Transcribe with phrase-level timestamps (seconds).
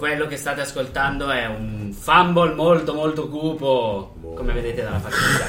[0.00, 5.44] Quello che state ascoltando è un fumble molto molto cupo, come vedete dalla faccia.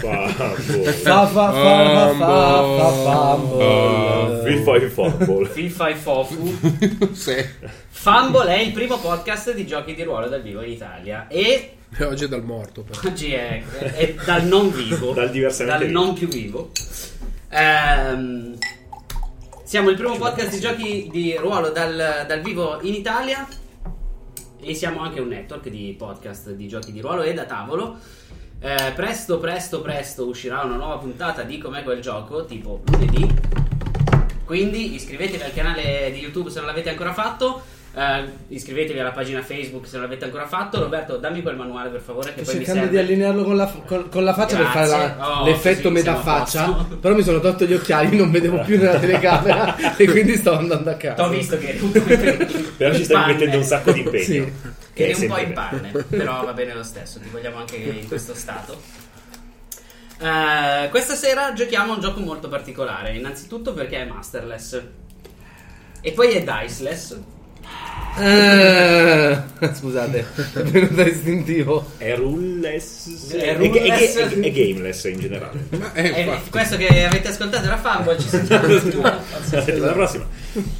[0.00, 0.82] Fumble.
[0.98, 4.42] Fa fa fa fa fumble.
[4.42, 5.46] FIFA e Fumble.
[5.48, 6.58] FIFA e Fofu.
[7.14, 7.36] Sì.
[7.88, 12.04] Fumble è il primo podcast di giochi di ruolo dal vivo in Italia e E
[12.04, 12.98] oggi è dal morto, però.
[13.08, 16.04] oggi è, è dal non vivo, Dal diversamente dal vivo.
[16.04, 16.70] non più vivo.
[17.50, 18.58] Ehm,
[19.62, 23.46] siamo il primo podcast di giochi di ruolo dal, dal vivo in Italia
[24.60, 27.98] e siamo anche un network di podcast di giochi di ruolo e da tavolo.
[28.60, 33.26] Eh, presto, presto, presto uscirà una nuova puntata di Com'è quel gioco, tipo lunedì.
[34.44, 37.62] Quindi iscrivetevi al canale di YouTube se non l'avete ancora fatto.
[37.96, 40.80] Eh, iscrivetevi alla pagina Facebook se non l'avete ancora fatto.
[40.80, 42.34] Roberto, dammi quel manuale per favore.
[42.34, 43.04] Che Sto poi mi cercando serve.
[43.06, 45.16] di allinearlo con la, con, con la faccia per fare Grazie.
[45.16, 46.64] la- Oh, l'effetto così metà siamo a faccia.
[46.72, 46.96] posto.
[46.96, 50.90] Però mi sono tolto gli occhiali, non vedevo più nella telecamera e quindi sto andando
[50.90, 51.22] a casa.
[51.22, 53.32] T'ho visto che po' in Però ci stai panne.
[53.32, 54.22] mettendo un sacco di impegno.
[54.24, 54.52] Sì.
[54.94, 58.06] Che è un po' in panne, però va bene lo stesso, ti vogliamo anche in
[58.06, 58.80] questo stato.
[60.20, 64.80] Eh, questa sera giochiamo a un gioco molto particolare, innanzitutto perché è masterless
[66.00, 67.18] e poi è diceless.
[68.16, 69.42] Eh,
[69.74, 71.90] scusate, è venuto istintivo.
[71.96, 73.32] È ruleless.
[73.32, 74.16] È È, ruleless.
[74.16, 76.40] è- è- è gameless in generale.
[76.50, 79.86] Questo che avete ascoltato era Fumble, ci sentiamo la settimana prossima.
[79.86, 80.26] La prossima.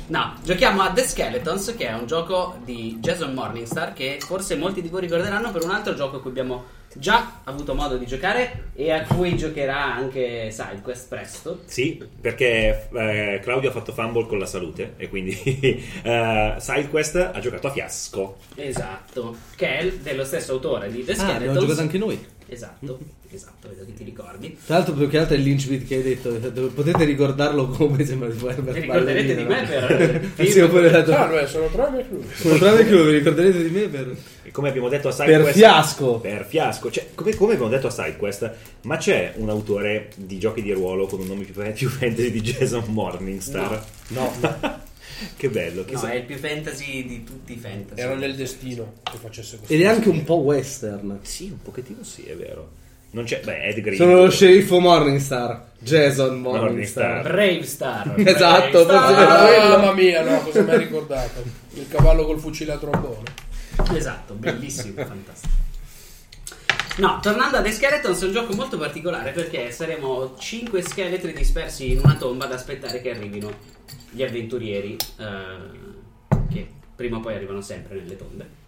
[0.06, 4.80] No, giochiamo a The Skeletons, che è un gioco di Jason Morningstar che forse molti
[4.80, 6.64] di voi ricorderanno per un altro gioco a cui abbiamo
[6.94, 11.60] già avuto modo di giocare e a cui giocherà anche SideQuest presto.
[11.66, 15.32] Sì, perché eh, Claudio ha fatto fumble con la salute e quindi
[16.02, 18.36] eh, SideQuest ha giocato a fiasco.
[18.54, 21.60] Esatto, che è dello stesso autore di The Ah, abbiamo Skeletons.
[21.60, 22.26] giocato anche noi.
[22.46, 22.98] Esatto,
[23.34, 24.56] esatto, vedo che ti ricordi.
[24.64, 26.30] Tra l'altro, più che altro è l'incipit che hai detto.
[26.30, 30.44] Potete ricordarlo come sembra di Herbert Vi ricorderete di me no?
[30.44, 32.24] Sì, oppure dato- Salve, sono Troia e Cruz.
[32.34, 34.16] Sono tranne che vi ricorderete di me per.
[34.42, 35.44] E come abbiamo detto a SideQuest...
[35.44, 36.18] Per fiasco.
[36.18, 36.90] Per fiasco.
[36.90, 38.52] Cioè, come, come abbiamo detto a SideQuest,
[38.82, 42.40] ma c'è un autore di giochi di ruolo con un nome più, più fantasy di
[42.40, 43.84] Jason Morningstar?
[44.08, 44.82] No.
[45.36, 45.80] che bello.
[45.80, 46.10] No, chissà.
[46.10, 48.00] è il più fantasy di tutti i fantasy.
[48.00, 49.74] Era nel destino che facesse questo.
[49.74, 51.18] Ed è anche un po' western.
[51.22, 52.82] Sì, un pochettino sì, è vero.
[53.14, 53.40] Non c'è...
[53.44, 53.96] Beh, Ed Green.
[53.96, 55.70] Sono lo sceriffo Morningstar.
[55.78, 57.22] Jason Morningstar.
[57.22, 57.22] Morningstar.
[57.22, 58.14] Brave Star.
[58.28, 59.60] Esatto, Brave Star.
[59.60, 61.42] Ah, mamma mia, no, cosa mi ha ricordato?
[61.74, 63.22] Il cavallo col fucile a trombone.
[63.94, 65.52] Esatto, bellissimo, fantastico.
[66.96, 71.92] No, tornando a The Skeletons è un gioco molto particolare perché saremo 5 scheletri dispersi
[71.92, 73.52] in una tomba ad aspettare che arrivino
[74.10, 78.62] gli avventurieri eh, che prima o poi arrivano sempre nelle tombe.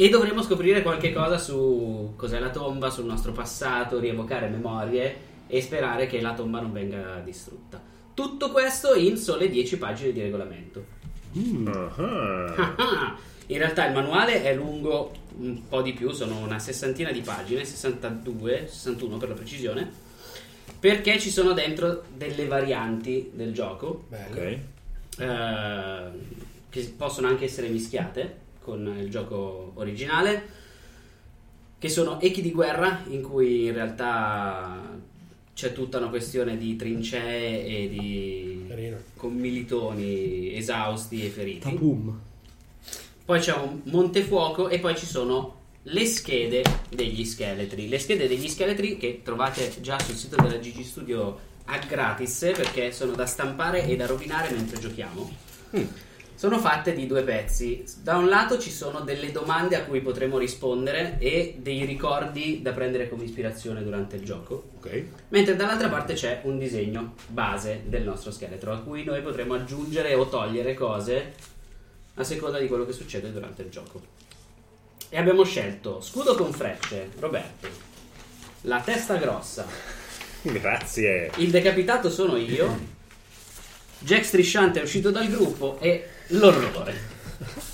[0.00, 5.14] E dovremo scoprire qualche cosa su cos'è la tomba, sul nostro passato, rievocare memorie
[5.46, 7.78] e sperare che la tomba non venga distrutta.
[8.14, 10.84] Tutto questo in sole 10 pagine di regolamento.
[11.66, 13.14] Ah,
[13.48, 17.62] In realtà il manuale è lungo un po' di più, sono una sessantina di pagine,
[17.66, 19.92] 62, 61 per la precisione,
[20.78, 24.34] perché ci sono dentro delle varianti del gioco Bello.
[24.34, 24.58] Ok.
[25.18, 26.10] eh,
[26.70, 30.58] che possono anche essere mischiate con il gioco originale,
[31.78, 34.98] che sono echi di guerra in cui in realtà
[35.54, 38.96] c'è tutta una questione di trincee e di Carino.
[39.16, 41.58] commilitoni esausti e feriti.
[41.60, 42.18] Tapum.
[43.24, 47.88] Poi c'è un montefuoco e poi ci sono le schede degli scheletri.
[47.88, 52.92] Le schede degli scheletri che trovate già sul sito della GG Studio a gratis perché
[52.92, 55.30] sono da stampare e da rovinare mentre giochiamo.
[56.40, 57.84] Sono fatte di due pezzi.
[58.02, 62.72] Da un lato ci sono delle domande a cui potremo rispondere e dei ricordi da
[62.72, 64.70] prendere come ispirazione durante il gioco.
[64.76, 65.04] Ok.
[65.28, 70.14] Mentre dall'altra parte c'è un disegno base del nostro scheletro a cui noi potremo aggiungere
[70.14, 71.34] o togliere cose
[72.14, 74.00] a seconda di quello che succede durante il gioco.
[75.10, 77.68] E abbiamo scelto scudo con frecce, Roberto,
[78.62, 79.66] la testa grossa,
[80.40, 81.32] Grazie.
[81.36, 82.78] il decapitato sono io,
[83.98, 86.94] Jack Strisciante è uscito dal gruppo e l'orrore.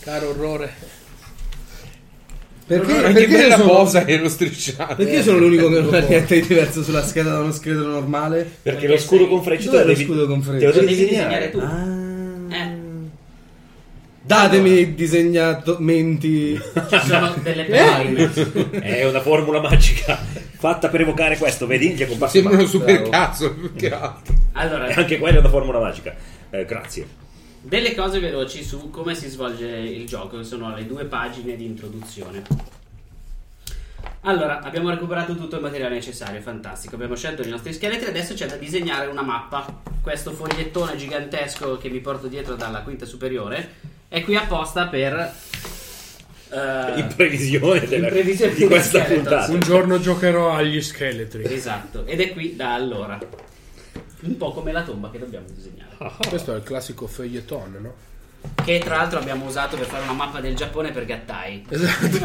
[0.01, 0.95] Caro orrore.
[2.67, 4.97] Perché, Anche perché bella sono, posa e lo strisciato.
[4.97, 7.87] perché io sono l'unico che non ha niente di diverso sulla scheda da uno scheletro
[7.87, 8.39] normale?
[8.39, 10.67] Perché, Perché lo scudo sei- con frecce Dov'è te lo devi, scudo con te frecce?
[10.67, 11.51] lo Lo devi devi disegnare.
[11.51, 12.53] disegnare tu.
[12.53, 12.57] Ah.
[12.57, 12.85] Eh,
[14.23, 16.61] Datemi disegnamenti.
[16.91, 18.71] ci sono delle parole in mezzo.
[18.73, 20.19] È una formula magica
[20.59, 21.91] fatta per evocare questo, vedi?
[21.91, 23.11] Gli è comparso Sembra un super Bravo.
[23.11, 24.35] cazzo più che altro.
[24.55, 26.13] Allora, E anche quella è una formula magica.
[26.51, 27.07] Eh, grazie.
[27.67, 31.65] Delle cose veloci su come si svolge il gioco, che sono le due pagine di
[31.65, 32.45] introduzione.
[34.21, 36.95] Allora, abbiamo recuperato tutto il materiale necessario, fantastico.
[36.95, 39.67] Abbiamo scelto i nostri scheletri, adesso c'è da disegnare una mappa.
[40.01, 43.69] Questo fogliettone gigantesco che mi porto dietro dalla quinta superiore
[44.07, 45.13] è qui apposta per...
[46.51, 49.51] eh, In previsione, della- in previsione di questa puntata.
[49.53, 51.43] Un giorno giocherò agli scheletri.
[51.53, 53.19] Esatto, ed è qui da allora.
[54.27, 56.13] Un po' come la tomba che dobbiamo disegnare.
[56.29, 57.95] Questo è il classico feuilleton, no?
[58.65, 61.67] Che tra l'altro abbiamo usato per fare una mappa del Giappone per Gattai.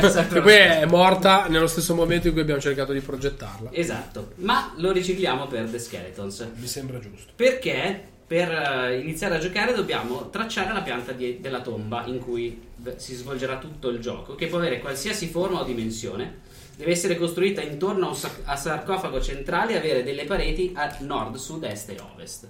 [0.02, 0.36] Esatto.
[0.36, 3.70] e poi è morta nello stesso momento in cui abbiamo cercato di progettarla.
[3.74, 6.48] Esatto, ma lo ricicliamo per The Skeletons.
[6.56, 7.32] Mi sembra giusto.
[7.36, 12.62] Perché per eh, iniziare a giocare dobbiamo tracciare la pianta di- della tomba in cui
[12.96, 16.40] si svolgerà tutto il gioco, che può avere qualsiasi forma o dimensione.
[16.82, 20.98] Deve essere costruita intorno a un sac- a sarcofago centrale e avere delle pareti a
[21.02, 22.48] nord, sud, est e ovest.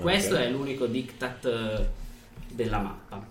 [0.00, 1.88] Questo è l'unico diktat eh,
[2.52, 3.26] della mappa.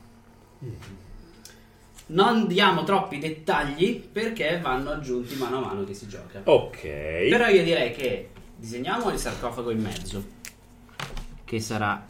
[2.07, 6.41] Non diamo troppi dettagli perché vanno aggiunti mano a mano che si gioca.
[6.43, 6.81] Ok.
[6.81, 10.25] Però io direi che disegniamo il sarcofago in mezzo,
[11.45, 12.05] che sarà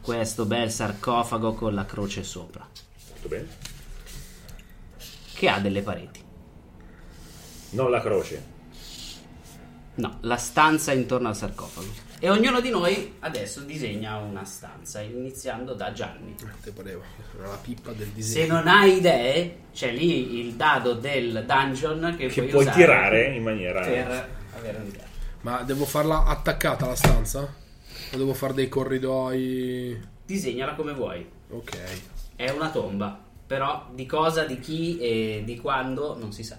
[0.00, 2.68] questo bel sarcofago con la croce sopra,
[3.10, 3.46] Molto bene.
[5.34, 6.26] che ha delle pareti.
[7.70, 8.56] Non la croce.
[9.96, 12.06] No, la stanza intorno al sarcofago.
[12.20, 16.34] E ognuno di noi adesso disegna una stanza, iniziando da Gianni.
[16.62, 17.02] Te pareva,
[17.36, 18.54] era la pippa del Se disegno.
[18.54, 23.34] non hai idee, c'è lì il dado del dungeon che, Che puoi, puoi usare tirare
[23.34, 23.80] in maniera...
[23.80, 25.04] per avere un'idea.
[25.42, 27.40] Ma devo farla attaccata alla stanza?
[27.40, 30.00] O devo fare dei corridoi?
[30.24, 31.28] Disegnala come vuoi.
[31.50, 31.76] Ok.
[32.34, 36.58] È una tomba, però di cosa, di chi e di quando non si sa.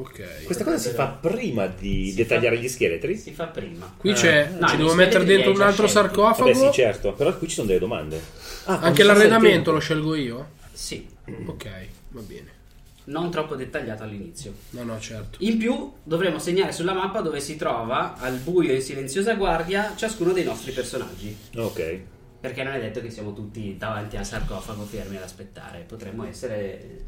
[0.00, 0.44] Ok.
[0.44, 3.16] Questa cosa si fa prima di Si dettagliare fa- gli scheletri?
[3.16, 3.94] Si fa prima.
[3.96, 6.08] Qui c'è, no, ci devo mettere dentro un altro scelti.
[6.14, 6.52] sarcofago.
[6.52, 7.12] Vabbè sì, certo.
[7.14, 8.16] Però qui ci sono delle domande.
[8.16, 8.22] Ah,
[8.64, 10.50] quando Anche l'arredamento lo scelgo io?
[10.72, 11.06] Sì,
[11.46, 11.68] Ok,
[12.10, 12.56] va bene.
[13.04, 14.52] non troppo dettagliato all'inizio.
[14.70, 15.38] No, no, certo.
[15.40, 20.32] In più dovremo segnare sulla mappa dove si trova, al buio in silenziosa guardia, ciascuno
[20.32, 21.34] dei nostri personaggi.
[21.56, 22.00] Ok.
[22.40, 25.84] Perché non è detto che siamo tutti davanti al sarcofago fermi ad aspettare.
[25.88, 27.06] Potremmo essere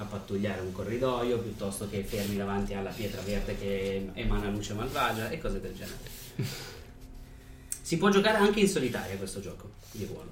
[0.00, 5.28] a pattugliare un corridoio piuttosto che fermi davanti alla pietra verde che emana luce malvagia
[5.28, 5.98] e cose del genere.
[7.82, 10.30] Si può giocare anche in solitaria questo gioco di ruolo.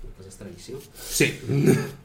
[0.00, 0.78] Una cosa stranissima.
[0.92, 1.92] Sì.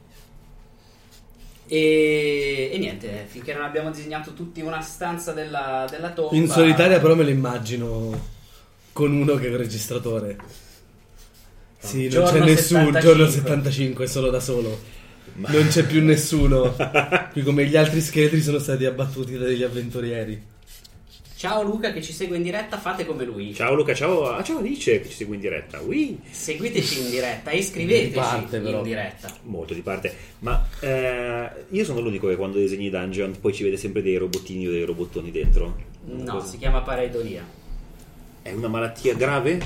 [1.72, 6.34] E, e niente, finché non abbiamo disegnato tutti una stanza della, della tomba.
[6.34, 8.20] In solitaria però me lo immagino
[8.92, 10.36] con uno che è il registratore.
[11.78, 13.00] Sì, non c'è nessuno, 75.
[13.00, 14.99] giorno 75, solo da solo.
[15.34, 16.74] Non c'è più nessuno.
[17.32, 20.48] Qui come gli altri scheletri sono stati abbattuti dagli avventurieri.
[21.36, 23.54] Ciao Luca che ci segue in diretta, fate come lui.
[23.54, 24.24] Ciao Luca, ciao.
[24.30, 25.80] Ah, ciao Alice che ci segue in diretta.
[25.80, 28.78] Ui, Seguiteci in diretta, iscriveteci Di parte, però.
[28.78, 29.34] in diretta.
[29.44, 30.14] molto di parte.
[30.40, 34.16] Ma eh, io sono l'unico che quando disegni i dungeon poi ci vede sempre dei
[34.18, 35.76] robottini o dei robottoni dentro.
[36.04, 37.42] Una No, cosa- si chiama pareidolia.
[38.42, 39.60] È una malattia grave?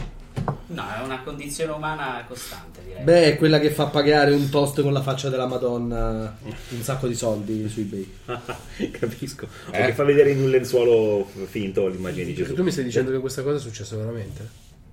[0.66, 3.04] No, è una condizione umana costante, direi.
[3.04, 6.36] Beh, è quella che fa pagare un toast con la faccia della Madonna
[6.70, 8.12] un sacco di soldi su eBay.
[8.90, 9.44] Capisco.
[9.44, 9.86] O Eh.
[9.86, 12.54] che fa vedere in un lenzuolo finto l'immagine di Gesù.
[12.54, 14.48] Tu mi stai dicendo che questa cosa è successa veramente?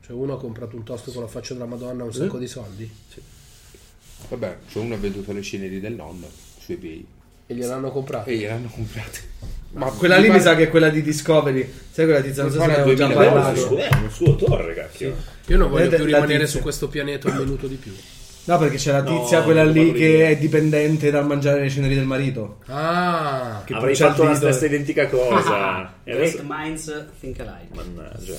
[0.06, 2.92] Cioè uno ha comprato un toast con la faccia della Madonna un sacco di soldi?
[4.30, 6.28] Vabbè, c'è uno ha venduto le ceneri del nonno
[6.60, 7.06] su eBay.
[7.52, 8.30] E gliel'hanno comprato.
[8.30, 9.20] E gliel'hanno comprati.
[9.74, 11.70] Ma Quella lì mi sa che è quella di Discovery.
[11.92, 12.44] Sai quella tizia?
[12.44, 13.68] Non so se Guarda, ne avevo già 2000 Beh, è un parlato.
[13.68, 15.16] suo, è un suo torre, cacchio.
[15.48, 17.94] Io non voglio più rimanere su questo pianeta un minuto di più.
[18.44, 20.28] No, perché c'è la No, tizia, quella non lì che te.
[20.30, 22.60] è dipendente dal mangiare le ceneri del marito.
[22.68, 25.94] Ah, Che Avrei fatto la stessa identica cosa.
[26.04, 26.42] Great adesso...
[26.46, 27.68] minds think alike.
[27.76, 28.36] Mannaggia.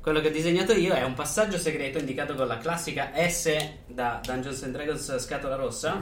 [0.00, 3.48] Quello che ho disegnato io è un passaggio segreto indicato con la classica S
[3.86, 6.00] da Dungeons and Dragons scatola rossa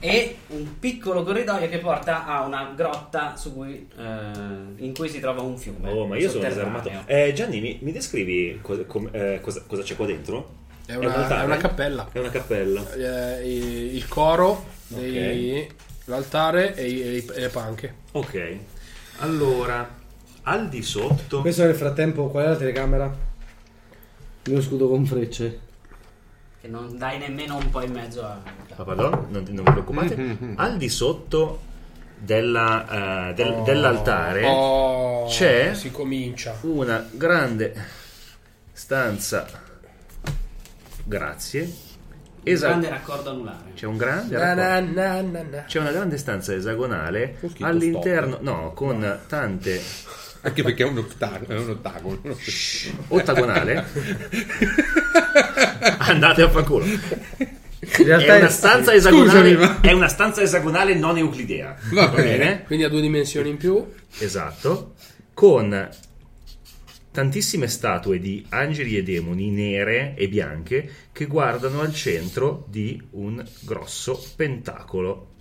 [0.00, 5.20] e un piccolo corridoio che porta a una grotta su cui, eh, in cui si
[5.20, 5.90] trova un fiume.
[5.90, 6.90] Oh, ma io sono disarmato.
[7.06, 10.54] Eh, Gianni, mi, mi descrivi co- com- eh, cosa, cosa c'è qua dentro?
[10.86, 12.08] è un una, è una cappella.
[12.12, 12.92] È una cappella.
[12.94, 15.66] Eh, il coro, dei-
[16.04, 17.94] l'altare e, e i- e le panche.
[18.12, 18.56] Ok.
[19.18, 19.88] Allora,
[20.42, 21.40] al di sotto...
[21.40, 23.24] Questo nel frattempo, qual è la telecamera?
[24.44, 25.60] Il mio scudo con frecce.
[26.66, 28.40] Che non dai nemmeno un po' in mezzo a...
[28.74, 30.36] Ah, pardon, non, non vi preoccupate.
[30.56, 31.60] Al di sotto
[32.18, 36.56] della, eh, del- dell'altare Oh, c'è- Si comincia.
[36.62, 37.72] una grande
[38.72, 39.46] stanza.
[41.04, 41.72] Grazie.
[42.42, 43.70] Esa- Grande raccordo anulare.
[43.74, 45.64] C'è un grande Na, raccordo- na, na, na, na.
[45.66, 49.80] C'è una grande stanza esagonale all'interno, no, con tante
[50.46, 51.46] Anche perché è un ottagono.
[51.48, 52.20] È un ottagono.
[53.08, 53.84] ottagonale.
[55.98, 56.84] Andate a fanculo.
[56.84, 57.00] In
[57.80, 61.76] È realtà una stanza esagonale, Scusami, ma- è una stanza esagonale non euclidea.
[61.90, 62.62] Va Va bene?
[62.64, 63.84] Quindi ha due dimensioni in più.
[64.18, 64.94] Esatto.
[65.34, 65.88] Con
[67.10, 73.44] tantissime statue di angeli e demoni nere e bianche che guardano al centro di un
[73.62, 75.32] grosso pentacolo.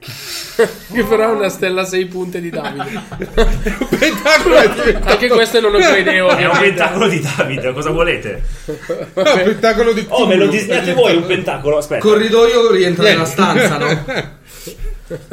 [0.92, 3.00] Che però è una stella a sei punte di Davide.
[3.98, 6.28] Pentacolo è diventato Anche questo non lo credevo.
[6.36, 8.42] È un pentacolo di Davide, cosa volete?
[8.66, 11.76] un pentacolo di Oh, me lo disegnate voi un pentacolo?
[11.78, 12.00] Aspetta.
[12.02, 14.04] corridoio rientra nella stanza, no?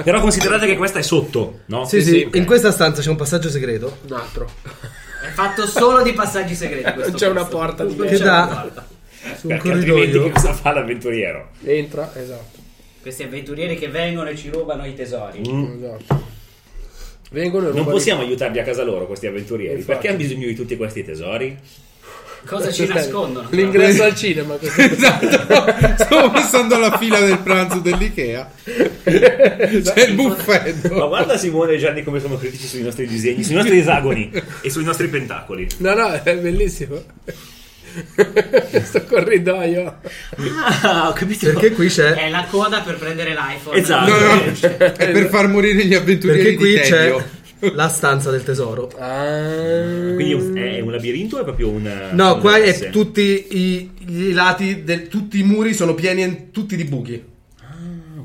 [0.03, 1.85] Però considerate che questa è sotto, no?
[1.85, 4.47] Sì, sì, sì, in questa stanza c'è un passaggio segreto Un altro.
[4.63, 7.57] È fatto solo di passaggi segreti questo Non c'è una posto.
[7.57, 8.87] porta di Non Che c'è dà- una porta.
[9.21, 10.29] su un Perché altrimenti che corridoio.
[10.31, 11.49] cosa fa l'avventuriero?
[11.63, 12.63] Entra, esatto.
[13.05, 15.39] Questi avventurieri che vengono e ci rubano i tesori.
[15.41, 16.23] esatto.
[17.29, 19.75] Vengono e Non rubano- possiamo aiutarli a casa loro, questi avventurieri.
[19.75, 19.91] Infatti.
[19.91, 21.55] Perché hanno bisogno di tutti questi tesori?
[22.47, 23.47] Cosa ci nascondono?
[23.51, 24.57] L'ingresso al cinema.
[24.59, 26.03] Esatto.
[26.03, 28.51] Stavo passando alla fila del pranzo dell'Ikea.
[28.63, 31.07] C'è il Ma buffetto.
[31.07, 34.31] guarda Simone e Gianni come sono critici sui nostri disegni, sui nostri esagoni
[34.61, 35.67] e sui nostri pentacoli.
[35.77, 37.03] No, no, è bellissimo.
[38.69, 39.99] Questo corridoio.
[40.81, 41.45] Ah, ho capito.
[41.45, 43.77] Perché qui c'è È la coda per prendere l'iPhone.
[43.77, 44.11] Esatto.
[44.11, 44.43] No, no,
[44.97, 47.15] è per far morire gli avventurieri perché qui di c'è
[47.73, 48.91] la stanza del tesoro.
[48.97, 50.13] Ah.
[50.13, 52.09] Quindi è un, labirinto o è proprio un...
[52.11, 52.57] No, un qua
[52.91, 57.33] tutti i, i lati del, tutti i muri sono pieni en- tutti di buchi.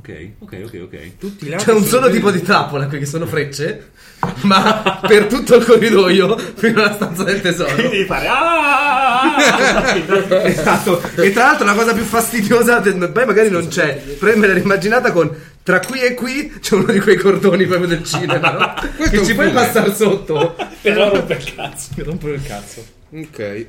[0.01, 1.19] Ok, ok, ok, ok.
[1.19, 3.91] Tutti i C'è un solo tipo di trappola qui che sono frecce,
[4.43, 7.75] ma per tutto il corridoio fino alla stanza del tesoro.
[7.75, 8.27] Quindi devi fare...
[8.27, 8.79] Ah!
[10.43, 11.03] Esatto.
[11.17, 15.13] E tra l'altro la cosa più fastidiosa, poi magari non c'è, però me l'ero immaginata
[15.13, 15.31] con
[15.63, 18.75] tra qui e qui c'è uno di quei cordoni proprio del cinema, no?
[19.11, 20.57] Che ci puoi passare sotto.
[20.81, 21.89] Però rompe il cazzo.
[21.97, 22.85] Mi rompo il cazzo.
[23.13, 23.67] Ok.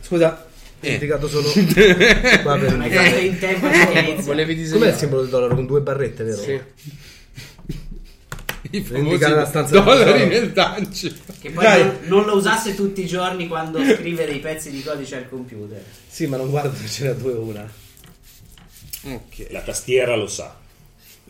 [0.00, 0.46] Scusa,
[0.84, 0.94] ho Eh.
[0.94, 1.48] indicato solo.
[2.44, 4.22] Va Non hai fatto in tempo inizia.
[4.24, 4.90] Volevi Com'è disegnare?
[4.90, 6.42] il simbolo del dollaro con due barrette, vero?
[6.42, 6.60] Sì.
[8.70, 11.14] I indicare la stanza dollari nel dungeon.
[11.40, 11.82] Che poi Dai.
[11.84, 15.82] non, non lo usasse tutti i giorni quando scrive dei pezzi di codice al computer.
[16.08, 17.70] Sì, ma non guardo se ce n'è due o una.
[19.02, 19.46] Ok.
[19.50, 20.56] La tastiera lo sa.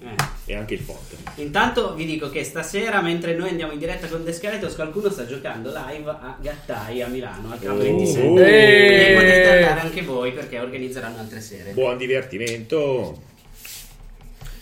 [0.05, 0.53] Eh.
[0.53, 1.17] E anche il fonte.
[1.37, 5.27] Intanto vi dico che stasera, mentre noi andiamo in diretta con The Skeletons, qualcuno sta
[5.27, 7.83] giocando live a Gattai a Milano al Camp Oh.
[7.83, 8.27] 27.
[8.27, 8.39] Uh.
[8.39, 11.73] E potete andare anche voi perché organizzeranno altre sere.
[11.73, 13.33] Buon divertimento.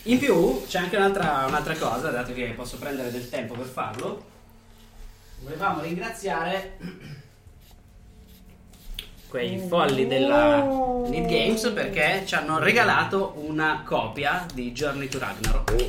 [0.04, 4.30] In più c'è anche un'altra, un'altra cosa, dato che posso prendere del tempo per farlo.
[5.42, 6.76] Volevamo ringraziare
[9.32, 10.62] quei folli della
[11.08, 15.86] Need Games perché ci hanno regalato una copia di Journey to Ragnarok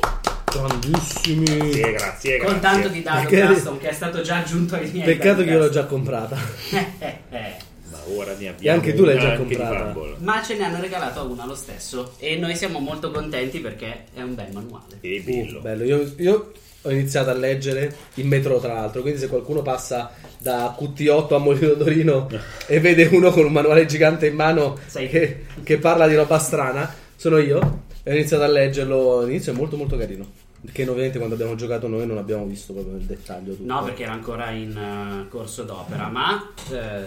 [0.50, 1.44] Grandissimi.
[1.44, 5.04] Grazie, grazie, con tanto di dado Perché- custom che è stato già aggiunto ai miei
[5.04, 6.38] Peccato che io l'ho già comprata.
[6.98, 7.56] Eh, eh.
[7.90, 9.94] Ma ora ne abbiamo E anche tu l'hai già comprata.
[10.20, 14.22] Ma ce ne hanno regalato una lo stesso e noi siamo molto contenti perché è
[14.22, 15.00] un bel manuale.
[15.02, 15.58] Che bello.
[15.58, 16.52] Uh, bello, io, io
[16.86, 21.38] ho iniziato a leggere in metro tra l'altro, quindi se qualcuno passa da QT8 a
[21.38, 22.28] Molino d'Orino
[22.66, 26.92] e vede uno con un manuale gigante in mano che, che parla di roba strana,
[27.16, 27.82] sono io.
[28.02, 30.26] E ho iniziato a leggerlo, all'inizio è molto molto carino,
[30.70, 33.72] che ovviamente quando abbiamo giocato noi non abbiamo visto proprio nel dettaglio tutto.
[33.72, 37.06] No, perché era ancora in eh, corso d'opera, ma eh,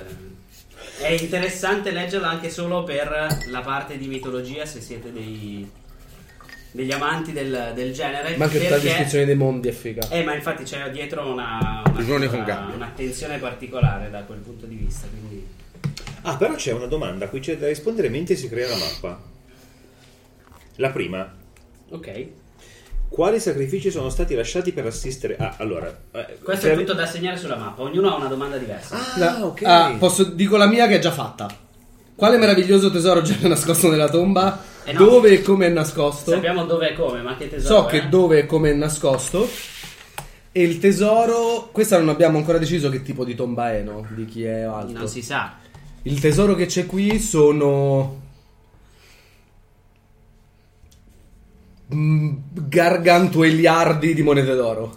[1.04, 5.70] è interessante leggerlo anche solo per la parte di mitologia se siete dei
[6.78, 8.38] degli amanti del, del genere.
[8.38, 10.08] Ma anche tutta la perché- descrizione dei mondi è figa.
[10.10, 15.08] Eh, ma infatti c'è dietro una, una- una- un'attenzione particolare da quel punto di vista.
[15.10, 15.46] Quindi...
[16.22, 19.20] Ah, però c'è una domanda a cui c'è da rispondere mentre si crea la mappa.
[20.76, 21.34] La prima,
[21.90, 22.28] Ok,
[23.10, 25.38] quali sacrifici sono stati lasciati per assistere?
[25.38, 27.82] Ah, allora, eh, questo è tutto da segnare sulla mappa.
[27.82, 28.96] Ognuno ha una domanda diversa.
[28.98, 29.62] Ah, La- ok.
[29.64, 31.48] ah, posso, dico la mia che è già fatta.
[32.14, 34.76] Quale meraviglioso tesoro c'è nascosto nella tomba?
[34.88, 35.00] Eh no.
[35.00, 36.32] Dove e come è nascosto?
[36.32, 37.92] Sappiamo dove e come, ma che tesoro So è?
[37.92, 39.50] che dove e come è nascosto.
[40.54, 41.68] E il tesoro.
[41.74, 44.08] Questa non abbiamo ancora deciso che tipo di tomba è, no?
[44.16, 45.00] Di chi è alto.
[45.00, 45.58] Non si sa.
[46.04, 48.22] Il tesoro che c'è qui sono.
[51.94, 54.96] mm, Gargantueliardi di monete d'oro.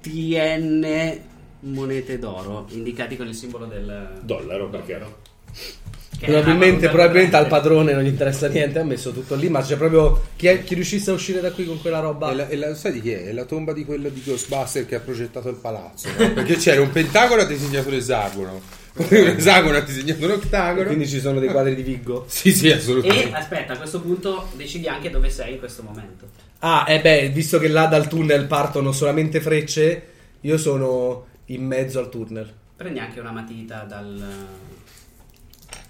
[0.00, 1.20] TN
[1.60, 5.87] monete d'oro, indicati con il simbolo del Dollaro, perché Che è una
[6.20, 10.20] Probabilmente, probabilmente al padrone non gli interessa niente, ha messo tutto lì, ma c'è proprio
[10.36, 12.30] chi, è- chi riuscisse a uscire da qui con quella roba.
[12.30, 13.24] E la, e la- sai di chi è?
[13.26, 16.08] È la tomba di quello di Ghostbuster che ha progettato il palazzo.
[16.18, 16.32] no?
[16.32, 18.60] Perché c'era un pentagono e ha disegnato l'esagono.
[18.94, 19.06] Un
[19.36, 20.86] esagono ha disegnato un ottagono.
[20.86, 22.24] Quindi ci sono dei quadri di Viggo.
[22.28, 23.36] Sì, sì, E assolutamente.
[23.36, 26.26] aspetta, a questo punto decidi anche dove sei in questo momento.
[26.60, 30.02] Ah, e beh, visto che là dal tunnel partono solamente frecce,
[30.40, 32.52] io sono in mezzo al tunnel.
[32.76, 34.46] Prendi anche una matita dal.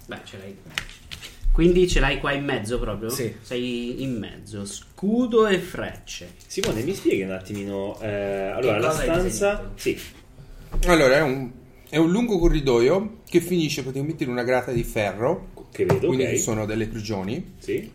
[0.09, 0.55] Beh, ce l'hai.
[1.51, 3.09] Quindi ce l'hai qua in mezzo proprio?
[3.09, 3.31] Sì.
[3.41, 6.33] Sei in mezzo, scudo e frecce.
[6.47, 7.99] Simone, mi spieghi un attimino.
[8.01, 9.21] eh, allora, la cosa hai stanza.
[9.23, 9.71] disegnato?
[9.75, 9.99] Sì,
[10.87, 11.51] Allora, è un,
[11.89, 15.49] è un lungo corridoio che finisce praticamente in una grata di ferro.
[15.71, 16.07] che vedo.
[16.07, 16.29] Quindi ok.
[16.31, 17.53] ci sono delle prigioni.
[17.59, 17.91] Sì.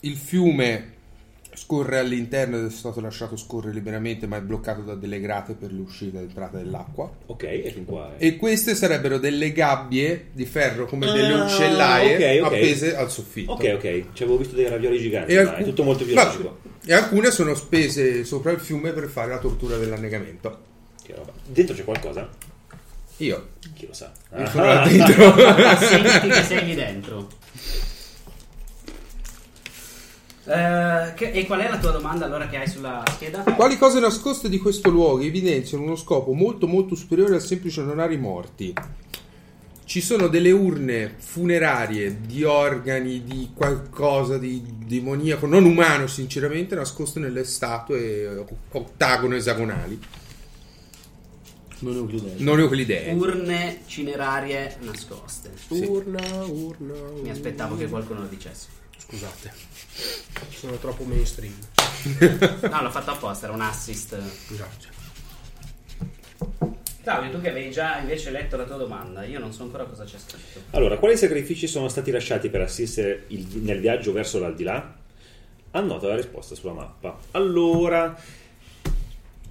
[0.00, 0.92] Il fiume
[1.62, 5.72] scorre all'interno ed è stato lasciato scorrere liberamente, ma è bloccato da delle grate per
[5.72, 7.10] l'uscita e l'entrata dell'acqua.
[7.26, 8.14] Ok, e fin qua.
[8.16, 12.52] è- E queste sarebbero delle gabbie di ferro come delle Ah, uccellaie ok, ok.
[12.52, 13.52] appese al soffitto.
[13.52, 16.10] Ok, ok, ci avevo visto dei ravioli giganti, E, ma alcu- è tutto molto Ma-
[16.10, 16.58] biologico.
[16.86, 20.58] e alcune sono spese sopra il fiume per fare la tortura dell'annegamento.
[21.04, 21.32] Che roba.
[21.46, 22.28] Dentro c'è qualcosa?
[23.18, 24.10] Io Chi lo sa?
[24.30, 25.34] Ah, sono là dentro.
[25.76, 27.28] Senti che sei lì dentro.
[30.50, 33.42] Eh, che- e qual è la tua domanda allora che hai sulla scheda?
[33.42, 38.14] Quali cose nascoste di questo luogo evidenziano uno scopo molto molto superiore al semplice onorare
[38.14, 38.74] i morti?
[39.84, 47.18] Ci sono delle urne funerarie di organi, di qualcosa di demoniaco, non umano sinceramente, nascoste
[47.20, 49.98] nelle statue ottagono esagonali,
[51.80, 52.34] Non idea.
[52.38, 53.12] non euclidee.
[53.14, 55.50] Urne cinerarie nascoste.
[55.68, 57.22] Urna, urna, urna.
[57.22, 58.78] Mi aspettavo che qualcuno lo dicesse.
[59.06, 59.52] Scusate.
[60.50, 61.54] Sono troppo mainstream.
[62.70, 64.16] No, l'ho fatto apposta, era un assist.
[64.46, 64.98] Scusate.
[67.02, 70.04] Claudio, tu che avevi già invece letto la tua domanda, io non so ancora cosa
[70.04, 70.60] c'è scritto.
[70.76, 74.96] Allora, quali sacrifici sono stati lasciati per assistere il- nel viaggio verso l'aldilà?
[75.72, 77.18] Annota la risposta sulla mappa.
[77.32, 78.14] Allora,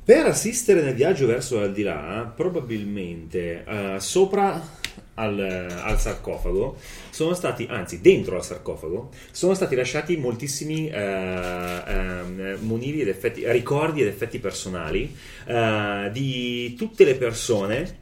[0.03, 4.77] per assistere nel viaggio verso l'aldilà, probabilmente eh, sopra
[5.19, 6.77] al, al sarcofago
[7.09, 13.43] sono stati, anzi dentro al sarcofago, sono stati lasciati moltissimi eh, ehm, monili ed effetti,
[13.51, 15.13] ricordi ed effetti personali
[15.45, 17.97] eh, di tutte le persone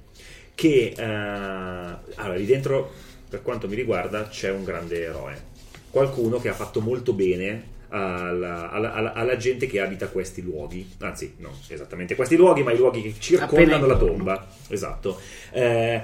[0.53, 2.91] che eh, allora lì dentro
[3.29, 5.45] per quanto mi riguarda c'è un grande eroe.
[5.89, 10.87] Qualcuno che ha fatto molto bene alla, alla- alla- gente che abita questi luoghi.
[10.99, 14.47] Anzi non esattamente questi luoghi ma i luoghi che circondano la tomba.
[14.67, 15.19] Esatto.
[15.51, 16.01] Eh,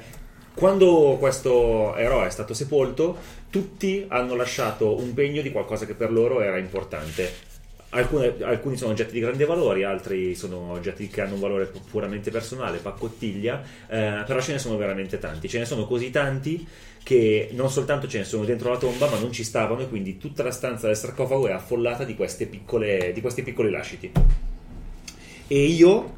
[0.54, 3.18] quando questo eroe è stato sepolto
[3.50, 7.52] tutti hanno lasciato un pegno di qualcosa che per loro era importante
[7.96, 11.80] Alcune- alcuni sono oggetti di grande valore, altri sono oggetti che hanno un valore pu-
[11.92, 15.48] puramente personale, paccottiglia, eh, però ce ne sono veramente tanti.
[15.48, 16.68] Ce ne sono così tanti
[17.04, 20.18] che non soltanto ce ne sono dentro la tomba, ma non ci stavano e quindi
[20.18, 24.12] tutta la stanza del sarcofago è affollata di, piccole, di questi piccoli lasciti.
[25.48, 26.16] E io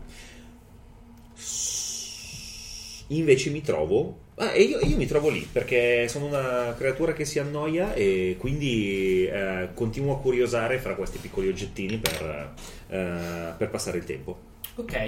[3.08, 7.26] invece mi trovo ah, e io, io mi trovo lì perché sono una creatura che
[7.26, 12.54] si annoia e quindi eh, continuo a curiosare fra questi piccoli oggettini per,
[12.89, 15.08] eh, per passare il tempo Ok.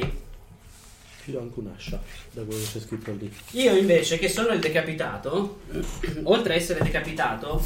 [1.24, 3.34] Ci do anche un'ascia da quello che c'è scritto lì.
[3.52, 5.60] Io invece, che sono il decapitato,
[6.24, 7.66] oltre a essere decapitato,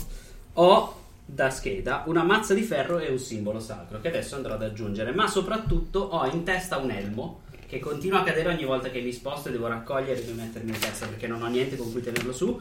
[0.54, 4.64] ho da scheda una mazza di ferro e un simbolo sacro che adesso andrò ad
[4.64, 9.00] aggiungere, ma soprattutto ho in testa un elmo che continua a cadere ogni volta che
[9.00, 12.02] mi sposto e devo raccogliere e mettermi in testa perché non ho niente con cui
[12.02, 12.60] tenerlo su.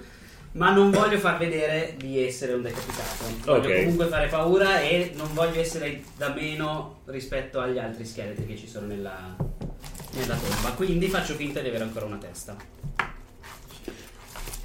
[0.52, 3.24] Ma non voglio far vedere di essere un decapitato.
[3.44, 3.76] Voglio Ok.
[3.80, 8.68] comunque fare paura e non voglio essere da meno rispetto agli altri scheletri che ci
[8.68, 9.34] sono nella,
[10.12, 10.70] nella tomba.
[10.76, 12.56] Quindi faccio finta di avere ancora una testa.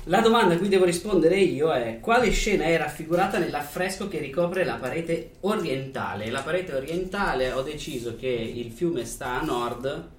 [0.03, 4.63] La domanda a cui devo rispondere io è quale scena è raffigurata nell'affresco che ricopre
[4.63, 6.29] la parete orientale?
[6.29, 10.13] La parete orientale ho deciso che il fiume sta a nord,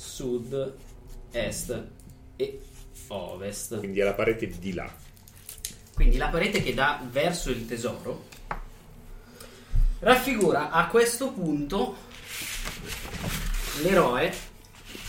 [0.00, 0.74] sud,
[1.30, 1.82] est
[2.36, 2.60] e
[3.08, 3.78] ovest.
[3.78, 4.90] Quindi è la parete di là.
[5.94, 8.26] Quindi la parete che dà verso il tesoro
[9.98, 11.94] raffigura a questo punto
[13.82, 14.32] l'eroe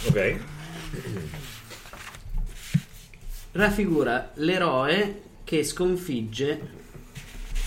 [0.07, 0.39] Ok.
[3.53, 6.79] raffigura l'eroe che sconfigge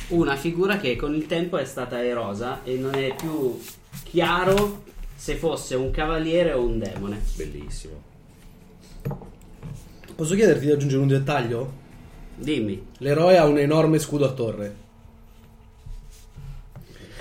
[0.09, 3.59] una figura che con il tempo è stata erosa e non è più
[4.03, 4.85] chiaro
[5.25, 7.19] se fosse un cavaliere o un demone.
[7.35, 7.95] Bellissimo.
[10.15, 11.73] Posso chiederti di aggiungere un dettaglio?
[12.35, 12.89] Dimmi.
[12.99, 14.75] L'eroe ha un enorme scudo a torre.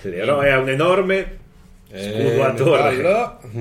[0.02, 1.38] L'eroe ha un enorme
[1.88, 3.14] scudo a torre.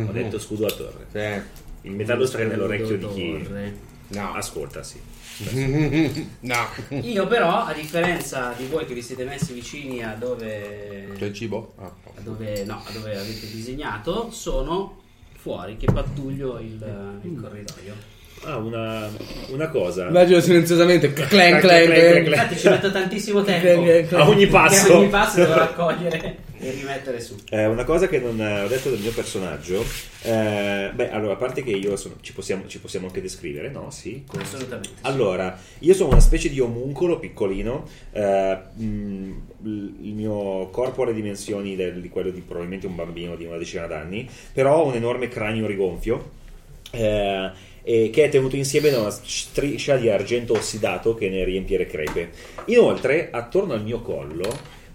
[0.09, 1.07] Ho detto scudo a torre.
[1.13, 1.43] Eh,
[1.83, 3.77] Il metallo sta nell'orecchio di chi Torre.
[4.09, 4.33] no.
[4.35, 5.01] ascolta, sì.
[6.41, 6.69] no.
[7.01, 11.35] Io però, a differenza di voi che vi siete messi vicini a dove, C'è il
[11.35, 11.75] cibo?
[11.79, 15.01] Ah, a dove, no, a dove avete disegnato, sono
[15.37, 18.21] fuori che pattuglio il, il corridoio.
[18.45, 19.09] Ah, una,
[19.51, 20.09] una cosa.
[20.09, 21.13] Immagino silenziosamente.
[21.13, 22.27] Clank, clank, clank, clank.
[22.27, 23.83] Infatti ci metto tantissimo tempo.
[23.83, 24.25] Clank, clank.
[24.25, 24.93] A ogni passo.
[24.93, 27.35] a ogni passo devo raccogliere e rimettere su.
[27.51, 29.85] Eh, una cosa che non ho detto del mio personaggio,
[30.23, 33.91] eh, beh, allora, a parte che io sono, ci, possiamo, ci possiamo anche descrivere, no?
[33.91, 34.23] Sì.
[34.27, 34.91] come- Assolutamente.
[35.01, 39.33] Allora, io sono una specie di omuncolo piccolino, eh, mm,
[39.65, 43.57] il mio corpo ha le dimensioni del- di quello di probabilmente un bambino di una
[43.57, 46.41] decina d'anni, però ho un enorme cranio rigonfio.
[46.95, 47.51] eh,
[47.85, 51.87] e che è tenuto insieme da una striscia di argento ossidato che ne riempie le
[51.87, 52.31] crepe.
[52.67, 54.45] Inoltre, attorno al mio collo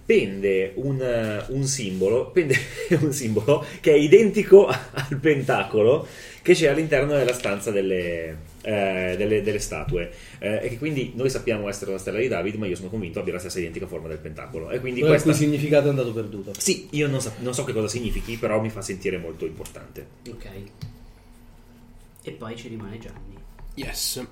[0.08, 2.56] pende un, un simbolo, pende
[3.02, 6.08] un simbolo che è identico al pentacolo
[6.42, 10.10] che c'è all'interno della stanza delle, eh, delle- delle statue.
[10.40, 13.20] Eh, e che quindi noi sappiamo essere la stella di David, ma io sono convinto
[13.20, 14.70] abbia la stessa identica forma del pentacolo.
[14.70, 15.30] E quindi questa.
[15.30, 16.54] cui significato è andato perduto.
[16.58, 20.08] Sì, io non so, non so che cosa significhi, però mi fa sentire molto importante.
[20.30, 20.48] Ok.
[22.24, 23.36] E poi ci rimane Gianni.
[23.76, 24.26] Yes.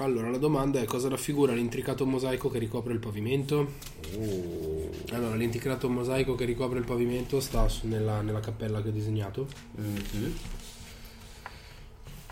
[0.00, 3.74] Allora, la domanda è cosa raffigura l'intricato mosaico che ricopre il pavimento?
[5.10, 9.48] Allora, l'intricato mosaico che ricopre il pavimento sta nella, nella cappella che ho disegnato.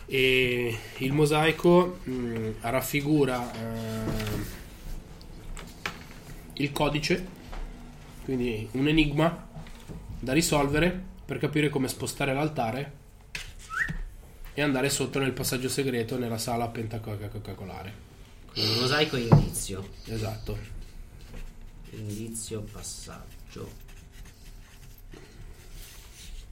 [0.06, 4.10] E il mosaico mh, raffigura eh,
[6.54, 7.26] il codice,
[8.24, 9.48] quindi un enigma
[10.20, 13.04] da risolvere per capire come spostare l'altare
[14.58, 17.92] e andare sotto nel passaggio segreto nella sala pentacocacolare.
[18.50, 19.86] Quindi un mosaico indizio.
[20.06, 20.56] Esatto.
[21.90, 23.70] Indizio, passaggio.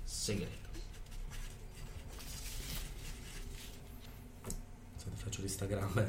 [0.05, 0.69] Segreto.
[5.17, 6.07] Faccio l'Instagram.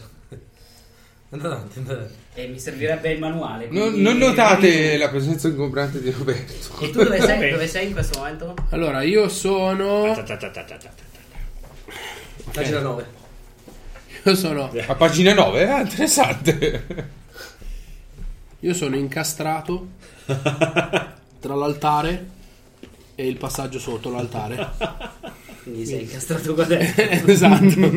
[1.30, 2.14] Andate avanti, andate avanti.
[2.34, 3.68] E mi servirebbe il manuale.
[3.70, 6.82] Non, quindi- non notate la presenza ingombrante di Roberto.
[6.82, 7.52] E tu dove sei?
[7.56, 8.54] dove sei in questo momento?
[8.72, 10.14] Allora, io sono.
[12.56, 13.06] Pagina 9.
[14.24, 14.72] Io sono.
[14.88, 17.10] A pagina 9, ah, interessante.
[18.60, 19.88] Io sono incastrato
[20.26, 22.30] tra l'altare
[23.14, 24.72] e il passaggio sotto l'altare.
[25.64, 27.04] Quindi sei incastrato qua dentro.
[27.32, 27.92] esatto.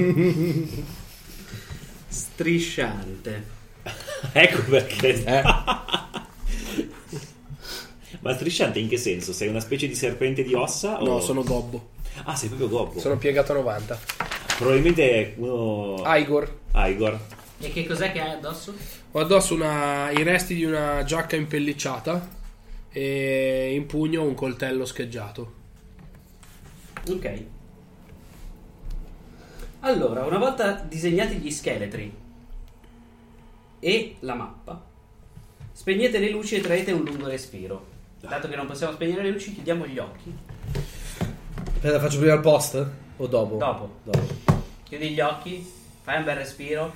[2.09, 3.57] Strisciante.
[4.33, 5.25] Ecco perché.
[5.25, 5.43] Eh,
[8.21, 9.33] Ma strisciante in che senso?
[9.33, 10.99] Sei una specie di serpente di ossa?
[10.99, 11.91] No, o- sono gobbo.
[12.25, 12.99] Ah, sei proprio gobbo.
[12.99, 13.99] Sono piegato a 90.
[14.59, 16.03] Probabilmente è uno.
[16.05, 16.59] Igor.
[16.75, 17.17] Igor.
[17.61, 18.75] E che cos'è che hai addosso?
[19.13, 22.29] Ho addosso una- i resti di una giacca impellicciata
[22.91, 25.53] e in pugno un coltello scheggiato.
[27.09, 27.43] Ok.
[29.81, 32.13] Allora, una volta disegnati gli scheletri
[33.79, 34.85] e la mappa,
[35.71, 37.87] spegnete le luci e traete un lungo respiro.
[38.21, 40.37] Dato che non possiamo spegnere le luci, chiudiamo gli occhi.
[41.75, 42.87] Aspetta, faccio prima il post?
[43.19, 43.57] O dopo?
[43.57, 43.91] Dopo.
[44.05, 44.63] Dopo.
[44.85, 45.65] Chiudi gli occhi,
[46.03, 46.93] fai un bel respiro.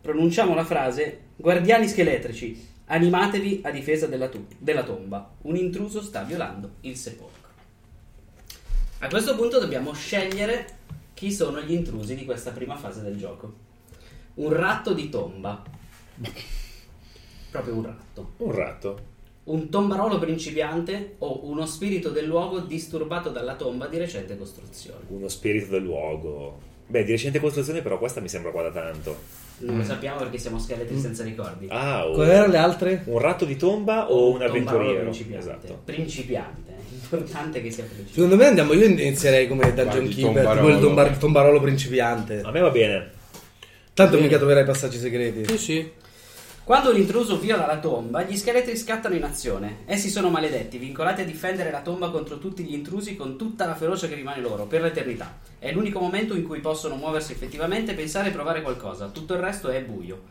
[0.00, 5.34] Pronunciamo la frase Guardiani scheletrici, animatevi a difesa della, tu- della tomba.
[5.42, 7.36] Un intruso sta violando il sepolcro.
[9.00, 10.76] A questo punto dobbiamo scegliere
[11.14, 13.52] chi sono gli intrusi di questa prima fase del gioco.
[14.34, 15.62] Un ratto di tomba.
[17.50, 19.00] Proprio un ratto Un ratto.
[19.48, 25.00] Un tombarolo principiante o uno spirito del luogo disturbato dalla tomba di recente costruzione.
[25.08, 26.58] Uno spirito del luogo.
[26.86, 29.16] Beh, di recente costruzione, però questa mi sembra qua da tanto.
[29.60, 31.66] Non lo sappiamo perché siamo scheletri senza ricordi.
[31.70, 33.02] Ah, o- Quali erano le altre?
[33.06, 35.02] un ratto di tomba o un Tombarolo avventuriero?
[35.02, 35.38] Principiante.
[35.48, 35.80] Esatto.
[35.84, 36.70] Principiante.
[36.70, 38.12] È importante che sia principiante.
[38.14, 40.66] Secondo me andiamo, io inizierei come Dungeon Keeper, tombarolo.
[40.66, 42.40] tipo il tombar- tombarolo principiante.
[42.42, 43.10] A me va bene.
[43.94, 45.44] Tanto mica troverai passaggi segreti.
[45.46, 45.90] Sì, sì.
[46.68, 49.78] Quando un intruso viola la tomba, gli scheletri scattano in azione.
[49.86, 53.74] Essi sono maledetti, vincolati a difendere la tomba contro tutti gli intrusi con tutta la
[53.74, 55.38] ferocia che rimane loro, per l'eternità.
[55.58, 59.08] È l'unico momento in cui possono muoversi effettivamente, pensare e provare qualcosa.
[59.08, 60.24] Tutto il resto è buio.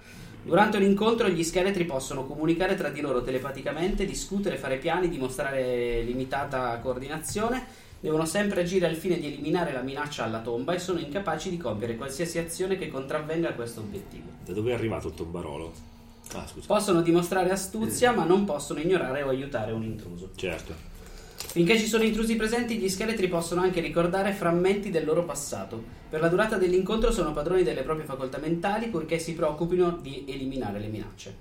[0.44, 6.04] Durante un incontro gli scheletri possono comunicare tra di loro telepaticamente, discutere, fare piani, dimostrare
[6.04, 7.66] limitata coordinazione.
[8.00, 11.58] Devono sempre agire al fine di eliminare la minaccia alla tomba e sono incapaci di
[11.58, 14.28] compiere qualsiasi azione che contravvenga a questo obiettivo.
[14.46, 15.97] Da dove è arrivato tombarolo?
[16.34, 16.46] Ah.
[16.66, 20.32] Possono dimostrare astuzia, ma non possono ignorare o aiutare un intruso.
[20.36, 20.96] Certo.
[21.38, 25.82] Finché ci sono intrusi presenti, gli scheletri possono anche ricordare frammenti del loro passato.
[26.10, 30.80] Per la durata dell'incontro sono padroni delle proprie facoltà mentali, purché si preoccupino di eliminare
[30.80, 31.36] le minacce.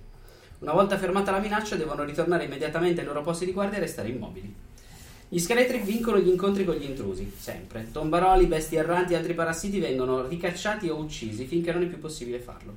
[0.61, 4.09] Una volta fermata la minaccia, devono ritornare immediatamente ai loro posti di guardia e restare
[4.09, 4.55] immobili.
[5.29, 7.89] Gli scheletri vincono gli incontri con gli intrusi, sempre.
[7.91, 12.39] Tombaroli, bestie erranti e altri parassiti vengono ricacciati o uccisi finché non è più possibile
[12.39, 12.77] farlo.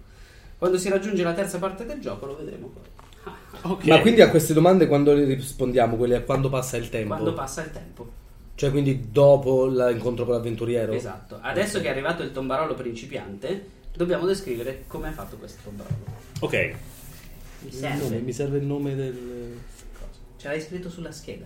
[0.60, 3.72] Quando si raggiunge la terza parte del gioco lo vedremo poi.
[3.72, 3.86] Ok.
[3.86, 5.95] Ma quindi a queste domande quando le rispondiamo?
[5.95, 7.13] Quelle a quando passa il tempo?
[7.13, 8.12] Quando passa il tempo.
[8.56, 10.91] Cioè quindi dopo l'incontro con l'avventuriero?
[10.91, 11.39] Esatto.
[11.41, 15.95] Adesso che è arrivato il tombarolo principiante, dobbiamo descrivere come è fatto questo tombarolo.
[16.41, 16.54] Ok.
[17.62, 18.04] Mi Il serve.
[18.04, 19.58] nome, mi serve il nome del...
[20.36, 21.45] Ce l'hai scritto sulla scheda.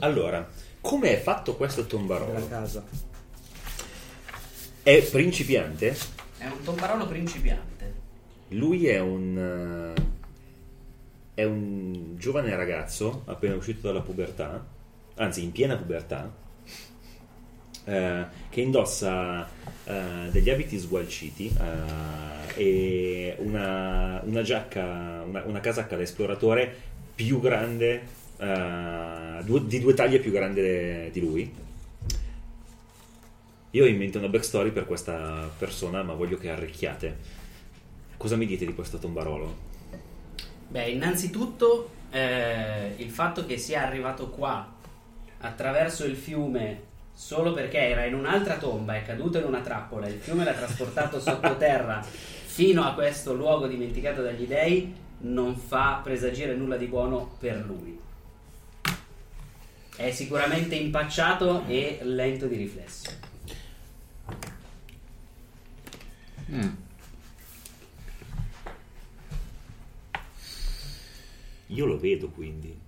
[0.00, 0.48] Allora,
[0.80, 2.48] come è fatto questo della tombarolo?
[2.48, 2.82] casa.
[4.82, 5.94] È principiante?
[6.46, 7.92] È un tombarolo principiante.
[8.50, 9.94] Lui è un.
[9.96, 10.02] eh,
[11.34, 14.64] È un giovane ragazzo appena uscito dalla pubertà,
[15.16, 16.32] anzi in piena pubertà,
[17.84, 19.48] eh, che indossa
[19.84, 21.52] eh, degli abiti sgualciti
[22.56, 26.72] eh, e una, una giacca, una, una casacca da esploratore
[27.12, 28.02] più grande,
[28.38, 31.64] eh, due- di due taglie più grande di lui.
[33.76, 37.14] Io ho in mente una backstory per questa persona, ma voglio che arricchiate.
[38.16, 39.54] Cosa mi dite di questo tombarolo?
[40.68, 44.66] Beh, innanzitutto eh, il fatto che sia arrivato qua
[45.40, 50.20] attraverso il fiume solo perché era in un'altra tomba, è caduto in una trappola, il
[50.20, 56.78] fiume l'ha trasportato sottoterra fino a questo luogo dimenticato dagli dei, non fa presagire nulla
[56.78, 58.00] di buono per lui.
[59.94, 63.34] È sicuramente impacciato e lento di riflesso.
[71.68, 72.84] Io lo vedo quindi.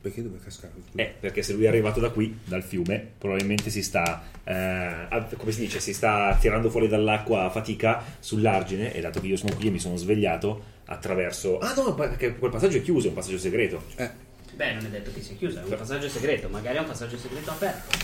[0.00, 0.80] Perché dove è cascato?
[0.96, 5.52] Eh, perché se lui è arrivato da qui, dal fiume, probabilmente si sta, eh, come
[5.52, 9.54] si dice, si sta tirando fuori dall'acqua a fatica sull'argine e dato che io sono
[9.54, 11.58] qui e mi sono svegliato attraverso...
[11.60, 13.84] Ah no, perché quel passaggio è chiuso, è un passaggio segreto.
[13.94, 14.10] Eh,
[14.56, 17.16] Beh, non è detto che sia chiuso, è un passaggio segreto, magari è un passaggio
[17.16, 17.96] segreto aperto.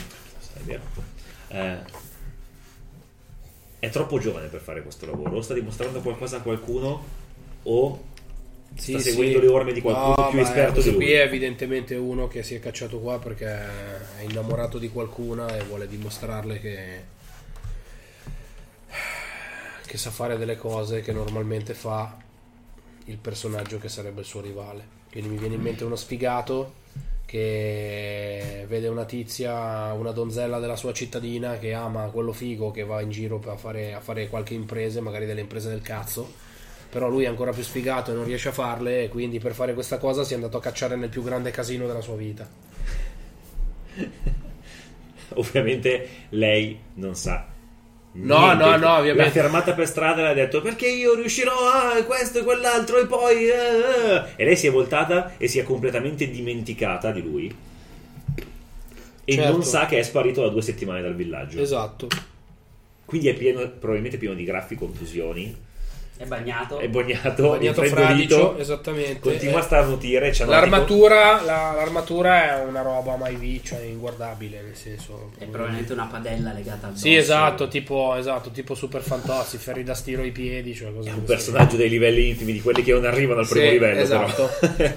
[0.54, 0.82] È vero.
[1.48, 1.78] Eh,
[3.78, 7.26] è troppo giovane per fare questo lavoro, o sta dimostrando qualcosa a qualcuno
[7.62, 8.04] o
[8.74, 10.96] sta seguendo le orme di qualcuno No, più esperto di lui.
[10.96, 15.62] qui è evidentemente uno che si è cacciato qua perché è innamorato di qualcuna e
[15.64, 17.16] vuole dimostrarle che
[19.86, 22.14] che sa fare delle cose che normalmente fa
[23.06, 24.96] il personaggio che sarebbe il suo rivale.
[25.10, 26.74] Quindi mi viene in mente uno sfigato
[27.28, 33.02] che vede una tizia, una donzella della sua cittadina che ama quello figo che va
[33.02, 36.26] in giro a fare, a fare qualche impresa, magari delle imprese del cazzo.
[36.88, 39.74] Però lui è ancora più sfigato e non riesce a farle, e quindi per fare
[39.74, 42.48] questa cosa si è andato a cacciare nel più grande casino della sua vita.
[45.34, 47.57] Ovviamente lei non sa.
[48.12, 48.64] No, niente.
[48.64, 49.22] no, no, ovviamente.
[49.24, 52.98] L'ha fermata per strada e le ha detto perché io riuscirò a questo e quell'altro
[52.98, 53.48] e poi...
[53.48, 57.54] eh, eh." E lei si è voltata e si è completamente dimenticata di lui.
[59.24, 59.52] E Certo.
[59.52, 61.60] non sa che è sparito da due settimane dal villaggio.
[61.60, 62.08] Esatto.
[63.04, 65.54] Quindi è pieno, probabilmente pieno di graffi, contusioni.
[66.18, 66.78] È bagnato.
[66.78, 69.20] È bagnato, Bagnato fradicio, esattamente.
[69.20, 70.34] Continua Eh, a starnutire.
[70.46, 75.30] L'armatura, la- l'armatura è una roba mai vista, cioè inguardabile, nel senso.
[75.38, 79.94] È probabilmente una padella legata al Sì, esatto, tipo, esatto, tipo super fantassi, ferri da
[79.94, 81.32] stiro ai piedi, cioè cose È un così.
[81.32, 84.00] personaggio dei livelli intimi, di quelli che non arrivano al primo Sì, livello.
[84.00, 84.50] esatto.
[84.76, 84.92] Però.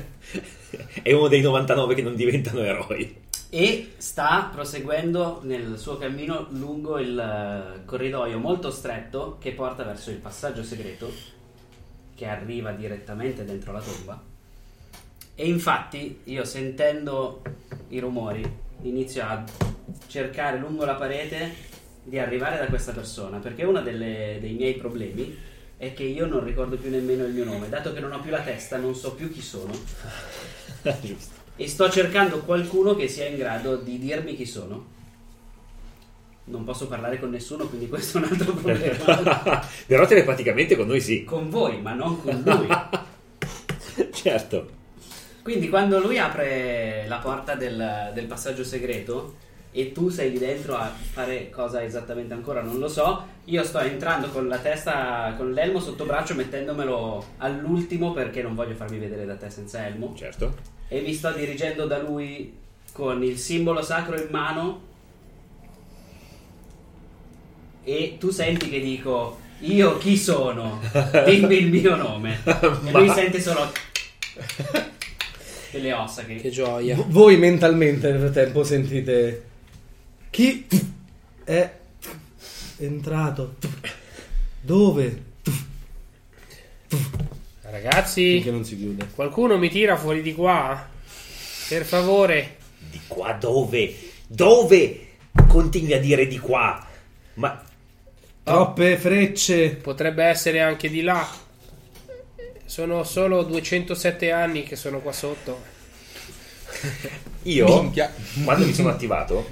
[1.04, 3.16] è uno dei 99 che non diventano eroi.
[3.54, 10.10] E sta proseguendo nel suo cammino lungo il eh, corridoio molto stretto che porta verso
[10.10, 11.12] il passaggio segreto
[12.16, 14.24] che arriva direttamente dentro la tomba.
[15.36, 17.42] E infatti io sentendo
[17.90, 18.50] i rumori
[18.84, 19.44] inizio a
[20.08, 21.54] cercare lungo la parete
[22.04, 25.38] di arrivare da questa persona, perché uno delle- dei miei problemi
[25.76, 28.32] è che io non ricordo più nemmeno il mio nome, dato che non ho più
[28.32, 29.74] la testa, non so più chi sono
[31.02, 31.41] Giusto.
[31.62, 35.00] E sto cercando qualcuno che sia in grado di dirmi chi sono.
[36.46, 39.64] Non posso parlare con nessuno, quindi questo è un altro problema.
[39.86, 41.24] Però telepaticamente con noi sì.
[41.24, 42.68] con voi, ma non con lui.
[44.12, 44.70] certo.
[45.44, 49.36] Quindi quando lui apre la porta del, del passaggio segreto
[49.72, 53.80] e tu sei lì dentro a fare cosa esattamente ancora non lo so, io sto
[53.80, 59.26] entrando con la testa, con l'elmo sotto braccio mettendomelo all'ultimo perché non voglio farmi vedere
[59.26, 60.80] da te senza elmo Certo.
[60.94, 62.54] E mi sto dirigendo da lui
[62.92, 64.82] con il simbolo sacro in mano
[67.86, 70.82] e tu senti che dico io chi sono?
[71.24, 72.40] Dimmi il mio nome.
[72.44, 73.72] E lui sente solo
[75.72, 76.36] delle ossa che...
[76.36, 76.98] Che gioia.
[76.98, 79.46] V- voi mentalmente nel frattempo sentite
[80.30, 80.68] chi
[81.46, 81.72] è
[82.80, 83.56] entrato
[84.60, 85.24] dove
[87.72, 90.90] Ragazzi, che non si chiude qualcuno mi tira fuori di qua?
[91.70, 92.58] Per favore.
[92.78, 93.96] Di qua dove?
[94.28, 95.08] Dove?
[95.48, 96.86] Continui a dire di qua.
[97.36, 97.64] Ma
[98.44, 101.26] troppe frecce Potrebbe essere anche di là.
[102.66, 105.64] Sono solo 207 anni che sono qua sotto.
[107.44, 108.14] io, Minchia.
[108.44, 109.50] quando mi sono attivato,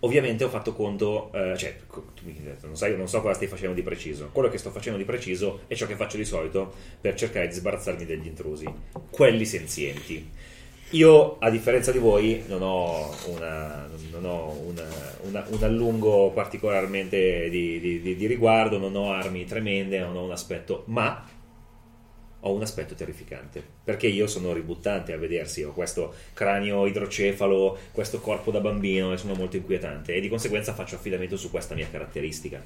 [0.00, 1.78] ovviamente ho fatto conto, eh, cioè,
[2.62, 4.28] non, sai, non so cosa stai facendo di preciso.
[4.32, 7.54] Quello che sto facendo di preciso è ciò che faccio di solito per cercare di
[7.54, 8.66] sbarazzarmi degli intrusi,
[9.10, 10.30] quelli senzienti.
[10.92, 17.50] Io, a differenza di voi, non ho, una- non ho una- una- un allungo particolarmente
[17.50, 21.22] di, di- di- di riguardo, non ho armi tremende, non ho un aspetto, ma
[22.40, 28.20] ho un aspetto terrificante perché io sono ributtante a vedersi ho questo cranio idrocefalo questo
[28.20, 31.88] corpo da bambino e sono molto inquietante e di conseguenza faccio affidamento su questa mia
[31.90, 32.62] caratteristica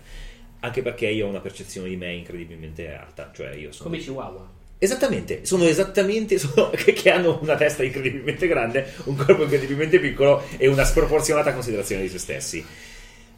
[0.60, 4.60] anche perché io ho una percezione di me incredibilmente alta cioè io sono Come Chihuahua.
[4.82, 10.42] Esattamente, sono esattamente sono- che, che hanno una testa incredibilmente grande, un corpo incredibilmente piccolo
[10.56, 12.66] e una sproporzionata considerazione di se stessi.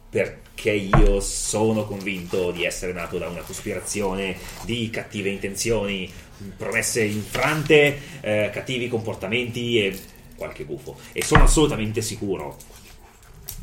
[0.09, 6.11] Perché io sono convinto di essere nato da una cospirazione di cattive intenzioni,
[6.57, 9.99] promesse infrante, eh, cattivi comportamenti e
[10.35, 10.97] qualche gufo.
[11.11, 12.57] E sono assolutamente sicuro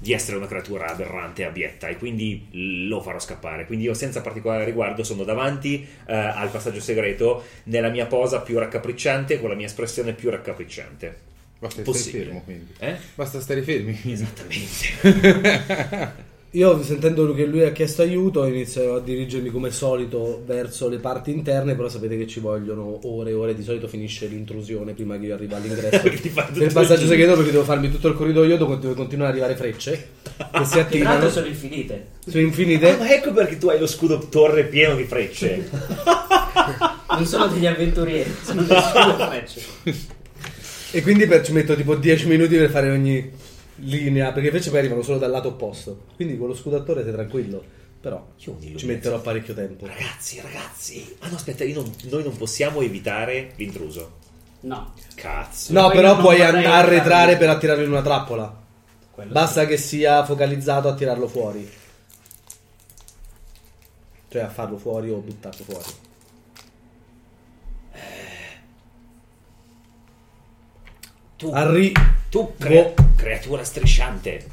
[0.02, 2.48] di essere una creatura aberrante e abietta e quindi
[2.88, 3.66] lo farò scappare.
[3.66, 8.58] Quindi io senza particolare riguardo sono davanti eh, al passaggio segreto nella mia posa più
[8.58, 11.30] raccapricciante con la mia espressione più raccapricciante.
[11.60, 12.74] Basta stare fermo, quindi.
[12.80, 12.96] Eh?
[13.14, 13.96] Basta stare fermi.
[14.04, 14.70] Esattamente.
[16.54, 21.30] io sentendo che lui ha chiesto aiuto inizio a dirigermi come solito verso le parti
[21.30, 25.26] interne però sapete che ci vogliono ore e ore di solito finisce l'intrusione prima che
[25.26, 26.02] io arrivi all'ingresso
[26.52, 29.56] del il passaggio segreto perché devo farmi tutto il corridoio dove continu- continuano ad arrivare
[29.58, 30.08] frecce
[30.52, 32.06] che si attivano sono infinite.
[32.26, 35.68] sono infinite Ah, ma ecco perché tu hai lo scudo torre pieno di frecce.
[37.12, 39.60] Non sono degli avventurieri, sono delle sole frecce.
[40.92, 43.30] E quindi per- ci metto tipo 10 minuti per fare ogni
[43.84, 46.04] linea, perché invece poi arrivano solo dal lato opposto.
[46.16, 47.80] Quindi con lo scudatore sei tranquillo.
[48.00, 48.52] Però ci
[48.86, 49.86] metterò parecchio tempo.
[49.86, 51.16] Ragazzi, ragazzi.
[51.20, 54.18] Ah no, aspetta, non- noi non possiamo evitare l'intruso.
[54.62, 55.72] No, Cazzo.
[55.72, 58.60] No, però puoi an- arretrare per attirarlo in una trappola.
[59.10, 61.68] quello Basta che sia focalizzato a tirarlo fuori.
[64.28, 65.84] Cioè a farlo fuori o buttarlo fuori.
[71.42, 71.92] Tu, Arri...
[72.30, 72.94] tu Boh.
[73.16, 74.46] creatura strisciante.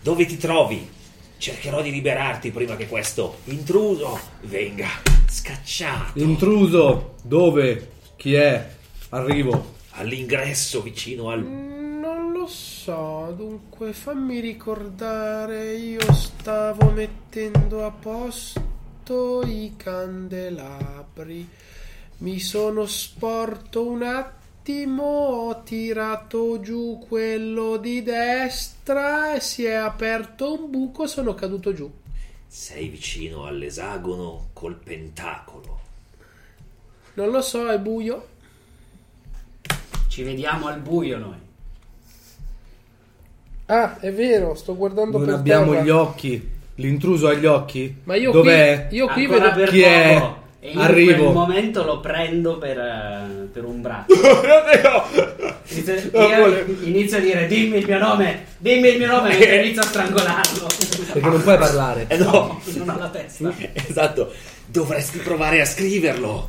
[0.00, 0.88] Dove ti trovi?
[1.36, 4.88] Cercherò di liberarti prima che questo intruso venga
[5.28, 7.16] scacciato Intruso!
[7.22, 7.90] Dove?
[8.16, 8.70] Chi è?
[9.10, 9.74] Arrivo.
[9.90, 19.74] all'ingresso vicino al Non lo so, dunque fammi ricordare, io stavo mettendo a posto i
[19.76, 21.46] candelabri.
[22.18, 30.54] Mi sono sporto un attimo, ho tirato giù quello di destra e si è aperto
[30.54, 31.90] un buco, sono caduto giù.
[32.48, 35.80] Sei vicino all'esagono col pentacolo.
[37.14, 38.26] Non lo so, è buio.
[40.08, 41.36] Ci vediamo al buio noi.
[43.66, 45.84] Ah, è vero, sto guardando Non per abbiamo terra.
[45.84, 46.50] gli occhi.
[46.76, 48.00] L'intruso ha gli occhi?
[48.04, 48.86] Ma io Dov'è?
[48.88, 50.34] qui, io qui Ancora vedo per chi è?
[50.66, 51.22] E io in Arrivo.
[51.22, 54.14] quel momento lo prendo per, eh, per un braccio.
[55.68, 59.82] Inizio, io inizio a dire dimmi il mio nome, dimmi il mio nome mentre inizio
[59.82, 60.66] a strangolarlo.
[61.12, 62.06] Perché non puoi parlare.
[62.08, 63.52] Eh no, Non ho la testa.
[63.74, 64.32] esatto.
[64.66, 66.48] Dovresti provare a scriverlo.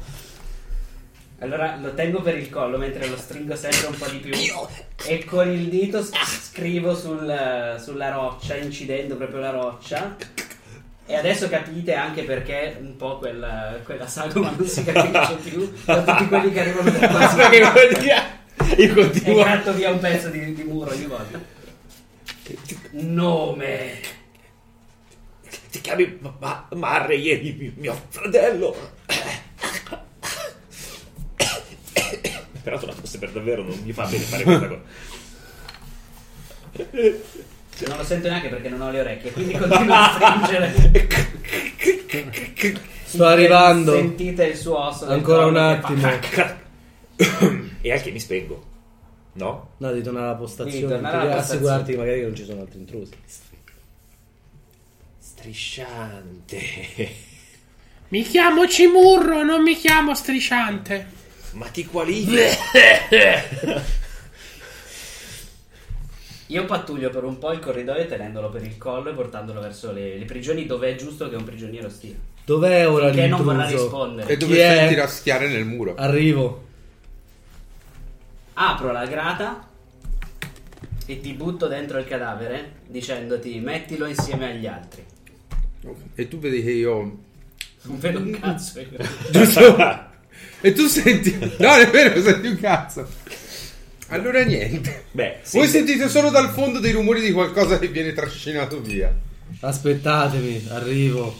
[1.39, 4.33] Allora lo tengo per il collo mentre lo stringo sempre un po' di più.
[5.05, 10.15] E con il dito scrivo sul- sulla roccia, incidendo proprio la roccia.
[11.09, 16.03] E adesso capite anche perché un po' quella, quella sagoma non si capisce più da
[16.03, 17.49] tutti quelli che arrivano da qua.
[18.75, 19.41] Io E continuo.
[19.43, 21.39] gratto via un pezzo di, di muro ogni volta.
[22.91, 23.99] Nome.
[25.71, 28.75] Ti chiami Ma- Marley, eri mio, fratello.
[32.63, 34.81] Se la fosse per davvero non mi fa bene fare questa cosa.
[37.85, 40.73] Non lo sento neanche perché non ho le orecchie, quindi continuo a stringere.
[43.05, 43.93] Sto arrivando.
[43.93, 45.05] Sentite il suo osso.
[45.07, 46.07] Ancora un attimo.
[47.81, 48.65] e anche mi spengo.
[49.33, 49.73] No?
[49.77, 50.87] No, di tornare alla Devi postazione.
[50.87, 53.11] tornare alla assicurarti che magari non ci sono altri intrusi.
[55.19, 56.59] Strisciante.
[58.09, 61.05] Mi chiamo Cimurro, non mi chiamo Strisciante.
[61.51, 62.37] Ma ti qualifichi.
[66.47, 70.17] Io pattuglio per un po' il corridoio tenendolo per il collo e portandolo verso le,
[70.17, 72.15] le prigioni dove è giusto che un prigioniero stia.
[72.45, 74.31] Dov'è ora Che non vorrà rispondere.
[74.31, 74.75] E Chi dove è?
[74.77, 75.95] senti raschiare nel muro.
[75.95, 76.65] Arrivo.
[78.53, 79.67] Apro la grata
[81.05, 85.05] e ti butto dentro il cadavere dicendoti mettilo insieme agli altri.
[86.15, 87.17] E tu vedi che io.
[87.83, 88.79] Non vedo un cazzo.
[88.79, 88.87] io.
[89.31, 89.77] Giusto?
[90.61, 91.37] e tu senti.
[91.59, 93.07] No, è vero, senti un cazzo.
[94.09, 95.05] Allora niente.
[95.11, 95.57] Beh, sì.
[95.57, 99.13] Voi sentite solo dal fondo dei rumori di qualcosa che viene trascinato via.
[99.59, 101.35] Aspettatemi, arrivo.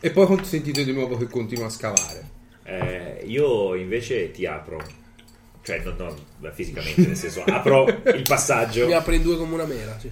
[0.00, 2.34] E poi sentite di nuovo che continua a scavare.
[2.62, 4.80] Eh, io invece ti apro.
[5.62, 8.86] Cioè, non, non beh, fisicamente, nel senso, apro il passaggio.
[8.86, 9.98] Mi apre in due come una mela.
[9.98, 10.10] sì.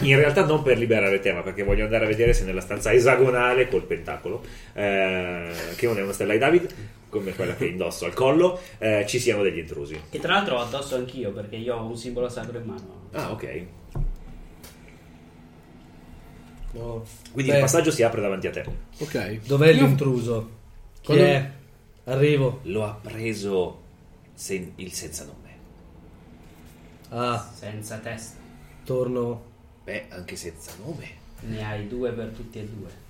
[0.00, 3.68] In realtà non per liberare tema, perché voglio andare a vedere se nella stanza esagonale
[3.68, 6.74] col pentacolo, eh, che non è una stella di David,
[7.08, 10.00] come quella che indosso al collo, eh, ci siano degli intrusi.
[10.10, 13.08] Che tra l'altro ho addosso anch'io perché io ho un simbolo sacro in mano.
[13.12, 13.66] Ah, ok.
[16.72, 17.04] No.
[17.32, 18.64] Quindi Beh, il passaggio si apre davanti a te.
[18.98, 19.46] Ok.
[19.46, 20.50] Dov'è Io- l'intruso?
[21.00, 21.50] Chi Quando- è?
[22.04, 22.60] Arrivo.
[22.64, 23.80] Lo ha preso
[24.34, 25.34] sen- il senza nome.
[27.08, 28.38] Ah, Senza testa.
[28.84, 29.54] torno.
[29.84, 31.24] Beh, anche senza nome.
[31.40, 33.04] Ne hai due per tutti e due.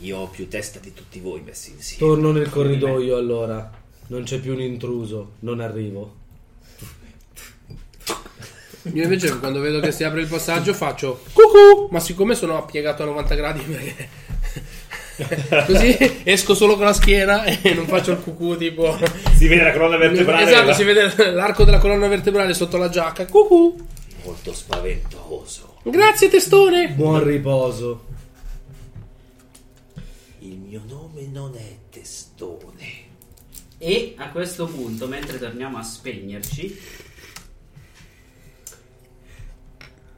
[0.00, 2.04] Io ho più testa di tutti voi messi insieme.
[2.04, 3.70] Torno nel corridoio allora.
[4.08, 5.32] Non c'è più un intruso.
[5.40, 6.22] Non arrivo.
[8.92, 13.02] Io invece quando vedo che si apre il passaggio faccio cucù, ma siccome sono piegato
[13.02, 14.08] a 90 gradi perché
[15.66, 18.94] così esco solo con la schiena e non faccio il cucù tipo
[19.36, 20.42] Si vede la colonna vertebrale.
[20.44, 23.24] Esatto, della- si vede l'arco della colonna vertebrale sotto la giacca.
[23.24, 23.74] Cucù.
[24.24, 25.76] Molto spaventoso.
[25.84, 26.88] Grazie testone.
[26.90, 28.04] Buon riposo.
[30.44, 33.12] Il mio nome non è Testone.
[33.78, 36.78] E a questo punto, mentre torniamo a spegnerci,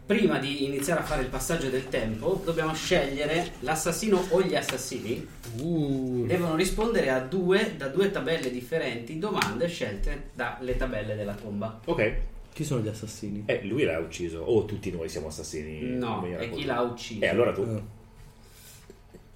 [0.04, 5.24] prima di iniziare a fare il passaggio del tempo, dobbiamo scegliere l'assassino o gli assassini.
[5.60, 6.24] Uh.
[6.26, 11.82] Devono rispondere a due, da due tabelle differenti, domande scelte dalle tabelle della tomba.
[11.84, 12.14] Ok.
[12.52, 13.44] Chi sono gli assassini?
[13.46, 14.40] Eh, lui l'ha ucciso.
[14.40, 15.82] O tutti noi siamo assassini.
[15.96, 16.50] No, racconti.
[16.56, 17.22] chi l'ha ucciso.
[17.22, 17.60] Eh, allora tu.
[17.60, 17.95] Ah.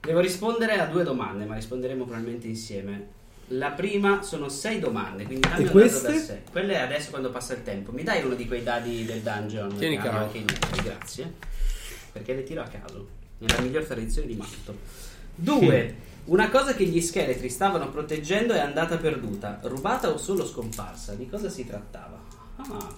[0.01, 3.19] Devo rispondere a due domande, ma risponderemo probabilmente insieme.
[3.49, 6.19] La prima sono sei domande, quindi dammi E da queste?
[6.19, 6.39] sei.
[6.51, 7.91] Quelle è adesso quando passa il tempo.
[7.93, 9.77] Mi dai uno di quei dadi del dungeon?
[9.77, 10.19] Tieni caro.
[10.19, 11.33] anche i numeri, grazie.
[12.13, 13.09] Perché le tiro a caso.
[13.39, 14.77] Nella miglior tradizione di Manto.
[15.35, 16.09] Due.
[16.27, 21.15] Una cosa che gli scheletri stavano proteggendo è andata perduta, rubata o solo scomparsa.
[21.15, 22.19] Di cosa si trattava?
[22.57, 22.95] Ah,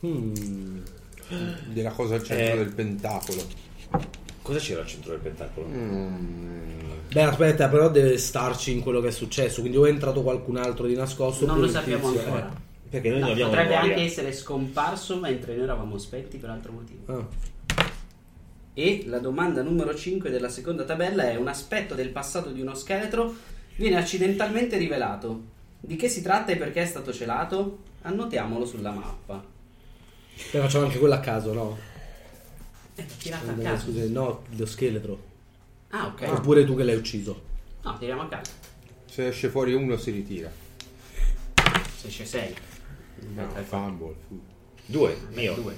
[0.00, 0.78] Hmm.
[1.72, 2.64] Della cosa al centro Eh.
[2.64, 3.42] del pentacolo.
[4.48, 5.66] Cosa c'era al centro del pentacolo?
[7.12, 9.60] Beh, aspetta, però deve starci in quello che è successo.
[9.60, 11.44] Quindi o è entrato qualcun altro di nascosto.
[11.44, 12.48] non lo sappiamo tizio- ancora.
[12.50, 12.66] eh.
[12.88, 13.94] Perché noi No, non abbiamo potrebbe memoria.
[13.94, 17.12] anche essere scomparso mentre noi eravamo spenti per altro motivo.
[17.12, 17.26] Ah.
[18.72, 22.72] E la domanda numero 5 della seconda tabella è un aspetto del passato di uno
[22.74, 23.34] scheletro
[23.76, 25.42] viene accidentalmente rivelato.
[25.78, 27.80] Di che si tratta e perché è stato celato?
[28.02, 29.44] Annotiamolo sulla mappa.
[30.52, 31.78] Beh, facciamo anche quello a caso, no?
[32.98, 33.84] Eh, l'ho tirata a No, caso.
[33.86, 35.18] scusa, no, lo scheletro.
[35.90, 36.22] Ah, ok.
[36.32, 37.42] Oppure tu che l'hai ucciso.
[37.82, 38.50] No, tiriamo a caso.
[39.06, 40.50] Se esce fuori uno si ritira.
[41.96, 42.54] Se c'è 6.
[43.34, 44.14] No, fumble.
[44.26, 44.40] fu.
[44.86, 45.54] Due, mio.
[45.54, 45.76] Due.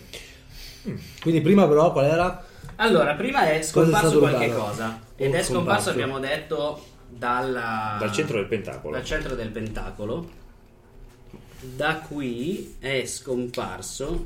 [1.21, 2.47] Quindi prima però qual era?
[2.77, 4.63] Allora, prima è Cosa è scomparso qualche rubato?
[4.63, 5.01] cosa.
[5.17, 5.91] Ed è scomparso, scomparso?
[5.91, 7.97] abbiamo detto, dalla...
[7.99, 8.95] Dal centro del pentacolo.
[8.97, 10.31] dal centro del pentacolo.
[11.61, 14.25] Da qui è scomparso.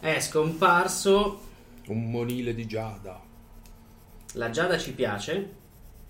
[0.00, 1.40] È scomparso
[1.88, 3.20] Un monile di Giada.
[4.34, 5.48] La Giada ci piace,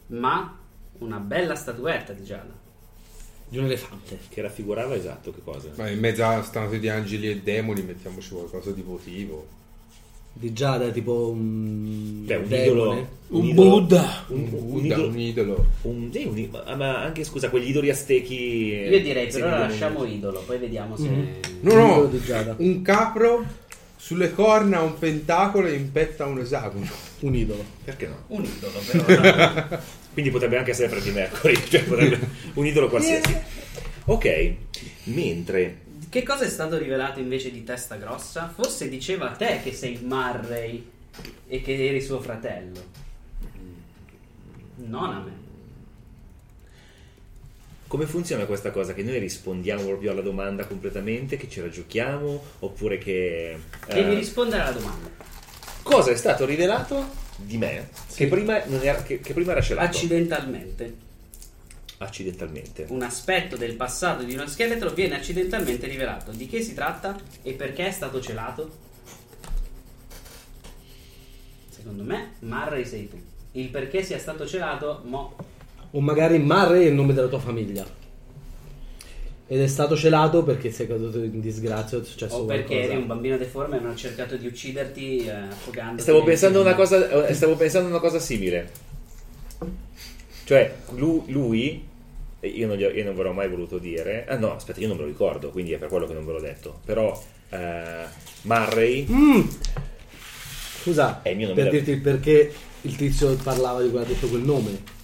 [0.08, 0.56] ma
[0.98, 2.58] una bella statuetta di Giada.
[3.48, 4.18] Di un elefante.
[4.28, 5.70] Che raffigurava esatto che cosa?
[5.76, 9.46] Ma in mezzo alla stanza di angeli e demoni mettiamoci qualcosa di votivo.
[10.32, 12.24] Di Giada, tipo un.
[12.26, 12.62] Beh, un demone.
[12.64, 13.08] idolo.
[13.28, 14.24] Un idolo- Buddha.
[14.28, 15.08] Un, Un un Buddha, idolo.
[15.08, 15.66] un idolo.
[15.82, 18.34] un- sì, un i- ma- anche scusa, quegli idoli aztechi.
[18.34, 21.08] Io direi per sì, ora non- lasciamo idolo, poi vediamo se...
[21.08, 22.54] No, Idolo no, Giada.
[22.58, 23.44] un capro
[24.00, 26.88] sulle corna un pentacolo e in petta un esagono.
[27.20, 27.62] Un idolo.
[27.84, 28.24] Perché no?
[28.28, 29.82] Un idolo per ora.
[30.12, 32.18] Quindi potrebbe anche essere Freddie Mercury, cioè potrebbe-
[32.54, 33.36] un idolo qualsiasi.
[34.06, 34.54] Ok,
[35.04, 38.50] mentre che cosa è stato rivelato invece di testa grossa?
[38.52, 40.84] Forse diceva a te che sei Marray
[41.46, 42.82] e che eri suo fratello.
[44.76, 45.32] Non a me.
[47.90, 48.94] Come funziona questa cosa?
[48.94, 53.50] Che noi rispondiamo proprio alla domanda completamente, che ce la giochiamo, oppure che...
[53.88, 55.10] eh, Devi rispondere alla domanda.
[55.82, 57.04] cosa è stato rivelato
[57.38, 59.88] di me che, prima era, che, che prima era celato?
[59.88, 60.94] Accidentalmente.
[61.98, 62.86] Accidentalmente.
[62.90, 66.30] Un aspetto del passato di uno scheletro viene accidentalmente rivelato.
[66.30, 68.70] Di che si tratta e perché è stato celato?
[71.70, 73.20] Secondo me, Marray sei tu.
[73.52, 75.58] Il perché sia stato celato, mo...
[75.92, 77.84] O magari Marre è il nome della tua famiglia.
[79.52, 82.92] Ed è stato celato perché sei caduto in disgrazia o è successo O perché qualcosa.
[82.92, 86.02] eri un bambino deforme e hanno cercato di ucciderti eh, affogandoti.
[86.02, 88.70] Stavo nel pensando, una cosa, eh, stavo pensando una cosa simile.
[90.44, 91.84] Cioè, lu- lui,
[92.38, 94.24] eh, io non, gli ho- io non ve l'ho mai voluto dire.
[94.28, 96.32] Ah no, aspetta, io non me lo ricordo, quindi è per quello che non ve
[96.32, 96.80] l'ho detto.
[96.84, 97.20] Però,
[97.50, 98.04] eh,
[98.42, 99.40] Murray Mm.
[100.82, 104.08] Scusa, È il mio nome per dirti il perché il tizio parlava di quello ha
[104.08, 104.98] detto quel nome.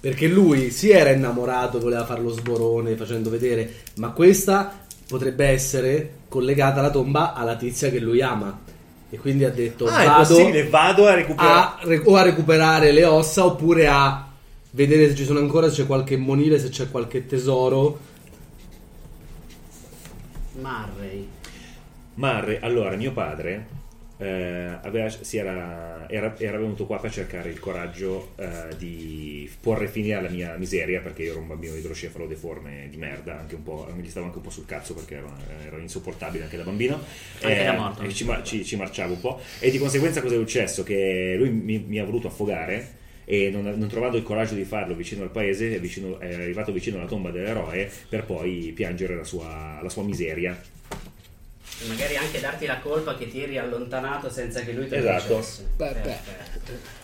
[0.00, 6.12] Perché lui si era innamorato, voleva fare lo sborone facendo vedere, ma questa potrebbe essere
[6.28, 8.66] collegata alla tomba alla tizia che lui ama.
[9.10, 11.96] E quindi ha detto Ah, è vado possibile, vado a recuperare.
[11.96, 14.28] a, o a recuperare le ossa oppure a
[14.72, 17.98] vedere se ci sono ancora, se c'è qualche monile, se c'è qualche tesoro.
[20.60, 21.26] Marray.
[22.14, 23.66] Murray, allora, mio padre
[24.18, 29.86] eh, aveva- si era, era, era venuto qua per cercare il coraggio eh, di porre
[29.88, 33.62] fine alla mia miseria perché io ero un bambino idrocefalo deforme di merda, anche un
[33.62, 35.32] po', mi stavo anche un po' sul cazzo perché ero,
[35.64, 37.00] ero insopportabile anche da bambino.
[37.42, 38.02] Anche da morto.
[38.02, 39.40] e ci, ci- ci marciavo un po'.
[39.60, 40.82] E di conseguenza cosa è successo?
[40.82, 44.94] Che lui mi, mi ha voluto affogare e non, non trovando il coraggio di farlo
[44.94, 49.24] vicino al paese, è, vicino- è arrivato vicino alla tomba dell'eroe per poi piangere la
[49.24, 50.58] sua, la sua miseria.
[51.86, 55.34] Magari anche darti la colpa che ti eri allontanato senza che lui te lo Esatto.
[55.36, 55.66] dicesse.
[55.76, 56.00] Beh, beh.
[56.00, 56.96] Perfetto.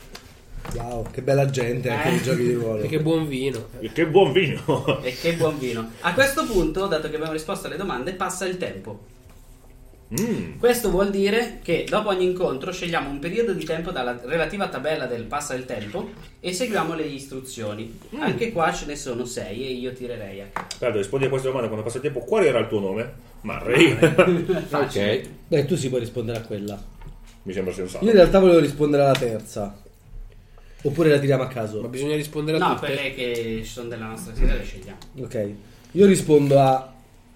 [0.75, 2.11] Wow, che bella gente anche Eh.
[2.13, 2.83] nei giochi di ruolo.
[2.83, 3.69] E che buon vino.
[3.93, 5.01] Che buon vino!
[5.03, 5.91] E che buon vino.
[6.01, 9.13] A questo punto, dato che abbiamo risposto alle domande, passa il tempo.
[10.21, 10.59] Mm.
[10.59, 15.07] Questo vuol dire che dopo ogni incontro scegliamo un periodo di tempo dalla relativa tabella
[15.07, 16.09] del passa il tempo
[16.41, 17.99] e seguiamo le istruzioni.
[18.15, 18.21] Mm.
[18.23, 20.77] Anche qua ce ne sono sei e io tirerei a caso.
[20.79, 22.21] Guarda, rispondi a questa domanda quando passa il tempo.
[22.21, 23.13] Qual era il tuo nome?
[24.69, 25.17] Facile.
[25.19, 25.29] Ok.
[25.49, 26.83] Beh, tu si puoi rispondere a quella.
[27.43, 28.05] Mi sembra sensato.
[28.05, 29.77] Io in realtà volevo rispondere alla terza.
[30.83, 31.81] Oppure la tiriamo a caso.
[31.81, 32.87] Ma bisogna rispondere a No, tutte.
[32.93, 34.99] quelle che ci sono della nostra serie le scegliamo.
[35.21, 35.51] Ok.
[35.93, 36.94] Io rispondo a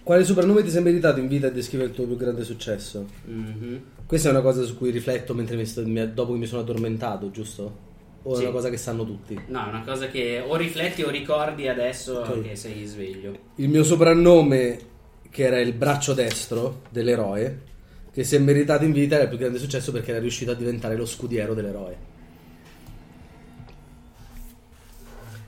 [0.08, 3.04] quale soprannome ti sei meritato in vita e descrive il tuo più grande successo.
[3.26, 3.82] Mhm.
[4.06, 7.30] Questa è una cosa su cui rifletto mentre mi sto- dopo che mi sono addormentato,
[7.30, 7.76] giusto?
[8.22, 8.40] O Sì.
[8.40, 9.38] è una cosa che sanno tutti?
[9.48, 12.40] No, è una cosa che o rifletti o ricordi adesso Ok.
[12.40, 13.36] che sei sveglio.
[13.56, 14.78] Il mio soprannome,
[15.28, 17.60] che era il braccio destro dell'eroe,
[18.10, 20.54] che si è meritato in vita era il più grande successo perché era riuscito a
[20.54, 21.96] diventare lo scudiero dell'eroe.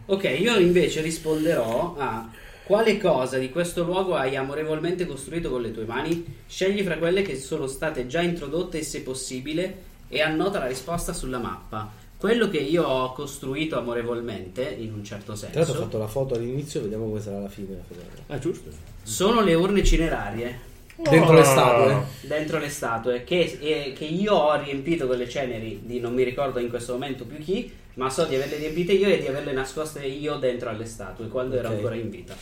[0.05, 2.29] Ok, io invece risponderò a
[2.65, 6.25] quale cosa di questo luogo hai amorevolmente costruito con le tue mani?
[6.47, 11.13] Scegli fra quelle che sono state già introdotte e se possibile e annota la risposta
[11.13, 11.91] sulla mappa.
[12.17, 16.07] Quello che io ho costruito amorevolmente, in un certo Tra l'altro ho senso, fatto la
[16.07, 17.77] foto all'inizio, vediamo come sarà la fine.
[17.77, 18.23] la foto.
[18.27, 18.71] Ah, giusto.
[19.03, 20.69] sono le urne cinerarie
[21.09, 22.03] Dentro le statue.
[22.23, 26.23] dentro le statue che, eh, che io ho riempito con le ceneri di non mi
[26.23, 29.53] ricordo in questo momento più chi, ma so di averle riempite io e di averle
[29.53, 31.75] nascoste io dentro alle statue quando ero Ok.
[31.75, 32.37] ancora in vita.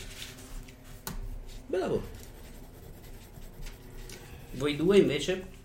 [1.67, 2.01] Bravo.
[4.53, 5.57] Voi due invece?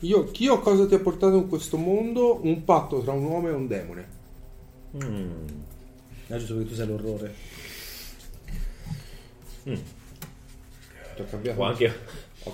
[0.00, 2.40] Io, chi o cosa ti ha portato in questo mondo?
[2.42, 4.08] Un patto tra un uomo e un demone.
[4.96, 5.30] Mm.
[6.28, 7.34] Ah, giusto perché tu sei l'orrore.
[9.62, 9.78] Ti
[11.20, 11.60] ho cambiato.
[11.60, 11.92] Ho anche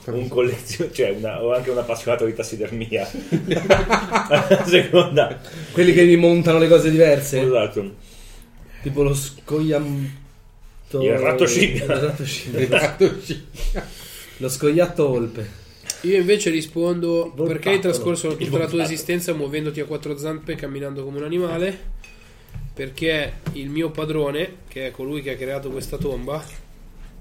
[0.06, 3.06] un collezio- cioè una, ho anche un appassionato di tassidermia.
[4.66, 5.40] Seconda.
[5.72, 7.40] Quelli che mi montano le cose diverse.
[7.40, 7.94] Esatto.
[8.82, 11.02] Tipo lo scoiamto.
[11.02, 11.84] Il ratto scimmia.
[11.84, 13.86] Il ratto scimmia.
[14.38, 15.64] lo scoiatto volpe.
[16.02, 20.52] Io invece rispondo Non perché hai trascorso tutta la tua esistenza muovendoti a quattro zampe
[20.52, 21.94] e camminando come un animale.
[22.74, 26.44] Perché il mio padrone, che è colui che ha creato questa tomba,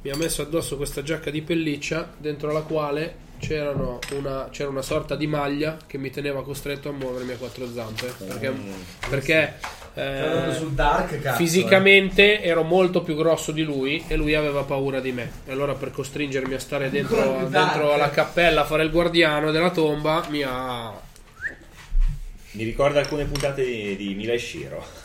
[0.05, 4.83] mi ha messo addosso questa giacca di pelliccia dentro la quale c'erano una, c'era una
[4.83, 8.13] sorta di maglia che mi teneva costretto a muovermi a quattro zampe.
[8.23, 8.53] Perché,
[9.09, 9.53] perché
[9.95, 11.37] eh, sul dark, cazzo.
[11.37, 15.31] fisicamente ero molto più grosso di lui e lui aveva paura di me.
[15.47, 17.15] E allora per costringermi a stare dentro,
[17.49, 17.97] dentro dark.
[17.97, 20.93] la cappella a fare il guardiano della tomba mi ha...
[22.51, 25.03] Mi ricorda alcune puntate di, di Mila e Shiro.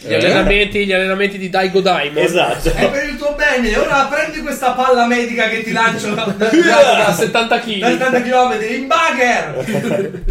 [0.00, 2.22] Gli, allenamenti, gli allenamenti di Daigo Daimon.
[2.22, 2.70] Esatto.
[2.70, 6.48] È per il tuo bene, ora prendi questa palla medica che ti lancio da, da,
[6.50, 7.82] Da da, 70 da kg.
[7.82, 10.22] 70 km in bugger!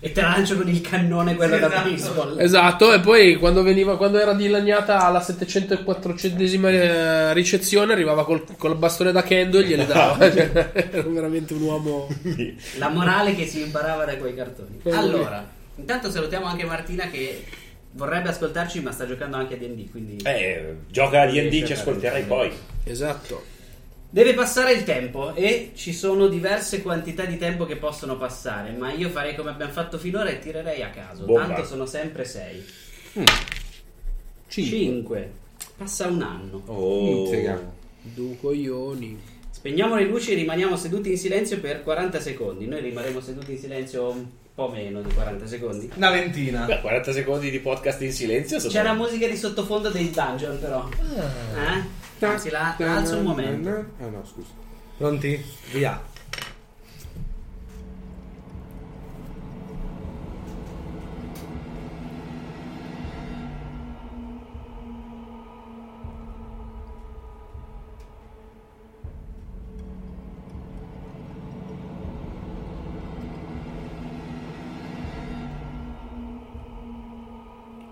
[0.00, 1.90] E te la lancio con il cannone, quello Sì, da esatto.
[1.90, 2.40] baseball.
[2.40, 8.76] Esatto, e poi quando, veniva, quando era dilaniata alla 704esima eh, ricezione arrivava col, col
[8.76, 10.30] bastone da kendo e gliele dava.
[10.30, 12.06] Cioè, era veramente un uomo...
[12.78, 14.80] La morale che si imparava da quei cartoni.
[14.92, 15.44] Allora,
[15.74, 17.44] intanto salutiamo anche Martina che
[17.92, 22.22] vorrebbe ascoltarci ma sta giocando anche a D&D, quindi Eh, gioca a D&D, ci ascolterai
[22.24, 22.50] poi.
[22.84, 23.56] Esatto.
[24.10, 28.92] deve passare il tempo e ci sono diverse quantità di tempo che possono passare, ma
[28.92, 31.24] io farei come abbiamo fatto finora e tirerei a caso.
[31.24, 31.46] Bomba.
[31.46, 32.64] Tanto sono sempre 6.
[33.18, 33.24] Mm.
[34.48, 35.30] 5.
[35.76, 36.62] Passa un anno.
[36.66, 37.30] Oh.
[38.02, 39.20] Du coglioni.
[39.50, 42.66] Spegniamo le luci e rimaniamo seduti in silenzio per 40 secondi.
[42.66, 45.88] Noi rimarremo seduti in silenzio po' meno di 40 secondi.
[45.94, 46.64] Una ventina.
[46.64, 48.58] Beh, 40 secondi di podcast in silenzio.
[48.58, 50.88] C'è la musica di sottofondo dei dungeon però.
[52.18, 52.26] Eh?
[52.26, 53.68] Anzi, la alzo un momento.
[54.00, 54.48] Ah no, scusa.
[54.96, 55.40] Pronti?
[55.70, 56.02] Via.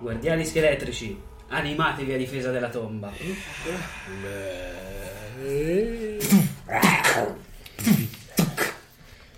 [0.07, 3.11] Guardiani scheletrici, animatevi a difesa della tomba.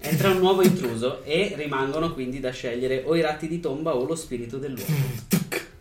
[0.01, 4.05] Entra un nuovo intruso e rimangono quindi da scegliere o i ratti di tomba o
[4.05, 4.95] lo spirito dell'uomo.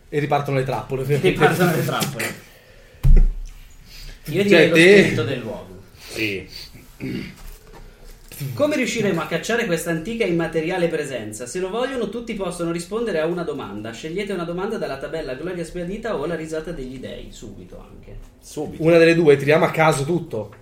[0.08, 1.20] E ripartono le trappole.
[1.20, 2.34] E partono le trappole.
[4.24, 5.76] Io direi Cioè, lo te- spirito dell'uomo.
[5.98, 6.48] Sì.
[8.54, 11.44] Come riusciremo a cacciare questa antica e immateriale presenza?
[11.46, 13.90] Se lo vogliono, tutti possono rispondere a una domanda.
[13.92, 18.16] Scegliete una domanda dalla tabella Gloria Sbiadita o la risata degli dei, subito anche.
[18.40, 18.82] Subito.
[18.82, 20.54] Una delle due, tiriamo a caso tutto.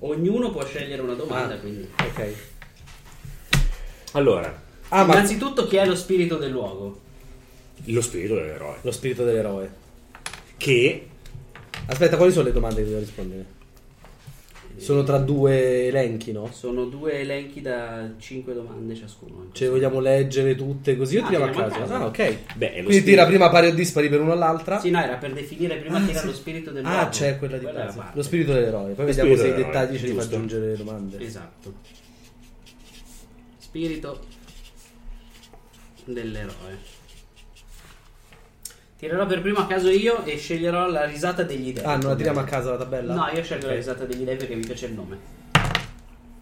[0.00, 1.58] Ognuno può scegliere una domanda, Ah.
[1.58, 1.88] quindi.
[1.98, 2.34] Ok.
[4.12, 7.00] Allora, Ah, ma Innanzitutto, chi è lo spirito del luogo?
[7.86, 8.76] lo spirito dell'eroe.
[8.82, 9.70] lo spirito dell'eroe.
[10.58, 11.08] Che
[11.86, 13.44] Aspetta, quali sono le domande che devo rispondere?
[14.76, 16.50] Sono tra due elenchi, no?
[16.52, 19.46] Sono due elenchi da 5 domande ciascuno.
[19.52, 21.78] Cioè, vogliamo leggere tutte così o Ah, tiriamo a caso?
[21.78, 21.94] caso.
[21.94, 22.16] Ah, ok.
[22.16, 24.80] Beh, lo Quindi spirito- tira prima pari o dispari per uno all'altra.
[24.80, 26.26] Sì, no, era per definire prima Ah, chi era sì.
[26.26, 26.98] lo spirito del luogo.
[26.98, 27.96] Ah, c'è quella di è la base.
[27.98, 28.16] parte.
[28.16, 28.92] Lo spirito dell'eroe.
[28.92, 31.20] Poi Lo vediamo se i dettagli dell'eroe, ce li fa aggiungere le domande.
[31.24, 31.74] Esatto.
[33.58, 34.20] Spirito
[36.04, 36.93] dell'eroe.
[38.96, 41.84] Tirerò per primo a caso io e sceglierò la risata degli dei.
[41.84, 43.14] Ah, non la tiriamo a caso la tabella?
[43.14, 45.18] No, io scelgo la risata degli dei perché mi piace il nome.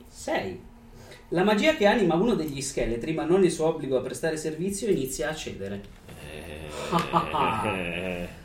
[0.09, 0.61] 6.
[1.31, 4.89] La magia che anima uno degli scheletri, ma non il suo obbligo a prestare servizio,
[4.89, 5.81] inizia a cedere.
[6.31, 8.29] Eh,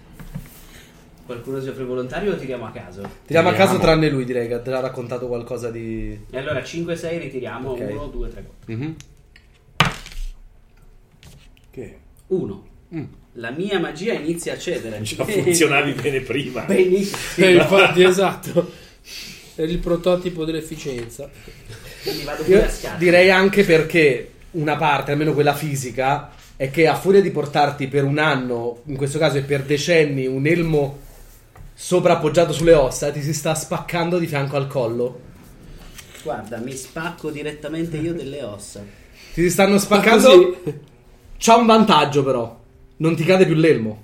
[1.27, 3.01] Qualcuno si offre volontario o tiriamo a caso?
[3.25, 6.17] Tiriamo a caso tranne lui, direi che ha già raccontato qualcosa di...
[6.29, 7.79] E allora 5-6 ritiriamo Ok.
[7.91, 8.73] 1, 2, 3, 4.
[8.73, 8.95] Mhm.
[11.69, 11.99] Che?
[12.27, 12.67] 1.
[12.95, 13.03] Mm.
[13.39, 14.99] La mia magia inizia a cedere.
[15.01, 16.61] già funzionavi bene prima.
[16.61, 17.45] Benissimo.
[17.45, 18.71] Eh, infatti, esatto.
[19.53, 21.29] È il prototipo dell'efficienza.
[22.01, 22.97] Quindi vado Io a scatto.
[22.97, 28.05] direi anche perché una parte, almeno quella fisica, è che a furia di portarti per
[28.05, 30.99] un anno, in questo caso e per decenni, un elmo
[31.75, 35.19] soprappoggiato sulle ossa, ti si sta spaccando di fianco al collo.
[36.23, 38.83] Guarda, mi spacco direttamente io delle ossa.
[39.33, 40.63] Ti si stanno spaccando.
[41.37, 42.65] C'ha un vantaggio però.
[42.97, 44.03] Non ti cade più l'elmo.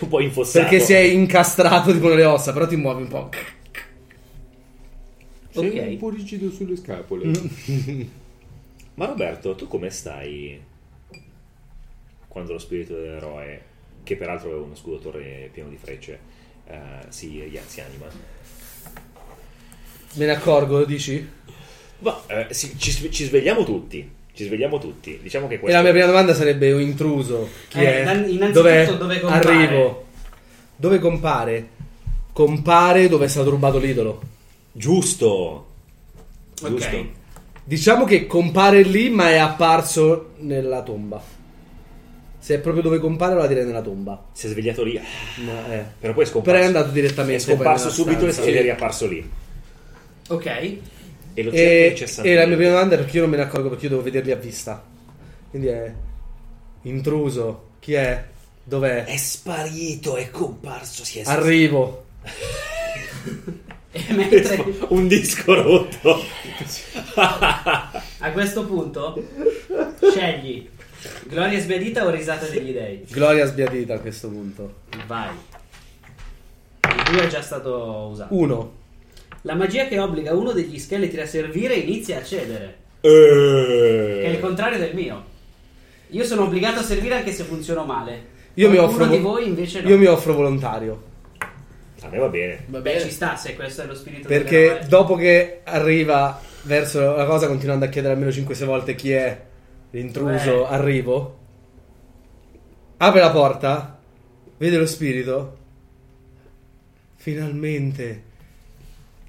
[0.00, 0.68] Un po' infossato.
[0.68, 3.28] Perché si è incastrato tipo nelle ossa, però ti muovi un po'.
[5.50, 5.86] Sei Ok.
[5.88, 7.26] un po' rigido sulle scapole.
[7.26, 8.02] Mm.
[8.94, 10.60] Ma Roberto, tu come stai
[12.26, 13.62] quando lo spirito dell'eroe,
[14.02, 16.18] che peraltro è uno scudo torre pieno di frecce,
[16.66, 18.06] eh, si, si anima?
[20.14, 21.26] Me ne accorgo, dici?
[22.00, 24.08] Ma, eh, sì, ci, ci svegliamo tutti.
[24.38, 25.18] Ci svegliamo tutti.
[25.20, 27.48] Diciamo che E questo la mia prima domanda sarebbe un intruso.
[27.66, 28.00] Chi Eh, è?
[28.02, 28.96] innan- innanzitutto Dov'è?
[28.96, 29.48] dove compare?
[29.52, 30.06] Arrivo.
[30.76, 31.68] Dove compare?
[32.32, 34.22] Compare dove è stato rubato l'idolo.
[34.70, 35.66] Giusto.
[36.62, 36.68] Ok.
[36.70, 37.06] Giusto.
[37.64, 41.20] Diciamo che compare lì, ma è apparso nella tomba.
[42.38, 44.26] Se è proprio dove compare, lo direi nella tomba.
[44.32, 45.00] Si è svegliato lì,
[45.44, 45.84] Ma è.
[45.98, 46.52] però poi è scomparso.
[46.52, 47.40] Però è andato È direttamente.
[47.42, 48.50] scomparso poi subito nella e stanza.
[48.52, 49.30] si è riapparso lì.
[50.28, 50.76] Ok.
[51.38, 53.68] E lo E, e la mia prima domanda è perché io non me ne accorgo
[53.68, 54.84] perché io devo vederli a vista.
[55.50, 55.94] Quindi è
[56.82, 57.66] intruso.
[57.78, 58.24] Chi è?
[58.64, 59.04] Dov'è?
[59.04, 62.06] È sparito, è comparso, si è Arrivo.
[63.90, 66.22] E mentre un disco rotto.
[67.14, 69.20] a questo punto
[70.12, 70.68] scegli
[71.24, 73.06] Gloria sbiadita o risata degli dei.
[73.08, 74.80] Gloria sbiadita a questo punto.
[75.06, 75.30] Vai.
[76.82, 78.34] Il 2 è già stato usato.
[78.34, 78.72] Uno.
[79.42, 82.76] La magia che obbliga uno degli scheletri a servire inizia a cedere.
[83.00, 84.40] Che è il Eh.
[84.40, 85.24] contrario del mio.
[86.08, 88.36] Io sono obbligato a servire anche se funziono male.
[88.54, 89.88] Io mi, offro, di voi invece no.
[89.88, 91.02] io mi offro volontario.
[92.02, 92.64] A me va bene.
[92.66, 93.04] Va Beh, bene.
[93.04, 94.86] ci sta se questo è lo spirito Perché dell'eroe.
[94.88, 99.40] dopo che arriva verso la cosa, continuando a chiedere almeno 5-6 volte chi è
[99.90, 100.74] l'intruso, Eh.
[100.74, 101.38] arrivo.
[102.98, 103.98] Apre la porta,
[104.56, 105.56] vede lo spirito.
[107.16, 108.22] Finalmente.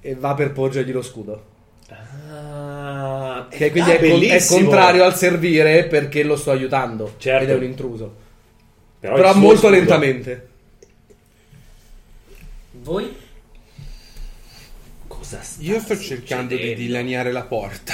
[0.02, 1.45] E va per porgergli lo scudo.
[1.89, 7.16] Ah, Che quindi ah, è, con- è contrario al servire perché lo sto aiutando.
[7.18, 7.43] Certo.
[7.43, 8.16] Ed è un intruso.
[9.00, 10.47] Però, Però molto scudo- lentamente.
[12.72, 13.16] Voi?
[15.08, 17.93] Cosa sta Io sto cercando di dilaniare la porta.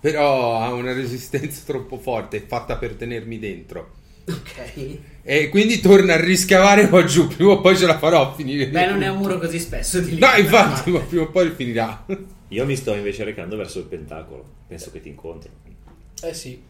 [0.00, 3.92] Però ha una resistenza troppo forte, è fatta per tenermi dentro.
[4.28, 4.98] Ok.
[5.22, 8.68] E quindi torna a riscavare qua giù, prima o poi ce la farò a finire.
[8.68, 10.18] Beh, non è un muro così spesso di lì.
[10.18, 12.04] No, infatti, ma prima o poi finirà.
[12.48, 14.44] Io mi sto invece recando verso il pentacolo.
[14.68, 15.50] Penso che ti incontro.
[16.22, 16.62] Eh sì.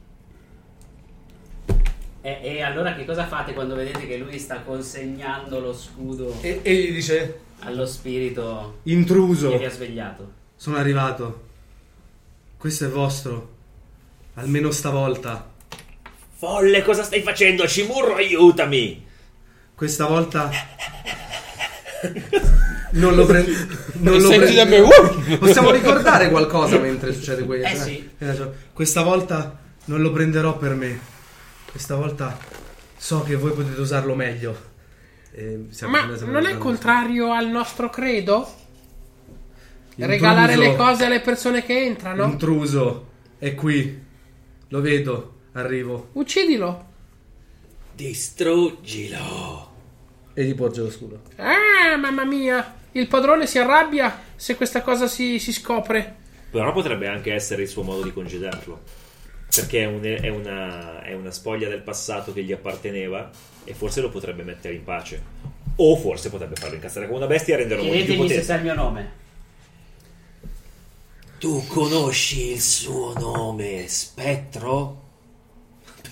[2.22, 6.60] E, e allora che cosa fate quando vedete che lui sta consegnando lo scudo E,
[6.62, 9.50] e gli dice: allo spirito Intruso.
[9.50, 10.32] che vi ha svegliato?
[10.56, 11.44] Sono arrivato.
[12.56, 13.54] Questo è vostro.
[14.34, 15.52] Almeno stavolta.
[16.38, 17.66] Folle, cosa stai facendo?
[17.66, 19.04] Cimurro, aiutami!
[19.74, 20.50] Questa volta.
[22.90, 23.50] Non lo prendo.
[23.94, 24.56] Non lo Senti prendo.
[24.56, 24.78] da me,
[25.34, 25.38] uh!
[25.38, 27.68] Possiamo ricordare qualcosa mentre succede questo?
[27.68, 28.10] Eh sì.
[28.72, 30.98] Questa volta non lo prenderò per me.
[31.70, 32.38] Questa volta
[32.96, 34.74] so che voi potete usarlo meglio.
[35.32, 38.64] E siamo- Ma non è contrario al nostro credo?
[39.98, 40.06] Intruso.
[40.10, 42.24] Regalare le cose alle persone che entrano?
[42.24, 43.08] Intruso.
[43.38, 44.04] È qui.
[44.68, 45.34] Lo vedo.
[45.56, 46.08] Arrivo.
[46.12, 46.84] Uccidilo.
[47.94, 49.74] Distruggilo!
[50.34, 51.22] E gli porge lo scudo.
[51.36, 52.74] Ah, mamma mia.
[52.92, 56.14] Il padrone si arrabbia se questa cosa si, si scopre.
[56.50, 58.80] Però potrebbe anche essere il suo modo di congedarlo.
[59.54, 63.30] Perché è, un- è una, è una spoglia del passato che gli apparteneva
[63.64, 65.22] e forse lo potrebbe mettere in pace.
[65.76, 68.52] O forse potrebbe farlo incazzare come una bestia e renderlo molto più Chiedetemi se potente.
[68.52, 69.12] sa il mio nome.
[71.38, 75.04] Tu conosci il suo nome, Spettro?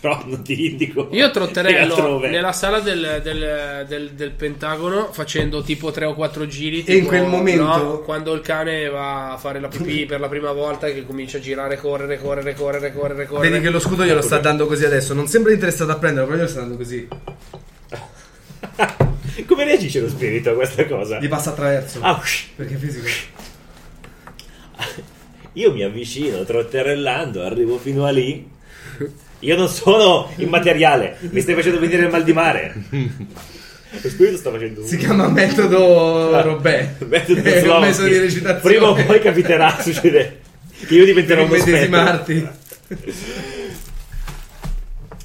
[0.05, 1.09] Però non ti indico.
[1.13, 6.85] Io trotterello nella sala del, del- del- del Pentagono facendo tipo 3 o 4 giri.
[6.85, 10.21] E in tipo, quel momento- no, quando il cane va a fare la pipì per
[10.21, 13.49] la prima volta, che comincia a girare, correre, correre, correre, correre, correre.
[13.49, 15.15] Vedi che lo scudo glielo sta dando così adesso.
[15.15, 17.09] Non sembra interessato a prenderlo, però glielo sta dando così.
[19.47, 21.19] Come reagisce lo spirito a questa cosa?
[21.19, 22.01] Gli passa attraverso.
[22.03, 22.21] Ah.
[22.57, 23.07] Perché fisico.
[25.55, 28.53] Io mi avvicino trotterellando, arrivo fino a lì.
[29.45, 32.75] Io non sono immateriale, mi stai facendo venire il mal di mare.
[32.91, 36.95] Lo spirito sta facendo un Si chiama metodo Robè.
[37.07, 37.81] metodo un Slowski.
[37.87, 38.61] metodo di recitazione.
[38.61, 40.41] Prima o poi capiterà, succede
[40.87, 41.73] che io diventerò uno spettro.
[41.73, 42.49] Medesimarti.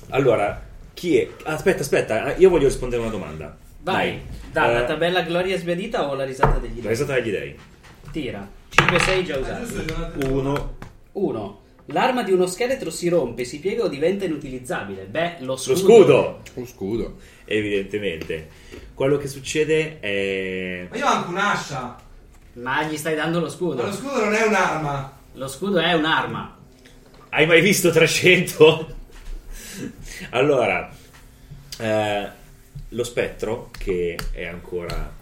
[0.10, 0.62] Allora,
[0.94, 1.28] chi è?
[1.44, 3.58] Aspetta, aspetta, io voglio rispondere a una domanda.
[3.82, 4.10] Vai.
[4.10, 4.22] Dai.
[4.52, 6.90] Da, la Eh, tabella Gloria sbiadita o la risata degli La dei?
[6.90, 7.56] risata degli dei.
[8.12, 8.48] Tira.
[8.76, 10.28] 5-6 già usati.
[10.28, 10.78] Uno.
[11.12, 11.59] 1.
[11.92, 15.06] L'arma di uno scheletro si rompe, si piega o diventa inutilizzabile.
[15.06, 15.76] Beh, lo Lo scudo.
[15.76, 16.42] scudo!
[16.54, 17.16] Lo scudo.
[17.46, 18.50] Evidentemente.
[18.94, 20.88] Quello che succede è...
[20.90, 21.98] Ma io ho anche un'ascia.
[22.54, 23.82] Ma gli stai dando lo scudo.
[23.82, 25.18] Ma lo scudo non è un'arma.
[25.34, 26.58] Lo scudo è un'arma.
[27.30, 28.96] Hai mai visto 300?
[30.32, 30.90] allora,
[31.80, 32.30] eh,
[32.90, 35.18] lo spettro che è ancora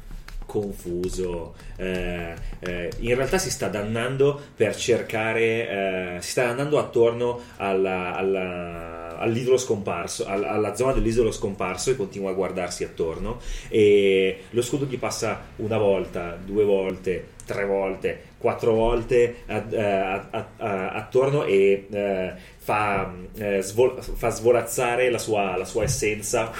[0.47, 7.41] confuso, eh, eh, in realtà si sta dannando per cercare, eh, si sta dannando attorno
[7.57, 13.39] alla- alla- all'idolo scomparso, al- alla zona dell'idolo scomparso e continua a guardarsi attorno.
[13.67, 19.81] E lo scudo gli passa una volta, due volte, tre volte, quattro volte ad- eh,
[19.81, 25.83] a- a- a- attorno e eh, fa, eh, svol- fa svolazzare la sua, la sua
[25.83, 26.51] essenza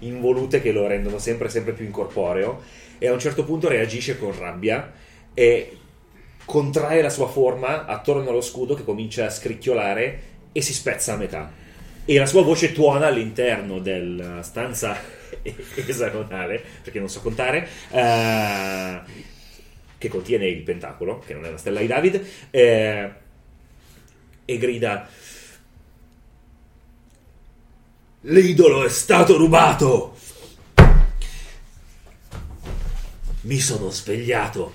[0.00, 4.16] in volute che lo rendono sempre, sempre più incorporeo e a un certo punto reagisce
[4.16, 4.92] con rabbia
[5.34, 5.76] e
[6.44, 10.22] contrae la sua forma attorno allo scudo che comincia a scricchiolare
[10.52, 11.50] e si spezza a metà.
[12.04, 14.96] E la sua voce tuona all'interno della stanza
[15.84, 19.00] esagonale, perché non so contare, eh,
[19.98, 23.10] che contiene il pentacolo, che non è la stella di David, eh,
[24.44, 25.08] e grida:
[28.20, 30.11] L'idolo è stato rubato!
[33.42, 34.72] Mi sono svegliato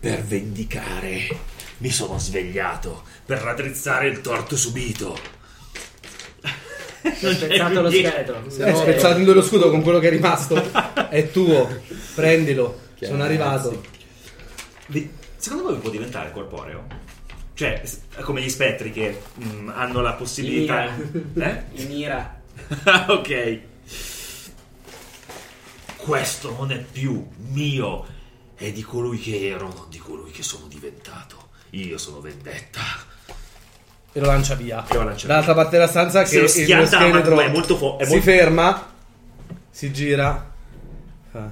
[0.00, 1.28] per vendicare.
[1.78, 5.18] Mi sono svegliato per raddrizzare il torto subito.
[6.42, 8.44] Ho spezzato lo scheletro.
[8.46, 10.54] È spezzato in due lo scudo con quello che è rimasto.
[11.10, 11.82] È tuo.
[12.14, 12.80] Prendilo.
[13.00, 13.82] Sono arrivato.
[15.36, 16.86] Secondo voi può diventare corporeo?
[17.52, 17.82] Cioè,
[18.22, 20.94] come gli spettri che mm, hanno la possibilità.
[20.94, 21.62] Eh?
[21.74, 22.40] In ira.
[23.08, 23.60] ok.
[26.04, 28.04] Questo non è più mio,
[28.54, 31.48] è di colui che ero, non di colui che sono diventato.
[31.70, 32.80] Io sono vendetta.
[34.12, 34.84] E lo lancia via.
[34.86, 37.48] E lo lancia Dall'altra parte della stanza Se che lo il schianta, scheletro ma è
[37.50, 38.92] molto fo- è si molto- ferma,
[39.70, 40.52] si gira.
[41.30, 41.50] Fa,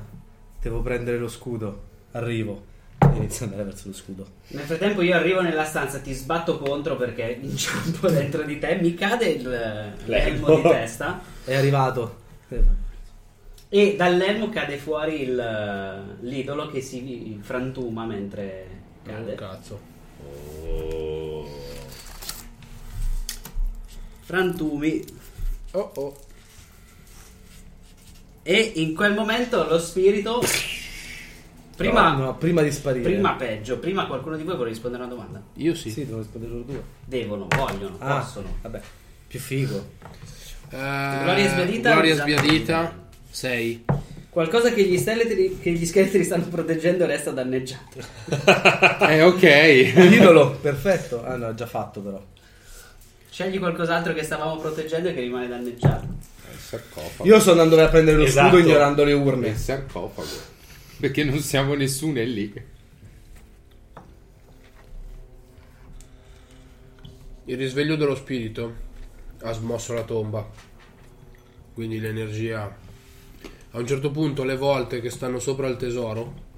[0.61, 1.83] devo prendere lo scudo.
[2.13, 2.67] Arrivo.
[3.15, 4.27] Inizia ad andare verso lo scudo.
[4.49, 8.95] Nel frattempo io arrivo nella stanza, ti sbatto contro perché inciampo dentro di te, mi
[8.95, 12.21] cade il- l'elmo di testa È arrivato.
[13.75, 18.67] E dall'elmo cade fuori il- l'idolo che si frantuma mentre
[19.03, 19.33] cade.
[19.33, 19.81] Oh, cazzo.
[20.69, 21.49] Oh.
[24.21, 25.03] Frantumi
[25.73, 26.17] Oh oh.
[28.43, 30.43] e in quel momento lo spirito
[31.75, 33.11] prima, No, no, prima di sparire.
[33.11, 35.43] prima peggio, prima qualcuno di voi vuole rispondere a una domanda.
[35.55, 35.91] Io sì.
[35.91, 36.83] Sì, devo rispondere loro due.
[37.07, 38.55] Devono, vogliono, Ah, possono.
[38.61, 38.81] vabbè.
[39.29, 39.93] Più figo.
[40.69, 43.02] Eh, Gloria sbiadita, Gloria sbiadita.
[43.33, 43.85] 6.
[44.29, 47.99] Qualcosa che gli, scheletri, che gli scheletri stanno proteggendo resta danneggiato.
[49.09, 49.93] Eh, ok.
[50.09, 51.25] L'idolo, perfetto.
[51.25, 52.25] Ah no, è già fatto però.
[53.31, 56.07] Scegli qualcos'altro che stavamo proteggendo e che rimane danneggiato.
[56.51, 57.25] Il sarcofago.
[57.29, 58.57] Io sto andando a prendere lo Esatto.
[58.57, 59.49] scudo ignorando le urne.
[59.49, 60.29] Il sarcofago.
[61.01, 62.53] Perché non siamo nessuno è lì.
[67.47, 68.75] Il risveglio dello spirito
[69.43, 70.49] ha smosso la tomba.
[71.75, 72.82] Quindi l'energia.
[73.73, 76.51] A un certo punto le volte che stanno sopra il tesoro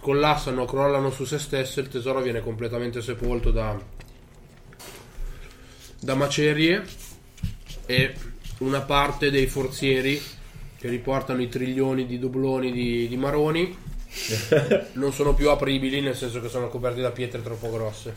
[0.00, 3.78] collassano, crollano su se stesse, il tesoro viene completamente sepolto da,
[6.00, 6.82] da macerie
[7.84, 8.14] e
[8.58, 10.20] una parte dei forzieri
[10.78, 13.76] che riportano i trilioni di dobloni di, di maroni
[14.94, 18.14] non sono più apribili, nel senso che sono coperti da pietre troppo grosse.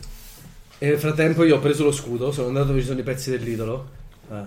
[0.78, 3.30] E nel frattempo io ho preso lo scudo, sono andato dove ci sono i pezzi
[3.30, 3.90] dell'idolo.
[4.28, 4.46] Ah.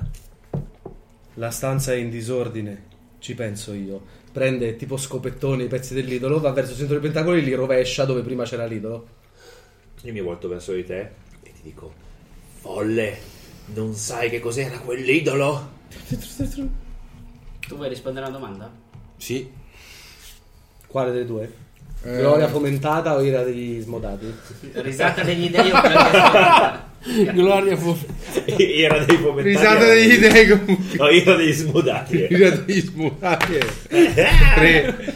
[1.38, 2.85] La stanza è in disordine,
[3.19, 4.01] ci penso io.
[4.31, 8.05] Prende tipo scopettone i pezzi dell'idolo, va verso il centro dei pentacoli e li rovescia
[8.05, 9.07] dove prima c'era l'idolo.
[10.01, 10.99] Io mi volto verso di te
[11.43, 11.93] e ti dico:
[12.55, 13.17] Folle,
[13.75, 15.75] non sai che cos'era quell'idolo?
[17.67, 18.71] Tu vuoi rispondere a una domanda?
[19.17, 19.51] Sì.
[20.88, 21.53] Quale delle due?
[22.08, 24.34] Eh, Gloria fomentata o ira degli smodati?
[24.72, 27.97] Risata degli dei o Gloria fu...
[28.45, 29.47] Era dei fomentati.
[29.49, 30.97] Risata degli dei comunque.
[30.97, 32.22] No, era degli smodati.
[32.22, 32.28] eh.
[32.28, 33.58] Risata degli smutati.
[33.89, 35.16] Tre.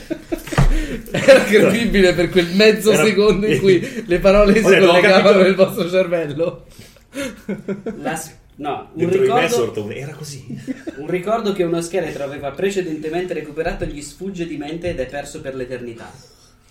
[1.12, 5.90] Era credibile per quel mezzo Era- secondo in cui le parole si collegavano nel vostro
[5.90, 6.66] cervello.
[8.02, 8.22] La-
[8.56, 9.90] no, un ricordo.
[9.90, 10.46] Era così.
[10.98, 15.40] un ricordo che uno scheletro aveva precedentemente recuperato gli sfugge di mente ed è perso
[15.40, 16.12] per l'eternità.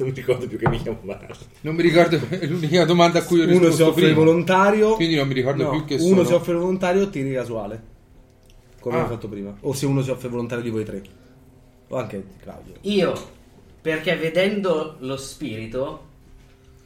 [0.00, 1.34] Non mi ricordo più che mi chiamo Marco.
[1.60, 4.16] Non mi ricordo, è l'unica domanda a cui ho Uno si risposto offre prima.
[4.18, 4.94] volontario.
[4.94, 6.24] Quindi non mi ricordo No, più che uno sono.
[6.24, 7.82] si offre volontario, tiri casuale.
[8.80, 9.02] Come Ah.
[9.04, 9.54] ho fatto prima.
[9.60, 11.02] O se uno si offre volontario di voi tre.
[11.88, 12.74] O anche Claudio.
[12.82, 13.12] Io,
[13.82, 16.06] perché vedendo lo spirito,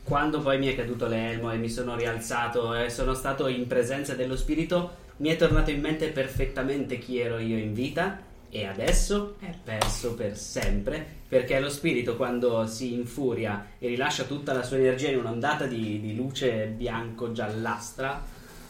[0.03, 4.15] quando poi mi è caduto l'elmo e mi sono rialzato e sono stato in presenza
[4.15, 8.19] dello spirito, mi è tornato in mente perfettamente chi ero io in vita
[8.57, 14.53] e adesso è perso per sempre perché lo spirito quando si infuria e rilascia tutta
[14.53, 18.23] la sua energia in un'ondata di, di luce bianco-giallastra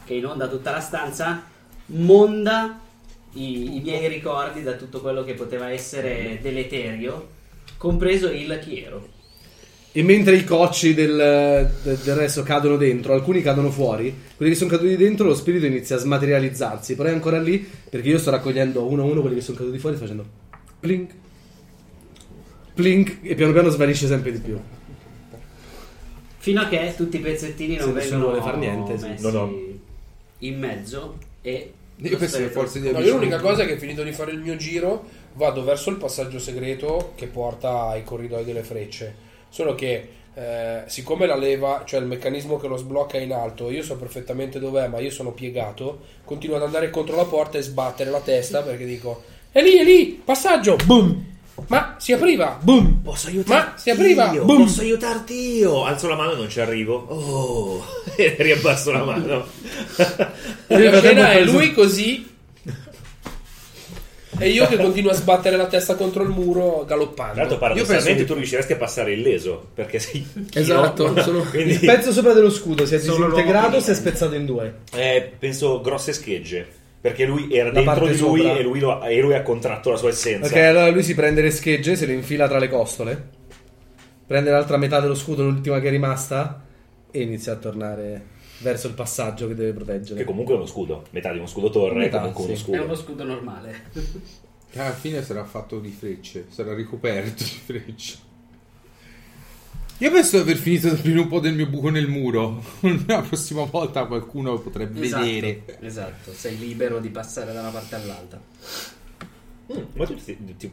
[0.07, 1.45] che inonda tutta la stanza,
[1.87, 2.81] monda
[3.33, 7.29] i, i miei ricordi da tutto quello che poteva essere deleterio,
[7.77, 9.14] compreso il chi ero.
[9.97, 14.59] E mentre i cocci del, de- del resto cadono dentro, alcuni cadono fuori, quelli che
[14.59, 16.97] sono caduti dentro, lo spirito inizia a smaterializzarsi.
[16.97, 19.79] Però è ancora lì perché io sto raccogliendo uno a uno quelli che sono caduti
[19.79, 20.27] fuori facendo
[20.81, 21.13] plink,
[22.75, 24.59] plink e piano piano svanisce sempre di più.
[26.39, 29.07] Fino a che tutti i pezzettini non Se vengono vuole far niente, sì.
[29.07, 29.59] messi No, no.
[30.39, 34.03] in mezzo e Io penso che forse di No, io l'unica cosa è che finito
[34.03, 38.65] di fare il mio giro vado verso il passaggio segreto che porta ai corridoi delle
[38.65, 39.24] frecce.
[39.55, 43.71] Solo che eh, siccome la leva, cioè il meccanismo che lo sblocca è in alto,
[43.71, 47.63] io so perfettamente dov'è, ma io sono piegato, continuo ad andare contro la porta e
[47.63, 51.25] sbattere la testa perché dico: È lì, è lì, passaggio, boom!
[51.69, 53.03] Ma si apriva, boom!
[53.05, 53.71] Posso aiutarti?
[53.71, 54.45] Ma si apriva, io?
[54.45, 54.65] boom!
[54.65, 55.85] Posso aiutarti io?
[55.85, 56.97] Alzo la mano e non ci arrivo.
[56.97, 57.85] Oh,
[58.17, 59.47] e riabbasso la mano.
[60.67, 62.34] La scena è lui così.
[64.45, 67.39] E io che continuo a sbattere la testa contro il muro galoppando.
[67.39, 70.27] L'altro, paradossalmente, penso che- tu riusciresti a passare illeso perché sei.
[70.53, 71.23] Esatto, chino.
[71.23, 74.45] sono- Quindi, Il pezzo sopra dello scudo si è disintegrato, che si è spezzato in
[74.47, 74.75] due.
[74.95, 76.67] eh, penso grosse schegge.
[77.05, 78.57] Perché lui era La dentro parte di lui sopra.
[78.59, 80.49] e lui, lo- e lui ha contratto la sua essenza.
[80.49, 83.29] Ok, allora lui si prende le schegge, se le infila tra le costole,
[84.27, 86.65] prende l'altra metà dello scudo, l'ultima che è rimasta,
[87.11, 88.23] e inizia a tornare
[88.59, 90.21] verso il passaggio che deve proteggere.
[90.21, 91.07] Che comunque è uno scudo.
[91.11, 92.63] Metà di uno scudo torre Metà, è comunque uno sì.
[92.63, 92.77] scudo.
[92.77, 93.83] È uno scudo normale.
[94.71, 98.19] Che alla fine sarà fatto di frecce, sarà ricoperto di frecce.
[99.99, 102.63] Io penso di aver finito di aprire un po' del mio buco nel muro.
[103.07, 105.63] La prossima volta qualcuno potrebbe vedere.
[105.65, 108.43] Esatto, esatto, sei libero di passare da una parte all'altra.
[109.73, 110.73] Mm, ma tu ti, ti-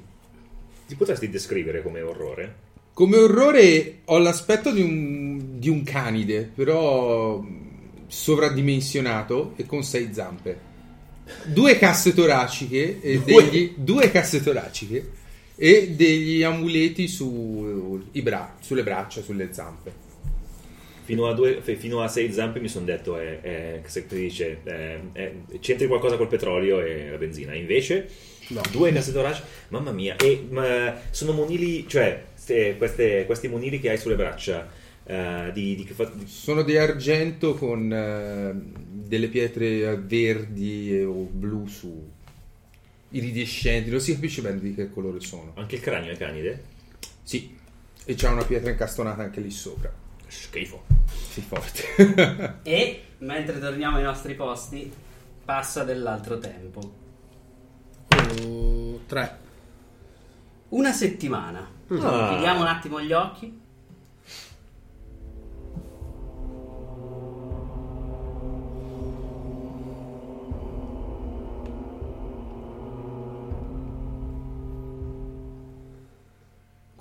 [0.87, 2.55] ti potresti descrivere come orrore?
[2.93, 7.41] Come orrore ho l'aspetto di un, di un canide, però
[8.11, 10.69] sovradimensionato e con sei zampe.
[11.45, 13.43] Due casse toraciche e Due?
[13.49, 15.11] degli, due casse toraciche
[15.55, 20.09] e degli amuleti su, i bra- sulle braccia, sulle zampe.
[21.03, 24.59] Fino a, due, fino a sei zampe mi sono detto, è, è- se ti dice,
[24.63, 27.53] è- è- c'entri qualcosa col petrolio e la benzina.
[27.53, 28.07] Invece,
[28.71, 33.89] due casse toraciche, mamma mia, e ma sono monili, cioè ste- queste- questi monili che
[33.89, 34.69] hai sulle braccia,
[35.11, 38.53] eh, di, di che fa- di- Sono di argento con eh,
[38.89, 42.09] delle pietre verdi o blu su
[43.09, 45.51] iridescenti, non si capisce bene di che colore sono.
[45.57, 46.63] anche il cranio è canide?
[47.23, 47.57] Sì,
[48.05, 49.91] e c'è una pietra incastonata anche lì sopra.
[50.27, 50.83] Schifo.
[51.29, 52.59] Sì, forte.
[52.63, 54.89] E mentre torniamo ai nostri posti,
[55.43, 56.99] passa dell'altro tempo.
[58.45, 59.39] Uh, tre.
[60.69, 61.59] Una settimana.
[61.59, 62.29] Ah.
[62.29, 63.59] Chiudiamo un attimo gli occhi.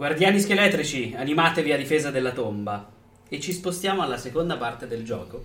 [0.01, 2.91] Guardiani scheletrici, animatevi a difesa della tomba.
[3.29, 5.45] E ci spostiamo alla seconda parte del gioco,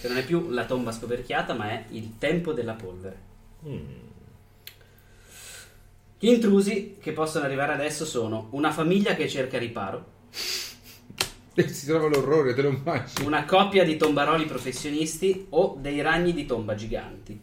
[0.00, 3.16] che non è più la tomba scoperchiata, ma è il tempo della polvere.
[6.18, 10.04] Gli intrusi che possono arrivare adesso sono una famiglia che cerca riparo,
[11.54, 13.24] si trova l'orrore, te lo immagini.
[13.28, 17.40] una coppia di tombaroli professionisti o dei ragni di tomba giganti.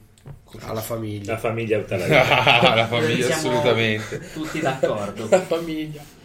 [0.60, 1.32] Alla famiglia.
[1.32, 2.60] La famiglia tutta la vita.
[2.60, 4.20] Ah, la famiglia Siamo assolutamente.
[4.34, 5.30] Tutti d'accordo.
[5.32, 6.20] La famiglia.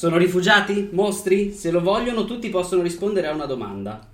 [0.00, 0.88] Sono rifugiati?
[0.92, 1.52] Mostri?
[1.52, 4.08] Se lo vogliono, tutti possono rispondere a una domanda.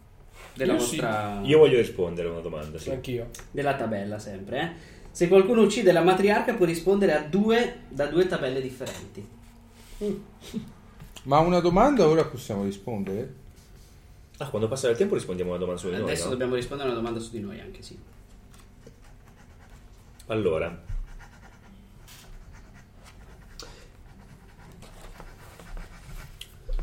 [0.53, 0.97] Della Io sì.
[0.97, 1.41] nostra.
[1.45, 2.91] Io voglio rispondere a una domanda, sì.
[2.91, 3.29] Anch'io.
[3.53, 4.61] della tabella, sempre.
[4.61, 4.71] eh.
[5.13, 9.25] Se qualcuno uccide la matriarca, può rispondere a due da due tabelle differenti.
[11.23, 13.35] Ma una domanda ora possiamo rispondere?
[14.39, 16.31] Ah, quando passa il tempo rispondiamo a una domanda su di noi, Adesso no?
[16.31, 17.97] dobbiamo rispondere a una domanda su di noi, anche sì.
[20.27, 20.83] Allora,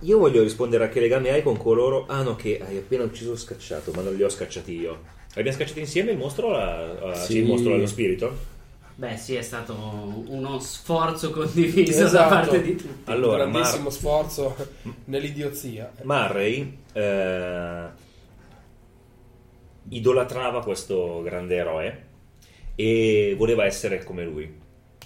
[0.04, 2.06] io voglio rispondere a che legame hai con coloro.
[2.08, 5.02] Ah, no, che hai appena ucciso lo scacciato, ma non li ho scacciati io.
[5.36, 6.52] Abbiamo scacciato insieme il mostro?
[6.52, 7.34] La, ah, sì.
[7.34, 7.38] Sì.
[7.40, 8.52] il mostro allo spirito?
[8.96, 9.74] Beh, sì, è stato
[10.28, 12.30] uno sforzo condiviso da Esatto.
[12.30, 13.10] parte di tutti.
[13.12, 14.56] Allora, Un grandissimo Mar- sforzo
[15.06, 15.92] nell'idiozia.
[16.04, 17.86] Marray eh,
[19.90, 22.06] idolatrava questo grande eroe
[22.76, 24.52] e voleva essere come lui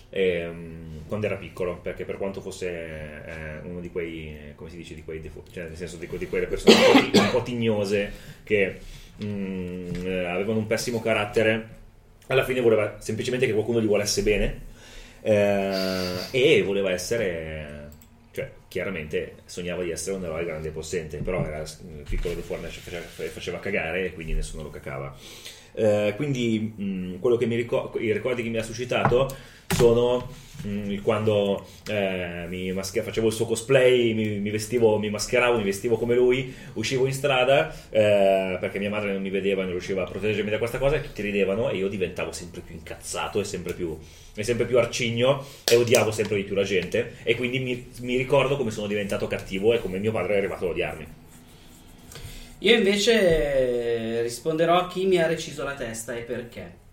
[0.10, 4.94] ehm, quando era piccolo perché per quanto fosse eh, uno di quei come si dice
[4.94, 6.76] di quei defo- cioè nel senso di, di quelle persone
[7.14, 8.12] un po' tignose
[8.44, 8.80] che
[9.24, 11.76] mm, eh, avevano un pessimo carattere
[12.28, 14.62] alla fine voleva semplicemente che qualcuno gli volesse bene
[15.22, 17.90] eh, e voleva essere
[18.32, 22.68] cioè chiaramente sognava di essere un eroe grande e possente però era eh, piccolo deforme
[22.68, 25.16] faceva, faceva cagare e quindi nessuno lo cacava.
[25.74, 29.28] Eh, quindi mh, quello che mi ricor- i ricordi che mi ha suscitato
[29.76, 35.58] sono il quando eh, mi maschera- facevo il suo cosplay mi, mi vestivo mi mascheravo
[35.58, 39.72] mi vestivo come lui uscivo in strada eh, perché mia madre non mi vedeva non
[39.72, 43.40] riusciva a proteggermi da questa cosa e tutti ridevano e io diventavo sempre più incazzato
[43.40, 43.96] e sempre più,
[44.36, 48.18] e sempre più arcigno e odiavo sempre di più la gente e quindi mi, mi
[48.18, 51.08] ricordo come sono diventato cattivo e come mio padre è arrivato a odiarmi
[52.60, 56.86] Io invece risponderò a chi mi ha reciso la testa e perché.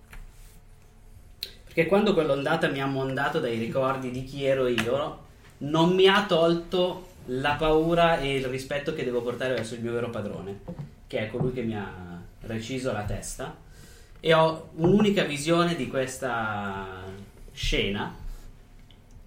[1.75, 5.23] Perché quando quell'ondata mi ha mondato dai ricordi di chi ero io,
[5.59, 9.93] non mi ha tolto la paura e il rispetto che devo portare verso il mio
[9.93, 10.61] vero padrone,
[11.09, 13.57] che è colui che mi ha reciso la testa.
[14.21, 17.03] E ho un'unica visione di questa
[17.53, 18.15] scena.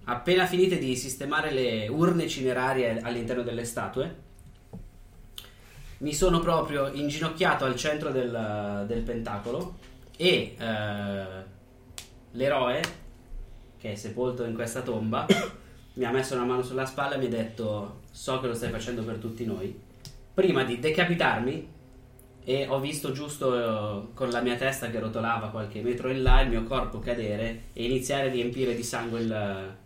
[0.04, 4.14] Appena finite di sistemare le urne cinerarie all'interno delle statue,
[5.98, 9.76] mi sono proprio inginocchiato al centro del, del pentacolo
[10.16, 11.56] e eh,
[12.38, 12.80] l'eroe
[13.78, 15.26] che è sepolto in questa tomba
[15.94, 18.70] mi ha messo una mano sulla spalla e mi ha detto so che lo stai
[18.70, 19.78] facendo per tutti noi
[20.32, 21.76] prima di decapitarmi
[22.44, 26.40] e ho visto giusto eh, con la mia testa che rotolava qualche metro in là
[26.40, 29.76] il mio corpo cadere e iniziare a riempire di sangue il,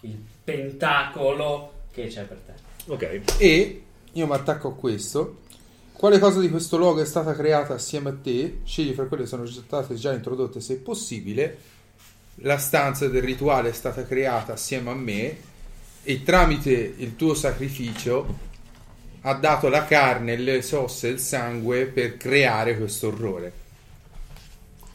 [0.00, 3.22] il pentacolo che c'è per te Ok.
[3.38, 3.82] E
[4.12, 5.38] io mi attacco a questo.
[5.92, 8.60] Quale cosa di questo luogo è stata creata assieme a te?
[8.64, 11.58] Scegli fra quelle che sono state già introdotte se possibile.
[12.40, 15.36] La stanza del rituale è stata creata assieme a me
[16.02, 18.44] e tramite il tuo sacrificio
[19.22, 23.52] ha dato la carne, le ossa e il sangue per creare questo orrore.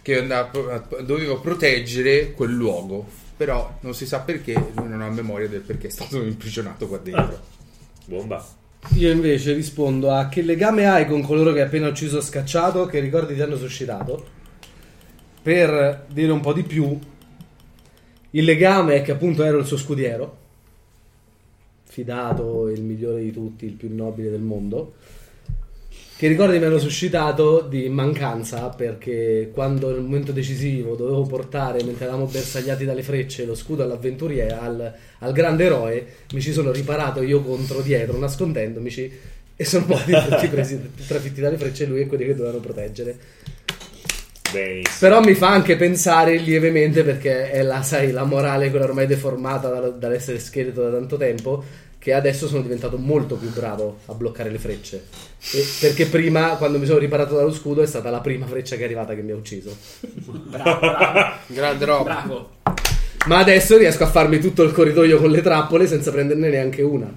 [0.02, 3.06] Che andava- doveva proteggere quel luogo.
[3.36, 7.00] Però non si sa perché, lui non ha memoria del perché è stato imprigionato qua
[7.00, 7.40] dentro.
[8.06, 8.46] Bomba.
[8.94, 12.86] Io invece rispondo a che legame hai con coloro che hai appena ucciso o scacciato,
[12.86, 14.40] che ricordi ti hanno suscitato.
[15.42, 16.98] Per dire un po' di più,
[18.32, 20.38] il legame è che appunto ero il suo scudiero,
[21.84, 24.94] fidato, il migliore di tutti, il più nobile del mondo.
[26.22, 32.06] Che ricordi mi hanno suscitato di mancanza perché quando nel momento decisivo dovevo portare, mentre
[32.06, 37.24] eravamo bersagliati dalle frecce, lo scudo all'avventuriere, al, al grande eroe, mi ci sono riparato
[37.24, 39.12] io contro dietro, nascondendomici,
[39.56, 43.18] e sono morti tutti presi, trafitti dalle frecce lui e quelli che dovevano proteggere.
[44.52, 44.98] Benissimo.
[45.00, 49.70] Però mi fa anche pensare lievemente, perché è la, sai, la morale quella ormai deformata
[49.70, 51.64] dal- dall'essere scheletro da tanto tempo,
[51.98, 55.06] che adesso sono diventato molto più bravo a bloccare le frecce.
[55.54, 58.82] E- perché prima, quando mi sono riparato dallo scudo, è stata la prima freccia che
[58.82, 59.76] è arrivata che mi ha ucciso.
[60.00, 62.04] bravo bravo Grande roba.
[62.04, 62.50] bravo
[63.28, 67.14] Ma adesso riesco a farmi tutto il corridoio con le trappole senza prenderne neanche una.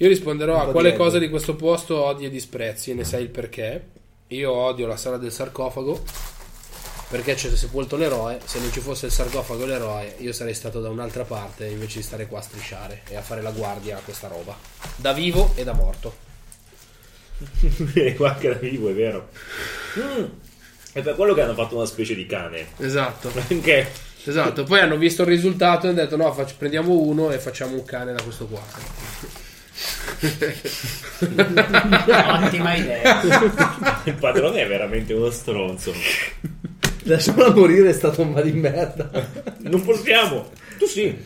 [0.00, 3.22] Io risponderò a quale di cosa di questo posto odi e disprezzi e ne sai
[3.22, 3.82] il perché.
[4.28, 6.02] Io odio la sala del sarcofago
[7.08, 8.40] perché c'è sepolto l'eroe.
[8.44, 11.98] Se non ci fosse il sarcofago e l'eroe, io sarei stato da un'altra parte invece
[11.98, 14.54] di stare qua a strisciare e a fare la guardia a questa roba.
[14.96, 16.26] Da vivo e da morto.
[17.94, 19.28] E qua anche da vivo, è vero.
[19.98, 20.24] Mm.
[20.92, 22.66] È per quello che hanno fatto una specie di cane.
[22.78, 23.30] Esatto.
[23.48, 24.64] Anche Esatto.
[24.64, 27.84] Poi hanno visto il risultato e hanno detto: no, facci- prendiamo uno e facciamo un
[27.84, 28.60] cane da questo qua.
[32.44, 33.22] ottima idea
[34.04, 35.92] il padrone è veramente uno stronzo.
[37.04, 39.08] Lasciamola morire sta tomba di merda.
[39.58, 40.50] Non possiamo.
[40.78, 41.16] Tu sì.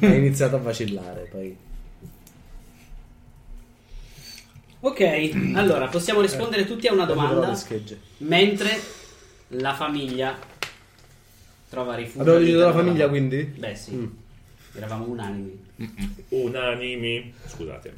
[0.00, 1.56] ha iniziato a vacillare poi.
[4.82, 7.54] ok allora possiamo rispondere tutti a una domanda
[8.18, 8.80] mentre
[9.48, 10.38] la famiglia
[11.68, 13.58] trova rifugio Abbiamo deciso della all'interno famiglia della- quindi?
[13.58, 14.10] beh sì
[14.76, 15.68] eravamo unanimi
[16.30, 17.32] Unanimi.
[17.46, 17.92] Scusate.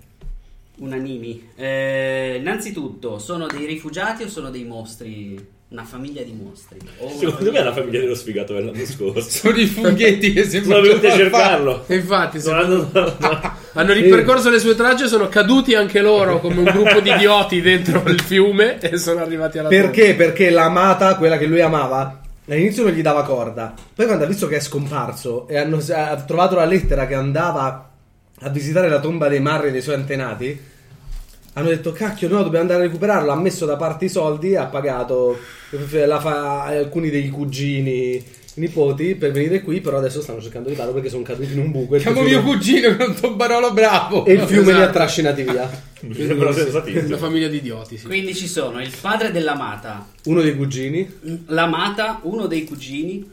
[0.78, 7.06] unanimi Eh, innanzitutto sono dei rifugiati o sono dei mostri una famiglia di mostri O
[7.06, 9.28] una Secondo me è la famiglia dello sfigato dell'anno scorso.
[9.30, 11.84] Sono i funghetti che Sono sembrano venuti a cercarlo.
[11.86, 13.56] E infatti, Non secondo- hanno- no.
[13.72, 18.02] hanno ripercorso le sue tracce, sono caduti anche loro come un gruppo di idioti dentro
[18.06, 20.14] il fiume e sono arrivati alla Perché?
[20.14, 23.74] Perché l'amata, quella che lui amava, all'inizio non gli dava corda.
[23.94, 27.90] Poi quando ha visto che è scomparso e hanno, ha trovato la lettera che andava
[28.38, 30.60] a visitare la tomba dei marri dei suoi antenati,
[31.54, 33.30] hanno detto cacchio no, dobbiamo andare a recuperarlo.
[33.30, 35.38] Ha messo da parte i soldi e ha pagato
[36.20, 38.24] fa- alcuni dei cugini
[38.54, 41.70] nipoti per venire qui, però adesso stanno cercando di farlo perché sono caduti in un
[41.70, 41.96] buco.
[41.96, 44.24] e Chiamo fiume- mio cugino che è un tombarolo bravo.
[44.26, 44.92] E il fiume li ha Esatto.
[44.92, 45.82] trascinati via.
[46.02, 47.06] Mi sembra sensatissimo.
[47.06, 48.06] Una famiglia di idioti, sì.
[48.06, 51.08] quindi ci sono il padre dell'amata Uno dei cugini.
[51.46, 53.30] l'amata uno dei cugini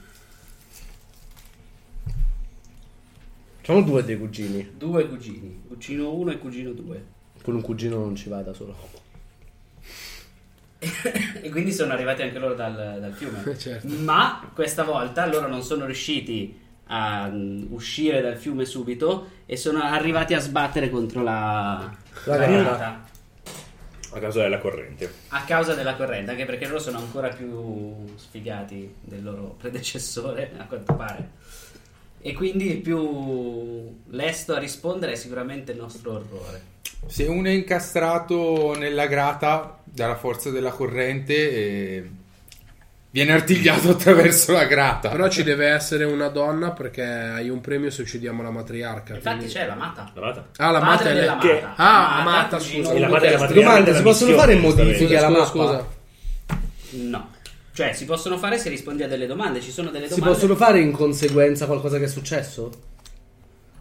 [3.63, 4.67] Sono due dei cugini.
[4.77, 7.03] due cugini cugino 1 e cugino 2
[7.43, 8.75] Con un cugino non ci vai da solo.
[11.41, 13.43] e quindi sono arrivati anche loro dal, dal fiume.
[13.57, 13.87] Certo.
[13.87, 16.57] Ma questa volta loro non sono riusciti
[16.87, 21.93] a mm, uscire dal fiume subito e sono arrivati a sbattere contro la,
[22.25, 22.61] La la granata.
[22.77, 23.07] granata.
[24.11, 25.13] A causa della corrente.
[25.27, 30.63] A causa della corrente, anche perché loro sono ancora più sfigati del loro predecessore, a
[30.65, 31.29] quanto pare.
[32.21, 36.61] E quindi il più lesto a rispondere è sicuramente il nostro orrore.
[37.07, 42.09] Se uno è incastrato nella grata dalla forza della corrente, e
[43.11, 45.09] Viene artigliato attraverso la grata.
[45.09, 49.15] Però ci deve essere una donna perché hai un premio se uccidiamo la matriarca.
[49.15, 50.11] Infatti quindi- c'è la mata.
[50.13, 50.45] La mata.
[50.57, 51.19] Ah, la mata è lei.
[51.21, 51.73] della Che- Mata.
[51.77, 52.91] Ah, Mata, Mata, scusa.
[52.93, 55.45] E la madre è la matriarca Domanda, si possono fare modifiche alla mappa?
[55.47, 55.87] scusa.
[56.91, 57.31] No.
[57.79, 59.61] Cioè, si possono fare se rispondi a delle domande.
[59.61, 60.33] Ci sono delle Si domande.
[60.33, 62.69] possono fare in conseguenza qualcosa che è successo?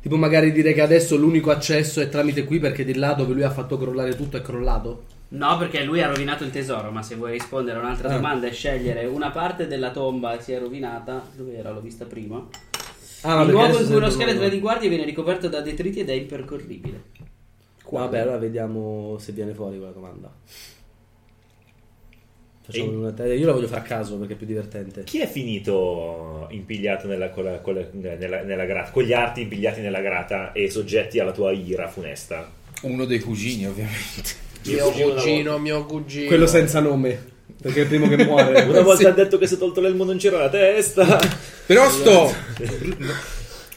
[0.01, 3.43] Tipo magari dire che adesso l'unico accesso è tramite qui perché di là dove lui
[3.43, 5.03] ha fatto crollare tutto è crollato?
[5.31, 6.93] No, perché lui ha rovinato il tesoro.
[6.93, 8.13] Ma se vuoi rispondere a un'altra Ah.
[8.15, 11.73] domanda e scegliere una parte della tomba si è rovinata, dove era?
[11.73, 12.47] L'ho vista prima.
[13.23, 16.09] Ah, il luogo in cui servono- scheletro è di guardia viene ricoperto da detriti ed
[16.09, 17.03] è impercorribile.
[17.91, 20.31] Vabbè, allora vediamo se viene fuori quella domanda.
[22.71, 25.05] Facciamo E- una te- Io la voglio fare a caso perché è più divertente.
[25.05, 29.41] Chi è finito impigliato nella, con la- con la- nella- nella grata, con gli arti
[29.41, 32.51] impigliati nella grata e soggetti alla tua ira funesta?
[32.83, 34.47] Uno dei cugini, ovviamente.
[34.67, 36.27] Mio cugino mio cugino.
[36.27, 37.37] Quello senza nome.
[37.61, 38.63] Perché è il primo che muore.
[38.69, 41.19] Una volta ha detto che se tolto l'elmo non c'era la testa.
[41.67, 42.33] Però sto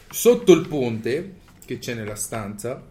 [0.10, 1.34] sotto il ponte
[1.66, 2.84] che c'è nella stanza,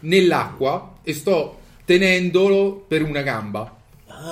[0.00, 3.74] nell'acqua, e sto tenendolo per una gamba.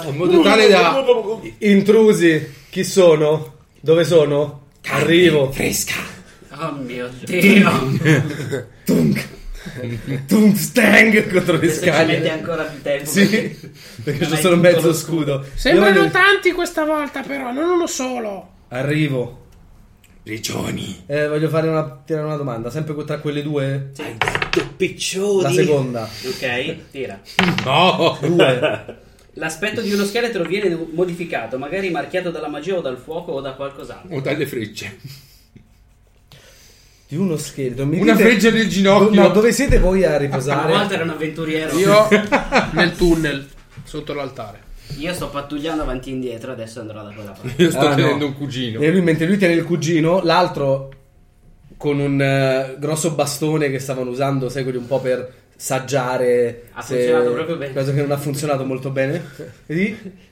[0.06, 1.02] In modo tale da...
[1.58, 3.54] Intrusi, chi sono?
[3.80, 4.62] Dove sono?
[4.88, 5.50] Arrivo.
[5.52, 5.94] Fresca!
[6.58, 7.70] Oh mio dio!
[10.26, 12.30] Tum stang contro le Adesso ci scale.
[12.30, 13.08] ancora più tempo.
[13.10, 13.70] Sì, perché-
[14.04, 15.44] perché c'è solo mezzo scudo.
[15.54, 18.48] Sembrano Io voglio- tanti questa volta, però, non uno solo.
[18.68, 19.42] Arrivo.
[20.22, 21.02] Regioni!
[21.06, 22.70] Eh, voglio fare una, tirare una domanda.
[22.70, 23.90] Sempre tra quelle due?
[23.98, 25.42] Hai detto piccioni.
[25.42, 26.08] La seconda.
[26.26, 27.20] Ok, tira.
[27.64, 28.18] No!
[28.22, 29.02] Due.
[29.34, 33.52] L'aspetto di uno scheletro viene modificato, magari marchiato dalla magia o dal fuoco o da
[33.54, 34.16] qualcos'altro.
[34.16, 34.96] O dalle frecce.
[37.08, 37.84] Di uno scheletro.
[37.84, 39.20] Mi Una dite- freccia nel ginocchio.
[39.20, 40.72] No, dove siete voi a Una riposare?
[40.72, 41.76] volta era un avventuriero.
[41.78, 42.08] Io
[42.72, 43.48] nel tunnel,
[43.84, 44.62] sotto l'altare.
[44.98, 47.60] Io sto pattugliando avanti e indietro, adesso andrò da quella parte.
[47.62, 47.94] Io sto Ah, no.
[47.96, 48.80] tenendo un cugino.
[48.80, 50.90] E lui, mentre lui tiene il cugino, l'altro
[51.76, 56.64] con un eh, grosso bastone che stavano usando, sai, quelli un po' per saggiare.
[56.72, 57.72] Ha funzionato proprio bene.
[57.72, 59.22] Cosa che non ha funzionato molto bene.
[59.66, 60.22] Vedi?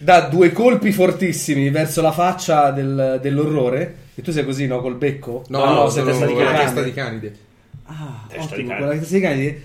[0.00, 3.94] Dà due colpi fortissimi verso la faccia del- dell'orrore.
[4.14, 4.80] E tu sei così, no?
[4.80, 5.44] Col becco?
[5.48, 6.64] No, Ah, no, sei sono testa di con la cane.
[6.64, 7.36] testa di canide.
[7.84, 8.80] Ah, Testa di ottimo, cane.
[8.84, 9.60] quella testa di cane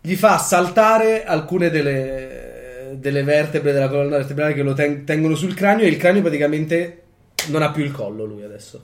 [0.00, 5.54] gli fa saltare alcune delle, delle vertebre della colonna vertebrale che lo ten- tengono sul
[5.54, 7.00] cranio e il cranio praticamente
[7.48, 8.82] non ha più il collo lui adesso.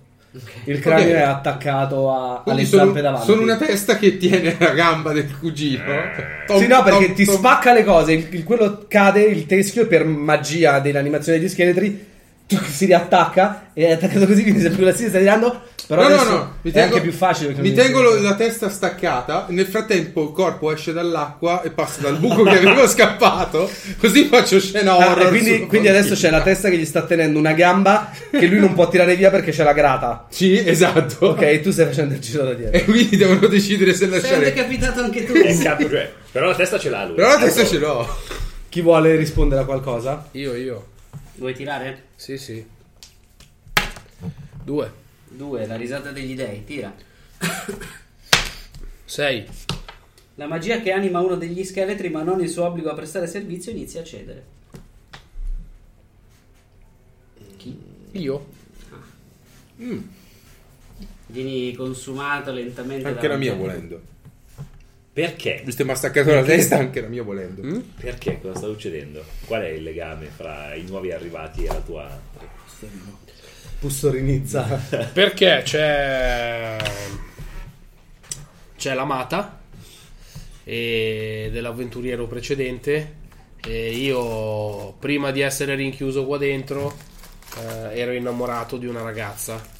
[0.64, 1.12] Il cranio Ok.
[1.14, 3.26] è attaccato a- alle sono, zampe davanti.
[3.26, 5.82] sono una testa che tiene la gamba del cugino.
[6.56, 7.34] Sì, no, perché Tom, ti tom.
[7.36, 8.12] spacca le cose.
[8.12, 12.06] Il, il- quello cade, il teschio, per magia dell'animazione degli scheletri
[12.70, 14.42] si riattacca e è attaccato così.
[14.42, 15.62] Quindi se più la stai tirando.
[15.90, 17.52] Però no, no, adesso no, mi è tengo, anche più facile.
[17.58, 19.46] Mi tengo lo- la testa staccata.
[19.48, 23.68] Nel frattempo, il corpo esce dall'acqua e passa dal buco che avevo scappato.
[23.98, 25.26] Così faccio scena Ah, horror.
[25.26, 28.60] e quindi, quindi adesso c'è la testa che gli sta tenendo una gamba che lui
[28.60, 30.26] non può tirare via perché c'è la grata.
[30.30, 31.26] Sì, esatto.
[31.26, 32.78] Ok, e tu stai facendo il giro da dietro.
[32.78, 34.44] E quindi devono decidere se Sei lasciare.
[34.44, 35.32] decapitato anche tu.
[35.34, 37.14] Eh, cazzo, cioè, però la testa ce l'ha lui.
[37.16, 38.06] Però la testa ce l'ho.
[38.68, 40.28] Chi vuole rispondere a qualcosa?
[40.32, 40.84] Io, io.
[41.34, 42.08] Vuoi tirare?
[42.16, 42.64] Sì, sì.
[44.62, 44.92] Due.
[45.28, 46.94] Due, la risata degli dei, tira.
[49.04, 49.46] Sei.
[50.34, 53.72] La magia che anima uno degli scheletri, ma non il suo obbligo a prestare servizio,
[53.72, 54.44] inizia a cedere.
[57.56, 57.78] Chi?
[58.12, 58.46] Io.
[61.26, 63.06] Vieni consumato lentamente.
[63.06, 64.00] Anche la mia volendo.
[65.20, 65.62] Perché?
[65.84, 67.82] Mi ha staccato la testa, anche la mia volendo.
[68.00, 68.40] Perché?
[68.40, 69.24] Cosa sta succedendo?
[69.46, 72.20] Qual è il legame fra i nuovi arrivati e la tua...
[73.78, 74.62] Pussorinizza.
[75.12, 76.76] Perché c'è.
[78.76, 79.60] C'è la mata
[80.64, 83.18] e dell'avventuriero precedente.
[83.62, 86.94] E io, prima di essere rinchiuso qua dentro,
[87.58, 89.78] eh, ero innamorato di una ragazza.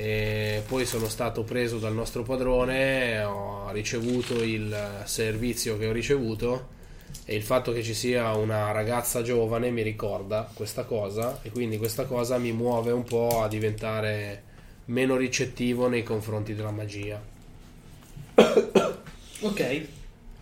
[0.00, 4.74] E poi sono stato preso dal nostro padrone, ho ricevuto il
[5.04, 6.68] servizio che ho ricevuto.
[7.26, 11.76] E il fatto che ci sia una ragazza giovane mi ricorda questa cosa e quindi
[11.76, 14.42] questa cosa mi muove un po' a diventare
[14.86, 17.20] meno ricettivo nei confronti della magia.
[19.42, 19.86] Ok,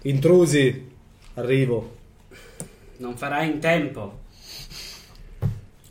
[0.02, 0.90] Intrusi.
[1.34, 1.96] Arrivo.
[2.98, 4.26] non farai in tempo.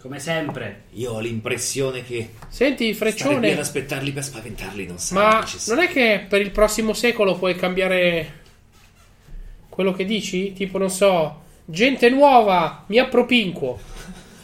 [0.07, 0.83] Come sempre.
[0.91, 5.79] Io ho l'impressione che Senti, qui ad Freccione, aspettarli per spaventarli non sarà ma non
[5.79, 8.35] è che per il prossimo secolo puoi cambiare
[9.67, 10.53] quello che dici?
[10.53, 13.79] Tipo, non so, gente nuova, mi appropinquo.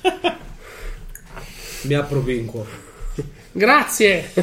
[1.83, 2.67] Mi appropinquo.
[3.53, 4.33] Grazie.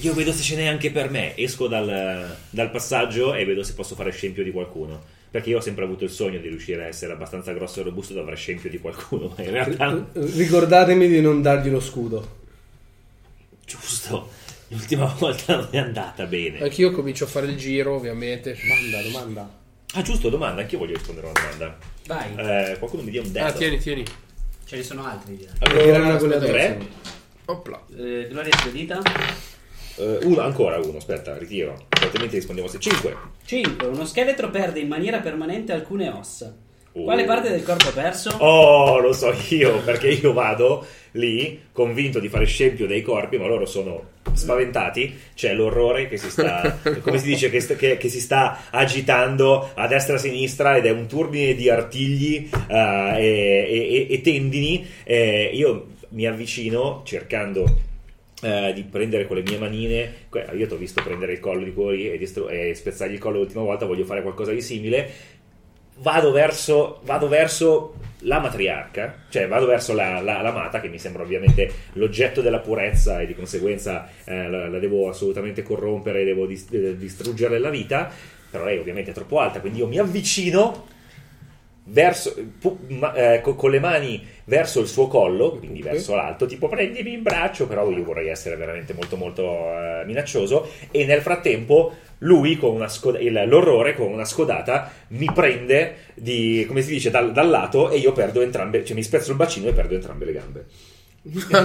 [0.00, 1.36] Io vedo se ce n'è anche per me.
[1.36, 5.00] Esco dal, dal passaggio e vedo se posso fare scempio di qualcuno.
[5.34, 8.14] Perché io ho sempre avuto il sogno di riuscire a essere abbastanza grosso e robusto
[8.14, 12.42] da aver scempio di qualcuno, ma in realtà Ricordatemi di non dargli lo scudo.
[13.66, 14.28] giusto,
[14.68, 16.60] l'ultima volta non è andata bene.
[16.60, 18.56] Anch'io comincio a fare il giro, ovviamente.
[18.56, 19.58] Domanda, domanda.
[19.94, 21.78] Ah giusto, domanda, anch'io voglio rispondere a una domanda.
[22.06, 23.58] Vai, Eh, qualcuno mi dia un Ah, dato.
[23.58, 24.04] tieni, tieni.
[24.66, 25.36] ce ne sono altri.
[25.36, 25.48] già.
[25.66, 26.78] Tirare una Allora, con le tre.
[27.46, 27.84] Opla.
[27.96, 29.02] Eh, Gloria Spedita.
[29.96, 31.86] Eh, uno, ancora uno, aspetta, ritiro.
[32.00, 33.16] Altrimenti rispondiamo se 5.
[33.44, 33.86] 5.
[33.86, 36.54] Uno scheletro perde in maniera permanente alcune ossa.
[36.96, 37.02] Oh.
[37.02, 38.30] Quale parte del corpo è perso?
[38.38, 43.46] Oh, lo so io, perché io vado lì convinto di fare scempio dei corpi, ma
[43.46, 45.12] loro sono spaventati.
[45.34, 49.88] C'è l'orrore che si sta, come si dice, che, che- che si sta agitando a
[49.88, 54.86] destra e a sinistra ed è un turbine di artigli eh, e, e- e tendini.
[55.02, 57.64] Eh, io mi avvicino cercando
[58.42, 60.12] eh, di prendere con le mie manine.
[60.56, 63.38] Io ti ho visto prendere il collo di quelli e, distru- e spezzargli il collo
[63.38, 63.86] l'ultima volta.
[63.86, 65.10] Voglio fare qualcosa di simile.
[65.96, 71.22] Vado verso, vado verso la matriarca, cioè vado verso la, la- l'amata, che mi sembra
[71.22, 76.66] ovviamente l'oggetto della purezza e di conseguenza eh, la, la devo assolutamente corrompere, devo dis-
[76.72, 78.10] eh, distruggerle la vita.
[78.50, 80.86] Però lei ovviamente è troppo alta, quindi io mi avvicino
[81.84, 86.46] verso, pu- ma- eh, co- con le mani verso il suo collo, quindi verso l'alto,
[86.46, 91.20] tipo prendimi in braccio, però io vorrei essere veramente molto molto eh, minaccioso e nel
[91.22, 96.90] frattempo lui con una scoda- il- l'orrore con una scodata mi prende di, come si
[96.92, 99.94] dice, dal, dal lato e io perdo entrambe, cioè mi spezzo il bacino e perdo
[99.94, 100.64] entrambe le gambe.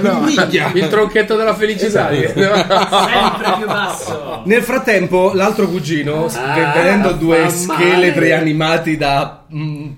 [0.01, 0.25] No,
[0.73, 2.09] il tronchetto della felicità.
[2.15, 4.41] Sempre più basso.
[4.45, 8.33] Nel frattempo, l'altro cugino, Ah, ve- vedendo due scheletri male.
[8.35, 9.89] animati da mm,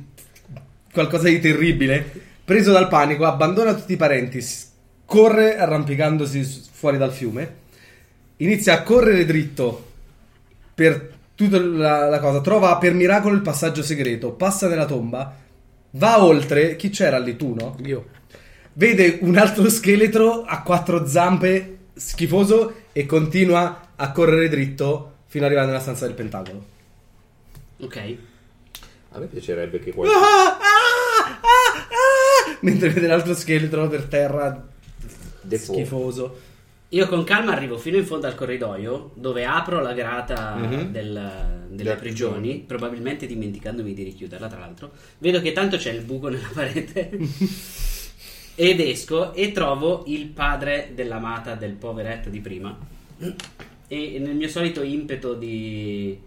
[0.91, 2.11] qualcosa di terribile,
[2.51, 4.45] preso dal panico, abbandona tutti i parenti,
[5.05, 7.55] corre arrampicandosi fuori dal fiume,
[8.37, 9.91] inizia a correre dritto
[10.75, 15.33] per tutta la, la cosa, trova per miracolo il passaggio segreto, passa nella tomba,
[15.91, 17.77] va oltre, chi c'era lì tu, no?
[17.85, 18.07] Io.
[18.73, 25.51] vede un altro scheletro a quattro zampe schifoso e continua a correre dritto fino ad
[25.51, 26.65] arrivare nella stanza del pentacolo.
[27.79, 28.17] Ok.
[29.11, 30.19] A me piacerebbe che qualcuno...
[30.19, 31.60] Ah, ah, ah,
[32.63, 34.67] mentre vede l'altro scheletro per terra
[35.41, 35.79] Default.
[35.79, 36.39] schifoso.
[36.89, 40.91] Io con calma arrivo fino in fondo al corridoio dove apro la grata Mhm.
[40.91, 44.91] del- delle Delle prigioni, probabilmente dimenticandomi di richiuderla tra l'altro.
[45.19, 47.09] Vedo che tanto c'è il buco nella parete.
[48.55, 52.77] ed esco e trovo il padre dell'amata del poveretto di prima.
[53.87, 56.19] E nel mio solito impeto di,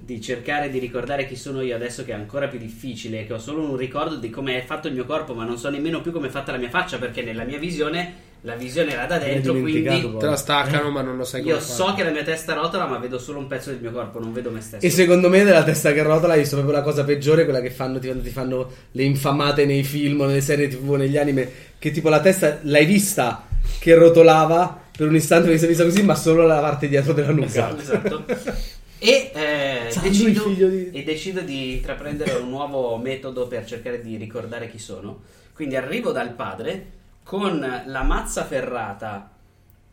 [0.00, 3.38] di cercare di ricordare chi sono io adesso che è ancora più difficile, che ho
[3.38, 6.12] solo un ricordo di come è fatto il mio corpo, ma non so nemmeno più
[6.12, 9.52] come è fatta la mia faccia, perché nella mia visione la visione era da dentro,
[9.52, 10.18] quindi poi.
[10.18, 11.72] Te la staccano, ma non lo sai come io fare.
[11.72, 14.32] so che la mia testa rotola, ma vedo solo un pezzo del mio corpo, non
[14.32, 14.86] vedo me stesso.
[14.86, 17.98] E secondo me della testa che rotola visto proprio la cosa peggiore, quella che fanno,
[17.98, 22.20] ti, ti fanno le infamate nei film, nelle serie tv, negli anime, che tipo la
[22.20, 23.46] testa l'hai vista
[23.80, 27.12] che rotolava per un istante che si è vista così, ma solo la parte dietro
[27.12, 27.76] della nuca.
[27.76, 28.24] Esatto.
[29.00, 34.68] E, eh, decido, di- e decido di intraprendere un nuovo metodo per cercare di ricordare
[34.70, 35.20] chi sono.
[35.52, 36.86] Quindi arrivo dal padre
[37.22, 39.30] con la mazza ferrata,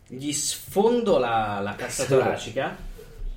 [0.07, 2.75] gli sfondo la, la cassa toracica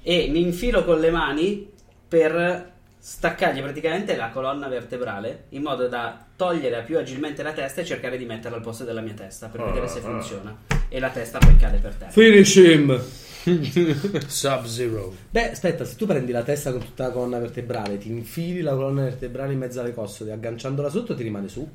[0.03, 1.71] e mi infilo con le mani
[2.07, 7.85] per staccargli praticamente la colonna vertebrale in modo da togliere più agilmente la testa e
[7.85, 10.57] cercare di metterla al posto della mia testa per vedere se funziona.
[10.89, 12.11] E la testa poi cade per terra.
[12.11, 13.03] Finish him!
[14.27, 15.15] Sub-Zero.
[15.31, 18.75] Beh, aspetta, se tu prendi la testa con tutta la colonna vertebrale, ti infili la
[18.75, 21.69] colonna vertebrale in mezzo alle costole, agganciandola sotto ti rimane su.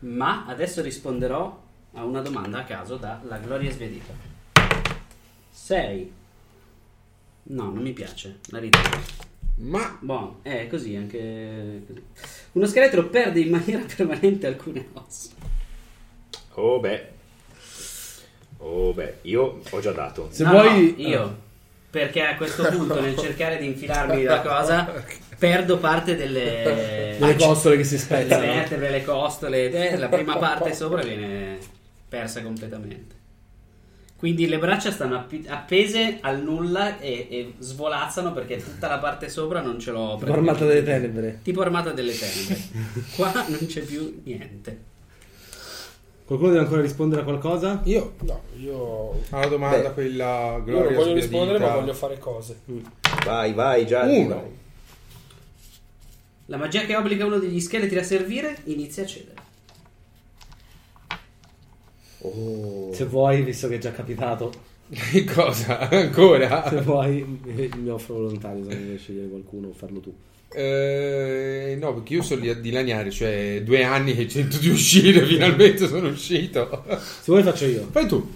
[0.00, 4.12] Ma adesso risponderò a una domanda a caso dalla Gloria Svedita.
[5.50, 6.12] 6.
[7.44, 8.38] No, non mi piace.
[8.50, 9.26] La ritiro.
[9.56, 12.02] Ma Buono, è così anche così.
[12.52, 15.30] Uno scheletro perde in maniera permanente alcune ossa.
[16.54, 17.16] Oh beh.
[18.58, 20.28] Oh beh, io ho già dato.
[20.30, 20.94] Se No, vuoi...
[20.98, 21.36] no, io.
[21.90, 24.92] Perché a questo punto, nel cercare di infilarmi la cosa,
[25.38, 28.40] perdo parte delle, Le costole che si le spezzano.
[28.42, 29.70] vertebre, le costole.
[29.70, 31.58] eh, La prima parte sopra viene
[32.08, 33.16] persa completamente.
[34.16, 39.60] Quindi le braccia stanno appese al nulla e, e svolazzano perché tutta la parte sopra
[39.60, 40.16] non ce l'ho.
[40.18, 41.38] Tipo armata delle tenebre.
[41.44, 42.58] Tipo armata delle tenebre.
[43.14, 44.96] Qua non c'è più niente.
[46.28, 47.80] Qualcuno deve ancora rispondere a qualcosa?
[47.84, 49.18] io No, io...
[49.30, 51.20] alla domanda Beh, quella Io Gloria non voglio sbiadita.
[51.22, 52.60] rispondere, ma voglio fare cose.
[53.24, 54.18] Vai, vai, Gianni.
[54.24, 54.34] Uno.
[54.34, 54.56] vai.
[56.44, 59.36] La magia che obbliga uno degli scheletri a servire inizia a cedere.
[62.20, 62.92] Oh.
[62.92, 64.52] Se vuoi, visto che è già capitato,
[64.90, 65.88] Che cosa?
[65.88, 66.68] Ancora?
[66.68, 70.14] se vuoi, eh, mi offro volontario se vuoi scegliere qualcuno o farlo tu.
[70.50, 75.24] Eh, no, perché io sono lì a dilaniare, cioè due anni che cerco di uscire,
[75.26, 76.84] finalmente sono uscito.
[76.98, 77.86] Se vuoi faccio io.
[77.90, 78.34] Fai tu.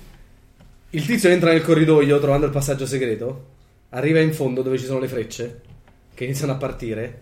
[0.90, 3.50] Il tizio entra nel corridoio trovando il passaggio segreto.
[3.90, 5.60] Arriva in fondo dove ci sono le frecce
[6.14, 7.20] che iniziano a partire.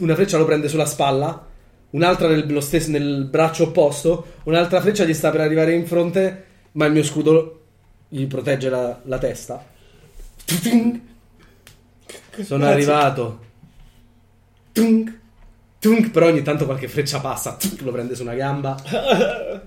[0.00, 1.46] Una freccia lo prende sulla spalla,
[1.90, 6.86] un'altra nel, stesso- nel braccio opposto, un'altra freccia gli sta per arrivare in fronte, ma
[6.86, 7.60] il mio scudo
[8.08, 9.64] gli protegge la, la testa.
[12.42, 13.50] Sono arrivato.
[14.72, 15.18] Tung,
[15.78, 18.74] tung, però ogni tanto qualche freccia passa, lo prende su una gamba.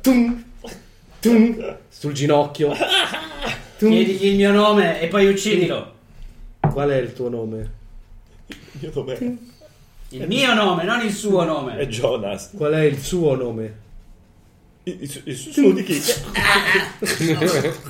[0.01, 0.43] Tung,
[1.19, 2.73] tung, sul ginocchio.
[3.77, 3.91] Tung.
[3.91, 5.93] Chiedigli il mio nome e poi uccidilo.
[6.71, 7.71] Qual è il tuo nome?
[8.79, 9.17] Io dov'è?
[10.09, 11.87] Il mio nome, non il suo È nome.
[11.87, 12.51] Jonas.
[12.55, 13.83] Qual è il suo nome?
[14.83, 15.99] Il, il, il suo di chi?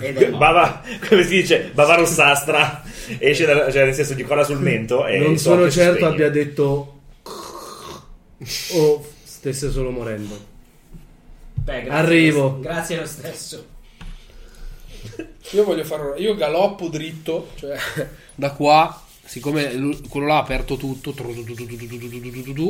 [0.09, 0.29] È.
[0.31, 2.83] Bava, come si dice, Bava Rossastra
[3.19, 6.11] esce dal, cioè nel senso di cola sul mento e non il sono certo spegne.
[6.13, 6.94] abbia detto
[8.73, 10.53] o stesse solo morendo.
[11.53, 12.41] Beh, grazie Arrivo.
[12.41, 13.65] Lo, grazie lo stesso.
[15.51, 17.77] Io voglio fare Io galoppo dritto, cioè
[18.35, 21.13] da qua, siccome quello là ha aperto tutto,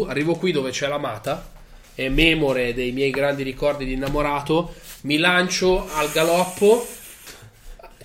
[0.07, 1.51] arrivo qui dove c'è l'amata
[1.95, 6.85] e memore dei miei grandi ricordi di innamorato, mi lancio al galoppo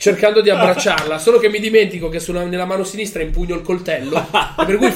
[0.01, 4.19] cercando di abbracciarla, solo che mi dimentico che sulla- nella mano sinistra impugno il coltello,
[4.59, 4.93] e per cui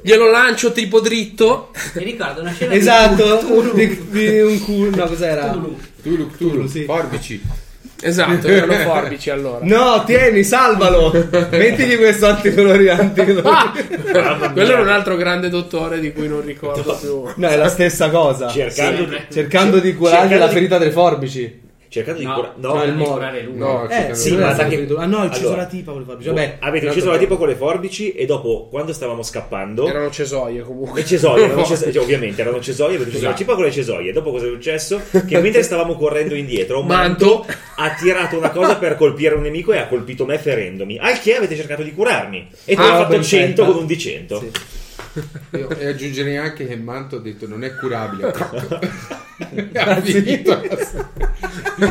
[0.00, 1.70] glielo lancio tipo dritto.
[1.94, 4.96] Mi ricordo una scena Esatto, di, di un culo.
[4.96, 5.50] No, cos'era?
[5.50, 5.78] Tulu.
[6.02, 6.84] Tulu, Tulu, sì.
[6.84, 7.40] forbici.
[8.04, 9.58] Esatto, erano forbici allora.
[9.62, 11.12] No, tieni, salvalo.
[11.50, 13.42] Mettigli questo anticoloriante.
[13.44, 14.50] Ah!
[14.52, 17.22] Quello era un altro grande dottore di cui non ricordo più.
[17.36, 18.48] No, è la stessa cosa.
[18.48, 19.08] Cercando, Sì.
[19.08, 21.60] di, Cercando di curargli Cercando la di- ferita delle forbici.
[21.92, 23.56] Cercando di No, cura- no, no, il di mo- curare lui.
[23.58, 26.28] No, Eh, sì, ma che- Ah no, ha ucciso Allora, la tipa con le forbici.
[26.30, 30.62] Vabbè, avete ucciso la tipo con le forbici e dopo, quando stavamo scappando, Erano cesoie
[30.62, 31.00] comunque.
[31.00, 34.12] le cesoie, erano cesoie, cioè, ovviamente erano cesoie, avete ucciso la cipa con le cesoie.
[34.12, 35.00] Dopo cosa è successo?
[35.26, 37.26] Che mentre stavamo correndo indietro, Manto.
[37.44, 37.46] Manto
[37.76, 40.98] ha tirato una cosa per colpire un nemico e ha colpito me ferendomi.
[40.98, 42.48] Al che avete cercato di curarmi.
[42.64, 43.26] E tu Ah, hai fatto perfetto.
[43.36, 44.38] 100 con un di 100.
[44.38, 44.50] Sì.
[45.50, 48.32] Io- e aggiungerei anche che Manto ha detto non è curabile.
[49.74, 50.60] ha finito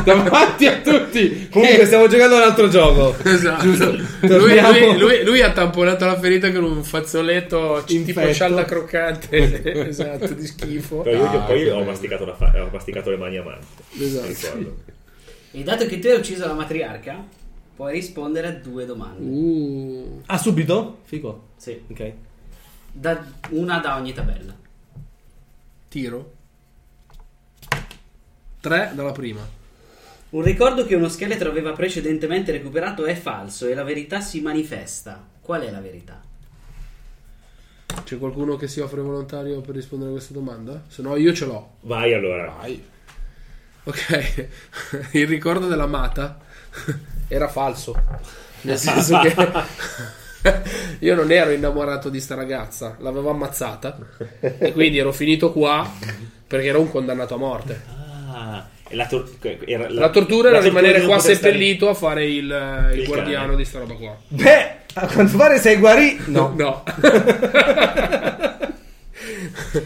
[0.04, 1.48] davanti a tutti.
[1.50, 3.14] Comunque stiamo giocando a un altro gioco.
[3.24, 3.64] Esatto.
[3.66, 8.32] Lui, lui- lui- lui ha tamponato la ferita con un fazzoletto c- tipo Infetto.
[8.32, 9.62] scialla croccante.
[9.88, 10.98] esatto, di schifo.
[11.02, 13.66] Però io, Ah, poi ho masticato, la fa- ho masticato le mani a Manto.
[13.98, 14.76] Esatto.
[15.52, 17.22] E dato che tu hai ucciso la matriarca,
[17.76, 19.20] puoi rispondere a due domande.
[19.22, 20.98] Uh, Ah, subito?
[21.04, 21.48] Figo.
[21.56, 21.78] Sì.
[21.90, 22.12] Ok.
[22.92, 24.54] Da- una da ogni tabella.
[25.88, 26.32] tiro.
[28.60, 29.46] 3 dalla prima.
[30.30, 35.22] Un ricordo che uno scheletro aveva precedentemente recuperato è falso e la verità si manifesta.
[35.42, 36.22] Qual è la verità?
[38.04, 40.82] C'è qualcuno che si offre volontario per rispondere a questa domanda?
[40.88, 41.74] Se no, io ce l'ho.
[41.80, 42.50] Vai allora.
[42.52, 42.82] Vai.
[43.84, 44.48] Ok,
[45.12, 46.38] il ricordo dell'amata
[47.28, 47.94] era falso.
[48.62, 49.34] Nel senso che
[51.00, 53.96] io non ero innamorato di sta ragazza, l'avevo ammazzata
[54.40, 55.88] e quindi ero finito qua
[56.46, 57.80] perché ero un condannato a morte.
[58.34, 59.28] Ah, e la, tor-
[59.64, 63.56] era- La tortura era la rimanere qua seppellito a fare il, il Il guardiano cane.
[63.56, 64.16] di sta roba qua.
[64.28, 66.22] Beh, a quanto pare sei guarito.
[66.26, 66.52] No.
[66.56, 66.82] No.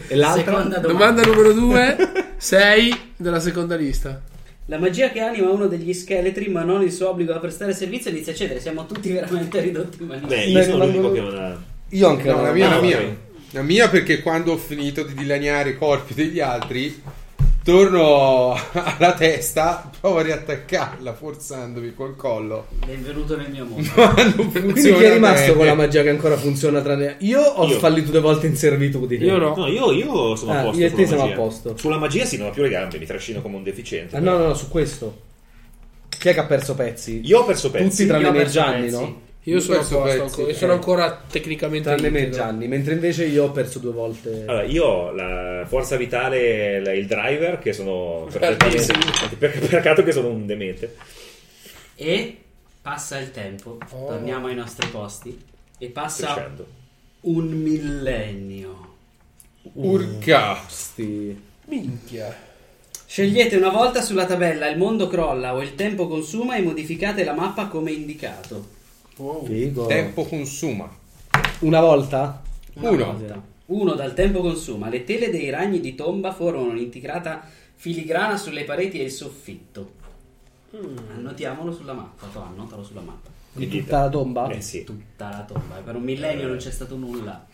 [0.07, 0.51] E l'altra?
[0.51, 0.79] Domanda.
[0.79, 1.97] Domanda numero 2,
[2.37, 4.19] 6 della seconda lista.
[4.69, 8.11] La magia che anima uno degli scheletri, ma non il suo obbligo a prestare servizio,
[8.11, 8.59] inizia a cedere.
[8.59, 10.27] Siamo tutti veramente ridotti malissimo.
[10.29, 11.57] Beh, io sono l'unico che non ha.
[11.89, 12.41] Io anche No, no.
[12.43, 13.17] la mia, Ah, la mia.
[13.51, 17.01] La mia perché quando ho finito di dilaniare i corpi degli altri,
[17.71, 22.67] torno alla testa, provo a riattaccarla forzandomi col collo.
[22.85, 23.89] Benvenuto nel mio mondo.
[23.93, 25.53] Ma non Quindi funziona chi è rimasto bene.
[25.57, 27.77] con la magia che ancora funziona tranne io ho Io.
[27.77, 29.25] fallito due volte in servitudine?
[29.25, 29.53] Io no.
[29.57, 30.79] No, io, io sono Ah, a posto.
[30.79, 31.33] io e sulla te siamo magia.
[31.33, 31.77] a posto.
[31.77, 34.15] Sulla magia sì, non ho più le gambe, mi trascino come un deficiente.
[34.15, 35.21] Ah, no, no, no, su questo.
[36.07, 37.19] Chi è che ha perso pezzi?
[37.25, 37.89] Io ho perso pezzi.
[37.89, 38.95] Tutti tranne me Gianni, pezzi.
[38.95, 39.21] no?
[39.47, 40.53] Io sono posto pezzi, ancora, io eh.
[40.53, 42.29] sono ancora tecnicamente Tranne me.
[42.29, 44.43] Gianni, mentre invece io ho perso due volte.
[44.45, 49.35] Allora, io ho la forza vitale e il driver che sono perfettamente.
[49.37, 50.95] per- Peccato che sono un demente.
[51.95, 52.37] E
[52.81, 54.07] passa il tempo, Oh.
[54.07, 55.41] torniamo ai nostri posti.
[55.77, 56.65] E passa Crescendo.
[57.21, 58.95] un millennio.
[59.73, 60.59] Urca.
[60.67, 62.35] Sti- Minchia.
[63.05, 67.33] Scegliete una volta sulla tabella il mondo crolla o il tempo consuma e modificate la
[67.33, 68.75] mappa come indicato.
[69.45, 69.87] Figo.
[69.87, 70.89] Tempo consuma.
[71.59, 72.41] Una volta?
[72.73, 73.05] Una Uno.
[73.05, 73.41] volta.
[73.67, 74.89] Uno dal tempo consuma.
[74.89, 77.43] Le tele dei ragni di tomba formano un'intricata
[77.75, 79.93] filigrana sulle pareti e il soffitto.
[81.15, 82.27] Annotiamolo sulla mappa.
[82.27, 83.29] Tu annotalo sulla mappa.
[83.53, 84.49] Di tutta la tomba?
[84.49, 84.83] Eh sì.
[84.83, 85.75] Tutta la tomba.
[85.83, 87.45] Per un millennio non c'è stato nulla.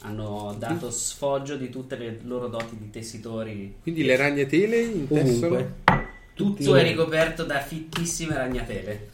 [0.00, 3.76] hanno dato sfoggio di tutte le loro doti di tessitori.
[3.82, 5.74] Quindi le ragnatele intessono.
[6.34, 9.10] Tutto è ricoperto da fittissime ragnatele.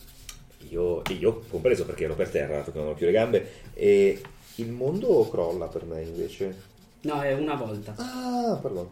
[0.73, 3.51] Io, io compreso perché ero per terra, perché non ho più le gambe.
[3.75, 4.21] E
[4.57, 6.71] il mondo crolla per me invece.
[7.03, 7.95] No, è una volta.
[7.99, 8.89] Ah, pardon.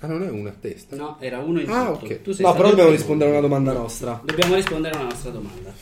[0.00, 0.96] Ah, non è una a testa.
[0.96, 2.06] No, era uno in Ah, tutto.
[2.12, 2.22] ok.
[2.22, 2.96] Tu sei No, stato però il dobbiamo primo.
[2.96, 4.20] rispondere a una domanda nostra.
[4.24, 5.74] Dobbiamo rispondere a una nostra domanda.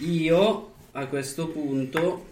[0.00, 2.26] Io a questo punto.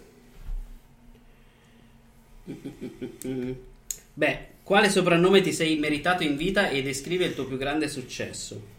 [4.13, 8.70] Beh, quale soprannome ti sei meritato in vita e descrive il tuo più grande successo?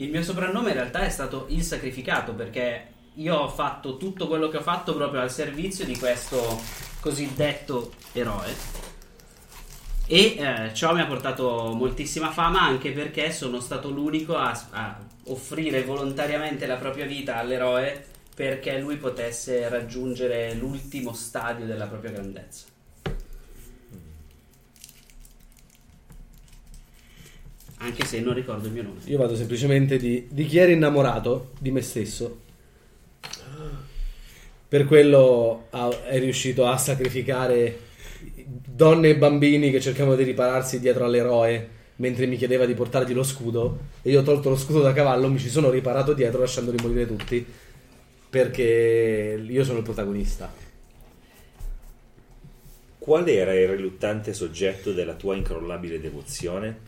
[0.00, 2.86] Il mio soprannome in realtà è stato il sacrificato perché
[3.16, 6.58] io ho fatto tutto quello che ho fatto proprio al servizio di questo
[7.00, 8.54] cosiddetto eroe.
[10.06, 14.98] E eh, ciò mi ha portato moltissima fama anche perché sono stato l'unico a, a
[15.26, 22.69] offrire volontariamente la propria vita all'eroe perché lui potesse raggiungere l'ultimo stadio della propria grandezza.
[27.82, 29.00] Anche se non ricordo il mio nome.
[29.04, 32.40] Io vado semplicemente di, di chi ero innamorato di me stesso.
[34.68, 37.88] Per quello ha- è riuscito a sacrificare
[38.44, 43.22] donne e bambini che cercavano di ripararsi dietro all'eroe mentre mi chiedeva di portargli lo
[43.22, 43.78] scudo.
[44.02, 47.06] E io ho tolto lo scudo da cavallo, mi ci sono riparato dietro lasciandoli morire
[47.06, 47.44] tutti.
[48.28, 50.52] Perché io sono il protagonista.
[53.00, 56.80] Qual era il riluttante soggetto della tua incrollabile devozione?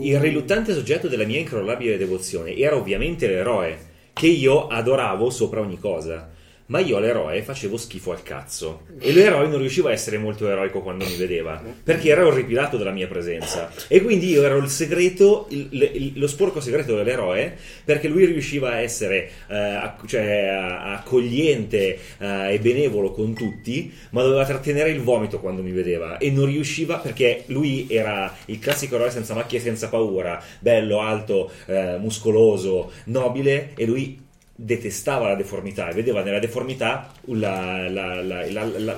[0.00, 3.76] Il riluttante soggetto della mia incrollabile devozione era ovviamente l'eroe,
[4.12, 6.30] che io adoravo sopra ogni cosa.
[6.68, 8.82] Ma io all'eroe facevo schifo al cazzo.
[8.98, 12.90] E l'eroe non riusciva a essere molto eroico quando mi vedeva, perché era orripilato dalla
[12.90, 13.70] mia presenza.
[13.86, 18.70] E quindi io ero il segreto, il- il- lo sporco segreto dell'eroe, perché lui riusciva
[18.72, 25.00] a essere acc- cioè, a- accogliente eh, e benevolo con tutti, ma doveva trattenere il
[25.00, 26.18] vomito quando mi vedeva.
[26.18, 31.00] E non riusciva perché lui era il classico eroe senza macchie e senza paura, bello,
[31.00, 34.24] alto, eh, muscoloso, nobile, e lui
[34.58, 38.44] detestava la deformità e vedeva nella deformità la, la- la-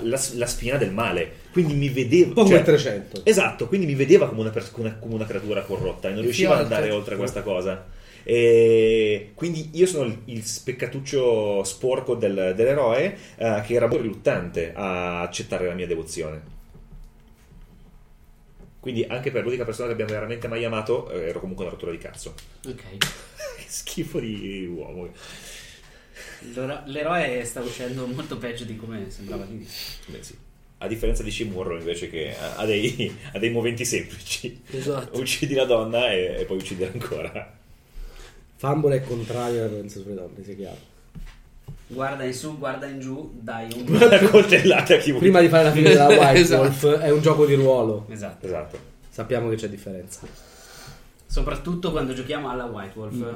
[0.01, 1.33] la- spina del male.
[1.53, 2.29] Quindi mi vedeva.
[2.29, 3.21] Un po' cioè- come 300.
[3.25, 6.55] Esatto, quindi mi vedeva come una, come- come una creatura corrotta e non E riusciva
[6.55, 7.87] ad andare oltre questa cosa.
[8.23, 14.73] E quindi io sono il, il speccatuccio sporco del- dell'eroe eh, che era molto riluttante
[14.75, 16.57] a accettare la mia devozione.
[18.89, 21.93] Quindi anche per l'unica persona che abbiamo veramente mai amato eh, ero comunque una rottura
[21.93, 22.33] di cazzo.
[22.67, 22.83] Ok.
[23.69, 25.13] Schifo di uomo.
[26.55, 29.99] L'ero- L'eroe sta uscendo molto peggio di come sembrava all'inizio.
[30.07, 30.35] Beh, sì.
[30.79, 34.59] A differenza di Shimurro invece che ha- dei, ha dei moventi semplici.
[34.71, 35.19] Esatto.
[35.19, 37.59] Uccidi la donna e, e poi uccidi ancora.
[38.57, 40.79] Fumble è contrario alla violenza sulle donne, sia chiaro.
[41.91, 43.95] Guarda in su, guarda in giù, dai un...
[43.95, 45.25] Una coltellata a chi vuole.
[45.25, 46.63] Prima di fare la fine della White Esatto.
[46.63, 48.07] Wolf è un gioco di ruolo.
[48.11, 48.47] Esatto.
[48.47, 48.79] Esatto.
[49.09, 50.21] Sappiamo che c'è differenza.
[51.27, 53.35] Soprattutto quando giochiamo alla White Wolf.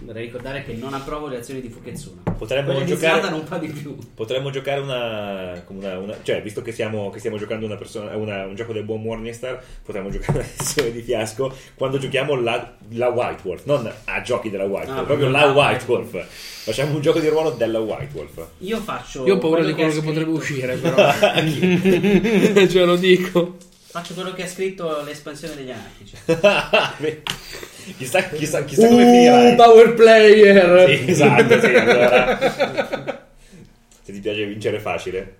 [0.00, 2.22] Vorrei ricordare che non approvo le azioni di Fuketsuna.
[2.36, 3.96] Potremmo Quella giocare- non fa di più.
[4.14, 8.44] Potremmo giocare una, una, una- cioè, visto che stiamo, che stiamo giocando una persona, una-
[8.44, 13.08] un gioco del buon Morningstar, potremmo giocare una sessione di fiasco quando giochiamo la, la
[13.08, 16.26] White Wolf, non a giochi della White Wolf, Ah, proprio la White Wolf.
[16.66, 18.46] Facciamo un gioco di ruolo della White Wolf.
[18.58, 19.24] Io faccio.
[19.26, 21.10] Io ho paura di quello ha che potrebbe uscire, però.
[22.68, 23.56] Ce lo dico.
[23.88, 26.16] Faccio quello che ha scritto l'espansione degli anarchici.
[27.94, 29.50] Chissà, chissà, chissà come finirà.
[29.52, 30.88] Uh, power player!
[30.88, 32.38] Sì, esatto, sì, allora.
[34.02, 35.36] Se ti piace vincere facile.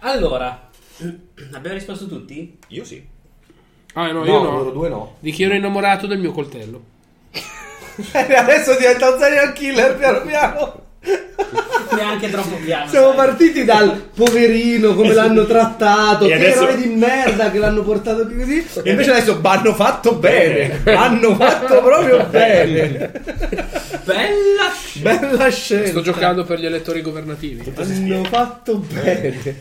[0.00, 0.68] Allora,
[1.52, 2.58] abbiamo risposto tutti?
[2.68, 3.04] Io sì.
[3.94, 4.70] Ah, no, No, io loro no.
[4.70, 5.16] due no.
[5.20, 6.82] Di chi ero innamorato del mio coltello.
[8.12, 10.83] Adesso diventa un serial killer piano piano.
[11.94, 12.88] Neanche troppo piano.
[12.90, 13.16] Siamo sai.
[13.16, 18.26] partiti dal poverino, come l'hanno trattato, E che adesso- eroe di merda che l'hanno portato
[18.26, 18.66] più così.
[18.82, 20.82] E invece adesso hanno fatto bene.
[20.84, 23.12] Hanno fatto proprio bene.
[24.04, 25.18] Bella scena.
[25.18, 25.86] Bella scena.
[25.86, 27.72] Sto giocando per gli elettori governativi.
[27.76, 29.60] Hanno fatto bene.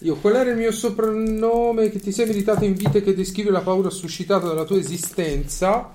[0.00, 3.50] Io, qual era il mio soprannome che ti sei meritato in vita e che descrive
[3.52, 5.92] la paura suscitata dalla tua esistenza?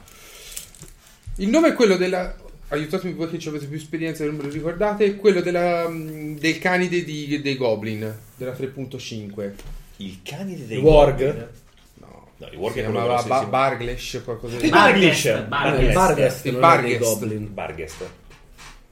[1.37, 2.33] Il nome è quello della.
[2.69, 5.15] Aiutatemi voi che ci avete più esperienza e non me lo ricordate.
[5.15, 9.53] Quello della, mm, del canide di- dei Goblin della 3.5.
[9.97, 11.17] Il canide dei Il Warg?
[11.25, 11.47] Goblin.
[11.95, 13.45] No, No, il Warg si chiamava ba-.
[13.45, 15.93] Barglesh o qualcosa Il di Bargest, Bargest.
[15.93, 15.93] Bargest.
[15.93, 16.99] Il Bargast Il Bargest.
[17.01, 17.53] Goblin.
[17.53, 18.09] Bargest.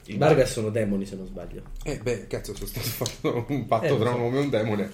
[0.06, 1.62] Il I Bargast sono demoni se non sbaglio.
[1.84, 4.92] Eh, beh, cazzo, sono stato fatto un patto Eh, tra un uomo e un demone.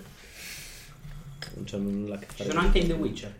[1.53, 2.49] Non c'hanno nulla a che Ci fare.
[2.49, 3.35] sono anche in The Witcher.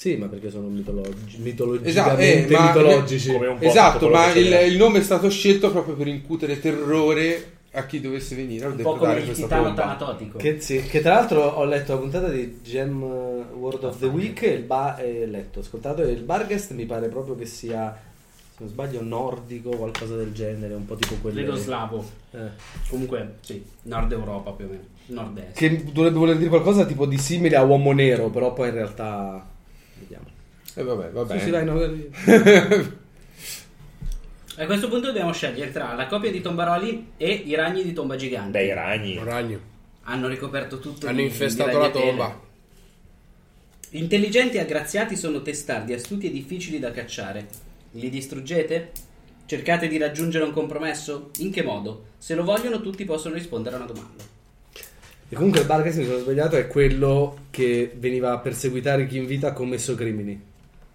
[0.00, 3.32] Sì, ma perché sono mitologi- mitologicamente Esatto, eh, ma- mitologici.
[3.32, 7.58] come un po' Esatto, ma il, il nome è stato scelto proprio per incutere terrore
[7.72, 9.80] a chi dovesse venire a Un po' come depredare il questa titano tomba.
[9.82, 10.38] tanatotico.
[10.38, 14.40] Che, sì, che tra l'altro ho letto la puntata di Gem World of the Week
[14.40, 17.94] e il ba- e letto, ascoltato e il Bargest mi pare proprio che sia,
[18.32, 21.42] se non sbaglio, nordico o qualcosa del genere, un po' tipo quelle...
[21.42, 22.02] Credo slavo.
[22.30, 22.38] Eh.
[22.88, 24.82] Comunque, sì, Nord Europa più o meno.
[25.08, 25.58] Nord-est.
[25.58, 29.46] Che dovrebbe voler dire qualcosa tipo di simile a uomo nero, però poi in realtà...
[30.00, 30.24] Vediamo.
[30.74, 31.38] E vabbè, vabbè.
[31.38, 31.78] Sì, sì, vai, no,
[34.56, 38.16] A questo punto dobbiamo scegliere tra la coppia di tombaroli e i ragni di tomba
[38.16, 38.58] gigante.
[38.58, 39.16] Beh, i ragni.
[39.16, 39.60] Un ragno.
[40.02, 42.48] Hanno ricoperto tutto Hanno infestato la tomba.
[43.90, 47.46] Intelligenti e aggraziati sono testardi, astuti e difficili da cacciare.
[47.92, 48.92] Li distruggete?
[49.46, 51.30] Cercate di raggiungere un compromesso?
[51.38, 52.04] In che modo?
[52.18, 54.22] Se lo vogliono, tutti possono rispondere a una domanda.
[55.32, 59.26] E comunque il Bargest, mi sono sbagliato, è quello che veniva a perseguitare chi in
[59.26, 60.48] vita ha commesso crimini.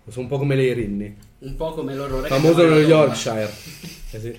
[0.10, 1.16] Sono un po' come le Rinni.
[1.40, 2.80] Un po' come loro Famoso nello.
[2.80, 3.50] Yorkshire.
[4.12, 4.38] Eh sì.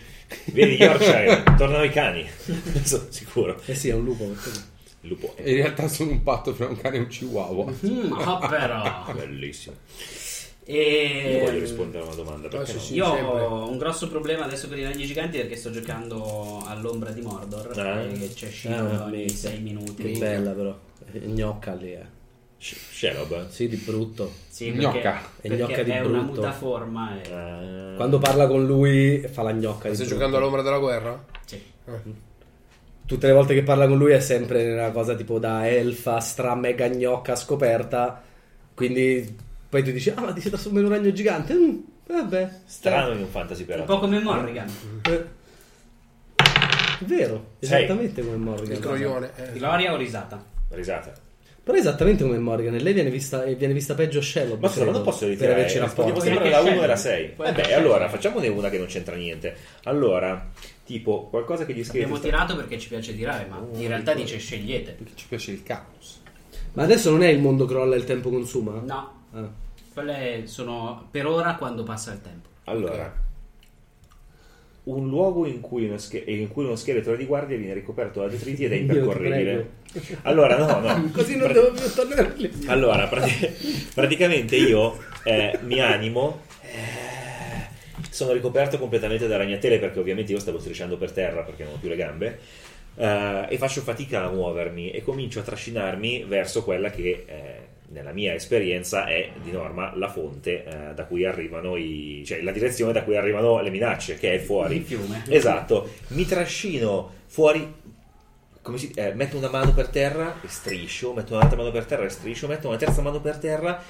[0.52, 2.28] Vedi Yorkshire, tornano i cani.
[2.84, 3.58] Sono sicuro.
[3.64, 4.24] Eh sì, è un lupo.
[5.00, 7.72] Il lupo In è realtà sono un patto fra un cane e un chihuahua.
[7.86, 9.14] Mm, ah, però.
[9.14, 9.76] bellissimo.
[10.68, 11.38] E...
[11.38, 12.48] Io voglio rispondere a una domanda.
[12.48, 13.04] Perché Ah, sì, no?
[13.06, 13.32] Io sempre.
[13.44, 17.78] ho un grosso problema adesso con i ragni giganti perché sto giocando all'ombra di Mordor
[17.78, 18.00] Ah.
[18.02, 19.36] e c'è Shield Ah, ogni minchia.
[19.36, 20.02] 6 minuti.
[20.12, 20.76] Che bella però.
[21.24, 22.14] Gnocca lì, eh.
[22.58, 23.48] Sh- Shelob.
[23.48, 24.32] Sì, di brutto.
[24.48, 24.90] Sì, Gnocca.
[25.00, 26.40] perché, È gnocca perché di è una brutto.
[26.40, 27.92] mutaforma e...
[27.92, 29.88] Eh, Quando parla con lui fa la gnocca.
[29.88, 30.18] di Stai brutto.
[30.18, 31.24] giocando all'ombra della guerra?
[31.44, 31.62] Sì.
[33.06, 36.56] Tutte le volte che parla con lui è sempre una cosa tipo da elfa, stra
[36.56, 38.20] mega gnocca scoperta.
[38.74, 39.36] Quindi
[39.68, 41.54] poi tu dici, ah, ma ti sei trasformato in un ragno gigante?
[41.54, 43.84] Mm, vabbè, Strano in un fantasy Un però.
[43.84, 44.68] po' come Morrigan.
[45.08, 45.24] Eh.
[46.98, 47.84] È vero, Sei.
[47.84, 48.72] esattamente come Morgan.
[48.72, 49.30] Il croglione.
[49.36, 49.52] eh.
[49.52, 50.42] Gloria o risata?
[50.70, 51.12] Risata.
[51.62, 52.74] Però è esattamente come Morgan.
[52.76, 54.20] E lei viene vista, e viene vista peggio.
[54.58, 55.52] Ma scusa, ma non posso ritirare.
[55.54, 56.30] Per averci rapporti.
[56.30, 57.12] Perché la 1 e la scegli.
[57.16, 57.28] 6.
[57.30, 59.54] Puoi Vabbè, allora facciamone una che non c'entra niente.
[59.82, 60.48] Allora,
[60.84, 62.04] tipo, qualcosa che gli scrive.
[62.04, 64.92] Abbiamo tirato perché ci piace tirare, ma in realtà dice scegliete.
[64.92, 66.22] Perché ci piace il caos.
[66.74, 68.80] Ma adesso non è il mondo crolla e il tempo consuma?
[68.84, 69.48] No, Ah.
[69.92, 72.48] quelle sono per ora quando passa il tempo.
[72.64, 73.24] Allora,
[74.84, 78.28] un luogo in cui uno, sch- in cui uno scheletro di guardia viene ricoperto da
[78.28, 79.70] detriti ed è impercorribile.
[80.22, 81.10] Allora, no, no.
[81.12, 82.50] Così non Pra- devo più tornare lì.
[82.66, 83.52] Allora, prati-
[83.94, 86.42] praticamente io eh, mi animo.
[86.62, 87.74] eh,
[88.10, 91.78] sono ricoperto completamente da ragnatele perché ovviamente io stavo strisciando per terra perché non ho
[91.78, 92.38] più le gambe.
[92.94, 98.12] eh, e faccio fatica a muovermi e comincio a trascinarmi verso quella che eh, nella
[98.12, 102.92] mia esperienza è di norma la fonte eh, da cui arrivano i, cioè la direzione
[102.92, 105.22] da cui arrivano le minacce che è fuori Il fiume.
[105.28, 107.84] esatto mi trascino fuori
[108.66, 112.04] come si, eh, metto una mano per terra e striscio, metto un'altra mano per terra
[112.04, 113.80] e striscio, metto una terza mano per terra,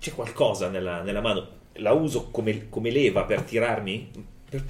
[0.00, 4.10] c'è qualcosa nella, nella mano, la uso come, come leva per tirarmi.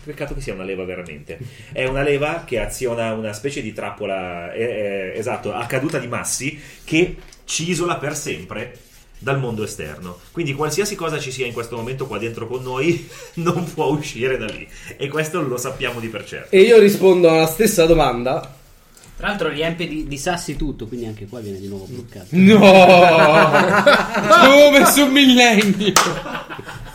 [0.04, 1.38] Peccato che sia una leva veramente.
[1.72, 6.06] È una leva che aziona una specie di trappola, eh, eh, esatto, a caduta di
[6.06, 7.16] massi, che
[7.48, 8.78] ci isola per sempre
[9.18, 10.18] dal mondo esterno.
[10.30, 14.36] Quindi qualsiasi cosa ci sia in questo momento qua dentro con noi non può uscire
[14.36, 14.68] da lì.
[14.96, 16.54] E questo lo sappiamo di per certo.
[16.54, 18.56] E io rispondo alla stessa domanda.
[19.16, 22.26] Tra l'altro riempie di, di sassi tutto, quindi anche qua viene di nuovo bloccato.
[22.30, 22.60] No!
[24.46, 25.92] Come su un millennio!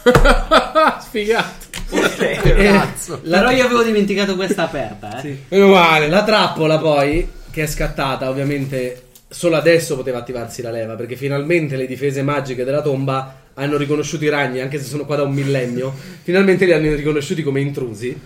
[1.01, 1.61] Sfigato.
[1.89, 3.19] Cazzo.
[3.19, 5.43] Però io avevo dimenticato questa aperta, eh.
[5.49, 6.07] Meno male.
[6.07, 9.02] La trappola poi, che è scattata, ovviamente
[9.33, 14.23] solo adesso poteva attivarsi la leva, perché finalmente le difese magiche della tomba hanno riconosciuto
[14.25, 15.93] i ragni, anche se sono qua da un millennio,
[16.23, 18.17] finalmente li hanno riconosciuti come intrusi.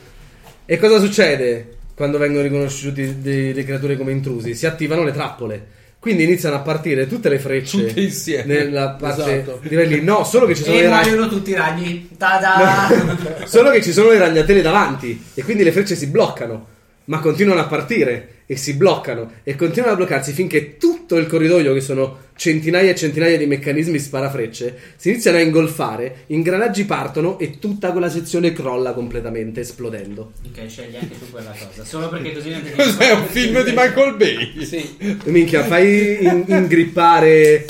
[0.65, 4.53] E cosa succede quando vengono riconosciuti de- le creature come intrusi?
[4.53, 5.65] Si attivano le trappole.
[5.99, 8.53] Quindi iniziano a partire tutte le frecce Tutte insieme.
[8.53, 9.59] nella parte Esatto.
[9.67, 10.01] di.
[10.01, 11.09] No, solo che ci sono E le ragni.
[11.09, 12.09] muoiono tutti i ragni.
[12.17, 13.43] Ta-da!
[13.45, 16.67] Solo che ci sono le ragnatele davanti e quindi le frecce si bloccano,
[17.05, 21.73] ma continuano a partire e si bloccano e continuano a bloccarsi finché tutto il corridoio,
[21.73, 27.59] che sono centinaia e centinaia di meccanismi sparafrecce, si iniziano a ingolfare, ingranaggi partono e
[27.59, 30.31] tutta quella sezione crolla completamente, esplodendo.
[30.45, 31.83] ok, scegli anche tu quella cosa.
[31.83, 34.65] Solo perché così non ti Cos'è un film di Michael Bay?
[34.65, 34.97] Sì.
[35.25, 37.65] Minchia, fai in- ingrippare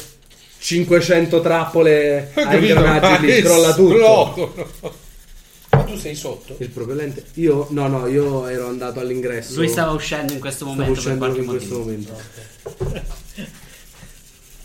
[0.60, 3.94] 500 trappole capito, ingranaggi, crolla tutto.
[3.96, 5.06] esplodono.
[5.88, 6.56] Tu sei sotto?
[6.60, 7.26] Il propellente.
[7.36, 9.56] Io, no, no, io ero andato all'ingresso.
[9.56, 13.16] Lui stava uscendo in questo Stavo momento per uscendo qualche in questo momento.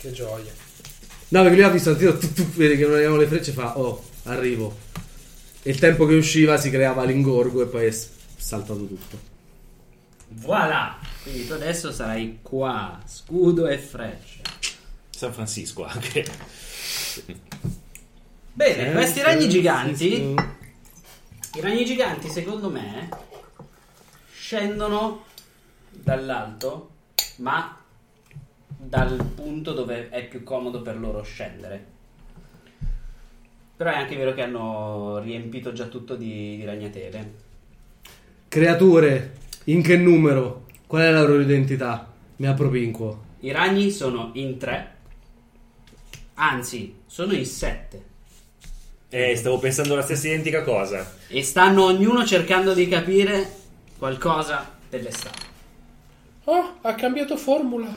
[0.03, 0.51] Che gioia.
[1.29, 3.53] No, perché lui ha visto il tiro, tu, tu, vede che non avevamo le frecce,
[3.53, 4.75] fa, oh, arrivo.
[5.61, 7.97] E il tempo che usciva si creava l'ingorgo e poi è
[8.35, 9.17] saltato tutto.
[10.27, 10.99] Voilà!
[11.23, 14.41] Quindi tu adesso sarai qua, scudo e frecce.
[15.09, 16.25] San Francisco anche.
[18.51, 20.35] Bene, questi ragni giganti,
[21.55, 23.09] i ragni giganti secondo me
[24.33, 25.25] scendono
[25.91, 26.89] dall'alto,
[27.37, 27.79] ma
[28.75, 31.91] dal punto dove è più comodo per loro scendere.
[33.75, 37.33] Però è anche vero che hanno riempito già tutto di, di ragnatele.
[38.47, 40.65] Creature, in che numero?
[40.87, 42.11] Qual è la loro identità?
[42.37, 43.23] Mi apro pinquo.
[43.41, 44.95] I ragni sono in tre,
[46.35, 48.11] anzi, sono in sette.
[49.15, 51.13] Eh, stavo pensando la stessa identica cosa.
[51.27, 53.47] E stanno ognuno cercando di capire
[53.99, 55.45] qualcosa delle statue.
[56.45, 57.95] Oh, ha cambiato formula.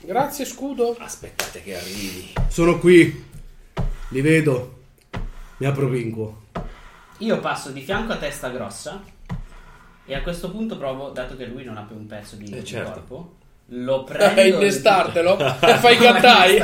[0.00, 0.96] Grazie, scudo.
[0.98, 2.32] Aspettate che arrivi.
[2.48, 3.22] Sono qui.
[4.08, 4.78] Li vedo.
[5.58, 6.42] Mi apro pinquo.
[7.18, 9.02] Io passo di fianco a testa grossa
[10.06, 12.60] e a questo punto provo, dato che lui non ha più un pezzo di, Eh,
[12.60, 12.92] di certo.
[12.92, 13.34] corpo,
[13.66, 15.38] lo prendo Eh, innestartelo.
[15.38, 16.58] e fai gattai.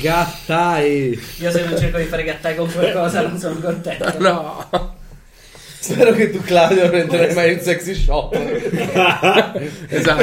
[0.00, 1.20] Gattai.
[1.38, 4.14] Io se non cerco di fare gattai con qualcosa non sono contento.
[4.18, 4.98] no.
[5.82, 8.34] Spero che tu, Claudio, non entrerai mai in sexy shop.
[9.88, 10.22] Esatto.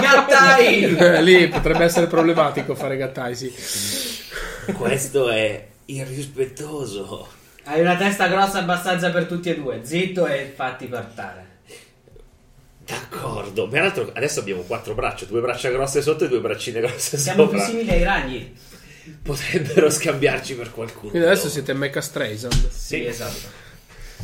[0.00, 0.96] Gattai!
[0.96, 3.52] Eh, Lì potrebbe essere problematico fare gattai, sì.
[4.72, 7.28] Questo è irrispettoso.
[7.64, 9.80] Hai una testa grossa abbastanza per tutti e due.
[9.82, 11.52] Zitto e fatti portare.
[12.84, 13.66] D'accordo.
[13.68, 17.58] Peraltro adesso abbiamo quattro braccia, due braccia grosse sotto e due braccine grosse Siamo più
[17.58, 17.70] sopra.
[17.72, 18.56] simili ai ragni.
[19.22, 21.10] Potrebbero scambiarci per qualcuno.
[21.10, 22.70] Quindi adesso siete Mecha Streisand.
[22.70, 23.62] Sì, esatto.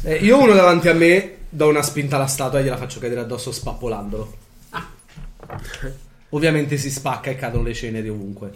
[0.02, 3.20] Eh, io uno davanti a me do una spinta alla statua e gliela faccio cadere
[3.20, 4.38] addosso spappolandolo.
[6.30, 8.52] Ovviamente si spacca e cadono le ceneri ovunque.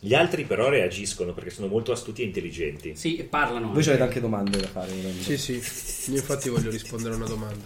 [0.00, 2.94] Gli altri però reagiscono perché sono molto astuti e intelligenti.
[2.94, 3.72] Sì, parlano.
[3.72, 4.92] Voi avete anche domande da fare.
[5.20, 6.10] Sì, sì.
[6.12, 7.64] Io infatti voglio rispondere a una domanda.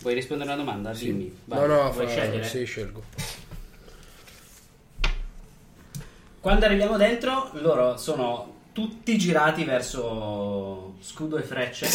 [0.00, 0.92] Vuoi rispondere a una domanda?
[0.92, 1.32] Dimmi.
[1.44, 2.44] Vai, no, no, vuoi fa- scegliere?
[2.44, 3.02] sì, scelgo.
[6.40, 11.88] Quando arriviamo dentro, loro sono tutti girati verso scudo e frecce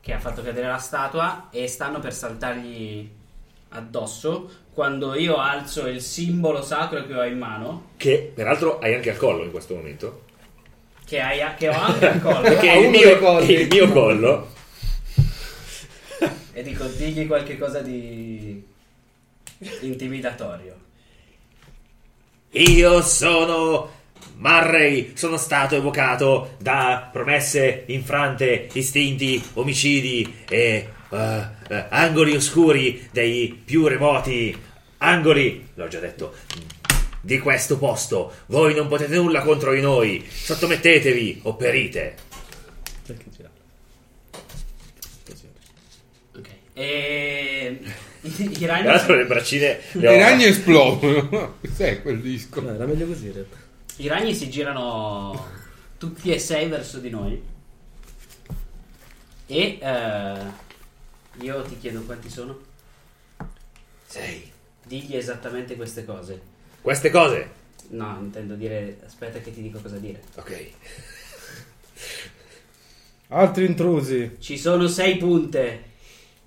[0.00, 3.10] che ha fatto cadere la statua e stanno per saltargli
[3.70, 9.10] addosso quando io alzo il simbolo sacro che ho in mano Che peraltro hai anche
[9.10, 10.22] al collo in questo momento.
[11.04, 14.48] che, hai- che ho anche al collo Perché Ah, è il mio, il mio collo.
[16.52, 18.64] e dico digli qualche cosa di
[19.80, 20.86] intimidatorio
[22.52, 23.90] Io sono
[24.36, 33.60] Marray, sono stato evocato da promesse infrante, istinti, omicidi e eh, eh, angoli oscuri dei
[33.64, 34.66] più remoti
[34.98, 36.34] angoli, l'ho già detto,
[37.20, 38.32] di questo posto.
[38.46, 40.24] Voi non potete nulla contro di noi.
[40.28, 42.16] Sottomettetevi o perite.
[43.06, 43.56] Perché girare?
[46.36, 47.80] ok e
[48.22, 51.56] i, i Tra ragni l'altro le braccine le ho- I ragni esplodono.
[51.60, 52.60] Cos'è quel disco?
[52.60, 53.56] No, era meglio così in realtà.
[53.96, 55.46] I ragni si girano
[55.98, 57.42] tutti e sei verso di noi.
[59.46, 60.36] E eh,
[61.40, 62.58] io ti chiedo quanti sono.
[64.06, 64.50] Sei.
[64.84, 66.40] Digli esattamente queste cose.
[66.80, 67.50] Queste cose.
[67.90, 68.98] No, intendo dire.
[69.04, 70.20] Aspetta, che ti dico cosa dire.
[70.34, 70.70] Ok.
[73.28, 74.36] Altri intrusi.
[74.38, 75.82] Ci sono sei punte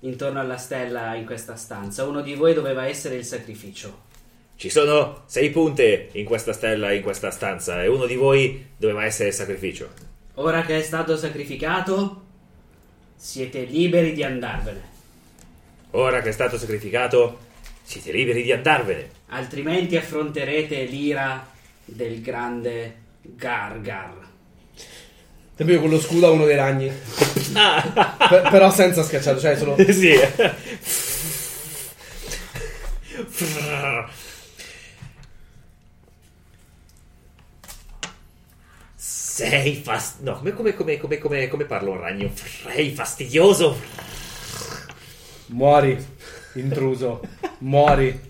[0.02, 2.04] intorno alla stella in questa stanza.
[2.04, 4.10] Uno di voi doveva essere il sacrificio.
[4.56, 9.04] Ci sono sei punte in questa stella, in questa stanza, e uno di voi doveva
[9.04, 9.88] essere il sacrificio.
[10.34, 12.22] Ora che è stato sacrificato,
[13.16, 14.90] siete liberi di andarvene.
[15.92, 17.38] Ora che è stato sacrificato,
[17.82, 19.10] siete liberi di andarvene.
[19.28, 21.46] Altrimenti affronterete l'ira
[21.84, 24.21] del grande Gargar.
[25.62, 26.90] Sempre io con lo scudo a uno dei ragni.
[26.90, 29.76] Per- però senza schiacciato, cioè solo.
[29.92, 30.12] sì.
[38.96, 40.20] Sei fast...
[40.22, 42.32] No, come, come, come, come, come, parla un ragno?
[42.34, 43.80] Sei fastidioso.
[45.46, 45.96] Muori,
[46.54, 47.20] intruso.
[47.58, 48.20] Muori.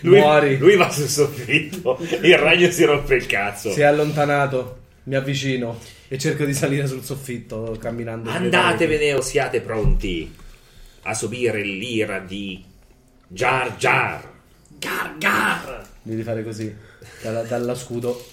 [0.00, 0.58] Lui, Muori.
[0.58, 1.98] lui va sul soffitto.
[2.00, 3.70] Il ragno si rompe il cazzo.
[3.70, 4.78] Si è allontanato.
[5.10, 5.76] Mi avvicino
[6.06, 8.30] e cerco di salire sul soffitto camminando.
[8.30, 10.32] Andatevene o siate pronti
[11.02, 12.64] a subire l'ira di
[13.26, 14.30] Jar Jar.
[14.78, 15.80] Gargar!
[15.80, 15.88] pareti.
[16.02, 16.74] Devi fare così.
[17.22, 18.24] Dalla, dalla scudo.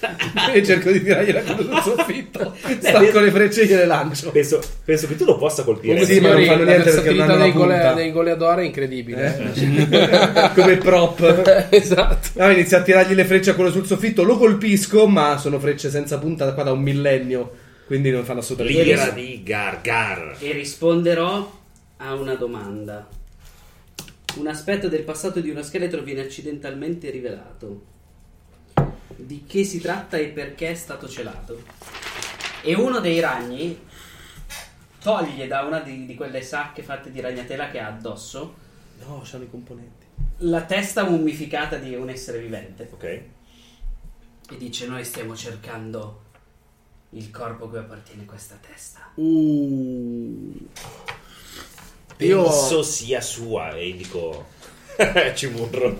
[0.54, 2.54] e cerco di tirargliela quello sul soffitto.
[2.78, 4.30] Stacco le frecce e gliele lancio.
[4.30, 6.04] Penso, penso che tu lo possa colpire.
[6.04, 7.92] Sì, ma non fanno la niente perché non hanno dei, la gole- punta.
[7.94, 9.52] dei goleador è incredibile.
[9.54, 10.50] eh.
[10.54, 11.66] Come prop.
[11.70, 12.28] esatto.
[12.34, 14.22] No, inizio a tirargli le frecce a quello sul soffitto.
[14.22, 17.50] Lo colpisco, ma sono frecce senza punta da qua da un millennio.
[17.86, 20.36] Quindi non fanno assolutamente L'ira di Gargar.
[20.40, 21.50] E risponderò
[21.96, 23.08] a una domanda.
[24.36, 27.96] Un aspetto del passato di uno scheletro viene accidentalmente rivelato.
[29.28, 31.62] Di che si tratta e perché è stato celato.
[32.62, 33.78] E uno dei ragni
[35.02, 38.54] toglie da una di, di quelle sacche fatte di ragnatela che ha addosso
[39.06, 40.06] No, c'hanno i componenti.
[40.38, 42.88] la testa mummificata di un essere vivente.
[42.90, 43.04] Ok.
[43.04, 46.22] E dice: Noi stiamo cercando
[47.10, 49.10] il corpo a cui appartiene questa testa.
[49.16, 50.68] Uh.
[52.20, 54.46] Io, Penso sia sua e indico
[55.36, 55.96] Cimurro.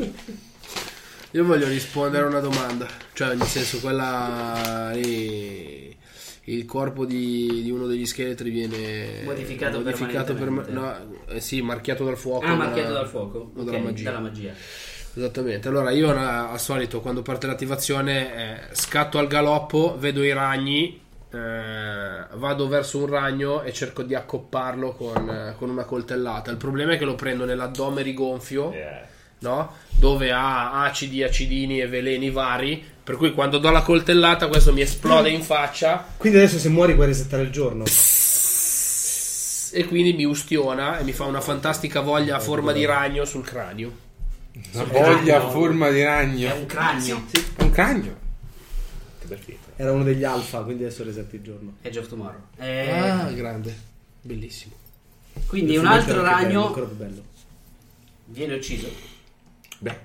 [1.33, 2.87] Io voglio rispondere a una domanda.
[3.13, 5.97] Cioè, nel senso, quella lì,
[6.45, 10.97] Il corpo di, di uno degli scheletri viene Modificato modificato per, no,
[11.29, 12.47] eh sì, marchiato dal fuoco.
[12.47, 13.53] Ah, dalla- marchiato dal fuoco.
[13.55, 14.05] o dalla Ok, magia.
[14.11, 14.53] Dalla magia.
[15.15, 15.69] Esattamente.
[15.69, 21.01] Allora, io na- al solito quando parte l'attivazione eh, scatto al galoppo, vedo i ragni,
[21.31, 26.51] eh, vado verso un ragno e cerco di accopparlo con, eh, con una coltellata.
[26.51, 29.03] Il problema è che lo prendo nell'addome rigonfio, Eh,
[29.41, 29.73] no?
[29.91, 32.83] Dove ha acidi, acidini e veleni vari.
[33.03, 36.95] Per cui quando do la coltellata, questo mi esplode in faccia Quindi adesso se muori
[36.95, 37.85] puoi resettare il giorno.
[39.71, 43.45] e quindi mi ustiona e mi fa una fantastica voglia a forma di ragno sul
[43.45, 44.07] cranio.
[44.73, 46.55] Una voglia a forma di È ragno.
[46.55, 47.25] un cranio.
[47.57, 48.17] È un cranio.
[49.21, 49.59] che bel film.
[49.77, 51.77] Era uno degli alfa, quindi adesso resetti il giorno.
[51.83, 52.41] Edge of Tomorrow.
[52.59, 53.77] Eh, Ah, grande.
[54.21, 54.75] Bellissimo.
[55.47, 57.23] quindi un altro ragno ancora più bello.
[58.27, 58.89] viene ucciso.
[59.79, 59.97] Beh,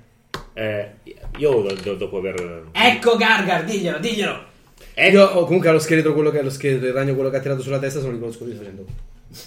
[0.54, 0.92] eh,
[1.38, 2.68] io do- do- dopo aver...
[2.72, 4.52] Ecco Gargar, diglielo, diglielo.
[4.96, 7.38] Eh, Io ho comunque allo scheletro quello che è lo scheletro, il ragno quello che
[7.38, 8.86] ha tirato sulla testa, se non riconosco lui facendo.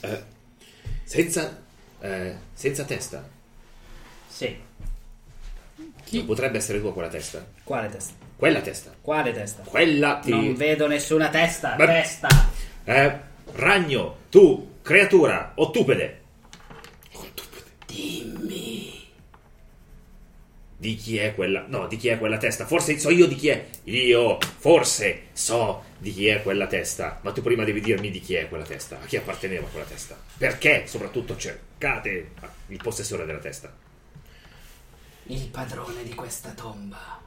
[0.00, 0.22] eh,
[1.04, 1.62] senza,
[2.00, 3.28] eh, senza testa.
[4.28, 4.56] Sì.
[6.10, 7.44] Non potrebbe essere tua quella testa.
[7.62, 8.14] Quale testa?
[8.36, 8.94] Quella testa.
[9.00, 9.62] Quale testa?
[9.62, 10.30] Quella ti...
[10.30, 11.74] Non vedo nessuna testa.
[11.76, 11.86] Beh.
[11.86, 12.28] Testa.
[12.84, 13.18] Eh,
[13.54, 16.20] ragno, tu, creatura, ottupede.
[17.86, 18.75] Dimmi.
[20.78, 21.64] Di chi è quella?
[21.66, 22.66] No, di chi è quella testa?
[22.66, 23.66] Forse so io di chi è.
[23.84, 27.18] Io, forse, so di chi è quella testa.
[27.22, 29.00] Ma tu prima devi dirmi di chi è quella testa.
[29.00, 30.18] A chi apparteneva quella testa.
[30.36, 32.32] Perché, soprattutto, cercate
[32.66, 33.72] il possessore della testa.
[35.28, 37.20] Il padrone di questa tomba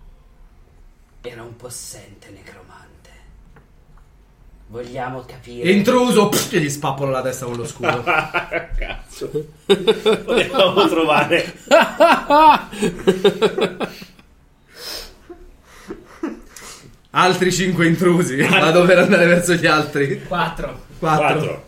[1.21, 2.98] era un possente necromante.
[4.71, 5.71] Vogliamo capire.
[5.71, 6.29] Intruso!
[6.29, 8.03] Pff, e gli spappolo la testa con lo scudo.
[8.05, 9.31] Cazzo.
[9.65, 11.53] Potevamo trovare.
[17.11, 18.35] altri 5 intrusi.
[18.35, 20.21] Vado per andare verso gli altri.
[20.23, 20.81] 4.
[20.99, 21.25] 4.
[21.27, 21.67] Quattro.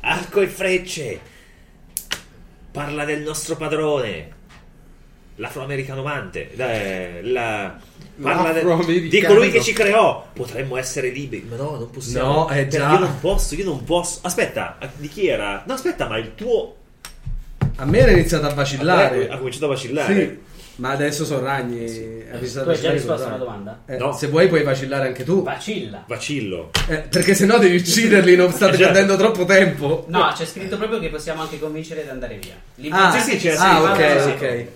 [0.00, 1.20] Arco e frecce.
[2.70, 4.40] Parla del nostro padrone.
[5.36, 6.50] L'afroamericano mante.
[6.54, 7.78] Eh, la-
[8.20, 10.26] Parla de- di colui che ci creò.
[10.32, 11.46] Potremmo essere liberi.
[11.48, 12.32] Ma no, non possiamo.
[12.32, 12.92] No, eh, Per- già.
[12.92, 14.18] Io non posso, io non posso.
[14.22, 15.62] Aspetta, di chi era?
[15.66, 16.76] No, aspetta, ma il tuo.
[17.76, 19.28] A me era iniziato a vacillare.
[19.28, 20.14] Ha cominciato a vacillare.
[20.14, 20.50] Sì.
[20.76, 21.84] Ma adesso sono ragni.
[22.30, 23.80] Ha iniziato Tu hai già risposto alla domanda?
[23.86, 24.12] Eh, No.
[24.12, 25.42] Se vuoi puoi vacillare anche tu.
[25.42, 26.04] Vacilla.
[26.06, 26.70] Vacillo.
[26.88, 28.84] Eh, perché sennò devi ucciderli, non state Esatto.
[28.92, 30.04] perdendo troppo tempo.
[30.08, 32.54] No, c'è scritto proprio che possiamo anche convincere ad andare via.
[32.76, 34.44] Li- Ah, Sì, sì, c'è- ah, sì, ok, sì, sì.
[34.44, 34.66] ok.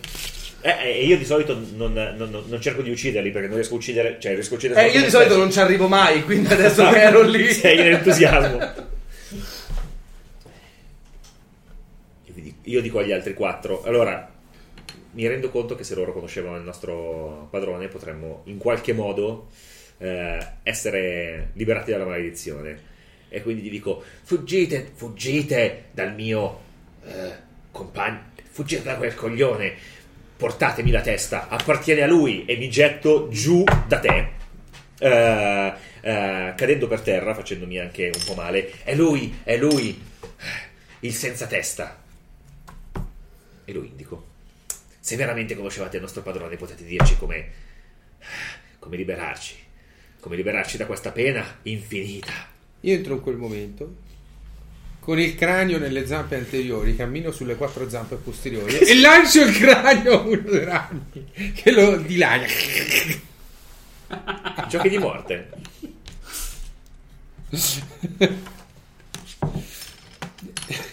[0.67, 3.77] Eh, e io di solito non, non- non- cerco di ucciderli perché non riesco a
[3.77, 4.17] uccidere.
[4.19, 5.37] Cioè, riesco a uccidere Eh, io di solito stesso.
[5.39, 7.53] non ci arrivo mai, quindi adesso che ero lì.
[7.53, 8.59] Sei in entusiasmo.
[12.25, 13.83] Io, dico- io dico agli altri quattro.
[13.85, 14.29] Allora,
[15.13, 19.49] mi rendo conto che se loro conoscevano il nostro padrone potremmo in qualche modo
[19.99, 22.95] eh, essere liberati dalla maledizione.
[23.29, 26.61] E quindi gli dico: fuggite, fuggite dal mio
[27.05, 27.33] eh,
[27.71, 29.75] compagno, fuggite da quel coglione.
[30.37, 34.29] Portatemi la testa, appartiene a lui e mi getto giù da te.
[34.99, 38.85] Eh, eh, cadendo per terra, facendomi anche un po' male.
[38.85, 40.01] È lui, è lui,
[41.01, 42.03] il senza testa.
[43.65, 44.35] E lo indico.
[45.01, 47.51] Se veramente conoscevate il nostro padrone, potete dirci come,
[48.79, 49.57] come liberarci.
[50.21, 52.33] Come liberarci da questa pena infinita.
[52.81, 54.05] Io entro in quel momento
[55.07, 60.19] con il cranio nelle zampe anteriori, cammino sulle quattro zampe posteriori e lancio il cranio
[60.19, 62.49] a uno dei ragni che lo dilania.
[64.69, 65.51] Giochi di morte.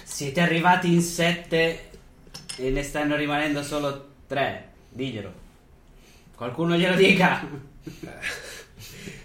[0.04, 1.90] Siete arrivati in sette
[2.58, 4.74] e ne stanno rimanendo solo tre.
[4.90, 5.34] Diglielo.
[6.36, 7.48] Qualcuno glielo dica.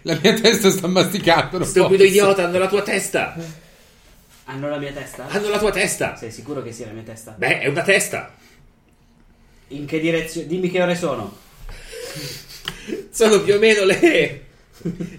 [0.01, 1.62] La mia testa sta masticando.
[1.62, 2.05] Stupido posso.
[2.05, 3.66] idiota, hanno la tua testa.
[4.51, 5.27] Hanno la mia testa?
[5.27, 6.16] Hanno la tua testa.
[6.16, 7.35] Sei sicuro che sia la mia testa?
[7.37, 8.35] Beh, è una testa.
[9.69, 10.47] In che direzione?
[10.47, 11.37] Dimmi che ore sono.
[13.11, 14.47] Sono più o meno le.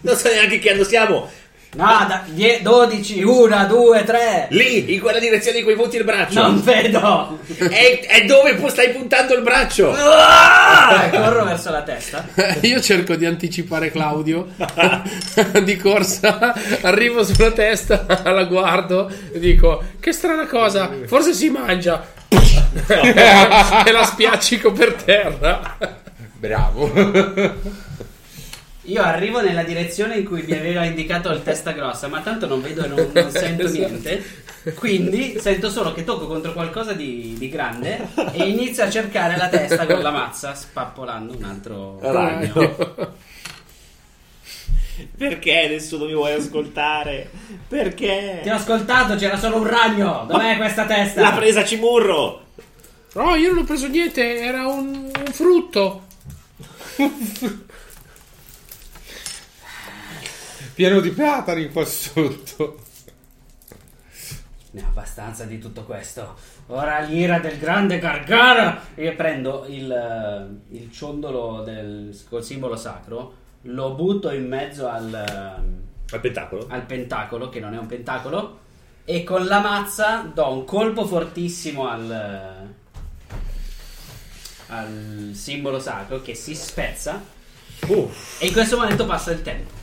[0.01, 1.29] Non so neanche che anno siamo.
[1.71, 4.47] No, da, die- 12, 1, 2, 3.
[4.49, 6.41] Lì, in quella direzione in cui punti il braccio.
[6.41, 7.37] Non vedo.
[7.45, 9.91] È, è dove stai puntando il braccio.
[9.93, 12.25] Ah, corro verso la testa.
[12.61, 14.47] Io cerco di anticipare Claudio
[15.63, 22.03] di corsa, arrivo sulla testa, la guardo e dico: Che strana cosa, forse si mangia.
[22.87, 25.77] e la spiaccico per terra.
[26.35, 26.91] Bravo.
[28.89, 32.59] Io arrivo nella direzione in cui mi aveva indicato il testa grossa, ma tanto non
[32.61, 33.77] vedo e non, non sento Esatto.
[33.77, 34.23] niente.
[34.73, 39.47] Quindi sento solo che tocco contro qualcosa di, di grande e inizio a cercare la
[39.47, 42.75] testa con la mazza, spappolando un altro ragno.
[45.17, 47.29] Perché nessuno mi vuole ascoltare?
[47.67, 48.39] Perché?
[48.43, 50.25] Ti ho ascoltato, c'era solo un ragno.
[50.27, 51.21] Dov'è questa testa?
[51.21, 52.47] L'ha presa Cimurro.
[53.13, 56.07] No, io non ho preso niente, era un, un frutto.
[60.79, 62.79] Pieno di platani qua sotto.
[64.71, 66.37] Ne ho abbastanza di tutto questo.
[66.67, 68.81] Ora l'ira del grande Gargara.
[68.95, 73.33] Io prendo il, eh, il ciondolo del, col simbolo sacro,
[73.63, 76.67] lo butto in mezzo al, eh, Al pentacolo?
[76.69, 78.59] al pentacolo, che non è un pentacolo,
[79.03, 82.67] e con la mazza do un colpo fortissimo al,
[84.67, 87.21] al simbolo sacro che si spezza.
[87.87, 88.41] Uff.
[88.41, 89.78] E in questo momento passa il tempo.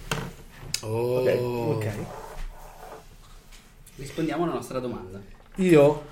[0.86, 1.36] Ok.
[1.76, 1.86] Ok.
[3.96, 5.20] Rispondiamo alla nostra domanda.
[5.56, 6.04] Io,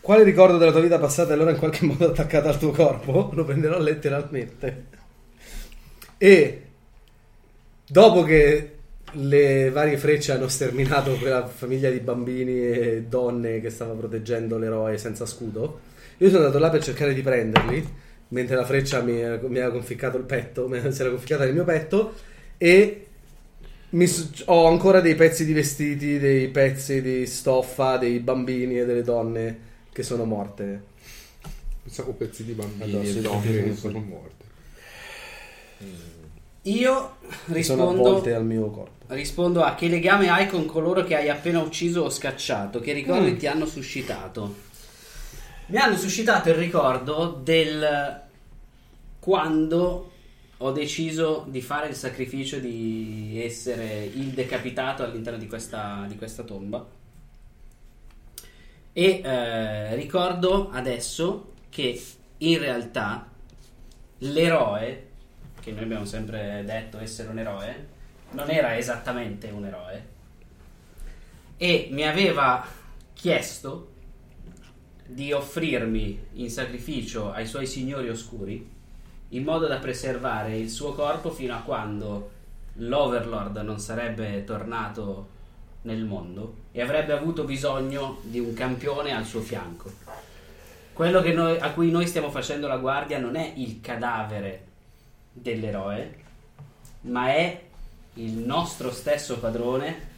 [0.00, 3.30] quale ricordo della tua vita passata è allora in qualche modo attaccato al tuo corpo?
[3.32, 4.84] Lo prenderò letteralmente.
[6.16, 6.62] E
[7.86, 8.70] dopo che
[9.12, 14.96] le varie frecce hanno sterminato quella famiglia di bambini e donne che stava proteggendo l'eroe
[14.98, 15.80] senza scudo,
[16.18, 17.94] io sono andato là per cercare di prenderli,
[18.28, 21.64] mentre la freccia mi, mi aveva conficcato il petto, mi- si era conficcata nel mio
[21.64, 22.14] petto,
[22.56, 23.05] e
[23.96, 28.84] mi s- ho ancora dei pezzi di vestiti, dei pezzi di stoffa, dei bambini e
[28.84, 29.58] delle donne
[29.90, 30.94] che sono morte.
[31.82, 34.44] Pensavo pezzi di bambini Addosso, e donne che sono morte.
[36.62, 38.08] Io che sono rispondo...
[38.08, 39.14] avvolte al mio corpo.
[39.14, 42.80] Rispondo a che legame hai con coloro che hai appena ucciso o scacciato?
[42.80, 44.64] Che ricordi ti hanno suscitato?
[45.66, 48.20] Mi hanno suscitato il ricordo del
[49.20, 50.10] quando
[50.58, 56.42] ho deciso di fare il sacrificio di essere il decapitato all'interno di questa, di questa
[56.44, 56.84] tomba.
[58.92, 62.02] E eh, ricordo adesso che
[62.38, 63.30] in realtà
[64.18, 65.06] l'eroe,
[65.60, 67.88] che noi abbiamo sempre detto essere un eroe,
[68.30, 70.14] non era esattamente un eroe
[71.58, 72.66] e mi aveva
[73.14, 73.92] chiesto
[75.06, 78.74] di offrirmi in sacrificio ai suoi signori oscuri
[79.36, 82.30] in modo da preservare il suo corpo fino a quando
[82.74, 85.34] l'Overlord non sarebbe tornato
[85.82, 89.92] nel mondo e avrebbe avuto bisogno di un campione al suo fianco.
[90.92, 94.64] Quello noi- a cui noi stiamo facendo la guardia non è il cadavere
[95.32, 96.24] dell'eroe,
[97.02, 97.62] ma è
[98.14, 100.14] il nostro stesso padrone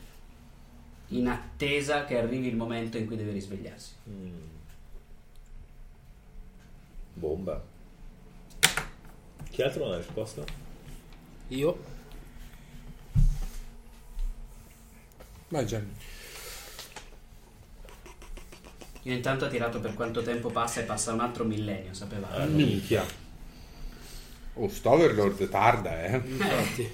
[1.09, 3.95] in attesa che arrivi il momento in cui deve risvegliarsi.
[7.15, 7.77] Bomba.
[9.51, 10.45] Chi altro non ha risposto?
[11.49, 11.97] Io
[15.49, 15.91] Vai Gianni.
[19.05, 22.45] Io intanto ho tirato per quanto tempo passa e passa un altro millennio, Ah, sapevate?
[22.47, 23.05] Minchia.
[24.55, 26.17] Oh, Stoverlord tarda, eh.
[26.17, 26.91] Infatti.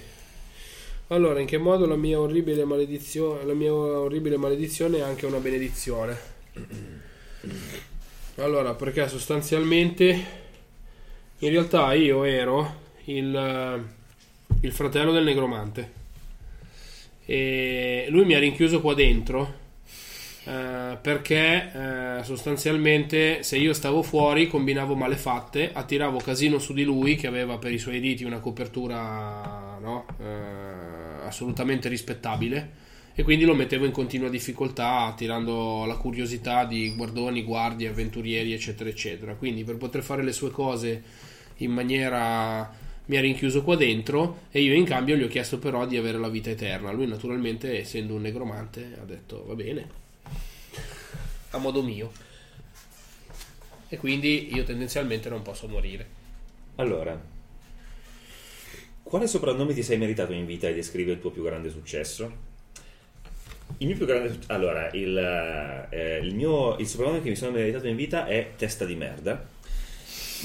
[1.08, 5.38] Allora, in che modo la mia orribile maledizione, la mia orribile maledizione è anche una
[5.38, 6.16] benedizione?
[8.36, 10.42] Allora, perché sostanzialmente
[11.44, 13.84] in realtà io ero il,
[14.62, 16.02] il fratello del negromante
[17.26, 19.62] e lui mi ha rinchiuso qua dentro
[20.44, 27.16] eh, perché eh, sostanzialmente se io stavo fuori combinavo malefatte, attiravo casino su di lui
[27.16, 32.82] che aveva per i suoi diti una copertura no, eh, assolutamente rispettabile
[33.14, 38.90] e quindi lo mettevo in continua difficoltà attirando la curiosità di guardoni, guardie, avventurieri eccetera
[38.90, 39.34] eccetera.
[39.34, 41.02] Quindi per poter fare le sue cose
[41.58, 45.86] in maniera mi ha rinchiuso qua dentro e io in cambio gli ho chiesto però
[45.86, 46.90] di avere la vita eterna.
[46.90, 49.88] Lui naturalmente essendo un negromante ha detto va bene,
[51.50, 52.10] a modo mio.
[53.88, 56.22] E quindi io tendenzialmente non posso morire.
[56.76, 57.20] Allora,
[59.02, 62.52] quale soprannome ti sei meritato in vita e descrive il tuo più grande successo?
[63.78, 67.86] Il mio più grande allora, il, eh, il mio il soprannome che mi sono meritato
[67.86, 69.53] in vita è testa di merda.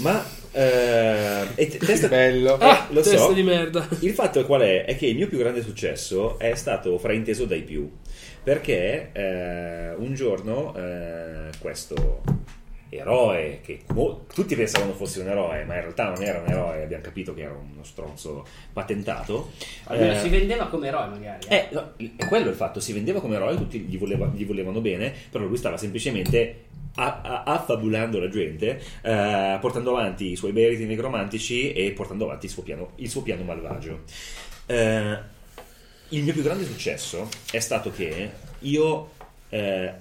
[0.01, 2.57] Ma eh, e te- testa, Bello.
[2.57, 3.33] Ah, lo testa so.
[3.33, 3.87] di merda.
[3.99, 4.85] Il fatto qual è?
[4.85, 7.89] È che il mio più grande successo è stato frainteso dai più.
[8.41, 12.21] Perché eh, un giorno eh, questo
[12.91, 16.81] eroe, che mo- tutti pensavano fosse un eroe, ma in realtà non era un eroe,
[16.81, 19.51] abbiamo capito che era uno stronzo patentato.
[19.83, 21.45] Almeno eh, si vendeva come eroe, magari.
[21.47, 21.55] eh.
[21.55, 24.81] eh, no, è quello il fatto, si vendeva come eroe, tutti gli, voleva- gli volevano
[24.81, 26.55] bene, però lui stava semplicemente
[26.99, 32.51] affabulando la gente, eh, portando avanti i suoi bei riti negromantici e portando avanti il
[32.51, 34.01] suo piano, il suo piano malvagio.
[34.65, 35.17] Eh,
[36.09, 39.11] il mio più grande successo è stato che io
[39.49, 39.93] eh,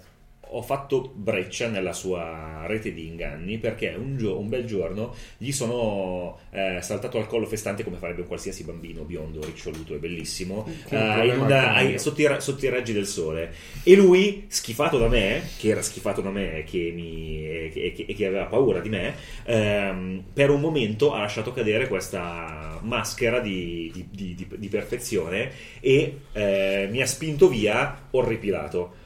[0.51, 5.51] ho fatto breccia nella sua rete di inganni perché un, gio- un bel giorno gli
[5.53, 10.67] sono eh, saltato al collo festante come farebbe un qualsiasi bambino biondo, riccioluto e bellissimo
[10.87, 13.53] Che eh, una- ai- sotto, i, sotto i raggi del sole.
[13.83, 17.93] E lui schifato da me che era schifato da me che mi, e, che, e
[17.93, 19.15] che- e che aveva paura di me
[19.45, 25.51] ehm, per un momento ha lasciato cadere questa maschera di, di- di- di- di perfezione
[25.81, 28.98] e eh, mi ha spinto via orripilato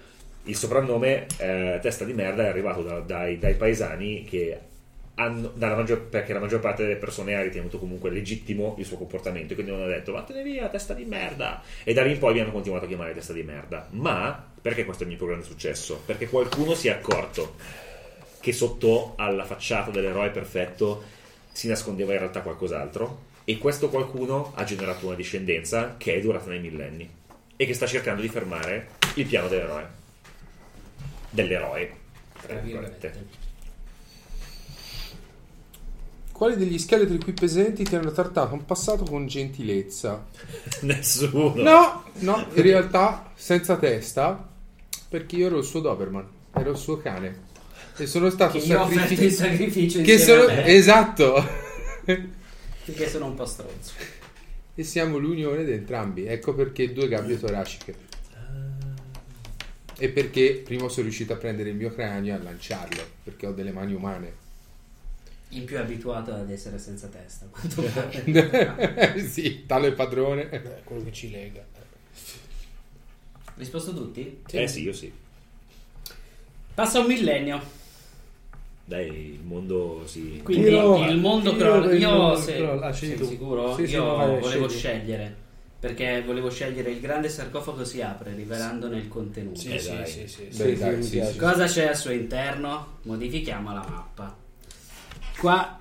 [0.45, 4.59] il soprannome eh, testa di merda è arrivato da- dai, dai paesani che
[5.15, 9.53] hanno, maggior- perché la maggior parte delle persone ha ritenuto comunque legittimo il suo comportamento.
[9.53, 11.63] E quindi hanno detto vattene via testa di merda.
[11.85, 13.87] E da lì in poi mi hanno continuato a chiamare testa di merda.
[13.91, 16.01] Ma perché questo è il mio più grande successo?
[16.05, 17.57] perché qualcuno si è accorto
[18.41, 21.03] che sotto alla facciata dell'eroe perfetto
[21.53, 23.31] si nascondeva in realtà qualcos'altro.
[23.45, 27.09] E questo qualcuno ha generato una discendenza che è durata nei millenni
[27.55, 30.01] e che sta cercando di fermare il piano dell'eroe
[31.33, 32.01] dell'eroe
[32.43, 33.41] tra virgolette.
[36.33, 40.27] Quali degli scheletri qui presenti ti hanno trattato in passato con gentilezza?
[40.83, 44.49] nessuno No, no, in realtà senza testa,
[45.09, 47.51] perché io ero il suo Doberman, ero il suo cane.
[47.97, 49.31] E sono stato Che sacrificato.
[49.31, 50.49] sacrificio Che sono...
[50.49, 51.47] Esatto.
[52.05, 53.93] perché sono un po' stronzo.
[54.75, 56.25] e siamo l'unione di entrambi.
[56.25, 57.95] Ecco perché due gabbie toraciche.
[60.03, 63.53] E perché prima sono riuscito a prendere il mio cranio e a lanciarlo, perché ho
[63.53, 64.33] delle mani umane.
[65.51, 67.45] In più abituato ad essere senza testa.
[67.45, 69.21] a quanto pare.
[69.29, 70.51] sì, tale padrone.
[70.51, 71.65] Eh, quello che ci lega.
[73.55, 74.41] Risposto tutti?
[74.51, 75.13] eh sì io sì
[76.75, 77.61] Passa un millennio.
[78.85, 81.93] dai il mondo si Quindi Io- il mondo io crolla.
[81.95, 82.87] Io, mondo se, crolla.
[82.87, 83.25] Ah, sei tu.
[83.25, 83.77] sicuro?
[83.77, 84.79] Sì, sì, io vai, volevo scegli.
[84.79, 85.37] scegliere.
[85.83, 89.59] Perché volevo scegliere il grande sarcofago si apre, rivelandone il contenuto.
[89.59, 90.07] Sì, Eh, sì, dai.
[90.07, 90.45] sì, sì, sì.
[90.45, 91.37] Beh, Sì, dai, sì, sì.
[91.37, 92.99] Cosa c'è al suo interno?
[93.03, 94.37] Modifichiamo la mappa.
[95.37, 95.81] Qua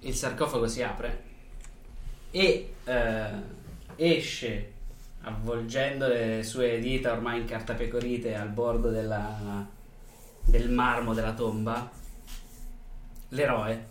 [0.00, 1.22] il sarcofago si apre
[2.30, 3.30] e eh,
[3.96, 4.72] esce
[5.22, 9.66] avvolgendo le sue dita ormai incartapecorite al bordo della-
[10.42, 11.90] del marmo della tomba
[13.30, 13.86] l'eroe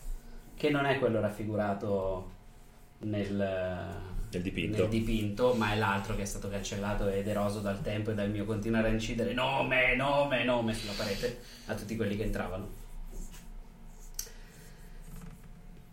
[0.56, 2.32] che non è quello raffigurato
[3.00, 4.78] nel, Nel dipinto.
[4.78, 8.30] nel dipinto, ma è l'altro che è stato cancellato ed eroso dal tempo e dal
[8.30, 12.84] mio continuare a incidere nome, nome, nome sulla parete a tutti quelli che entravano.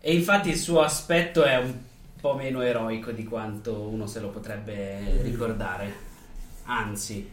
[0.01, 1.73] E infatti il suo aspetto è un
[2.21, 6.11] po' meno eroico di quanto uno se lo potrebbe ricordare.
[6.65, 7.31] Anzi,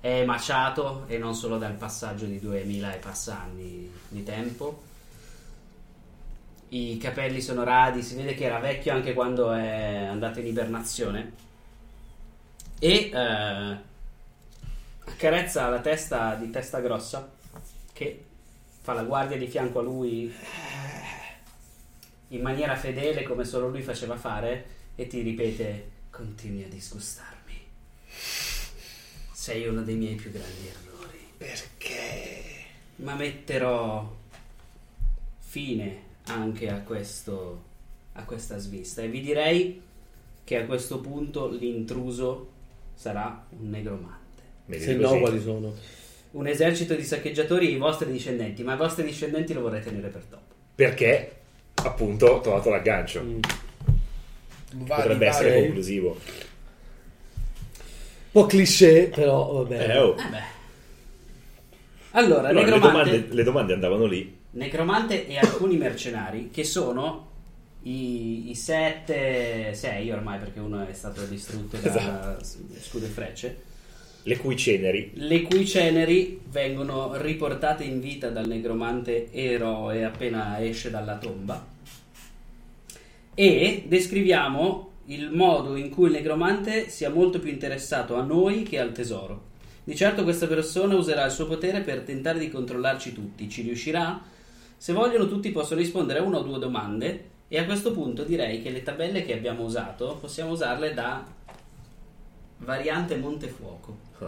[0.00, 4.90] è maciato e non solo dal passaggio di 2000 e passa anni di tempo.
[6.72, 11.32] I capelli sono radi, si vede che era vecchio anche quando è andato in ibernazione.
[12.78, 13.76] E eh,
[15.04, 17.30] accarezza la testa di testa grossa
[17.92, 18.24] che
[18.80, 20.34] fa la guardia di fianco a lui
[22.28, 27.66] in maniera fedele come solo lui faceva fare e ti ripete continui a disgustarmi.
[29.30, 31.32] Sei uno dei miei più grandi errori.
[31.36, 32.64] Perché?
[32.96, 34.10] Ma metterò
[35.38, 37.62] fine anche a questo
[38.14, 39.80] a questa svista e vi direi
[40.44, 42.50] che a questo punto l'intruso
[42.94, 44.42] sarà un negromante
[44.78, 45.72] Se no, quali sono?
[46.32, 50.08] un esercito di saccheggiatori e i vostri discendenti ma i vostri discendenti lo vorrei tenere
[50.08, 51.36] per dopo perché
[51.82, 53.22] appunto ho trovato l'aggancio
[54.74, 54.86] Mm.
[54.86, 55.28] Vai, potrebbe vai.
[55.28, 55.62] essere vai.
[55.64, 56.18] conclusivo Un
[58.32, 59.90] po' cliché, però vabbè.
[59.90, 60.14] eh, oh.
[60.16, 60.60] Eh.
[62.12, 67.30] Allora, Allora, le, domande, le domande andavano lì necromante e alcuni mercenari che sono
[67.82, 72.44] i, i sette, sei ormai perché uno è stato distrutto da Esatto.
[72.80, 73.62] scudo e frecce,
[74.22, 80.90] le cui ceneri le cui ceneri vengono riportate in vita dal necromante eroe appena esce
[80.90, 81.70] dalla tomba.
[83.34, 88.78] E descriviamo il modo in cui il necromante sia molto più interessato a noi che
[88.78, 89.50] al tesoro.
[89.82, 93.48] Di certo questa persona userà il suo potere per tentare di controllarci tutti.
[93.48, 94.22] Ci riuscirà?
[94.82, 98.60] Se vogliono tutti possono rispondere a una o due domande e a questo punto direi
[98.62, 101.24] che le tabelle che abbiamo usato possiamo usarle da
[102.58, 104.24] variante Montefuoco, Ah,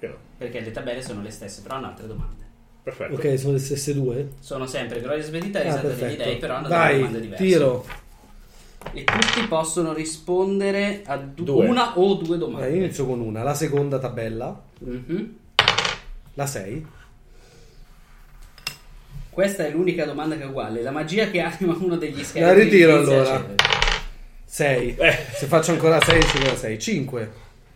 [0.00, 0.14] perché no?
[0.38, 2.42] perché le tabelle sono le stesse, però hanno altre domande.
[2.82, 3.14] Perfetto.
[3.14, 4.30] Ok, sono le stesse due.
[4.40, 6.16] Sono sempre Gloria Svedita e Ah, Risata degli.
[6.16, 7.44] Dei, però hanno delle domande diverse.
[7.44, 7.86] tiro.
[8.92, 11.64] E tutti possono rispondere a du- Due.
[11.68, 12.70] una o due Eh, domande.
[12.70, 15.36] io inizio con una, la seconda tabella, Mhm.
[16.34, 16.86] la 6.
[19.36, 20.80] Questa è l'unica domanda che è uguale.
[20.80, 22.62] La magia che anima uno degli La scheletri.
[22.62, 23.36] ritiro allora.
[23.36, 23.54] cedere.
[24.46, 24.96] 6.
[24.96, 25.16] Eh.
[25.34, 26.78] Se faccio ancora 6, ci sono 6.
[26.78, 27.30] 5.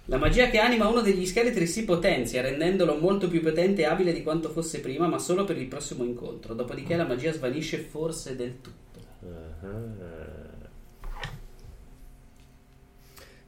[0.07, 4.15] La magia che anima uno degli scheletri si potenzia, rendendolo molto più potente e abile
[4.15, 6.55] di quanto fosse prima, ma solo per il prossimo incontro.
[6.55, 8.99] Dopodiché la magia svanisce forse del tutto.
[9.23, 10.69] Ah.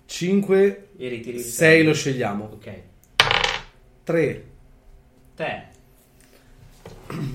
[0.05, 0.89] 5.
[0.99, 1.83] E ritiri il 6 sei.
[1.83, 2.51] lo scegliamo.
[2.53, 2.73] Ok.
[4.05, 4.45] 3.
[5.35, 5.71] Te.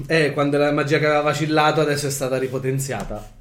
[0.07, 3.35] Eh, quando la magia che aveva vacillato adesso è stata ripotenziata.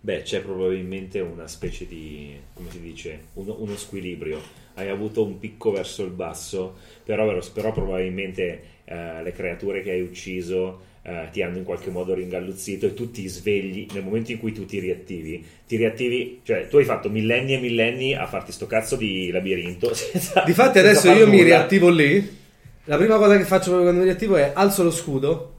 [0.00, 4.38] Beh, c'è probabilmente una specie di, come si dice, uno, uno squilibrio.
[4.74, 10.02] Hai avuto un picco verso il basso, però, però probabilmente eh, le creature che hai
[10.02, 14.38] ucciso eh, ti hanno in qualche modo ringalluzzito e tu ti svegli nel momento in
[14.38, 15.44] cui tu ti riattivi.
[15.66, 19.92] Ti riattivi, cioè tu hai fatto millenni e millenni a farti sto cazzo di labirinto.
[19.94, 21.44] senza- Difatti adesso io mi nulla.
[21.44, 22.42] riattivo lì.
[22.86, 25.52] La prima cosa che faccio quando mi riattivo è alzo lo scudo.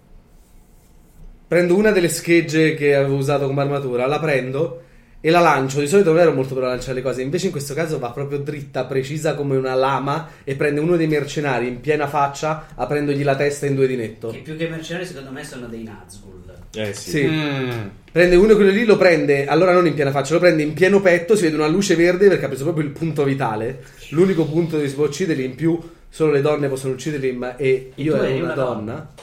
[1.48, 4.82] Prendo una delle schegge che avevo usato come armatura, la prendo
[5.26, 5.80] e la lancio.
[5.80, 8.38] Di solito non ero molto per lanciare le cose, invece in questo caso va proprio
[8.38, 13.36] dritta, precisa come una lama e prende uno dei mercenari in piena faccia, aprendogli la
[13.36, 14.30] testa in due di netto.
[14.30, 16.44] Che più che mercenari, secondo me, sono dei Nazgul.
[16.76, 17.10] Eh sì.
[17.10, 17.26] Sì.
[17.26, 17.70] Mm.
[18.12, 20.74] Prende uno di quelli lì, lo prende, allora non in piena faccia, lo prende in
[20.74, 23.84] pieno petto, si vede una luce verde perché ha preso proprio il punto vitale.
[24.10, 27.94] L'unico punto dove si può ucciderli, in più solo le donne possono ucciderli, ma e
[27.96, 29.14] io ero una, una donna,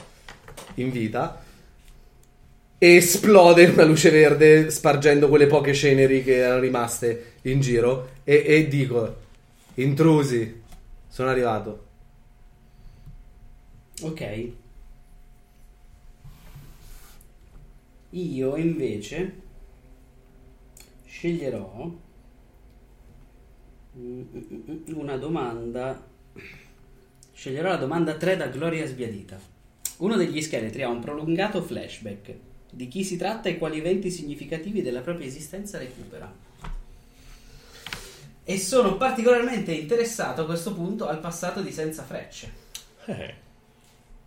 [0.75, 1.42] in vita.
[2.85, 8.09] Esplode una luce verde spargendo quelle poche ceneri che erano rimaste in giro.
[8.25, 9.19] E, e dico,
[9.75, 10.61] intrusi,
[11.07, 11.85] sono arrivato.
[14.01, 14.51] Ok.
[18.09, 19.33] Io invece
[21.05, 21.89] sceglierò
[23.97, 24.21] mm,
[24.87, 26.05] una domanda.
[27.31, 29.39] Sceglierò la domanda 3 da Gloria Sbiadita.
[29.99, 32.51] Uno degli scheletri ha un prolungato flashback.
[32.75, 36.31] Di chi si tratta e quali eventi significativi della propria esistenza recupera.
[38.45, 42.51] E sono particolarmente interessato a questo punto al passato di Senza Frecce.
[43.05, 43.33] Eh,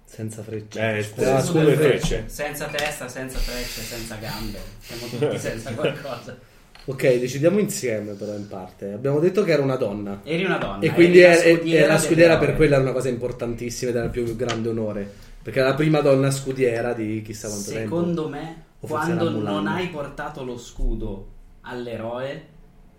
[0.04, 0.98] Senza frecce.
[0.98, 2.06] eh, scusa, scusa, le frecce.
[2.18, 2.24] frecce.
[2.28, 4.58] Senza testa, senza frecce, senza gambe.
[4.80, 6.38] Siamo tutti senza qualcosa.
[6.84, 8.92] Ok, decidiamo insieme però in parte.
[8.92, 10.20] Abbiamo detto che era una donna.
[10.22, 10.80] Eri una donna.
[10.84, 12.46] E quindi la è- è- scudiera era scudiera dell'eroe.
[12.46, 15.12] per quella era una cosa importantissima ed era il più grande onore.
[15.46, 19.68] Perché era la prima donna scudiera di chissà quanto Secondo me, O forse quando non
[19.68, 21.28] hai portato lo scudo
[21.60, 22.48] all'eroe,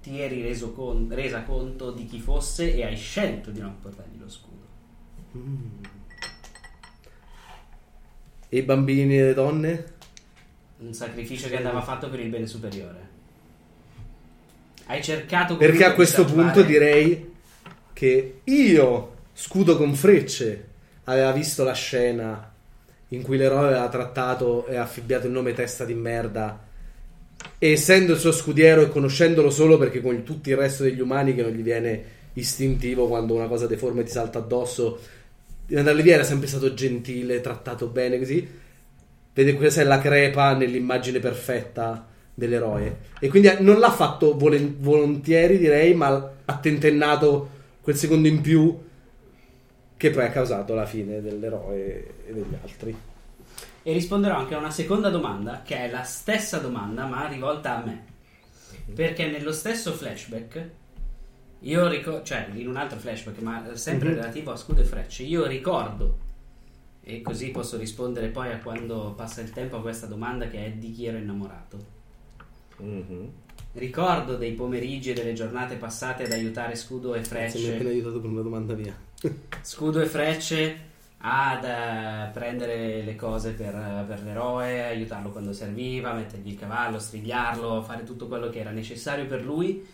[0.01, 4.17] ti eri reso con- resa conto di chi fosse e hai scelto di non portargli
[4.17, 4.65] lo scudo.
[5.33, 5.87] tempo.
[8.47, 9.93] E i bambini e le donne?
[10.77, 13.09] Un sacrificio che andava fatto per il bene superiore.
[14.85, 17.29] Hai cercato Perché a questo punto direi
[17.91, 20.75] che io, scudo con frecce,
[21.09, 22.53] aveva visto la scena
[23.09, 26.65] in cui l'eroe aveva trattato e affibbiato il nome testa di merda.
[27.57, 31.33] E essendo il suo scudiero e conoscendolo solo perché con tutto il resto degli umani
[31.33, 34.99] che non gli viene istintivo quando una cosa deforme ti salta addosso,
[35.65, 38.65] di andarli via era sempre stato gentile, trattato bene così.
[39.33, 42.97] Vede questa è la crepa nell'immagine perfetta dell'eroe.
[43.19, 47.49] E quindi non l'ha fatto volen- volentieri, direi, ma ha tentennato
[47.81, 48.77] quel secondo in più
[49.97, 52.95] che poi ha causato la fine dell'eroe e degli altri.
[53.83, 57.85] E risponderò anche a una seconda domanda, che è la stessa domanda, ma rivolta a
[57.85, 58.05] me.
[58.93, 60.69] Perché nello stesso flashback,
[61.61, 64.15] io ricordo, cioè in un altro flashback, ma sempre Mhm.
[64.15, 66.17] relativo a scudo e frecce, io ricordo,
[67.01, 70.71] e così posso rispondere poi a quando passa il tempo a questa domanda che è
[70.71, 71.95] di chi ero innamorato.
[72.77, 73.29] Mhm.
[73.73, 77.59] Ricordo dei pomeriggi e delle giornate passate ad aiutare Scudo e Se mi hai appena
[77.77, 77.87] Frecce.
[77.89, 78.95] aiutato con una domanda mia.
[79.61, 80.85] Scudo e Frecce
[81.19, 87.81] ad eh, prendere le cose per, per l'eroe, aiutarlo quando serviva, mettergli il cavallo, strigliarlo,
[87.81, 89.85] fare tutto quello che era necessario per lui.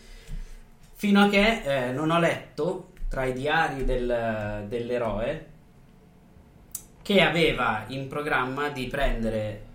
[0.93, 5.51] Fino a che eh, non ho letto tra i diari del- dell'eroe
[7.01, 9.65] che aveva in programma di prendere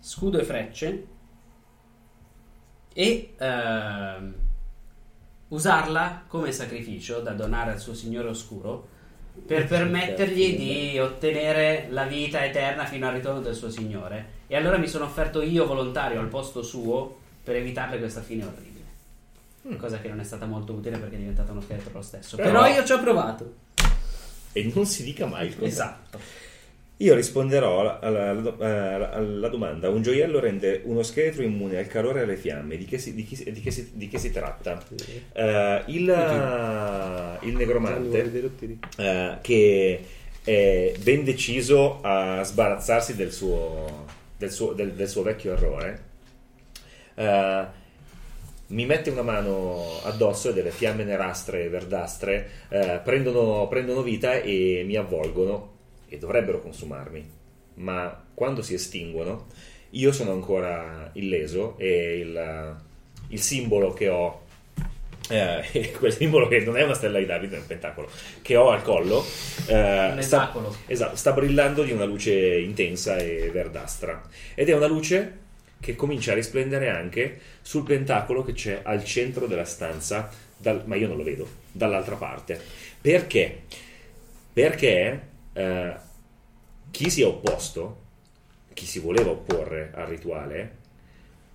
[0.00, 1.06] scudo e frecce
[2.92, 4.34] e ehm,
[5.48, 8.96] usarla come sacrificio da donare al suo signore oscuro
[9.46, 14.36] per permettergli di ottenere la vita eterna fino al ritorno del suo signore.
[14.46, 19.76] E allora mi sono offerto io volontario al posto suo per evitarle questa fine orribile.
[19.76, 22.36] Cosa che non è stata molto utile perché è diventato uno scheletro lo stesso.
[22.36, 23.54] Però- Però, io ci ho provato.
[24.52, 25.54] E non si dica mai.
[25.60, 26.18] Esatto.
[27.00, 32.20] Io risponderò alla, alla- alla- alla domanda: un gioiello rende uno scheletro immune al calore
[32.20, 32.76] e alle fiamme.
[32.76, 34.82] Di che si, di chi di che si- di che si tratta?
[35.32, 36.08] Eh, il,
[37.42, 38.22] il negromante
[38.96, 40.00] eh, che
[40.42, 44.06] è ben deciso a sbarazzarsi del suo,
[44.36, 46.02] del suo, del- del suo vecchio errore,
[47.14, 47.64] eh,
[48.68, 54.40] mi mette una mano addosso e delle fiamme nerastre e verdastre eh, prendono, prendono vita
[54.40, 55.76] e mi avvolgono
[56.08, 57.36] e dovrebbero consumarmi.
[57.74, 59.46] Ma quando si estinguono,
[59.90, 62.76] io sono ancora illeso e il,
[63.28, 64.42] il simbolo che ho,
[65.28, 68.10] eh, quel simbolo che non è una stella di Davide, è un pentacolo,
[68.42, 69.24] che ho al collo,
[69.66, 70.52] eh, Un sta,
[70.86, 74.22] esatto, sta brillando di una luce intensa e verdastra.
[74.54, 75.46] Ed è una luce
[75.80, 80.96] che comincia a risplendere anche sul pentacolo che c'è al centro della stanza, dal- ma
[80.96, 82.60] io non lo vedo, dall'altra parte.
[83.00, 83.62] Perché?
[84.52, 85.20] Perché
[85.52, 85.96] eh,
[86.90, 88.06] chi si è opposto,
[88.72, 90.76] chi si voleva opporre al rituale,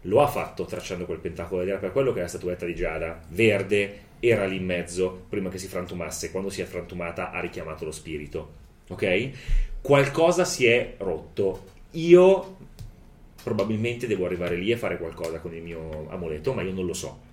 [0.01, 3.21] lo ha fatto tracciando quel pentacolo ed era per quello che la statuetta di Giada,
[3.29, 6.31] verde, era lì in mezzo prima che si frantumasse.
[6.31, 8.61] Quando si è frantumata ha richiamato lo spirito.
[8.89, 9.29] Ok?
[9.81, 11.71] Qualcosa si è rotto.
[11.91, 12.57] Io
[13.43, 16.93] probabilmente devo arrivare lì e fare qualcosa con il mio amuleto, ma io non lo
[16.93, 17.31] so.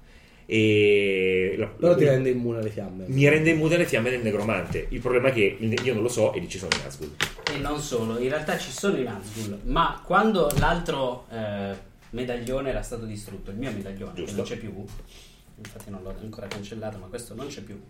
[0.52, 3.04] E la- Però ti rende immune alle fiamme.
[3.06, 4.86] mi rende immune le fiamme del negromante.
[4.88, 7.52] Il problema è che io non lo so e lì ci sono i Nazgûl.
[7.54, 11.72] E non solo, in realtà ci sono i Nazgûl, ma quando l'altro eh,
[12.10, 14.74] medaglione era stato distrutto, il mio medaglione, che non c'è più,
[15.56, 17.80] infatti non l'ho ancora cancellato, ma questo non c'è più.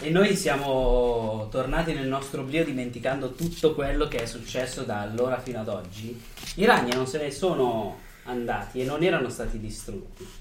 [0.00, 5.38] E noi siamo tornati nel nostro oblio dimenticando tutto quello che è successo da allora
[5.38, 6.20] fino ad oggi.
[6.56, 10.40] I ragni non se ne sono andati e non erano stati distrutti.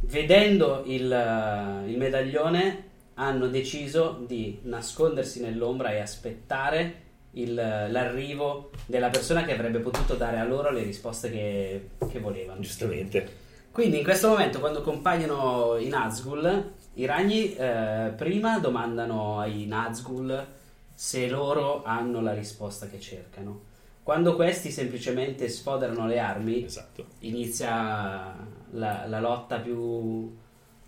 [0.00, 7.02] Vedendo il, eh, il medaglione hanno deciso di nascondersi nell'ombra e aspettare
[7.32, 12.60] il- l'arrivo della persona che avrebbe potuto dare a loro le risposte che, che volevano.
[12.60, 13.44] Giustamente.
[13.72, 16.64] Quindi in questo momento quando compaiono i Nazgûl,
[16.94, 20.44] i ragni eh, prima domandano ai Nazgûl
[20.94, 23.64] se loro hanno la risposta che cercano.
[24.02, 27.04] Quando questi semplicemente sfoderano le armi, Esatto.
[27.20, 28.34] inizia
[28.70, 30.34] la, la lotta più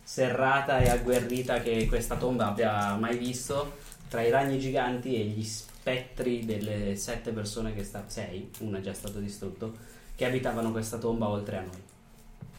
[0.02, 3.76] serrata e agguerrita che questa tomba abbia mai visto
[4.08, 8.80] tra i ragni giganti e gli spettri delle sette persone che sta sei, una è
[8.80, 9.74] già stato distrutto,
[10.16, 11.82] che abitavano questa tomba oltre a noi.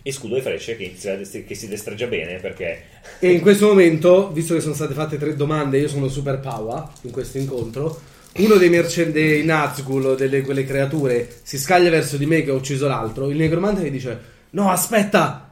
[0.02, 2.84] E scudo e frecce che, che si destreggia bene perché
[3.20, 6.88] E in questo momento, visto che sono state fatte tre domande, io sono super power
[7.02, 8.00] in questo incontro.
[8.38, 12.52] Uno dei mercen dei Nazgûl, o delle quelle creature, si scaglia verso di me che
[12.52, 13.30] ho ucciso l'altro.
[13.30, 14.18] Il negromante mi dice:
[14.52, 15.52] No, aspetta,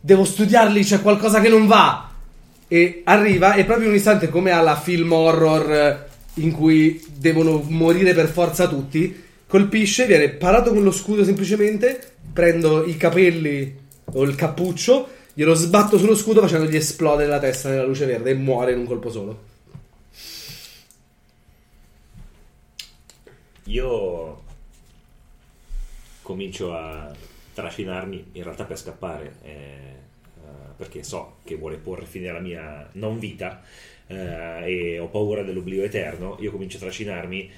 [0.00, 2.10] devo studiarli, c'è qualcosa che non va.
[2.68, 8.14] E arriva, e proprio un istante, come alla film horror eh, in cui devono morire
[8.14, 14.34] per forza tutti, colpisce, viene parato con lo scudo semplicemente, prendo i capelli o il
[14.34, 18.78] cappuccio, glielo sbatto sullo scudo facendogli esplodere la testa nella luce verde e muore in
[18.78, 19.50] un colpo solo.
[23.64, 24.42] io
[26.22, 27.10] comincio a
[27.52, 32.88] trascinarmi in realtà per scappare eh, eh, perché so che vuole porre fine alla mia
[32.92, 33.62] non vita
[34.06, 37.50] eh, e ho paura dell'oblio eterno io comincio a trascinarmi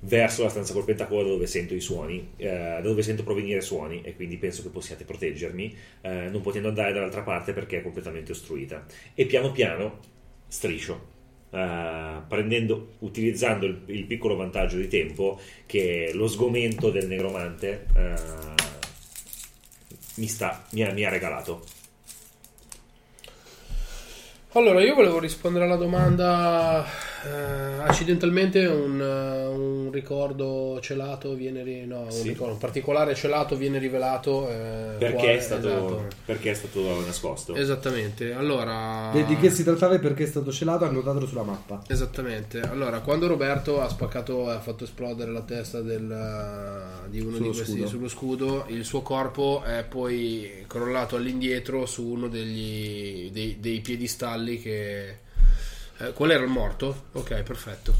[0.00, 4.02] verso la stanza col pentacolo da dove sento i suoni eh, dove sento provenire suoni
[4.02, 8.32] e quindi penso che possiate proteggermi eh, non potendo andare dall'altra parte perché è completamente
[8.32, 8.86] ostruita.
[9.14, 9.98] E piano piano
[10.46, 11.16] striscio
[11.50, 18.77] eh, prendendo, utilizzando il, il piccolo vantaggio di tempo che lo sgomento del negromante eh,
[20.18, 21.64] mi, sta, mi, ha, mi ha regalato.
[24.52, 26.84] Allora, io volevo rispondere alla domanda.
[27.24, 32.28] Eh, accidentalmente un, eh, un ricordo celato viene ri- no, un, Sì.
[32.28, 36.06] ricordo- un particolare celato viene rivelato eh, Perché, quale- è stato, esatto.
[36.24, 37.54] perché è stato nascosto.
[37.54, 38.32] Esattamente.
[38.32, 41.82] Allora Di, di che si trattava e perché è stato celato, annotatelo sulla mappa.
[41.88, 42.60] Esattamente.
[42.60, 46.06] Allora, quando Roberto ha spaccato e ha fatto esplodere la testa del,
[47.08, 47.86] di uno Sullo di questi scudo.
[47.88, 54.60] sullo scudo, il suo corpo è poi crollato all'indietro su uno degli, dei, dei piedistalli
[54.60, 55.26] che...
[55.98, 57.04] eh, qual era il morto?
[57.12, 57.94] Ok, perfetto.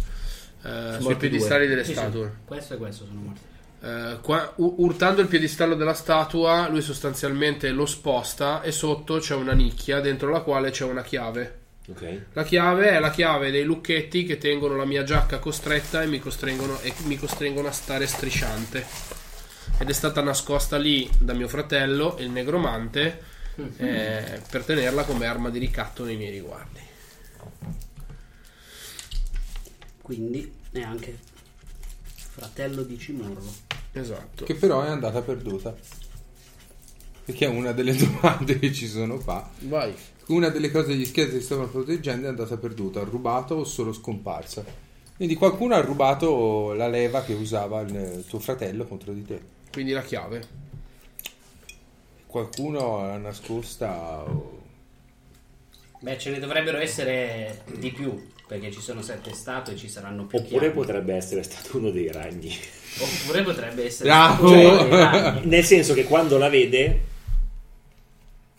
[0.62, 2.32] Eh, sui piedistalli delle Sì, sì, statue.
[2.44, 3.40] questo e questo sono morti.
[3.80, 9.34] Eh, qua- u- urtando il piedistallo della statua, lui sostanzialmente lo sposta e sotto c'è
[9.34, 11.58] una nicchia dentro la quale c'è una chiave.
[11.88, 12.20] Ok.
[12.34, 16.18] La chiave è la chiave dei lucchetti che tengono la mia giacca costretta e mi
[16.18, 18.84] costringono, e mi costringono a stare strisciante.
[19.78, 23.22] Ed è stata nascosta lì da mio fratello, il negromante,
[23.76, 26.80] eh, per tenerla come arma di ricatto nei miei riguardi.
[30.08, 31.18] Quindi è anche
[32.14, 33.42] fratello di Cimorro.
[33.92, 34.46] Esatto.
[34.46, 35.76] Che però è andata perduta.
[37.26, 39.46] Perché è una delle domande che ci sono qua.
[39.64, 39.94] Vai.
[40.28, 44.64] Una delle cose che gli scheletri stavano proteggendo è andata perduta, rubato o solo scomparsa.
[45.14, 49.42] Quindi qualcuno ha rubato la leva che usava il tuo fratello contro di te.
[49.70, 50.42] Quindi la chiave.
[52.24, 54.62] Qualcuno l'ha nascosta o...
[56.00, 58.18] Beh, ce ne dovrebbero essere di più,
[58.48, 60.74] perché ci sono sette statue e ci saranno più Oppure chiavi.
[60.74, 62.52] potrebbe essere stato uno dei ragni.
[62.98, 65.46] Oppure potrebbe essere stato uno dei ragni.
[65.46, 67.00] Nel senso che quando la vede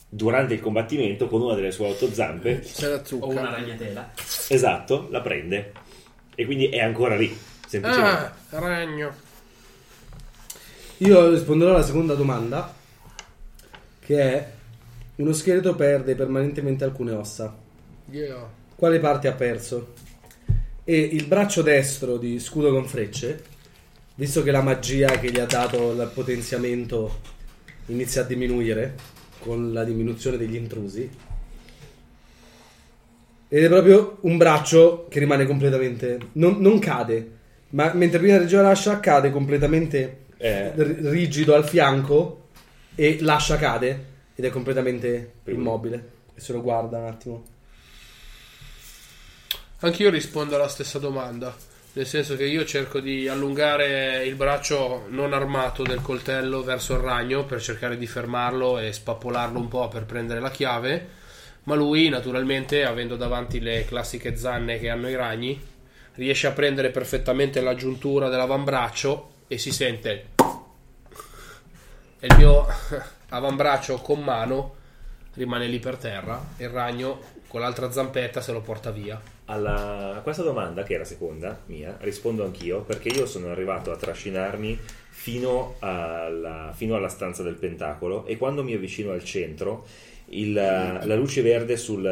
[0.08, 3.26] durante il combattimento con una delle sue otto zampe, C'è la zucca.
[3.26, 4.12] o una ragnatela.
[4.48, 5.72] esatto, la prende.
[6.36, 7.36] E quindi è ancora lì,
[7.68, 8.32] semplicemente.
[8.52, 9.14] Ah, ragno.
[10.98, 12.74] Io risponderò alla seconda domanda,
[14.00, 14.52] che è
[15.18, 17.56] uno scheletro perde permanentemente alcune ossa.
[18.12, 18.58] Yeah.
[18.80, 19.88] Quale parte ha perso?
[20.86, 23.44] E il braccio destro di scudo con frecce,
[24.16, 27.20] visto che la magia che gli ha dato il potenziamento
[27.88, 28.96] inizia a diminuire
[29.40, 31.10] con la diminuzione degli intrusi.
[33.50, 36.18] Ed è proprio un braccio che rimane completamente.
[36.36, 37.32] Non, non cade,
[37.72, 40.72] ma mentre prima reggeva l'ascia cade completamente Eh.
[40.74, 42.46] r- rigido al fianco
[42.96, 46.12] e l'ascia cade ed è completamente immobile.
[46.34, 47.58] E se lo guarda un attimo.
[49.82, 51.56] Anch'io rispondo alla stessa domanda.
[51.94, 57.00] Nel senso che io cerco di allungare il braccio non armato del coltello verso il
[57.00, 61.08] ragno per cercare di fermarlo e spappolarlo un po' per prendere la chiave.
[61.64, 65.58] Ma lui, naturalmente, avendo davanti le classiche zanne che hanno i ragni,
[66.16, 70.26] riesce a prendere perfettamente la giuntura dell'avambraccio e si sente.
[72.20, 72.68] E il mio
[73.30, 74.76] avambraccio con mano
[75.36, 79.38] rimane lì per terra e il ragno con l'altra zampetta se lo porta via.
[79.52, 83.92] Alla- a questa domanda, che è la seconda mia, rispondo anch'io perché io sono arrivato
[83.92, 84.78] a trascinarmi
[85.10, 89.86] fino alla, fino alla stanza del pentacolo e quando mi avvicino al centro
[90.32, 92.06] il- la luce verde sul,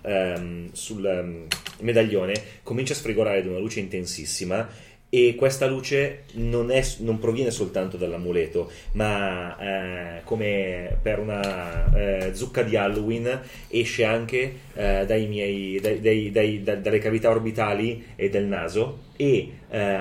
[0.00, 1.46] ehm, sul ehm,
[1.80, 2.32] medaglione
[2.62, 4.66] comincia a sfrigolare di una luce intensissima
[5.14, 12.34] e questa luce non, è- non proviene soltanto dall'amuleto ma eh, come per una eh,
[12.34, 18.06] zucca di Halloween esce anche eh, dai miei, dai- dai- dai- da- dalle cavità orbitali
[18.16, 19.98] e del naso e eh,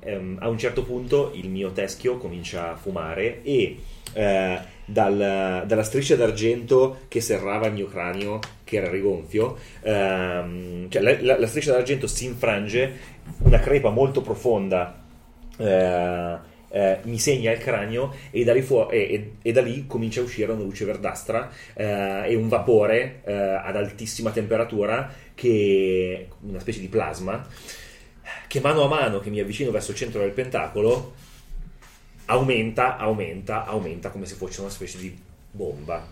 [0.00, 3.76] ehm, a un certo punto il mio teschio comincia a fumare e
[4.14, 11.02] eh, dal- dalla striscia d'argento che serrava il mio cranio che era rigonfio ehm, cioè
[11.02, 15.00] la, la- la striscia d'argento si infrange una crepa molto profonda
[15.56, 16.36] eh,
[16.70, 20.20] eh, mi segna il cranio e da lì, fu- e- e- e da lì comincia
[20.20, 26.60] a uscire una luce verdastra eh, e un vapore eh, ad altissima temperatura che una
[26.60, 27.46] specie di plasma
[28.46, 31.14] che mano a mano che mi avvicino verso il centro del pentacolo
[32.26, 35.16] aumenta, aumenta, aumenta come se fosse una specie di
[35.50, 36.06] bomba.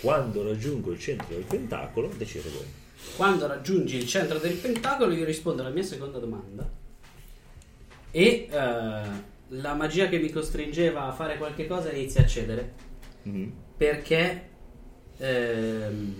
[0.00, 2.66] Quando raggiungo il centro del pentacolo, decidete voi.
[3.14, 6.68] Quando raggiungi il centro del pentacolo, io rispondo alla mia seconda domanda.
[8.10, 12.72] E eh, la magia che mi costringeva a fare qualche cosa inizia a cedere.
[13.22, 13.52] Mhm.
[13.76, 14.48] Perché
[15.18, 16.14] ehm,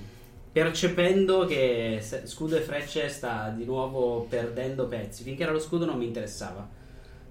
[0.52, 5.22] percependo che scudo e frecce sta di nuovo perdendo pezzi.
[5.22, 6.66] Finché era lo scudo non mi interessava.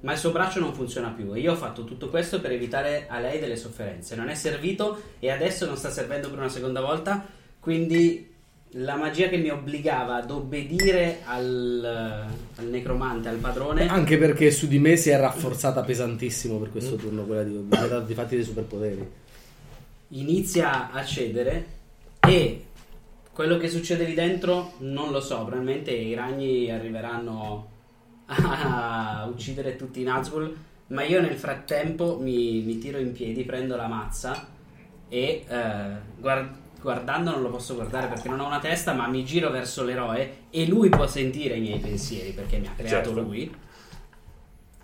[0.01, 1.33] Ma il suo braccio non funziona più.
[1.33, 4.15] E io ho fatto tutto questo per evitare a lei delle sofferenze.
[4.15, 7.25] Non è servito e adesso non sta servendo per una seconda volta.
[7.59, 8.34] Quindi
[8.77, 13.87] la magia che mi obbligava ad obbedire al, al necromante, al padrone.
[13.87, 17.67] Anche perché su di me si è rafforzata pesantissimo per questo turno, quella di,
[18.05, 19.09] di fatti dei superpoteri.
[20.09, 21.65] inizia a cedere
[22.19, 22.65] e
[23.31, 27.71] quello che succede lì dentro non lo so, probabilmente i ragni arriveranno
[28.25, 30.53] a uccidere tutti i Nazgul,
[30.87, 34.47] ma io nel frattempo mi, mi tiro in piedi, prendo la mazza
[35.07, 35.85] e eh,
[36.17, 39.83] guard- guardando non lo posso guardare perché non ho una testa, ma mi giro verso
[39.83, 43.21] l'eroe e lui può sentire i miei pensieri perché mi ha creato Certo.
[43.21, 43.51] lui.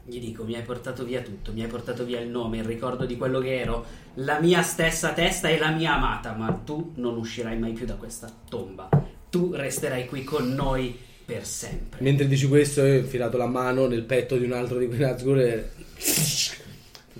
[0.03, 3.05] Gli dico, mi hai portato via tutto, mi hai portato via il nome, il ricordo
[3.05, 7.17] di quello che ero, la mia stessa testa e la mia amata, ma tu non
[7.17, 8.89] uscirai mai più da questa tomba.
[9.29, 12.01] Tu resterai qui con noi per sempre.
[12.01, 15.39] Mentre dici questo, ho infilato la mano nel petto di un altro di quei Nazgûl
[15.39, 15.69] e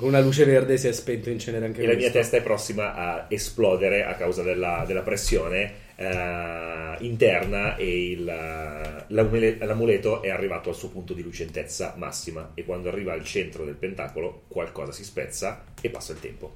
[0.02, 2.18] Con una luce verde si è spento in cenere anche E la mia questo.
[2.18, 9.58] testa è prossima a esplodere a causa della, della pressione eh, interna e il, l'amule-
[9.60, 13.76] l'amuleto è arrivato al suo punto di lucentezza massima e quando arriva al centro del
[13.76, 16.56] pentacolo qualcosa si spezza e passa il tempo.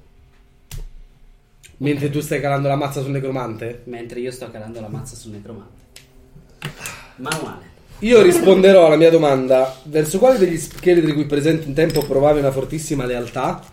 [1.76, 3.82] Mentre tu stai calando la mazza sul necromante?
[3.84, 5.84] Mentre io sto calando la mazza sul necromante.
[7.18, 7.75] Manuale.
[8.00, 12.52] Io risponderò alla mia domanda verso quale degli scheletri qui presenti un tempo provavi una
[12.52, 13.64] fortissima lealtà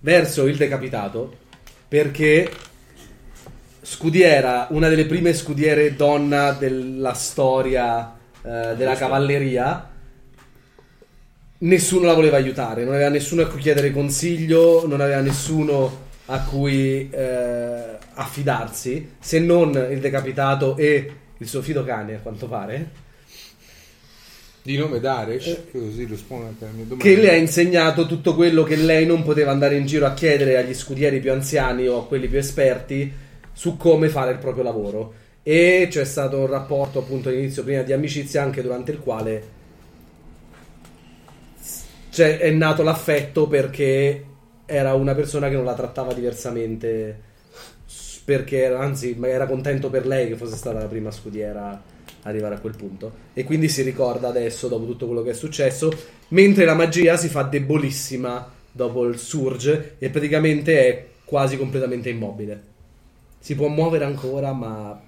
[0.00, 1.36] verso il decapitato
[1.86, 2.50] perché
[3.82, 9.90] scudiera, una delle prime scudiere donna della storia eh, della cavalleria
[11.58, 16.40] nessuno la voleva aiutare, non aveva nessuno a cui chiedere consiglio, non aveva nessuno a
[16.44, 23.04] cui eh, affidarsi se non il decapitato e il suo fido cane a quanto pare
[24.66, 27.04] Di nome Daresh, così rispondo anche alla mia domanda.
[27.04, 30.56] che le ha insegnato tutto quello che lei non poteva andare in giro a chiedere
[30.56, 33.12] agli scudieri più anziani o a quelli più esperti
[33.52, 35.14] su come fare il proprio lavoro.
[35.44, 39.42] E c'è stato un rapporto appunto all'inizio prima di amicizia anche durante il quale
[42.10, 44.24] cioè, è nato l'affetto perché
[44.66, 47.20] era una persona che non la trattava diversamente
[48.24, 51.94] perché anzi era contento per lei che fosse stata la prima scudiera
[52.26, 55.90] arrivare a quel punto e quindi si ricorda adesso dopo tutto quello che è successo
[56.28, 62.62] mentre la magia si fa debolissima dopo il surge e praticamente è quasi completamente immobile
[63.38, 65.00] si può muovere ancora ma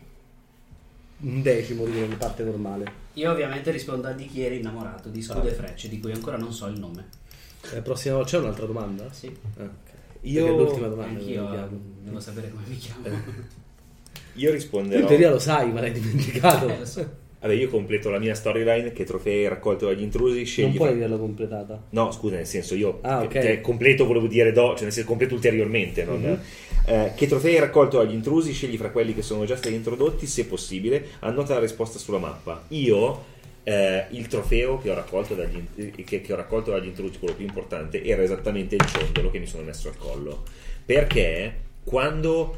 [1.20, 5.08] un decimo di quello che parte normale Io ovviamente rispondo a di chi eri innamorato,
[5.08, 7.06] di Scudo e Frecce, di cui ancora non so il nome.
[7.72, 9.12] la prossima volta c'è un'altra domanda?
[9.12, 9.68] Sì, Ah.
[10.22, 11.80] Io- Perché è l'ultima domanda anch'io abbiamo.
[12.02, 13.02] devo sapere come mi chiamo.
[14.38, 15.06] Io Tu in risponderò.
[15.06, 17.26] teoria lo sai ma l'hai dimenticato Eh, so.
[17.40, 20.64] Vabbè, io completo la mia storyline che trofei raccolto dagli intrusi, scegli.
[20.66, 23.32] non puoi fra- averla completata No, scusa, nel senso io Ah, ok.
[23.32, 26.04] cioè, completo volevo dire do, cioè nel senso completo ulteriormente.
[26.04, 26.40] non- Mhm.
[26.86, 28.52] Eh, che trofei hai raccolto agli intrusi?
[28.52, 32.64] Scegli fra quelli che sono già stati introdotti, se possibile, annota la risposta sulla mappa.
[32.68, 35.62] Io eh, il trofeo che ho, raccolto dagli,
[36.02, 39.46] che, che ho raccolto dagli intrusi, quello più importante, era esattamente il ciondolo che mi
[39.46, 40.42] sono messo al collo.
[40.86, 41.52] Perché
[41.84, 42.56] quando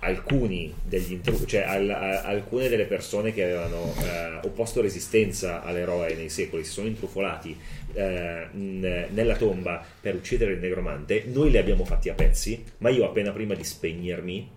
[0.00, 6.14] alcuni degli intrusi, cioè al- a- alcune delle persone che avevano eh, opposto resistenza all'eroe
[6.14, 7.56] nei secoli si sono intrufolati
[7.94, 13.04] eh, nella tomba per uccidere il negromante, noi li abbiamo fatti a pezzi, ma io
[13.04, 14.50] appena prima di spegnermi,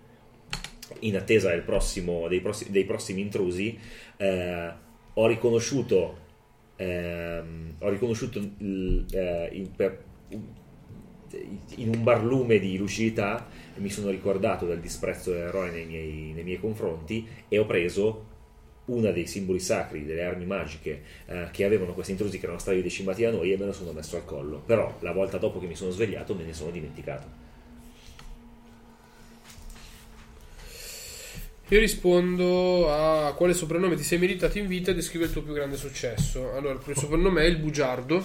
[0.99, 3.77] in attesa prossimo- dei, prossi- dei prossimi intrusi,
[4.17, 4.69] eh,
[5.13, 6.17] ho riconosciuto,
[6.75, 10.03] ehm, ho riconosciuto il- eh, in, per-
[11.77, 16.59] in un barlume di lucidità mi sono ricordato del disprezzo dell'eroe nei miei, nei miei
[16.59, 18.29] confronti e ho preso
[18.85, 22.81] uno dei simboli sacri delle armi magiche eh, che avevano questi intrusi che erano stati
[22.81, 24.61] decimati da noi e me lo sono messo al collo.
[24.65, 27.49] Però la volta dopo che mi sono svegliato me ne sono dimenticato.
[31.71, 35.53] Io rispondo a quale soprannome ti sei meritato in vita e descrive il tuo più
[35.53, 36.51] grande successo.
[36.53, 38.21] Allora, il primo soprannome è il bugiardo,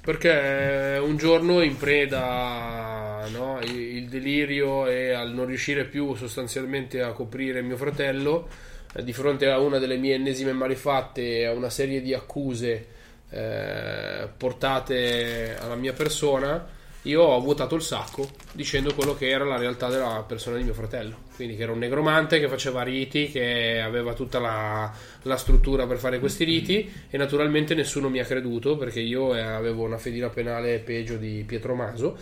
[0.00, 7.12] perché un giorno in preda no, il delirio e al non riuscire più sostanzialmente a
[7.12, 8.48] coprire mio fratello,
[8.94, 12.86] eh, di fronte a una delle mie ennesime malefatte e a una serie di accuse
[13.30, 16.66] eh, portate alla mia persona,
[17.02, 20.74] io ho vuotato il sacco dicendo quello che era la realtà della persona di mio
[20.74, 21.27] fratello.
[21.38, 24.92] Quindi che era un negromante che faceva riti, che aveva tutta la,
[25.22, 26.90] la struttura per fare questi riti.
[27.08, 31.44] E naturalmente nessuno mi ha creduto perché io eh, avevo una fedina penale peggio di
[31.46, 32.18] Pietro Maso.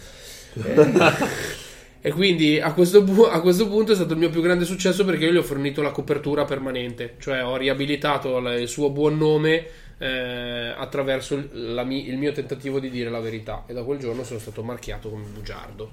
[0.56, 4.64] Eh, e quindi a questo, pu- a questo punto è stato il mio più grande
[4.64, 9.18] successo perché io gli ho fornito la copertura permanente, cioè ho riabilitato il suo buon
[9.18, 9.66] nome
[9.98, 13.64] eh, attraverso mi- il mio tentativo di dire la verità.
[13.66, 15.90] E da quel giorno sono stato marchiato come bugiardo.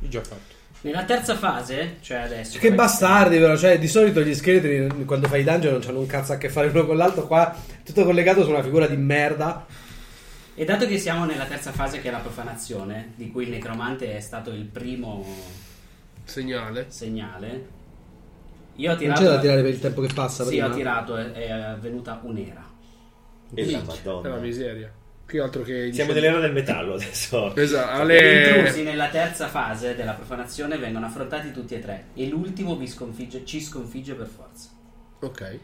[0.00, 0.60] Già fatto.
[0.82, 2.58] Nella terza fase, cioè adesso...
[2.58, 3.56] Che bastardi, però.
[3.56, 6.48] Cioè, di solito gli scheletri quando fai i dungeon non hanno un cazzo a che
[6.48, 7.26] fare uno con l'altro.
[7.26, 9.64] Qua è tutto collegato su una figura di merda.
[10.54, 14.16] E dato che siamo nella terza fase che è la profanazione, di cui il necromante
[14.16, 15.24] è stato il primo
[16.24, 16.86] Segnale.
[16.88, 17.66] segnale,
[18.76, 19.20] io ho Non tirato...
[19.22, 20.42] c'è da tirare per il tempo che passa.
[20.44, 20.66] Sì, prima.
[20.66, 22.68] ho tirato, è, è venuta un'era.
[23.54, 24.28] E la È madonna.
[24.28, 24.92] la miseria.
[25.32, 25.90] Più altro che...
[25.94, 27.54] Siamo nell'era del metallo adesso.
[27.56, 28.58] Esatto, Gli alle...
[28.58, 33.42] intrusi nella terza fase della profanazione vengono affrontati tutti e tre e l'ultimo vi sconfigge,
[33.46, 34.68] ci sconfigge per forza.
[35.20, 35.58] Ok.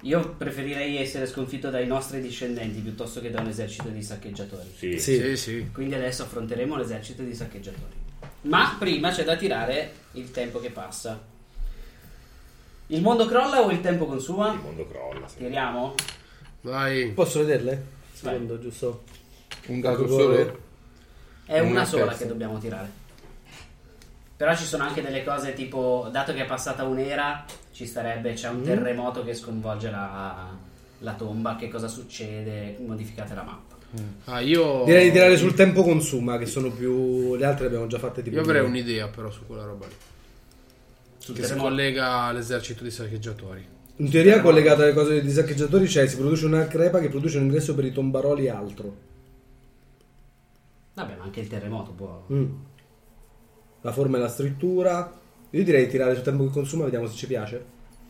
[0.00, 4.68] Io preferirei essere sconfitto dai nostri discendenti piuttosto che da un esercito di saccheggiatori.
[4.76, 4.98] Sì.
[4.98, 5.20] Sì.
[5.20, 5.70] Sì, sì.
[5.72, 7.94] Quindi adesso affronteremo l'esercito di saccheggiatori.
[8.40, 11.22] Ma prima c'è da tirare il tempo che passa.
[12.88, 14.52] Il mondo crolla o il tempo consuma?
[14.52, 15.28] Il mondo crolla.
[15.28, 15.36] sì.
[15.36, 15.94] Tiriamo?
[16.62, 17.12] Vai.
[17.12, 18.00] Posso vederle?
[18.12, 19.02] Secondo, giusto?
[19.66, 20.60] Un dato solo?
[21.44, 23.00] È una Una sola che dobbiamo tirare.
[24.36, 28.48] Però ci sono anche delle cose tipo, dato che è passata un'era, ci starebbe, c'è
[28.48, 28.64] un Mm.
[28.64, 30.48] terremoto che sconvolge la,
[30.98, 33.76] la tomba, che cosa succede, modificate la mappa.
[34.24, 34.82] Ah, io.
[34.84, 37.36] Direi di tirare sul tempo consuma, che sono più.
[37.36, 38.36] Le altre le abbiamo già fatte tipo.
[38.36, 39.94] Io avrei un'idea però su quella roba lì.
[41.18, 41.68] Sul Che si terremoto.
[41.68, 43.64] collega all'esercito di saccheggiatori.
[43.96, 47.44] In teoria, collegata alle cose dei saccheggiatori, c'è si produce una crepa che produce un
[47.44, 48.96] ingresso per i tombaroli e altro.
[50.94, 52.26] Vabbè, ma anche il terremoto può...
[52.32, 52.52] Mm.
[53.80, 55.20] La forma e la scrittura.
[55.50, 57.64] Io direi di tirare sul tempo che consuma, vediamo se ci piace.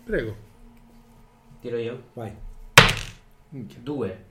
[0.05, 0.37] Prego.
[1.61, 2.03] Tiro io?
[2.13, 2.35] Vai.
[3.49, 4.25] Due.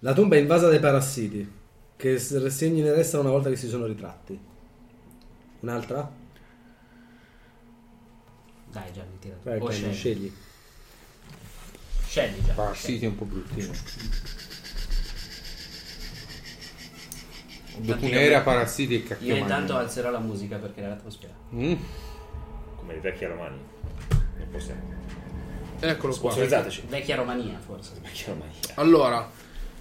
[0.00, 1.50] La tomba è invasa dai parassiti,
[1.96, 4.38] che segni ne restano una volta che si sono ritratti.
[5.60, 6.10] Un'altra?
[8.70, 9.36] Dai Gianni, tira.
[9.42, 9.94] Vai, o Kenny, scegli.
[9.94, 10.32] scegli.
[12.06, 12.52] Scegli già.
[12.52, 13.72] Parassiti è un po' bruttino.
[17.76, 21.32] Dopo un'era parassiti e Io intanto alzerò la musica per creare atmosfera.
[21.54, 21.74] Mm.
[22.76, 23.58] Come i vecchi romani.
[24.38, 24.92] Non possiamo.
[25.80, 26.30] Eccolo qua.
[26.30, 26.84] Sponsorizzateci.
[26.88, 27.92] Vecchia Romania, forse.
[28.00, 28.52] Vecchi romani.
[28.74, 29.30] Allora,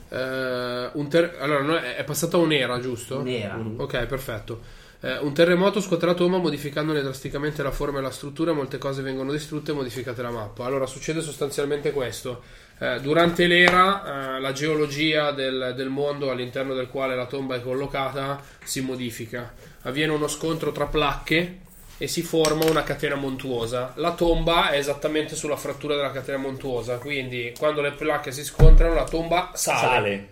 [0.10, 3.22] eh, un ter- allora no, è è passata un'era, giusto?
[3.22, 3.57] Nera.
[3.78, 4.82] Ok, perfetto.
[4.99, 9.02] Eh, un terremoto scuote la tomba modificandone drasticamente la forma e la struttura, molte cose
[9.02, 10.65] vengono distrutte e modificate la mappa.
[10.65, 12.41] Allora succede sostanzialmente questo.
[12.84, 17.61] Eh, durante l'era eh, la geologia del, del mondo all'interno del quale la tomba è
[17.61, 19.53] collocata si modifica.
[19.84, 21.60] Avviene uno scontro tra placche
[21.97, 23.93] e si forma una catena montuosa.
[23.95, 28.93] La tomba è esattamente sulla frattura della catena montuosa, quindi quando le placche si scontrano
[28.95, 30.27] la tomba sale Sale.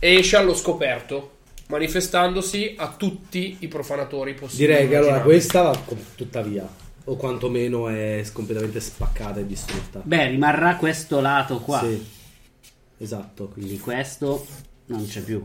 [0.00, 1.38] e esce allo scoperto,
[1.68, 4.68] manifestandosi a tutti i profanatori possibili.
[4.68, 5.82] Direi che allora questa va
[6.14, 6.68] tuttavia,
[7.04, 10.00] o quantomeno è completamente spaccata e distrutta.
[10.04, 11.80] Beh, rimarrà questo lato qua.
[11.80, 12.04] Sì,
[12.98, 13.48] esatto.
[13.48, 14.46] Quindi questo
[14.86, 15.44] non c'è più.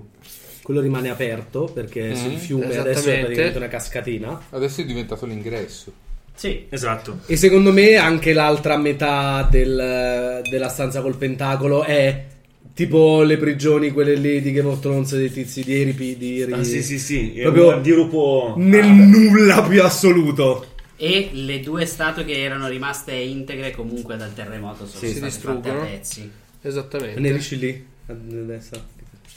[0.62, 4.42] Quello rimane aperto perché Mm, il fiume adesso è praticamente una cascatina.
[4.50, 5.92] Adesso è diventato l'ingresso.
[6.36, 6.66] Sì.
[6.70, 7.20] Esatto.
[7.26, 12.26] E secondo me anche l'altra metà del- della stanza col pentacolo è
[12.74, 16.52] tipo le prigioni, quelle lì di Game of Thrones dei tizi di Eripi, di Eri-
[16.54, 17.34] Ah, sì, sì, sì.
[17.42, 18.54] Proprio un dirupo.
[18.58, 20.76] nel nulla più assoluto.
[20.98, 25.32] E le due statue che erano rimaste integre comunque dal terremoto sono Sì, si state
[25.32, 26.32] fatte a pezzi.
[26.61, 27.19] Esattamente.
[27.19, 27.88] Ne riesci lì?
[28.07, 28.84] A destra?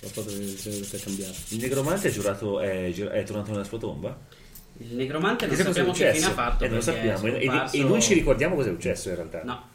[0.03, 1.35] La foto che si è cambiata.
[1.49, 2.61] Il negromante è giurato.
[2.61, 4.19] È, è tornato nella sua tomba?
[4.78, 6.31] Il negromante non sappiamo che fine successo?
[6.31, 6.65] ha fatto.
[6.65, 7.27] Eh, non lo sappiamo.
[7.27, 9.43] E, e- e noi ci ricordiamo cosa è successo in realtà.
[9.45, 9.69] No.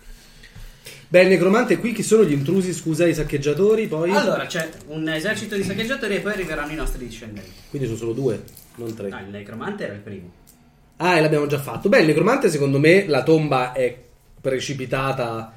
[1.08, 4.10] Beh, il necromante qui chi sono gli intrusi, scusa, i saccheggiatori, poi...
[4.10, 7.52] Allora, c'è un esercito di saccheggiatori e poi arriveranno i nostri discendenti.
[7.70, 8.44] Quindi sono solo due,
[8.78, 9.10] non tre.
[9.10, 10.32] No, il necromante era il primo.
[10.98, 11.90] Ah, e l'abbiamo già fatto.
[11.90, 13.96] Beh, il necromante secondo me la tomba è
[14.40, 15.54] precipitata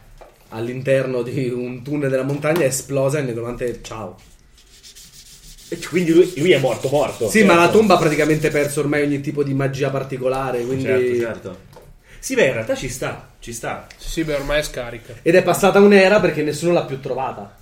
[0.51, 4.17] all'interno di un tunnel della montagna, è esplosa e il necromante ciao.
[5.71, 7.29] E quindi lui, lui è morto, morto.
[7.29, 7.55] Sì, Certo.
[7.55, 10.85] ma la tomba ha praticamente perso ormai ogni tipo di magia particolare, quindi...
[10.85, 11.59] Certo, certo.
[12.19, 13.29] Sì, beh, in realtà ci sta.
[13.39, 13.87] Ci sta.
[13.97, 15.15] Sì, sì, beh, ormai è scarica.
[15.23, 17.57] Ed è passata un'era perché nessuno l'ha più trovata.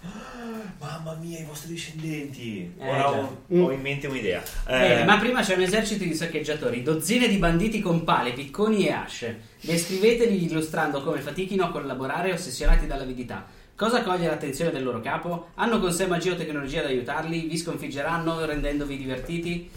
[0.86, 2.72] Mamma mia, i vostri discendenti.
[2.78, 4.40] Eh, Ora ho, ho in mente un'idea.
[4.66, 8.86] Bene, Eh, ma prima c'è un esercito di saccheggiatori, dozzine di banditi con pale, picconi
[8.86, 9.40] e asce.
[9.60, 13.44] Descriveteli illustrando come fatichino a collaborare ossessionati dall'avidità.
[13.74, 15.48] Cosa coglie l'attenzione del loro capo?
[15.54, 17.40] Hanno con sé magia o tecnologia da aiutarli?
[17.48, 19.68] Vi sconfiggeranno rendendovi divertiti?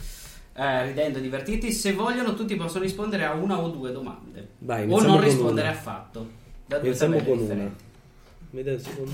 [0.54, 1.72] Eh, ridendo divertiti?
[1.72, 4.50] Se vogliono tutti possono rispondere a una o due domande.
[4.60, 5.76] Vai, o non rispondere una.
[5.76, 6.30] affatto.
[6.66, 7.42] Da due Iniziamo con una.
[7.42, 7.84] differenti.
[7.84, 7.89] Mi
[8.52, 9.12] dai un secondo?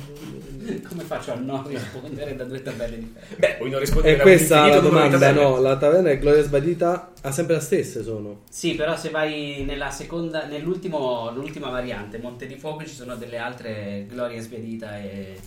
[0.87, 3.35] Come faccio a non rispondere da due tabelle differenti?
[3.37, 6.41] beh, puoi non rispondere E a questa un la domanda, no, la taverna e Gloria
[6.41, 8.43] Sbadita ha sempre le stesse sono.
[8.49, 13.37] Sì, però se vai nella seconda, nell'ultimo, l'ultima variante, Monte di Fuoco, ci sono delle
[13.37, 15.37] altre Gloria Sbiadita e...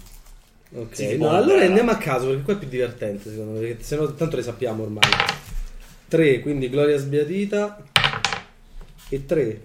[0.75, 3.83] Ok, Sì, no, allora andiamo a caso perché qua è più divertente secondo me, perché
[3.83, 5.08] se no tanto le sappiamo ormai.
[6.08, 7.83] 3, quindi Gloria Sbiadita
[9.08, 9.60] e 3.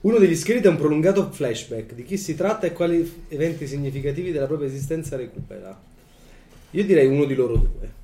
[0.00, 4.30] Uno degli scheletri è un prolungato flashback di chi si tratta e quali eventi significativi
[4.32, 5.76] della propria esistenza recupera.
[6.72, 7.96] Io direi uno di loro due.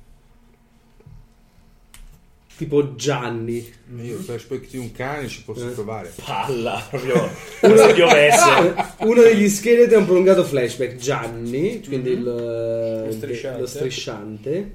[2.57, 3.69] Tipo Gianni.
[4.01, 5.71] Io il flashback di un cane ci posso Eh.
[5.73, 6.11] provare.
[6.23, 7.29] Palla, proprio
[7.61, 8.75] se piovesse.
[9.05, 10.95] Uno degli scheletri è un prolungato flashback.
[10.95, 13.59] Gianni, quindi il, Lo strisciante.
[13.59, 14.71] lo strisciante.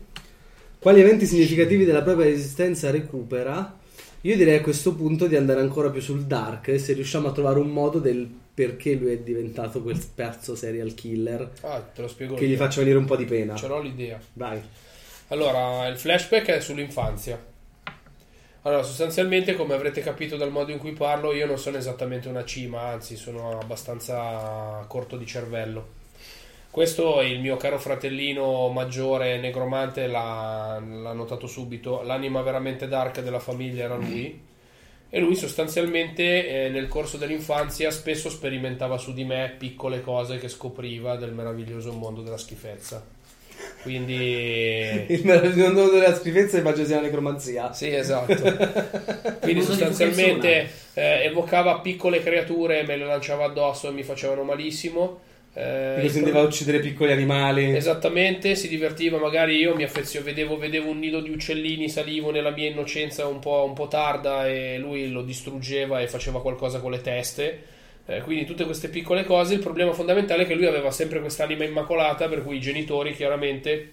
[0.78, 3.78] Quali eventi significativi della propria esistenza recupera?
[4.22, 6.78] Io direi a questo punto di andare ancora più sul dark.
[6.78, 11.50] Se riusciamo a trovare un modo del perché lui è diventato quel pezzo serial killer
[11.62, 12.56] Ah, te lo spiego che gli io.
[12.58, 13.54] faccia venire un po' di pena.
[13.56, 14.20] Ce l'ho l'idea.
[14.34, 14.60] Vai.
[15.28, 17.42] Allora, il flashback è sull'infanzia.
[18.62, 22.44] Allora, sostanzialmente, come avrete capito dal modo in cui parlo, io non sono esattamente una
[22.44, 25.98] cima, anzi, sono abbastanza corto di cervello.
[26.70, 32.02] Questo il mio caro fratellino maggiore negromante l'ha, l'ha notato subito.
[32.02, 34.48] L'anima veramente dark della famiglia era lui.
[35.12, 40.48] E lui sostanzialmente eh, nel corso dell'infanzia spesso sperimentava su di me piccole cose che
[40.48, 43.04] scopriva del meraviglioso mondo della schifezza.
[43.82, 45.06] Quindi...
[45.10, 47.72] Il meraviglioso della schifezza immagino sia la necromanzia.
[47.72, 48.32] Sì, esatto.
[48.32, 54.44] Quindi Mondo di sostanzialmente eh, evocava piccole creature, me le lanciava addosso e mi facevano
[54.44, 55.28] malissimo.
[55.52, 57.74] Eh, il si andava a uccidere piccoli animali.
[57.74, 62.50] Esattamente, si divertiva, magari io mi affezio, vedevo, vedevo un nido di uccellini, salivo nella
[62.50, 66.92] mia innocenza un po', un po' tarda e lui lo distruggeva e faceva qualcosa con
[66.92, 67.62] le teste.
[68.06, 71.64] Eh, quindi tutte queste piccole cose, il problema fondamentale è che lui aveva sempre quest'anima
[71.64, 73.92] immacolata, per cui i genitori chiaramente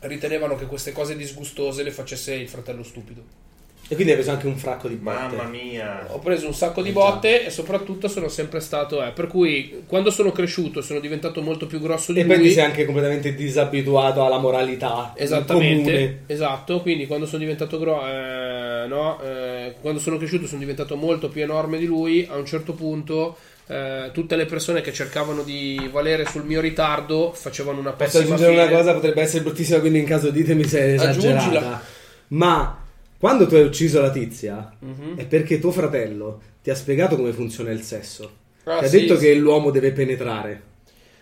[0.00, 3.45] ritenevano che queste cose disgustose le facesse il fratello stupido.
[3.88, 5.36] E quindi hai preso anche un fracco di botte.
[5.36, 6.06] Mamma mia.
[6.10, 9.84] Ho preso un sacco di Eh, botte e soprattutto sono sempre stato, eh, per cui
[9.86, 12.48] quando sono cresciuto sono diventato molto più grosso di E poi lui.
[12.48, 16.18] ti sei anche completamente disabituato alla moralità Esattamente, comune.
[16.26, 16.80] esatto.
[16.80, 21.42] Quindi quando sono diventato gro- eh, no, eh, quando sono cresciuto sono diventato molto più
[21.42, 22.26] enorme di lui.
[22.28, 23.36] A un certo punto,
[23.68, 28.34] eh, tutte le persone che cercavano di valere sul mio ritardo facevano una Posso pessima
[28.34, 28.62] aggiungere fine.
[28.66, 31.38] una cosa, potrebbe essere bruttissima, quindi in caso ditemi se è esagerata.
[31.44, 31.82] Aggiungila.
[32.28, 32.80] Ma
[33.18, 35.16] quando tu hai ucciso la tizia, Mhm.
[35.16, 38.30] è perché tuo fratello ti ha spiegato come funziona il sesso.
[38.64, 39.26] Ah, ti ha sì, detto sì.
[39.26, 40.62] che l'uomo deve penetrare.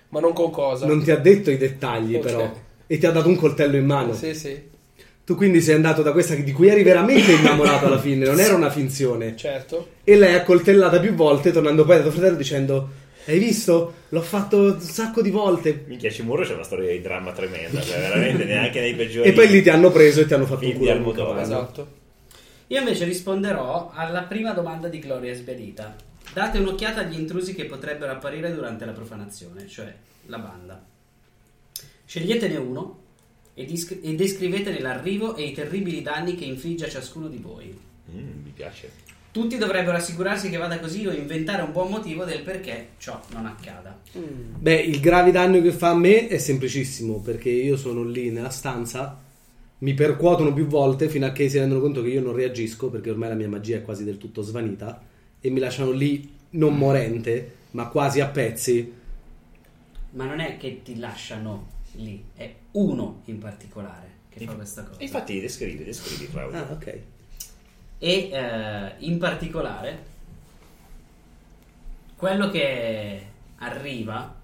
[0.08, 0.86] Ma non con cosa?
[0.86, 2.20] Non ti ha detto i dettagli, Ok.
[2.23, 2.52] però.
[2.86, 4.14] E ti ha dato un coltello in mano.
[4.14, 4.56] Sì, sì,
[5.24, 8.55] Tu quindi sei andato da questa di cui eri veramente innamorato alla fine, non era
[8.55, 9.34] una finzione.
[9.36, 9.89] certo.
[10.05, 12.89] E l'hai accoltellata più volte, tornando poi da tuo fratello dicendo:
[13.26, 13.94] Hai visto?
[14.10, 15.84] L'ho fatto un sacco di volte.
[15.86, 17.80] Minchia, Cimurro c'è una storia di dramma tremenda.
[17.80, 19.28] Cioè, veramente neanche nei peggiori.
[19.28, 21.34] E poi lì ti hanno preso e ti hanno fatto un culo di al Almodovar.
[21.36, 21.42] cavallo.
[21.42, 21.88] Esatto.
[22.68, 25.94] Io invece risponderò alla prima domanda di Gloria Sbedita.
[26.32, 29.92] Date un'occhiata agli intrusi che potrebbero apparire durante la profanazione, cioè
[30.26, 30.84] la banda.
[32.06, 32.98] Sceglietene uno
[33.54, 37.78] e, dis- e descrivetene l'arrivo e i terribili danni che infligge a ciascuno di voi.
[38.12, 38.90] Mm, mi piace.
[39.34, 43.46] Tutti dovrebbero assicurarsi che vada così o inventare un buon motivo del perché ciò non
[43.46, 43.98] accada.
[44.12, 48.50] Beh, il grave danno che fa a me è semplicissimo perché io sono lì nella
[48.50, 49.20] stanza,
[49.78, 53.10] mi percuotono più volte fino a che si rendono conto che io non reagisco perché
[53.10, 55.02] ormai la mia magia è quasi del tutto svanita
[55.40, 58.92] e mi lasciano lì non morente ma quasi a pezzi.
[60.10, 65.02] Ma non è che ti lasciano lì, è uno in particolare che fa questa cosa.
[65.02, 66.56] Infatti, descrivi, descrivi, Claudio.
[66.56, 66.98] Ah, ok.
[68.05, 70.05] E eh, in particolare
[72.16, 73.26] quello che
[73.60, 74.34] arriva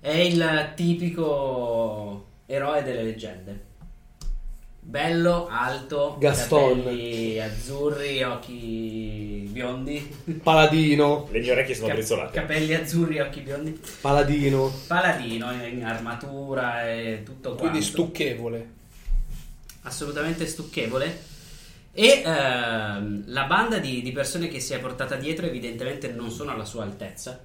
[0.00, 3.64] è il tipico eroe delle leggende.
[4.80, 6.78] Bello, alto, Gaston.
[6.82, 9.98] capelli azzurri, occhi biondi.
[10.42, 12.40] Paladino, Le mie orecchie sono Cap- brizzolate.
[12.40, 13.78] capelli azzurri, occhi biondi.
[14.00, 14.72] paladino.
[14.86, 17.68] Paladino in armatura e tutto quanto.
[17.68, 18.68] Quindi stucchevole.
[19.82, 21.32] assolutamente stucchevole.
[21.96, 26.50] E ehm, la banda di, di persone che si è portata dietro, evidentemente, non sono
[26.50, 27.42] alla sua altezza.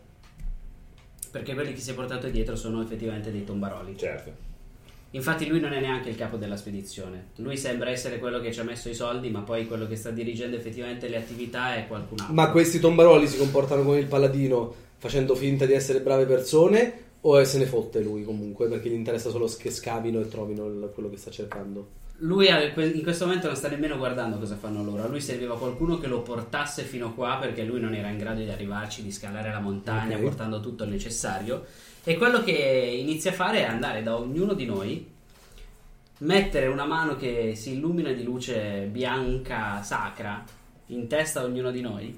[1.31, 3.95] Perché quelli che si è portato dietro sono effettivamente dei tombaroli.
[3.95, 4.47] Certo.
[5.11, 7.27] Infatti, lui non è neanche il capo della spedizione.
[7.35, 10.09] Lui sembra essere quello che ci ha messo i soldi, ma poi quello che sta
[10.09, 12.33] dirigendo effettivamente le attività è qualcun altro.
[12.33, 17.43] Ma questi tombaroli si comportano come il paladino facendo finta di essere brave persone o
[17.43, 20.63] se ne fotte lui comunque perché gli interessa solo che scavino e trovino
[20.93, 21.98] quello che sta cercando?
[22.21, 25.03] Lui in questo momento non sta nemmeno guardando cosa fanno loro.
[25.03, 28.41] A lui serviva qualcuno che lo portasse fino qua perché lui non era in grado
[28.41, 30.23] di arrivarci, di scalare la montagna Ok.
[30.23, 31.65] portando tutto il necessario.
[32.03, 35.07] E quello che inizia a fare è andare da ognuno di noi,
[36.19, 40.43] mettere una mano che si illumina di luce bianca sacra
[40.87, 42.17] in testa a ognuno di noi,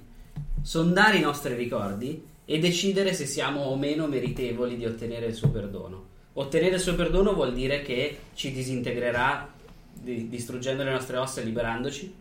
[0.62, 5.50] sondare i nostri ricordi e decidere se siamo o meno meritevoli di ottenere il suo
[5.50, 6.08] perdono.
[6.34, 9.60] Ottenere il suo perdono vuol dire che ci disintegrerà
[9.94, 12.14] di- distruggendo le nostre ossa e liberandoci.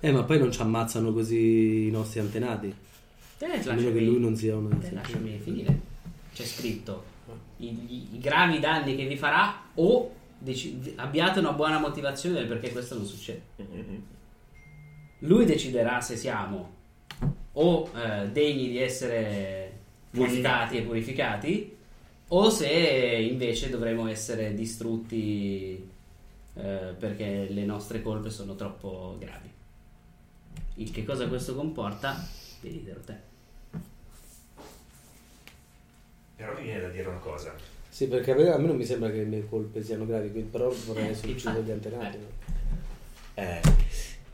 [0.00, 2.74] Eh, ma poi non ci ammazzano così i nostri antenati.
[3.38, 5.80] Te meno lasciami, che lui non sia un te lasciami finire.
[6.34, 7.04] C'è scritto
[7.58, 12.70] i, i- i gravi danni che vi farà o deci- abbiate una buona motivazione perché
[12.72, 13.42] questo non succede.
[15.20, 16.74] Lui deciderà se siamo
[17.54, 19.72] o eh, degni di essere
[20.10, 21.74] mondati e purificati
[22.28, 25.82] o se invece dovremo essere distrutti
[26.56, 29.50] eh, perché le nostre colpe sono troppo gravi.
[30.76, 32.16] Il che cosa questo comporta?
[32.60, 33.14] Dirlo te.
[36.36, 37.54] Però mi viene da dire una cosa.
[37.88, 40.30] Sì, perché a me, a me non mi sembra che le mie colpe siano gravi,
[40.30, 42.18] quindi però vorrei essere ucciso infatti, gli antenati.
[43.34, 43.42] eh.
[43.42, 43.60] Eh,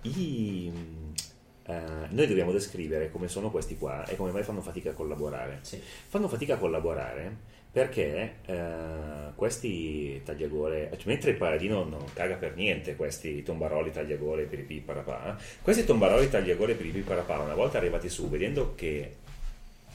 [0.09, 0.73] i,
[1.65, 5.61] eh, noi dobbiamo descrivere come sono questi qua e come mai fanno fatica a collaborare.
[5.63, 5.81] Sì.
[6.09, 7.37] Fanno fatica a collaborare
[7.73, 14.43] perché eh, questi tagliagole, cioè, mentre il paladino non caga per niente questi tombaroli tagliagole
[14.43, 19.17] piripi parapà, questi tombaroli tagliagole piripi parapà, una volta arrivati su, vedendo che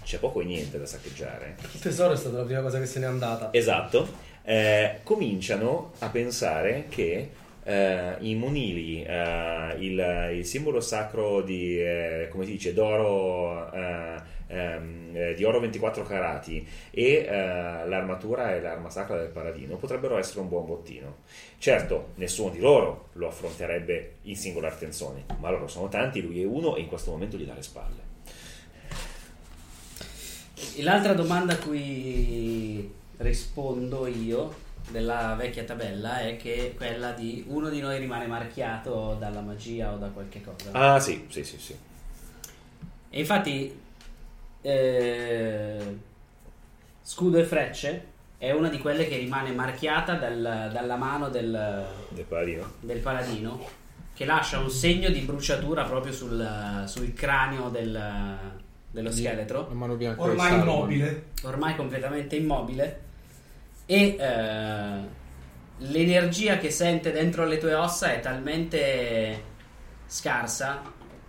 [0.03, 2.99] c'è poco e niente da saccheggiare, Il tesoro è stata la prima cosa che se
[2.99, 3.49] n'è andata.
[3.51, 4.07] Esatto,
[4.43, 7.29] eh, cominciano a pensare che
[7.63, 14.35] eh, i monili, eh, il, il simbolo sacro di, eh, come si dice, d'oro, eh,
[14.47, 20.17] ehm, eh, di oro 24 carati e eh, l'armatura e l'arma sacra del paladino potrebbero
[20.17, 21.17] essere un buon bottino.
[21.57, 26.45] Certo, nessuno di loro lo affronterebbe in singola artenzone, ma loro sono tanti, lui è
[26.45, 28.05] uno e in questo momento gli dà le spalle.
[30.77, 37.79] L'altra domanda a cui rispondo io della vecchia tabella è che quella di uno di
[37.79, 40.71] noi rimane marchiato dalla magia o da qualche cosa.
[40.71, 41.75] Ah sì, sì, sì, sì.
[43.09, 43.85] E infatti
[44.61, 45.97] eh,
[47.01, 48.05] scudo e frecce
[48.37, 52.71] è una di quelle che rimane marchiata dal- dalla mano del, Del paladino.
[52.81, 53.59] del paladino
[54.13, 58.37] che lascia un segno di bruciatura proprio sul, sul cranio del-
[58.91, 61.25] dello scheletro La mano bianca Ormai immobile.
[61.43, 63.01] ormai completamente immobile
[63.85, 64.99] e eh,
[65.77, 69.43] l'energia che sente dentro le tue ossa è talmente
[70.07, 70.81] scarsa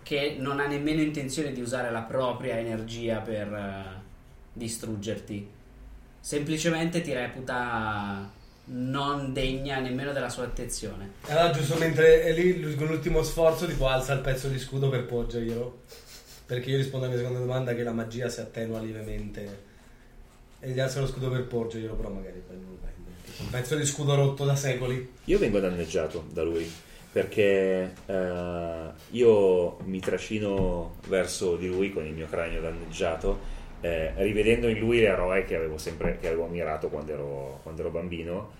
[0.09, 4.01] che non ha nemmeno intenzione di usare la propria energia per eh,
[4.51, 5.47] distruggerti
[6.19, 8.27] semplicemente ti reputa
[8.71, 13.21] non degna nemmeno della sua attenzione E allora giusto mentre è lì, lui con l'ultimo
[13.21, 15.81] sforzo tipo alza il pezzo di scudo per porgerglielo.
[16.47, 19.67] Perché io rispondo alla mia seconda domanda che la magia si attenua lievemente.
[20.59, 23.11] E gli alza lo scudo per porgerglielo, però magari poi non lo prende.
[23.39, 25.13] Un pezzo di scudo rotto da secoli.
[25.25, 26.71] Io vengo danneggiato da lui
[27.11, 33.39] perché eh, io mi trascino verso di lui con il mio cranio danneggiato,
[33.81, 37.89] eh, rivedendo in lui l'eroe che avevo sempre che avevo ammirato quando ero, quando ero
[37.91, 38.51] bambino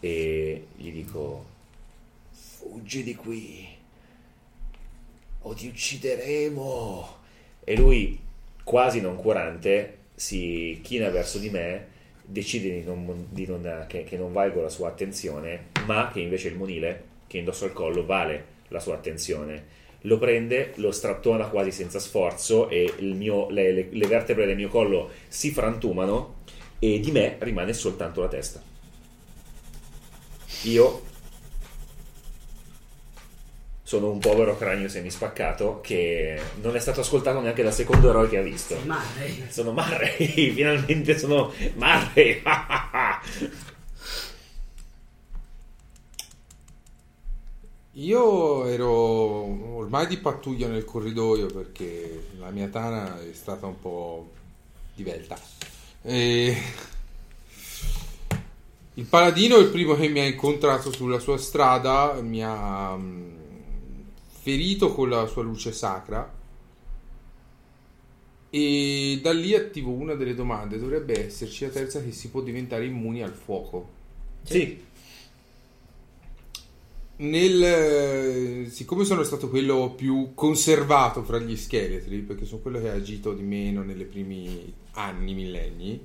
[0.00, 1.44] e gli dico
[2.30, 3.66] fuggi di qui
[5.42, 7.08] o ti uccideremo.
[7.64, 8.18] E lui
[8.64, 11.88] quasi non curante si china verso di me
[12.22, 16.48] decide di non- di non- che, che non valgo la sua attenzione ma che invece
[16.48, 21.72] il monile che indosso al collo vale la sua attenzione lo prende, lo strattona quasi
[21.72, 26.42] senza sforzo e il mio- le, le- le vertebre del mio collo si frantumano
[26.78, 28.62] e di me rimane soltanto la testa
[30.62, 31.02] io
[33.82, 38.38] sono un povero cranio semispaccato che non è stato ascoltato neanche dal secondo eroe che
[38.38, 38.78] ha visto.
[38.86, 42.40] ma eh, Sono Marray, finalmente sono Marray.
[47.96, 54.30] Io ero ormai di pattuglia nel corridoio perché la mia tana è stata un po'
[54.94, 55.38] divelta.
[56.02, 56.56] E...
[58.94, 63.30] Il paladino, il primo che mi ha incontrato sulla sua strada, mi ha mm,
[64.40, 66.32] ferito con la sua luce sacra.
[68.50, 70.78] E da lì attivo una delle domande.
[70.78, 73.88] Dovrebbe esserci la terza che si può diventare immuni al fuoco.
[74.42, 74.80] sì,
[77.16, 82.94] Nel, siccome sono stato quello più conservato fra gli scheletri, perché sono quello che ha
[82.94, 86.04] agito di meno nei primi anni, millenni,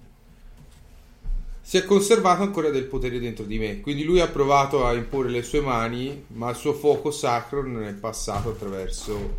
[1.62, 3.82] si è conservato ancora del potere dentro di me.
[3.82, 7.84] Quindi lui ha provato a imporre le sue mani, ma il suo fuoco sacro non
[7.84, 9.38] è passato attraverso,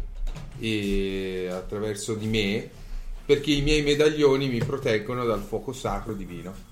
[0.58, 2.70] e, attraverso di me,
[3.26, 6.69] perché i miei medaglioni mi proteggono dal fuoco sacro divino.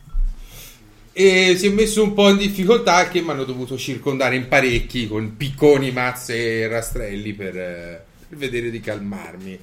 [1.21, 5.09] E si è messo un po' in difficoltà che mi hanno dovuto circondare in parecchi
[5.09, 9.59] con picconi, mazze e rastrelli per, eh, per vedere di calmarmi.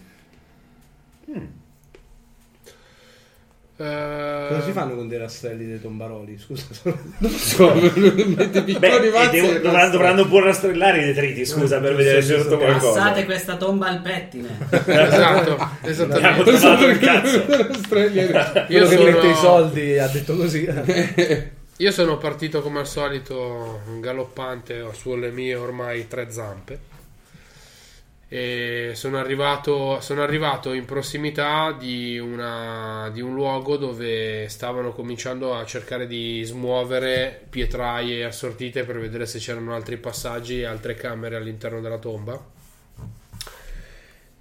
[3.78, 6.38] Eh, Cosa si fanno con dei rastrelli dei tombaroli?
[6.38, 6.98] Scusa, sono...
[7.28, 12.34] So, mette picconi, Beh, devo- dovranno, dovranno pure rastrellare i detriti, scusa, per vedere se
[12.36, 12.64] c'è sì, sotto sì.
[12.66, 13.00] qualcosa.
[13.02, 16.92] passate questa tomba al pettine esatto, Abbiamo esattamente.
[16.92, 17.36] il cazzo.
[17.48, 20.68] e- Quello che sono- mette i soldi ha detto così.
[21.80, 26.80] Io sono partito come al solito galoppante sulle mie ormai tre zampe
[28.94, 35.66] sono arrivato, sono arrivato in prossimità di, una- di un luogo dove stavano cominciando a
[35.66, 41.82] cercare di smuovere pietraie assortite per vedere se c'erano altri passaggi e altre camere all'interno
[41.82, 42.54] della tomba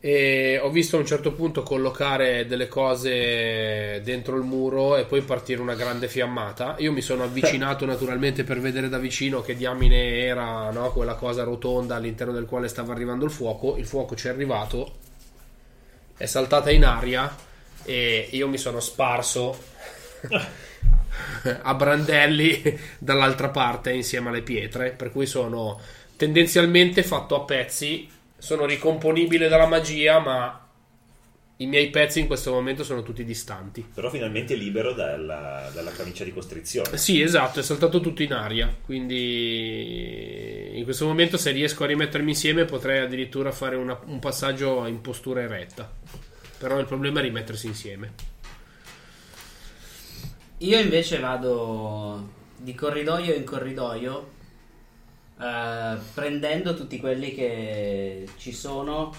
[0.04, 5.22] e ho visto a un certo punto collocare delle cose dentro il muro e poi
[5.22, 6.74] partire una grande fiammata.
[6.80, 11.42] Io mi sono avvicinato naturalmente per vedere da vicino che diamine era no, quella cosa
[11.42, 13.78] rotonda all'interno del quale stava arrivando il fuoco.
[13.78, 14.96] Il fuoco ci è arrivato
[16.18, 17.34] è saltata in aria
[17.82, 19.58] e io mi sono sparso
[21.62, 25.80] a brandelli dall'altra parte insieme alle pietre, per cui sono
[26.14, 28.06] tendenzialmente fatto a pezzi,
[28.44, 30.68] sono ricomponibile dalla magia, ma
[31.56, 33.88] i miei pezzi in questo momento sono tutti distanti.
[33.94, 36.98] Però finalmente libero dalla, dalla camicia di costrizione.
[36.98, 42.32] Sì, esatto, è saltato tutto in aria, quindi in questo momento se riesco a rimettermi
[42.32, 45.90] insieme potrei addirittura fare una- un passaggio in postura eretta.
[46.58, 48.12] Però il problema è rimettersi insieme.
[50.58, 54.32] Io invece vado di corridoio in corridoio,
[55.40, 59.12] eh, prendendo tutti quelli che ci sono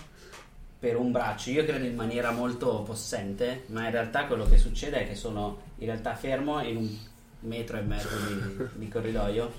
[0.79, 1.49] per un braccio.
[1.49, 5.61] Io credo in maniera molto possente, ma in realtà quello che succede è che sono
[5.77, 6.97] in realtà fermo in un
[7.41, 9.53] metro e mezzo di, di corridoio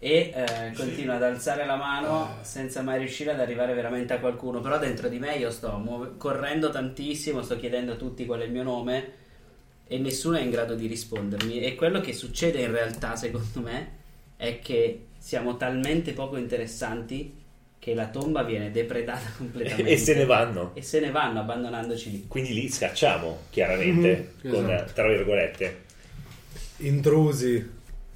[0.00, 4.60] e eh, continuo ad alzare la mano senza mai riuscire ad arrivare veramente a qualcuno.
[4.60, 8.44] Però dentro di me io sto muove- correndo tantissimo, sto chiedendo a tutti qual è
[8.44, 9.12] il mio nome
[9.86, 11.60] e nessuno è in grado di rispondermi.
[11.60, 13.96] E quello che succede in realtà, secondo me,
[14.36, 17.34] è che siamo talmente poco interessanti
[17.78, 19.90] che la tomba viene depredata completamente.
[19.90, 20.70] E se ne vanno.
[20.72, 22.24] E se ne vanno abbandonandoci lì.
[22.26, 24.92] Quindi li scacciamo, chiaramente, Mhm, con, esatto.
[24.94, 25.82] tra virgolette.
[26.78, 27.70] Intrusi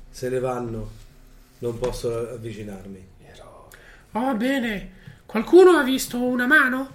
[0.08, 0.91] se ne vanno,
[1.58, 3.07] non posso avvicinarmi.
[4.12, 4.92] Oh, bene.
[5.26, 6.91] Qualcuno ha visto una mano?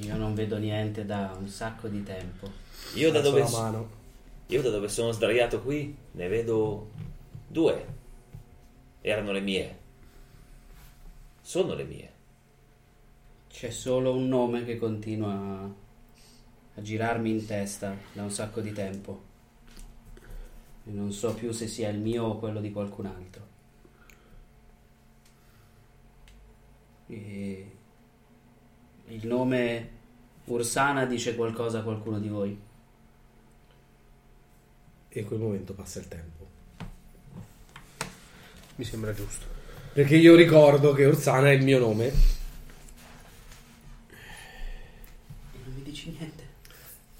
[0.00, 2.50] Io non vedo niente da un sacco di tempo.
[2.94, 3.90] Io da, dove, mano.
[4.46, 6.88] io da dove sono sdraiato qui ne vedo
[7.46, 7.96] due.
[9.08, 9.78] Erano le mie.
[11.40, 12.12] Sono le mie.
[13.48, 15.64] C'è solo un nome che continua a,
[16.74, 19.22] a girarmi in testa da un sacco di tempo.
[20.84, 23.46] E non so più se sia il mio o quello di qualcun altro.
[27.06, 27.76] E
[29.06, 29.90] il nome
[30.44, 32.60] Ursana dice qualcosa a qualcuno di voi?
[35.08, 36.57] E in quel momento passa il tempo.
[38.78, 39.44] Mi sembra giusto.
[39.92, 42.06] Perché io ricordo che Orsana è il mio nome.
[42.06, 42.12] E
[45.64, 46.46] non mi dici niente.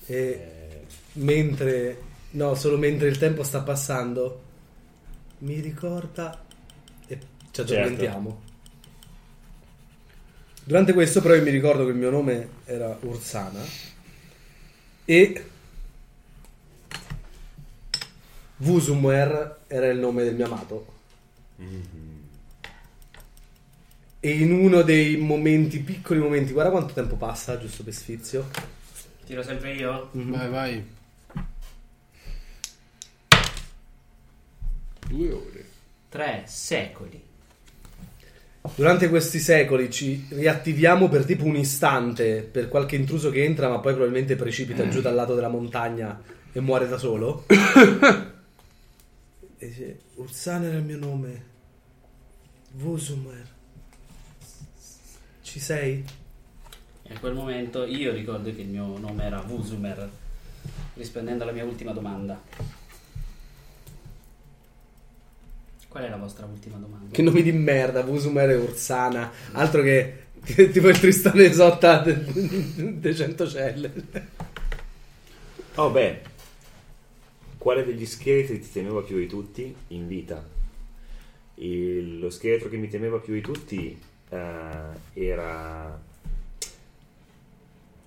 [0.06, 4.42] E mentre, no, solo mentre il tempo sta passando,
[5.38, 6.44] mi ricorda
[7.08, 7.18] e
[7.50, 8.42] ci addormentiamo.
[10.62, 13.64] Durante questo, però, io mi ricordo che il mio nome era Ursana
[15.04, 15.44] e
[18.58, 20.97] Vusumwer era il nome del mio amato.
[24.20, 28.48] E in uno dei momenti, piccoli momenti, guarda quanto tempo passa, giusto per sfizio.
[29.24, 30.08] Tiro sempre io?
[30.12, 30.84] Vai, vai.
[35.08, 35.64] Due ore.
[36.08, 37.26] Tre secoli.
[38.74, 43.78] Durante questi secoli ci riattiviamo per tipo un istante per qualche intruso che entra, ma
[43.78, 46.20] poi probabilmente precipita giù dal lato della montagna
[46.52, 47.44] e muore da solo.
[49.58, 51.56] e dice: Ursana era il mio nome.
[52.72, 53.46] Vusumer.
[55.42, 56.04] Ci sei?
[57.02, 60.10] E a quel momento io ricordo che il mio nome era Vusumer,
[60.94, 62.40] rispondendo alla mia ultima domanda.
[65.88, 67.14] Qual è la vostra ultima domanda?
[67.14, 69.32] Che nomi di merda, Vusumer e Ursana.
[69.52, 73.92] Altro che, che tipo il Tristone Esotta de, de Centocelle.
[75.76, 76.22] Oh beh,
[77.58, 80.46] quale degli scheletri ti temeva più di tutti in vita?
[81.56, 84.36] Il- lo scheletro che mi temeva più di tutti eh,
[85.14, 86.00] era...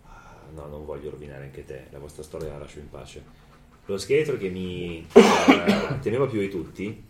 [0.06, 3.24] Ah, No, non voglio rovinare anche te, la vostra storia la lascio in pace.
[3.86, 7.04] Lo scheletro che mi eh, temeva più di tutti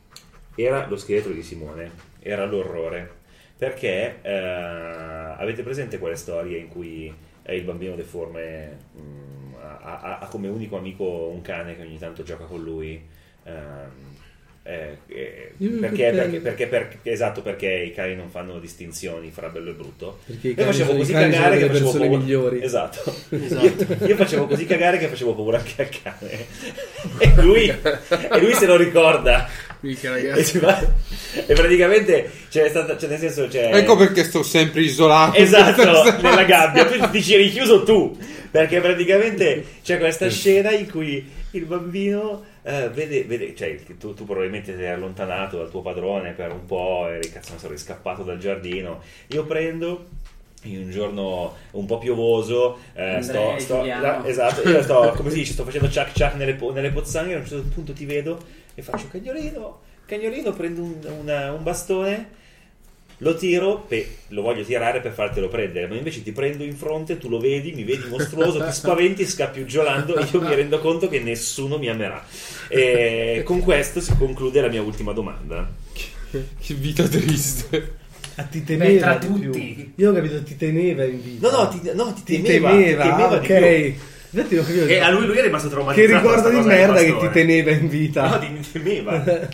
[0.56, 3.20] era lo scheletro di Simone, era l'orrore.
[3.58, 7.14] Perché eh, avete presente quelle storie in cui
[7.44, 11.98] è il bambino deforme mm, ha, ha- ha come unico amico un cane che ogni
[11.99, 13.01] tanto gioca con lui?
[13.43, 14.09] ehm,
[14.64, 19.72] eh, eh, perché, perché, perché- perché- esatto, perché i cani non fanno distinzioni fra bello
[19.72, 20.19] e brutto.
[20.23, 22.19] Perché Io facevo così cagare che facevo persone paura.
[22.22, 22.64] migliori.
[22.64, 23.15] Esatto.
[23.31, 23.98] Esatto.
[24.06, 26.45] Io facevo così cagare che facevo paura anche al cane.
[27.17, 29.48] E lui, e lui se lo ricorda.
[29.82, 30.60] Mica, E, ragazzi.
[31.48, 33.74] e praticamente c'è stata, cioè nel senso c'è...
[33.74, 35.38] Ecco perché sto sempre isolato.
[35.38, 35.84] Esatto,
[36.22, 38.16] nella gabbia, tu ti ci eri chiuso tu,
[38.51, 44.24] perché praticamente c'è questa scena in cui il bambino eh, vede, vede- cioè tu, tu
[44.24, 48.22] probabilmente sei allontanato dal tuo padrone per un po', eri cazzo, non so, eri scappato
[48.22, 50.06] dal giardino, io prendo
[50.66, 54.26] in un giorno un po' piovoso, eh, sto, Andrea e sto- Giuliano.
[54.26, 57.48] esatto, io sto, come si dice, sto facendo ciac ciac nelle, nelle pozzanghere, a un
[57.48, 58.38] certo punto ti vedo
[58.82, 62.40] e faccio cagnolino, cagnolino, prendo un, una- un bastone
[63.19, 67.19] Lo tiro, pe- lo voglio tirare per fartelo prendere, ma invece ti prendo in fronte,
[67.19, 71.08] tu lo vedi, mi vedi mostruoso, ti spaventi, scappi uggiolando e io mi rendo conto
[71.08, 72.26] che nessuno mi amerà.
[72.68, 75.69] E con questo si conclude la mia ultima domanda.
[76.60, 78.00] Che vita triste.
[78.35, 79.50] A ti Beh, teneva tra di tutti.
[79.50, 79.93] più.
[79.98, 81.50] Io ho capito, ti teneva in vita.
[81.50, 83.40] No, no, ti, no, ti ti temeva, temeva, ti temeva ah,
[84.34, 86.18] E a lui, lui è rimasto che traumatizzato.
[86.18, 88.30] ricordo da sta di merda che ti teneva in vita.
[88.30, 89.24] No, ti temeva.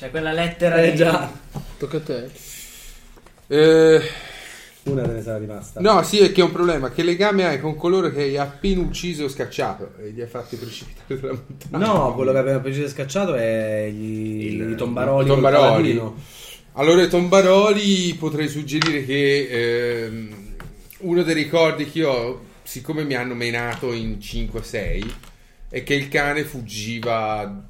[0.00, 0.96] Cioè, quella lettera eh di...
[0.96, 1.30] già.
[1.76, 2.30] Tocca a te.
[3.48, 4.00] Eh,
[4.84, 5.78] Una te ne sarà rimasta.
[5.80, 6.90] no, sì, è che è un problema.
[6.90, 10.56] Che legame hai con coloro che hai appena ucciso o scacciato e li hai fatti
[10.56, 11.86] precipitare dalla montagna?
[11.86, 15.24] No, quello che abbiamo preciso scacciato è gli, Il- i tombaroli.
[15.24, 16.02] i tombaroli.
[16.74, 19.48] Allora, i tombaroli potrei suggerire che
[20.04, 20.34] ehm,
[21.00, 22.40] uno dei ricordi che io ho,
[22.70, 25.12] siccome mi hanno menato in 5-6,
[25.70, 27.64] è che il cane fuggiva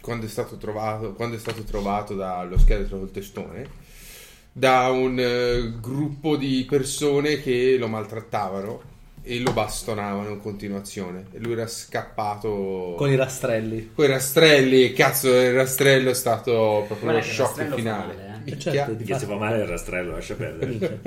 [0.00, 3.82] quando è stato trovato, quando è stato trovato dallo scheletro col testone
[4.52, 8.92] da un eh, gruppo di persone che lo maltrattavano
[9.24, 13.90] e lo bastonavano in continuazione e lui era scappato Con i rastrelli.
[13.92, 18.14] con i rastrelli, cazzo, il rastrello è stato proprio lo shock fa finale.
[18.14, 18.38] male, eh.
[18.44, 18.72] Minchia.
[18.72, 19.32] Certo, di Che se fatto.
[19.32, 21.00] fa male il rastrello, lascia perdere.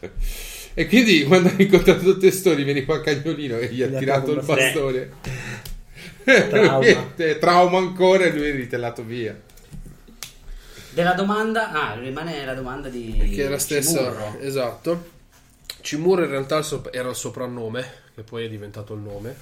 [0.74, 4.32] E quindi quando ha incontrato il testone viene qua a cagnolino e gli ha tirato
[4.32, 5.10] il bastone.
[6.24, 6.78] Trauma.
[7.16, 9.38] Lui- trauma ancora e lui è ritellato via.
[10.90, 11.72] Della domanda...
[11.72, 13.30] Ah, rimane la domanda di...
[13.34, 13.98] Che è la stessa.
[13.98, 14.38] Cimurro.
[14.40, 15.08] Esatto.
[15.80, 19.34] Cimurro in realtà il era il soprannome, che poi è diventato il nome.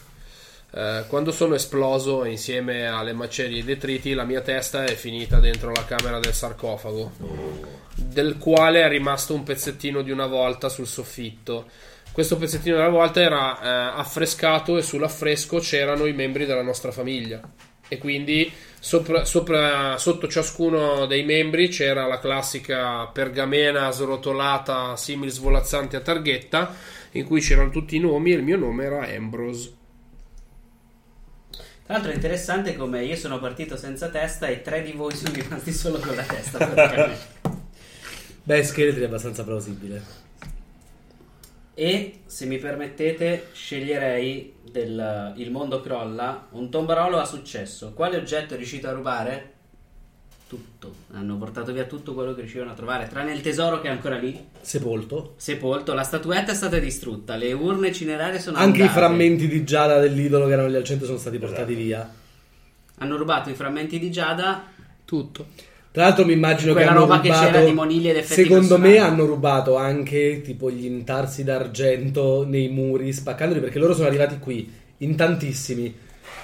[0.70, 5.72] Eh, quando sono esploso insieme alle macerie e detriti, la mia testa è finita dentro
[5.72, 7.12] la camera del sarcofago,
[7.94, 11.66] del quale è rimasto un pezzettino di una volta sul soffitto.
[12.12, 17.40] Questo pezzettino della volta era eh, affrescato e sull'affresco c'erano i membri della nostra famiglia.
[17.90, 25.96] E quindi sopra- sopra- sotto ciascuno dei membri c'era la classica pergamena srotolata simil svolazzante
[25.96, 26.74] a targhetta
[27.12, 29.77] in cui c'erano tutti i nomi e il mio nome era Ambrose.
[31.88, 35.32] Tra l'altro è interessante come io sono partito senza testa e tre di voi sono
[35.32, 36.58] rimasti solo con la testa.
[36.68, 37.26] praticamente.
[38.42, 40.02] Beh, scheletri è abbastanza plausibile.
[41.72, 46.48] e se mi permettete, sceglierei del Il mondo crolla.
[46.50, 47.94] Un tombarolo ha successo.
[47.94, 49.54] Quale oggetto è riuscito a rubare?
[50.48, 50.94] Tutto.
[51.12, 54.16] Hanno portato via tutto quello che riuscivano a trovare, tranne il tesoro che è ancora
[54.16, 55.34] lì, Sepolto.
[55.36, 55.92] sepolto.
[55.92, 58.98] La statuetta è stata distrutta, le urne cinerarie sono Anche i andate.
[58.98, 62.10] frammenti di giada dell'idolo che erano lì al centro sono stati portati via.
[63.00, 64.64] Hanno rubato i frammenti di Giada.
[65.04, 65.46] Tutto.
[65.92, 68.42] Tra l'altro mi immagino Quella che hanno roba che rubato c'era di monili ed effetti
[68.42, 69.12] Secondo me personali.
[69.12, 74.70] hanno rubato anche tipo gli intarsi d'argento nei muri spaccandoli perché loro sono arrivati qui
[74.98, 75.94] in tantissimi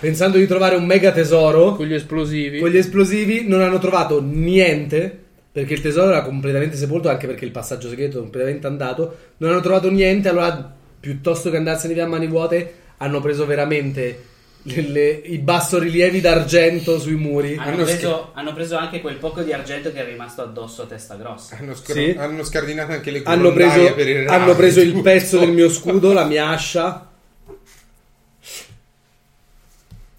[0.00, 2.58] pensando di trovare un mega tesoro Con gli esplosivi.
[2.60, 5.18] con gli esplosivi non hanno trovato niente
[5.52, 9.50] perché il tesoro era completamente sepolto anche perché il passaggio segreto è completamente andato non
[9.50, 14.32] hanno trovato niente allora piuttosto che andarsene via a mani vuote hanno preso veramente
[14.66, 19.42] le- le- i bassorilievi d'argento sui muri Hanno, Hanno preso, hanno preso anche quel poco
[19.42, 21.58] di argento che è rimasto addosso a testa grossa.
[21.60, 22.14] Hanno, scor- Sì.
[22.16, 25.68] hanno scardinato anche le hanno grondaie preso, per il hanno preso il pezzo del mio
[25.68, 27.10] scudo la mia ascia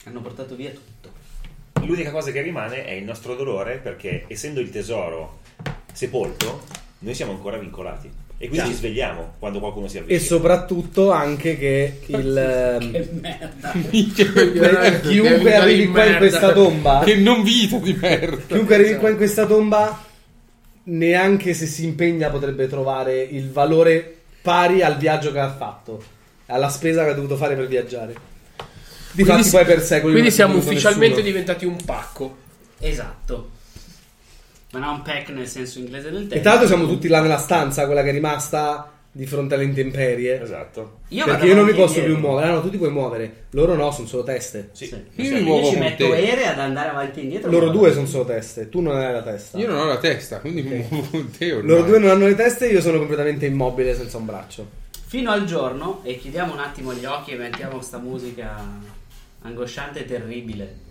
[0.05, 1.09] Hanno portato via tutto.
[1.85, 5.39] L'unica cosa che rimane è il nostro dolore perché essendo il tesoro
[5.91, 6.61] sepolto,
[6.99, 8.09] noi siamo ancora vincolati.
[8.37, 8.65] E quindi Già.
[8.65, 10.25] ci svegliamo quando qualcuno si e avvicina.
[10.27, 14.99] soprattutto anche che il ehm, Che merda.
[15.07, 18.41] chiunque arrivi qua di in questa tomba Che non vita di merda.
[18.47, 20.03] chiunque arrivi qua in questa tomba
[20.83, 26.03] neanche se si impegna potrebbe trovare il valore pari al viaggio che ha fatto
[26.47, 28.13] alla spesa che ha dovuto fare per viaggiare
[29.15, 31.25] Difatti si- poi per secoli quindi siamo ufficialmente nessuno.
[31.25, 32.37] diventati un pacco.
[32.79, 33.49] Esatto.
[34.71, 36.35] Ma non pack nel senso inglese del termine.
[36.35, 39.63] e tra l'altro siamo tutti là nella stanza quella che è rimasta di fronte alle
[39.63, 40.99] intemperie Esatto.
[41.09, 43.73] Io perché io non mi posso più muovere ah no tu ti puoi muovere loro
[43.75, 44.87] no sono solo teste Sì.
[44.87, 45.01] Sì.
[45.21, 46.27] Io Io mi muovo Io ci con metto te.
[46.29, 47.49] ere ad andare avanti e indietro.
[47.49, 50.39] loro due sono solo teste tu non hai la testa Io non ho la testa,
[50.41, 51.67] quindi mi muovo con te ormai.
[51.69, 54.67] loro due non hanno le teste e io sono completamente immobile senza un braccio
[55.07, 58.53] Fino al giorno, e chiudiamo un attimo gli occhi e mettiamo sta musica
[59.45, 60.83] angosciante e terribile.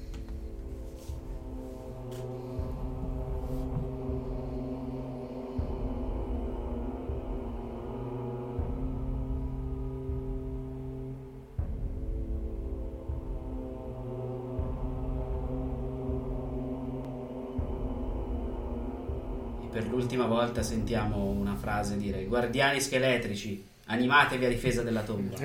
[19.62, 25.36] E per l'ultima volta sentiamo una frase dire Guardiani scheletrici, animatevi a difesa della tomba.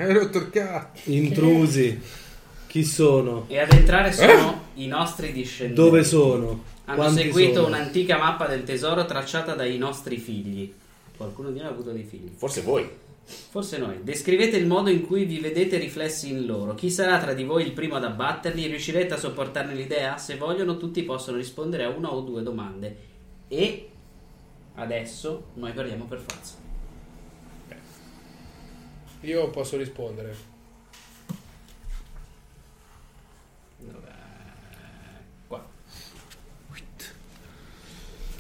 [0.51, 1.09] Cazzo.
[1.09, 1.99] intrusi
[2.69, 3.45] Chi sono?
[3.48, 5.81] E ad entrare sono i nostri discendenti.
[5.81, 6.64] Dove sono?
[6.85, 7.65] Hanno Quanti seguito sono?
[7.65, 10.72] un'antica mappa del tesoro tracciata dai nostri figli.
[11.17, 12.30] Qualcuno di noi ha avuto dei figli.
[12.35, 12.88] Forse voi.
[13.25, 14.03] Forse noi.
[14.03, 16.75] Descrivete il modo in cui vi vedete riflessi in loro.
[16.75, 18.67] Chi sarà tra di voi il primo ad abbatterli?
[18.67, 20.17] Riuscirete a sopportarne l'idea?
[20.19, 22.98] Se vogliono, tutti possono rispondere a una o due domande.
[23.48, 23.89] E
[24.75, 26.53] adesso noi perdiamo per forza.
[29.22, 30.49] Io posso rispondere.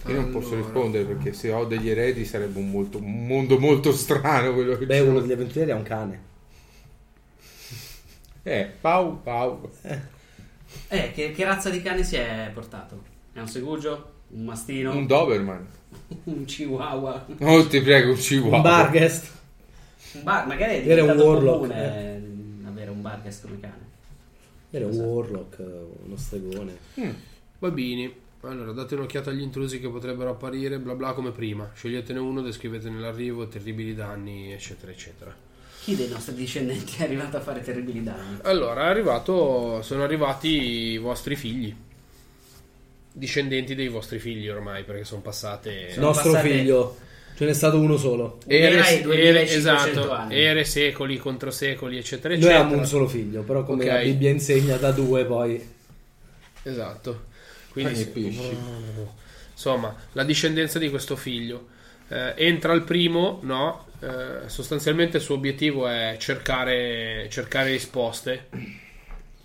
[0.05, 0.61] Io non posso Allora.
[0.63, 4.85] rispondere perché se ho degli eredi sarebbe un, molto- un mondo molto strano quello che
[4.85, 5.07] Beh, c'è.
[5.07, 6.27] uno degli avventurieri ha un cane.
[8.43, 9.69] Eh, Pau, Pau.
[10.87, 13.03] Eh, che, che razza di cane si è portato?
[13.33, 14.11] È un segugio?
[14.29, 14.95] Un mastino?
[14.95, 15.67] Un Doberman.
[16.25, 17.25] un chihuahua?
[17.41, 18.55] Oh, ti prego, un chihuahua.
[18.57, 19.37] Un Barghest.
[20.13, 21.75] Un bar, magari è Era un warlock, comune
[22.15, 22.21] eh,
[22.67, 23.87] avere un barghest come cane.
[24.71, 25.57] Era un warlock,
[26.05, 26.77] uno stregone.
[27.59, 28.27] Bambini.
[28.41, 31.71] Allora, date un'occhiata agli intrusi che potrebbero apparire, bla bla come prima.
[31.75, 35.35] Sceglietene uno, descrivetene l'arrivo, terribili danni, eccetera, eccetera.
[35.83, 38.37] Chi dei nostri discendenti è arrivato a fare terribili danni?
[38.43, 40.47] Allora, è arrivato, sono arrivati
[40.91, 41.75] i vostri figli.
[43.11, 45.91] Discendenti dei vostri figli ormai, perché sono passate...
[45.91, 46.97] Sono Nostro passate- figlio.
[47.35, 48.39] Ce n'è stato uno solo.
[48.47, 49.01] Ere, e ere-
[49.45, 50.35] 2500 esatto, anni.
[50.35, 52.59] ere secoli contro secoli, eccetera, Noi eccetera.
[52.61, 53.91] avevamo un solo figlio, però come Ok.
[53.91, 55.61] la Bibbia insegna da due poi...
[56.63, 57.27] Esatto.
[57.71, 58.57] Quindi, e pesci.
[59.51, 61.67] insomma, la discendenza di questo figlio.
[62.07, 63.85] Eh, entra il primo, no?
[63.99, 68.47] Eh, sostanzialmente il suo obiettivo è cercare, cercare risposte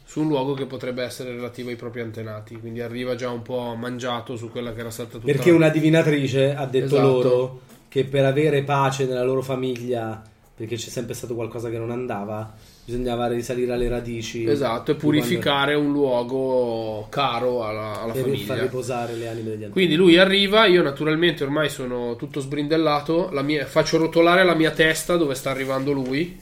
[0.05, 2.59] su un luogo che potrebbe essere relativo ai propri antenati.
[2.59, 6.55] Quindi arriva già un po' mangiato su quella che era stata tutta Perché una divinatrice
[6.55, 7.03] ha detto Esatto.
[7.03, 10.23] loro che per avere pace nella loro famiglia,
[10.57, 12.55] perché c'è sempre stato qualcosa che non andava,
[12.85, 14.45] bisognava risalire alle radici.
[14.45, 18.63] Esatto, e purificare un luogo caro alla, alla quando- per far famiglia.
[18.63, 19.71] riposare le anime degli antichi.
[19.73, 24.71] Quindi lui arriva, io naturalmente ormai sono tutto sbrindellato, la mia- faccio rotolare la mia
[24.71, 26.39] testa dove sta arrivando lui.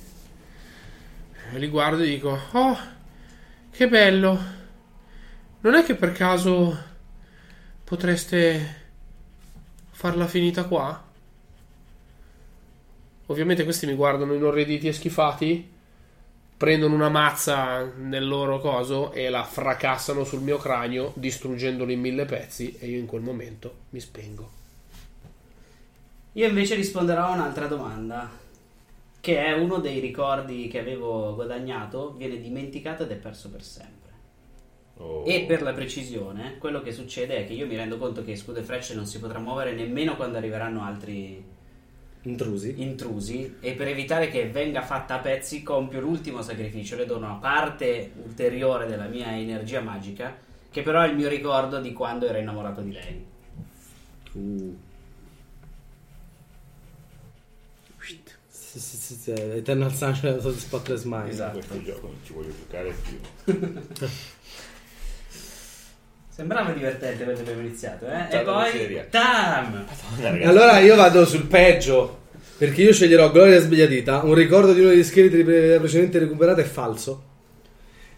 [1.54, 2.76] E li guardo e dico, oh,
[3.70, 4.60] che bello.
[5.60, 6.76] Non è che per caso
[7.84, 8.80] potreste
[9.90, 11.04] farla finita qua?
[13.26, 15.70] Ovviamente questi mi guardano inorriditi e schifati,
[16.62, 22.24] prendono una mazza nel loro coso e la fracassano sul mio cranio, distruggendolo in mille
[22.24, 24.48] pezzi e io in quel momento mi spengo.
[26.34, 28.30] Io invece risponderò a un'altra domanda,
[29.18, 34.10] che è uno dei ricordi che avevo guadagnato, viene dimenticato ed è perso per sempre.
[34.98, 35.24] Oh.
[35.26, 38.60] E per la precisione, quello che succede è che io mi rendo conto che Scudo
[38.60, 41.44] e Frecce non si potrà muovere nemmeno quando arriveranno altri
[42.24, 42.80] Intrusi.
[42.82, 47.34] intrusi e per evitare che venga fatta a pezzi compio l'ultimo sacrificio, le do una
[47.34, 50.36] parte ulteriore della mia energia magica,
[50.70, 53.24] che però è il mio ricordo di quando ero innamorato di lei.
[54.32, 54.76] Uh.
[58.72, 61.28] Sì, sì, sì, sì, Eternal Sunshine of the Spotless Mind.
[61.28, 61.58] Esatto.
[61.58, 63.20] Questo gioco non ci voglio giocare più.
[66.34, 68.20] Sembrava divertente quando abbiamo iniziato, eh?
[68.20, 69.04] E Tanta poi...
[69.10, 69.84] Tam!
[70.16, 70.48] Madonna.
[70.48, 72.20] Allora io vado sul peggio.
[72.56, 74.22] Perché io sceglierò Gloria Sbagliatita.
[74.22, 77.24] Un ricordo di uno degli scheletri pre- precedenti recuperato è falso.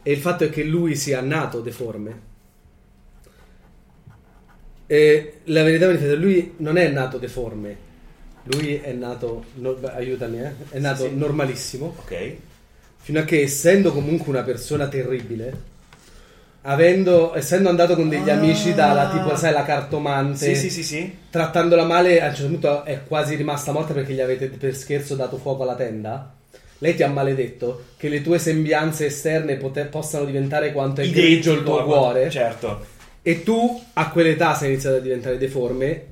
[0.00, 2.20] E il fatto è che lui sia nato deforme.
[4.86, 7.76] E la verità è che lui non è nato deforme.
[8.44, 9.46] Lui è nato.
[9.54, 10.52] no- aiutami, eh.
[10.70, 11.16] È nato sì.
[11.16, 11.96] normalissimo.
[11.98, 12.36] Ok.
[12.98, 15.72] Fino a che, essendo comunque una persona terribile,
[16.66, 21.16] avendo, essendo andato con degli amici dalla tipo, sai, la cartomante, Sì, sì, sì, sì.
[21.30, 25.14] trattandola male, a un certo punto è quasi rimasta morta perché gli avete per scherzo
[25.14, 26.32] dato fuoco alla tenda.
[26.78, 31.52] Lei ti ha maledetto che le tue sembianze esterne pote- possano diventare quanto è grigio
[31.52, 32.28] il tuo cuore.
[32.30, 32.86] Certo.
[33.22, 36.02] E tu a quell'età sei iniziato a diventare deforme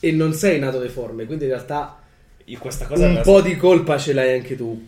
[0.00, 1.98] e non sei nato deforme, quindi in realtà
[2.44, 4.86] Io questa cosa un po' di colpa ce l'hai anche tu.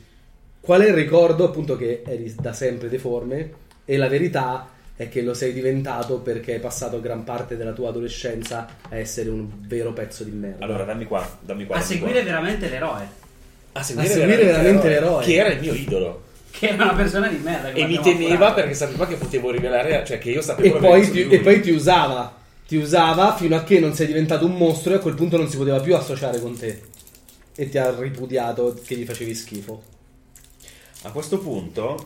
[0.60, 1.44] Qual è il ricordo?
[1.44, 3.50] Appunto che eri da sempre deforme
[3.84, 4.68] e la verità
[5.00, 9.30] è che lo sei diventato perché hai passato gran parte della tua adolescenza a essere
[9.30, 10.62] un vero pezzo di merda.
[10.62, 11.76] Allora, dammi qua, dammi qua.
[11.76, 12.24] A dammi seguire qua.
[12.24, 13.08] veramente l'eroe,
[13.72, 15.24] a seguire veramente l'eroe.
[15.24, 16.24] Che era il mio idolo.
[16.50, 17.72] che era una persona di merda.
[17.72, 18.54] E mi temeva appurato.
[18.56, 21.70] perché sapeva che potevo rivelare, cioè che io sapevo e, poi ti, e poi ti
[21.70, 22.36] usava.
[22.68, 25.48] Ti usava fino a che non sei diventato un mostro e a quel punto non
[25.48, 26.78] si poteva più associare con te.
[27.54, 29.82] E ti ha ripudiato che gli facevi schifo.
[31.04, 32.04] A questo punto,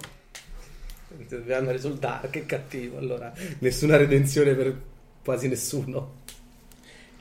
[1.29, 2.99] Dobbiamo risultare, che cattivo.
[2.99, 4.75] Allora, nessuna redenzione per
[5.23, 6.23] quasi nessuno.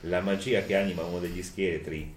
[0.02, 2.14] la magia che anima uno degli scheletri.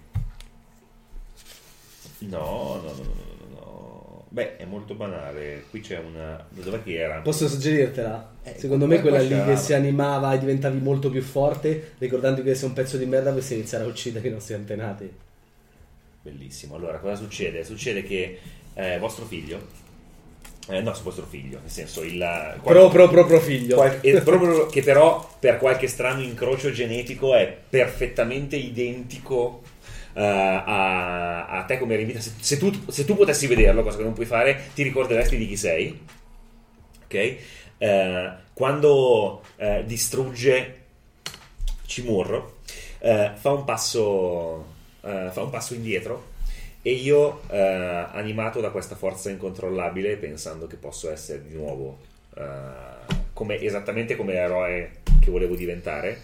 [2.20, 4.26] No, no, no, no, no.
[4.28, 5.64] Beh, è molto banale.
[5.70, 6.44] Qui c'è una.
[6.50, 7.20] Dov'è che era?
[7.20, 8.32] Posso suggerirtela?
[8.42, 12.54] Eh, Secondo me quella lì che si animava e diventavi molto più forte, ricordando che
[12.54, 15.10] sei un pezzo di merda, dovresti iniziare a uccidere i nostri antenati.
[16.22, 16.74] Bellissimo.
[16.74, 17.64] Allora, cosa succede?
[17.64, 18.38] Succede che
[18.74, 19.86] eh, vostro figlio.
[20.70, 22.18] Eh, no, vostro figlio, nel senso il.
[22.62, 23.76] Pro pro pro pro figlio.
[23.76, 29.62] qual- eh, proprio che però per qualche strano incrocio genetico è perfettamente identico
[30.12, 32.20] eh, a, a te come eri in vita.
[32.20, 35.48] Se, se tu, se tu potessi vederlo, cosa che non puoi fare, ti ricorderesti di
[35.48, 36.00] chi sei.
[37.04, 37.36] Ok?
[37.78, 40.74] Eh, quando eh, distrugge
[41.86, 42.58] Cimurro,
[42.98, 46.27] eh, fa un passo eh, fa un passo indietro
[46.82, 51.98] e io eh, animato da questa forza incontrollabile pensando che posso essere di nuovo
[52.36, 52.42] eh,
[53.32, 54.90] come, esattamente come l'eroe
[55.20, 56.18] che volevo diventare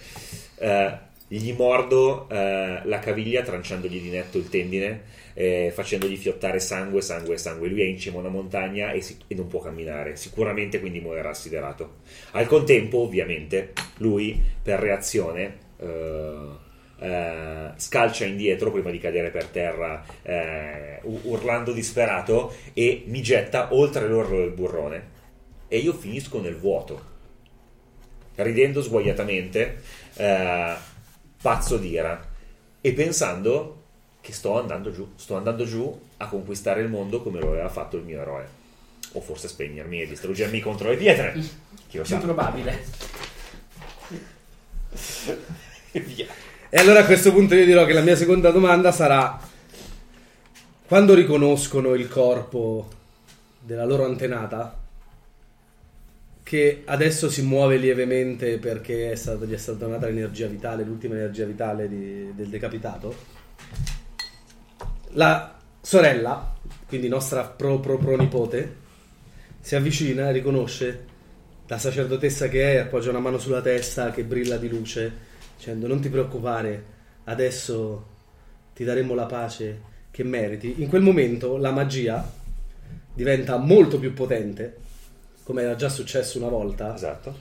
[0.56, 7.02] eh, gli mordo eh, la caviglia tranciandogli di netto il tendine eh, facendogli fiottare sangue,
[7.02, 7.68] sangue, sangue.
[7.68, 11.00] Lui è in cima a una montagna e, si- e non può camminare, sicuramente quindi
[11.00, 11.96] morirà assiderato.
[12.32, 16.62] Al contempo, ovviamente, lui per reazione eh,
[16.98, 24.08] eh, scalcia indietro prima di cadere per terra, eh, urlando disperato, e mi getta oltre
[24.08, 25.12] l'orlo del burrone.
[25.68, 27.12] E io finisco nel vuoto,
[28.36, 29.80] ridendo sguaiatamente,
[30.14, 30.74] eh,
[31.40, 32.32] pazzo d'ira,
[32.80, 33.82] e pensando
[34.20, 37.96] che sto andando giù, sto andando giù a conquistare il mondo come lo aveva fatto
[37.96, 38.62] il mio eroe.
[39.12, 41.32] O forse spegnermi e distruggermi contro le pietre.
[41.88, 42.18] Chi lo Più sa.
[42.18, 42.82] probabile.
[45.96, 46.26] E via.
[46.74, 49.38] E allora a questo punto io dirò che la mia seconda domanda sarà:
[50.88, 52.88] quando riconoscono il corpo
[53.60, 54.76] della loro antenata,
[56.42, 61.14] che adesso si muove lievemente perché è stata- gli è stata donata l'energia vitale, l'ultima
[61.14, 63.14] energia vitale di- del decapitato,
[65.10, 66.56] la sorella,
[66.88, 68.74] quindi nostra pro pro pro nipote,
[69.60, 71.04] si avvicina e riconosce
[71.68, 76.00] la sacerdotessa che è, appoggia una mano sulla testa che brilla di luce, dicendo non
[76.00, 76.84] ti preoccupare,
[77.24, 78.06] adesso
[78.74, 80.74] ti daremo la pace che meriti.
[80.78, 82.28] In quel momento la magia
[83.14, 84.76] diventa molto più potente,
[85.44, 87.36] come era già successo una volta, Esatto.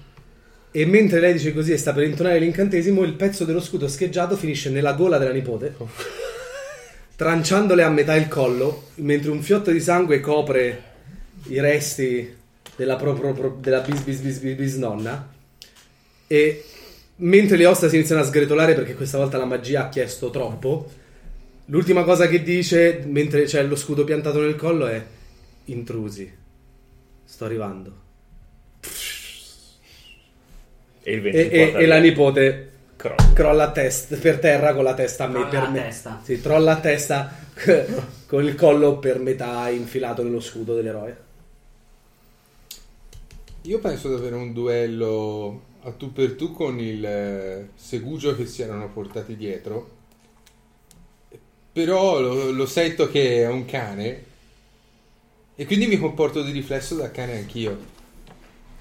[0.71, 4.35] e mentre lei dice così e sta per intonare l'incantesimo, il pezzo dello scudo scheggiato
[4.35, 5.75] finisce nella gola della nipote,
[7.15, 10.91] tranciandole a metà il collo, mentre un fiotto di sangue copre
[11.47, 12.35] i resti
[12.75, 15.31] della, pro, pro- pro- della bis, bis, bis, bis, bis nonna.
[16.27, 16.63] E
[17.17, 20.89] mentre le ossa si iniziano a sgretolare perché questa volta la magia ha chiesto troppo,
[21.65, 25.03] l'ultima cosa che dice mentre c'è lo scudo piantato nel collo è:
[25.65, 26.31] Intrusi,
[27.23, 28.01] sto arrivando.
[31.05, 33.33] E il E, 20 e- e la nipote crolla.
[33.33, 36.21] crolla a testa per terra con la testa a me, Crolla per me- testa.
[36.23, 37.35] Sì, trolla a testa
[38.27, 41.17] con il collo per metà infilato nello scudo dell'eroe.
[43.63, 48.45] Io penso di avere un duello a tu per tu con il eh, segugio che
[48.45, 50.01] si erano portati dietro.
[51.73, 54.31] Però lo, lo sento che è un cane.
[55.55, 57.77] E quindi mi comporto di riflesso da cane anch'io.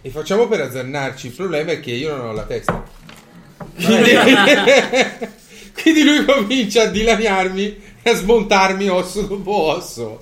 [0.00, 1.26] E facciamo per azzannarci.
[1.28, 2.84] Il problema è che io non ho la testa.
[5.82, 10.20] quindi lui comincia a dilaniarmi e a smontarmi osso dopo osso.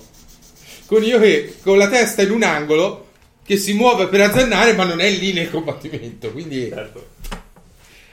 [0.87, 3.10] Con io che con la testa in un angolo
[3.51, 6.31] che si muove per azzannare ma non è lì nel combattimento.
[6.31, 7.07] Quindi Certo.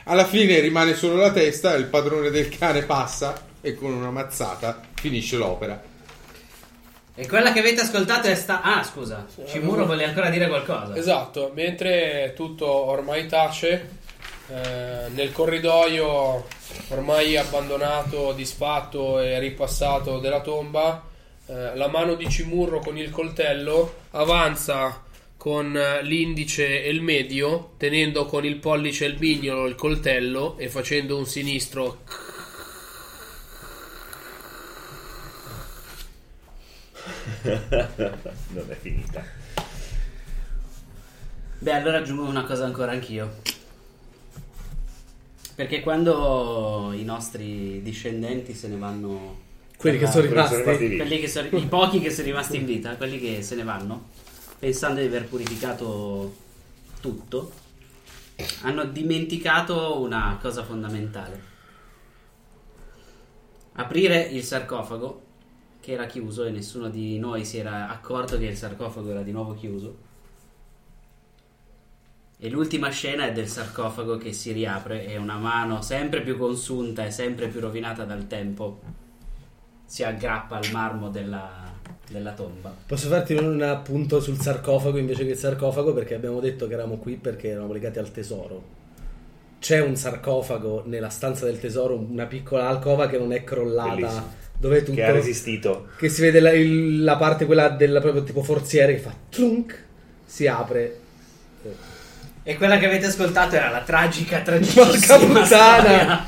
[0.02, 4.81] alla fine rimane solo la testa, il padrone del cane passa e con una mazzata
[4.94, 5.81] finisce l'opera.
[7.15, 8.62] E quella che avete ascoltato è sta...
[8.62, 9.26] Ah, scusa.
[9.47, 10.97] Cimuro vuole ancora dire qualcosa.
[10.97, 13.91] Esatto, mentre tutto ormai tace,
[14.49, 16.49] eh, nel corridoio
[16.89, 21.00] ormai abbandonato, disfatto e ripassato della tomba,
[21.47, 25.07] eh, la mano di Cimurro con il coltello avanza
[25.39, 30.58] con eh, l'indice e il medio, tenendo con il pollice e il mignolo il coltello
[30.58, 32.00] e facendo un sinistro
[37.42, 39.25] non è finita.
[41.60, 43.36] Beh, allora aggiungo una cosa ancora anch'io.
[45.55, 49.47] Perché quando i nostri discendenti se ne vanno...
[49.76, 50.62] Quelli che sono rimasti.
[50.62, 54.08] quelli che sono- I pochi che sono rimasti in vita, quelli che se ne vanno,
[54.59, 56.35] pensando di aver purificato
[57.01, 57.53] tutto,
[58.62, 61.57] hanno dimenticato una cosa fondamentale.
[63.75, 65.27] Aprire il sarcofago,
[65.81, 69.31] che era chiuso e nessuno di noi si era accorto che il sarcofago era di
[69.31, 70.07] nuovo chiuso.
[72.41, 77.05] E l'ultima scena è del sarcofago che si riapre e una mano sempre più consunta
[77.05, 78.81] e sempre più rovinata dal tempo
[79.85, 81.67] si aggrappa al marmo della,
[82.11, 82.75] della tomba.
[82.87, 86.97] Posso farti un appunto sul sarcofago invece che il sarcofago perché abbiamo detto che eravamo
[86.97, 88.77] qui perché eravamo legati al tesoro.
[89.61, 94.33] C'è un sarcofago nella stanza del tesoro, una piccola alcova che non è crollata, Bellissimo.
[94.57, 95.87] dove tutto Che ha resistito.
[95.99, 99.85] che si vede la, il- la parte quella del proprio tipo forziere che fa trunk,
[100.25, 101.01] si apre.
[102.45, 106.27] E quella che avete ascoltato era la tragica, tragicissima puttana!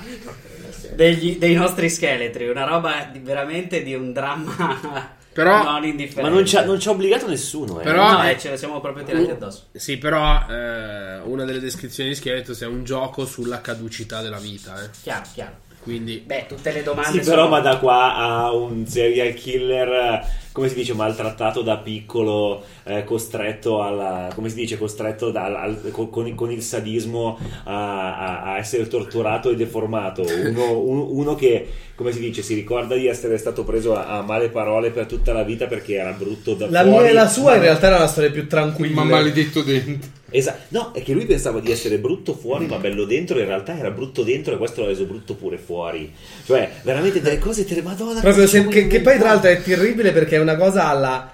[0.94, 2.49] dei nostri scheletri.
[2.49, 6.28] Una roba di- veramente di un dramma Però- non indifferente.
[6.28, 7.84] Ma non ci ha, non ci ha obbligato nessuno, eh.
[7.84, 9.67] Però- No, eh, ce la siamo proprio tirati addosso.
[9.73, 14.83] Sì, però eh, una delle descrizioni di Skeletos è un gioco sulla caducità della vita.
[14.83, 14.89] eh.
[15.02, 15.52] Chiaro, chiaro.
[15.83, 17.49] Quindi Beh, tutte le domande Sì, però sono...
[17.55, 22.62] ma da qua a un serial killer, eh, come si dice, maltrattato da piccolo,
[22.98, 28.16] eh, costretto alla, come si dice, costretto dal- al- con, con- con il sadismo a,
[28.16, 30.22] a- a essere torturato e deformato.
[30.22, 34.22] Uno, un- uno che, come si dice, si ricorda di essere stato preso a, a
[34.22, 37.02] male parole per tutta la vita perché era brutto da La fuori.
[37.02, 38.94] mia e la sua in realtà era una storia più tranquilla.
[38.94, 40.08] Ma maledetto dentro.
[40.32, 43.38] Esa- no, è che lui pensava di essere brutto fuori, ma bello dentro.
[43.38, 46.12] In realtà era brutto dentro, e questo l'ha reso brutto pure fuori.
[46.44, 48.20] Cioè, veramente delle cose tre Madonna.
[48.20, 51.32] Proprio ci che, che poi tra l'altro è terribile perché è una cosa alla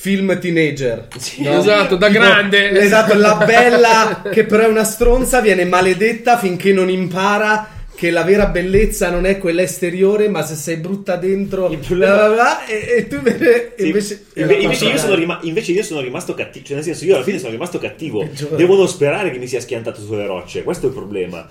[0.00, 1.08] film teenager.
[1.18, 1.42] Sì.
[1.42, 1.58] no?
[1.58, 2.70] Esatto, da Tipo, grande.
[2.70, 8.22] Esatto, la bella che però è una stronza viene maledetta finché non impara che la
[8.22, 12.94] vera bellezza non è quella esteriore, ma se sei brutta dentro, bla bla bla, e,
[12.98, 16.00] e tu invece, Sì, invece, inve- è la invece, io sono rima- invece io sono
[16.00, 18.24] rimasto cattivo, cioè nel senso io alla fine sono rimasto cattivo.
[18.54, 21.44] Devono sperare che mi sia schiantato sulle rocce, questo è il problema.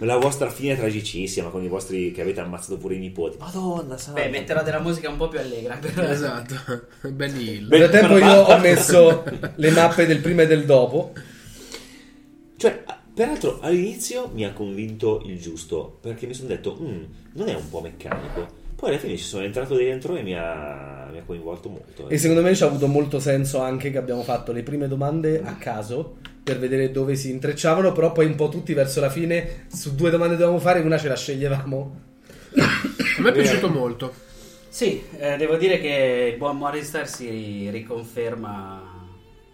[0.00, 3.36] La vostra fine è tragicissima con i vostri che avete ammazzato pure i nipoti.
[3.38, 4.20] Madonna, santa.
[4.22, 5.76] Beh, metterò della musica un po' più allegra.
[5.76, 6.54] però- esatto,
[7.10, 7.68] Benny Hill.
[7.68, 9.24] Beh, Nel frattempo però- io ho messo
[9.56, 11.12] le mappe del prima e del dopo.
[12.56, 12.82] Cioè,
[13.14, 17.02] peraltro all'inizio mi ha convinto il giusto, perché mi sono detto, "Mm,
[17.34, 18.58] non è un po' meccanico.
[18.76, 22.08] Poi alla fine ci sono entrato dentro e mi ha, mi ha coinvolto molto.
[22.08, 22.14] eh.
[22.14, 25.42] E secondo me ci ha avuto molto senso anche che abbiamo fatto le prime domande
[25.44, 29.66] a caso per vedere dove si intrecciavano, però poi un po' tutti verso la fine
[29.68, 32.00] su due domande dovevamo fare, una ce la sceglievamo.
[32.56, 34.12] A me è piaciuto molto.
[34.68, 39.08] Sì, eh, devo dire che il buon Morningstar si riconferma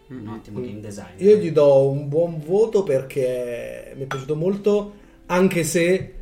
[0.08, 1.14] un ottimo game design.
[1.16, 4.94] Io gli do un buon voto perché mi è piaciuto molto,
[5.26, 6.14] anche se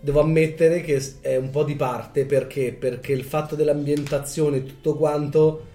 [0.00, 4.94] devo ammettere che è un po' di parte perché, perché il fatto dell'ambientazione e tutto
[4.94, 5.74] quanto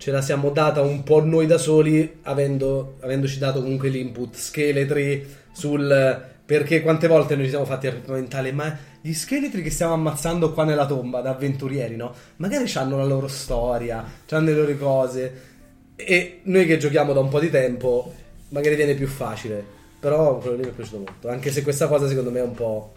[0.00, 5.26] ce la siamo data un po' noi da soli, avendo, avendoci dato comunque l'input scheletri
[5.52, 9.92] sul perché quante volte noi ci siamo fatti il mentale, ma gli scheletri che stiamo
[9.92, 12.14] ammazzando qua nella tomba da avventurieri, no?
[12.36, 15.42] Magari hanno la loro storia, hanno le loro cose.
[15.96, 18.12] E noi che giochiamo da un po' di tempo,
[18.48, 19.62] magari viene più facile.
[20.00, 21.28] Però quello lì mi è piaciuto molto.
[21.28, 22.94] Anche se questa cosa secondo me è un po'.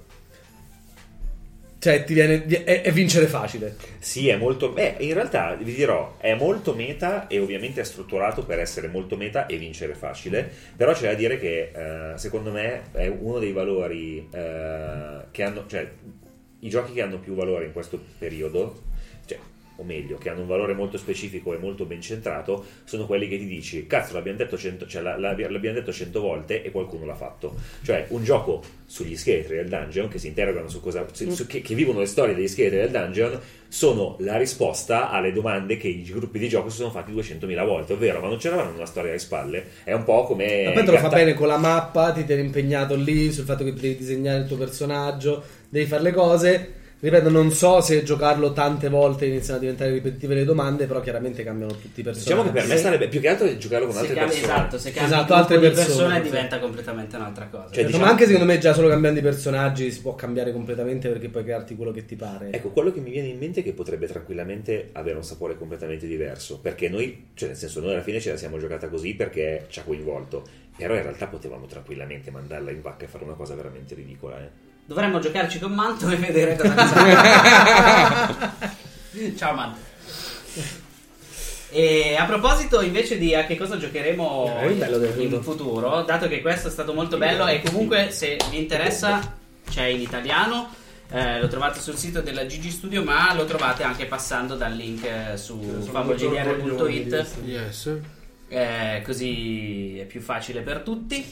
[1.84, 2.46] Cioè, ti viene.
[2.46, 3.76] è, è vincere facile.
[4.00, 4.70] Sì, è molto.
[4.70, 9.18] Beh, in realtà vi dirò, è molto meta e ovviamente è strutturato per essere molto
[9.18, 10.50] meta e vincere facile.
[10.78, 15.66] Però c'è da dire che eh, secondo me è uno dei valori eh, che hanno.
[15.68, 15.92] cioè,
[16.60, 18.84] i giochi che hanno più valore in questo periodo,
[19.78, 23.38] o meglio, che hanno un valore molto specifico e molto ben centrato, sono quelli che
[23.38, 27.06] ti dici, cazzo, l'abbiamo detto cento, cioè, la- la- l'abbiamo detto cento volte e qualcuno
[27.06, 27.56] l'ha fatto.
[27.84, 31.06] Cioè, un gioco sugli scheletri del dungeon che si interrogano su cosa.
[31.12, 35.32] su- su- che, che vivono le storie degli scheletri del dungeon sono la risposta alle
[35.34, 38.76] domande che i gruppi di gioco si sono fatti 200.000 volte, ovvero, ma non c'eravamo
[38.76, 39.66] una storia alle spalle?
[39.84, 40.66] È un po' come.
[40.66, 43.64] Ma poi te lo fa bene con la mappa, ti tieni impegnato lì sul fatto
[43.64, 46.74] che devi disegnare il tuo personaggio, devi fare le cose.
[47.04, 51.44] Ripeto, non so se giocarlo tante volte iniziano a diventare ripetitive le domande, però chiaramente
[51.44, 52.30] cambiano tutti i personaggi.
[52.30, 54.54] Diciamo che per me sarebbe più che altro giocarlo con Se altre cambi, persone.
[54.54, 57.64] esatto, se cambi Esatto, altre persone, persone diventa completamente un'altra cosa.
[57.66, 60.54] Cioè, Certo, diciamo- ma anche secondo me già solo cambiando i personaggi si può cambiare
[60.54, 62.52] completamente perché puoi crearti quello che ti pare.
[62.52, 66.08] Ecco, quello che mi viene in mente è che potrebbe tranquillamente avere un sapore completamente
[66.08, 69.66] diverso, perché noi, cioè nel senso, noi alla fine ce la siamo giocata così perché
[69.68, 70.46] ci ha coinvolto,
[70.78, 74.72] però in realtà potevamo tranquillamente mandarla in vacca e fare una cosa veramente ridicola, eh.
[74.86, 77.16] Dovremmo giocarci con Manto e vedere cosa ne
[79.28, 79.36] sa.
[79.38, 79.80] Ciao Manto.
[81.70, 84.72] E a proposito invece di a che cosa giocheremo Eh,
[85.24, 89.36] in futuro, dato che questo è stato molto bello e comunque se vi interessa
[89.70, 90.70] c'è in italiano,
[91.10, 95.04] eh, lo trovate sul sito della Gigi Studio ma lo trovate anche passando dal link
[95.06, 95.60] eh, su
[95.92, 97.90] famogdr.it Yes.
[98.50, 101.26] eh, così è più facile per tutti.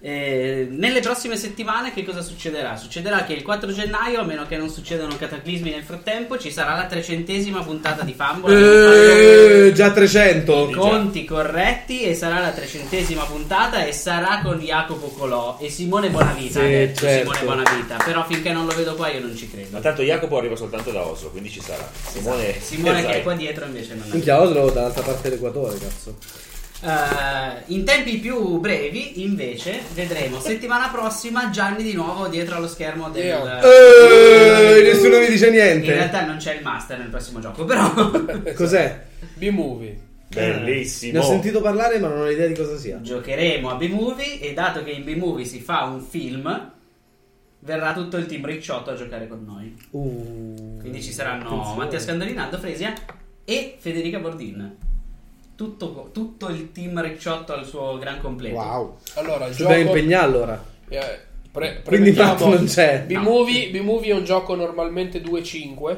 [0.00, 2.76] Eh, nelle prossime settimane che cosa succederà?
[2.76, 6.76] Succederà che il 4 gennaio, a meno che non succedano cataclismi nel frattempo, ci sarà
[6.76, 9.66] la trecentesima puntata di Fumble.
[9.66, 10.70] Eh, già 300.
[10.76, 16.60] Conti corretti e sarà la trecentesima puntata e sarà con Jacopo Colò e Simone Bonavita.
[16.60, 17.32] Sì, ha detto certo.
[17.32, 19.68] Simone Bonavita, però finché non lo vedo qua io non ci credo.
[19.72, 21.90] Ma tanto Jacopo arriva soltanto da Oslo, quindi ci sarà.
[22.08, 24.12] Simone, Simone che è qua dietro invece non è.
[24.12, 26.14] Minchia, Oslo dall'altra parte dell'equatore, cazzo.
[26.80, 33.10] Eh, in tempi più brevi, invece, vedremo settimana prossima Gianni di nuovo dietro allo schermo
[33.10, 33.24] del.
[33.24, 33.60] Yeah.
[33.62, 35.92] Eh, nessuno mi dice In niente.
[35.92, 37.90] realtà non c'è il master nel prossimo gioco, però.
[38.54, 39.06] Cos'è?
[39.34, 40.06] B-movie.
[40.28, 41.12] Bellissimo.
[41.14, 43.00] Ne ho sentito parlare, ma non ho idea di cosa sia.
[43.00, 46.72] Giocheremo a B-Movie e dato che in B-Movie si fa un film,
[47.60, 49.74] verrà tutto il team Ricciotto a giocare con noi.
[49.90, 51.76] Uh, Quindi ci saranno attenzione.
[51.76, 52.92] Mattia Scandolino, Aldo Fresia
[53.44, 54.76] e Federica Bordin.
[55.58, 58.54] Tutto, tutto il team Ricciotto al suo gran completo.
[58.54, 58.98] Wow.
[59.14, 59.96] Allora, il Dobbiamo gioco...
[59.96, 60.64] impegnare allora.
[60.88, 61.18] Eh,
[61.50, 63.02] pre- Quindi Matt non c'è.
[63.02, 65.96] B-movie, B-movie è un gioco normalmente 2-5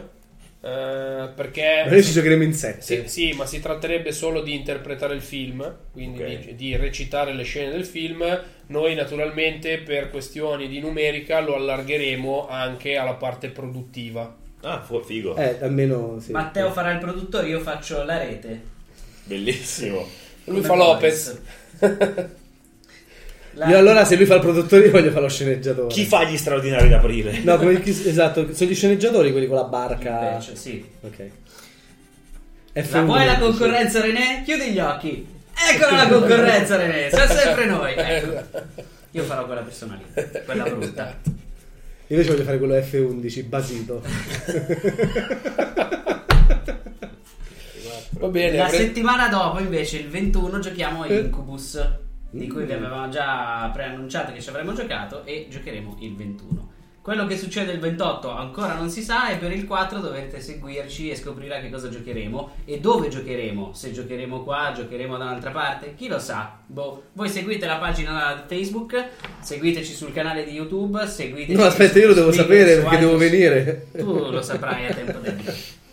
[0.62, 2.80] eh, perché noi ci giocheremo in 7.
[2.80, 6.38] sì, sì, ma si tratterebbe solo di interpretare il film, quindi Ok.
[6.38, 8.24] di, di recitare le scene del film.
[8.68, 14.36] Noi naturalmente per questioni di numerica lo allargheremo anche alla parte produttiva.
[14.62, 15.36] Ah, figo.
[15.36, 16.32] Eh, almeno sì.
[16.32, 18.78] Matteo farà il produttore, io faccio la rete.
[19.24, 20.08] Bellissimo.
[20.44, 21.38] Lui Come fa Lopez.
[23.54, 25.88] La- Io allora se lui fa il produttore io voglio fare lo sceneggiatore.
[25.88, 27.40] Chi fa gli straordinari d'aprile?
[27.42, 30.30] No, come chi- esatto, sono gli sceneggiatori quelli con la barca.
[30.30, 30.84] Invece, sì.
[31.00, 31.30] Ok.
[32.72, 34.42] La F1 vuoi la concorrenza René?
[34.44, 35.26] Chiudi gli occhi.
[35.72, 37.94] Eccola la concorrenza René, siamo sempre noi.
[37.96, 38.42] Ecco.
[39.10, 41.18] Io farò quella persona lì, quella brutta.
[41.24, 44.02] Io invece voglio fare quello F11, basito.
[48.20, 51.82] Va bene, La avre- settimana dopo, invece, il 21, giochiamo Incubus,
[52.30, 56.68] di cui vi avevamo già preannunciato che ci avremmo giocato, e giocheremo il 21.
[57.02, 61.08] Quello che succede il 28 ancora non si sa e per il 4 dovete seguirci
[61.08, 63.72] e scoprirà che cosa giocheremo e dove giocheremo.
[63.72, 66.58] Se giocheremo qua, giocheremo da un'altra parte, chi lo sa.
[66.66, 69.02] Boh, voi seguite la pagina Facebook,
[69.40, 73.86] seguiteci sul canale di YouTube, seguiteci No, aspetta, io lo devo sapere perché devo venire.
[73.96, 75.52] Tu lo saprai a tempo debito.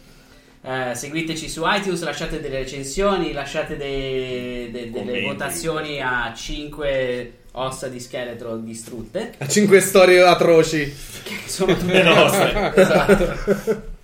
[0.67, 7.87] Eh, seguiteci su iTunes, lasciate delle recensioni, lasciate de- de- delle votazioni a 5 ossa
[7.87, 9.33] di scheletro distrutte.
[9.37, 10.93] A 5 storie atroci.
[11.23, 12.73] Che sono tutte nostre.
[12.75, 13.95] Esatto.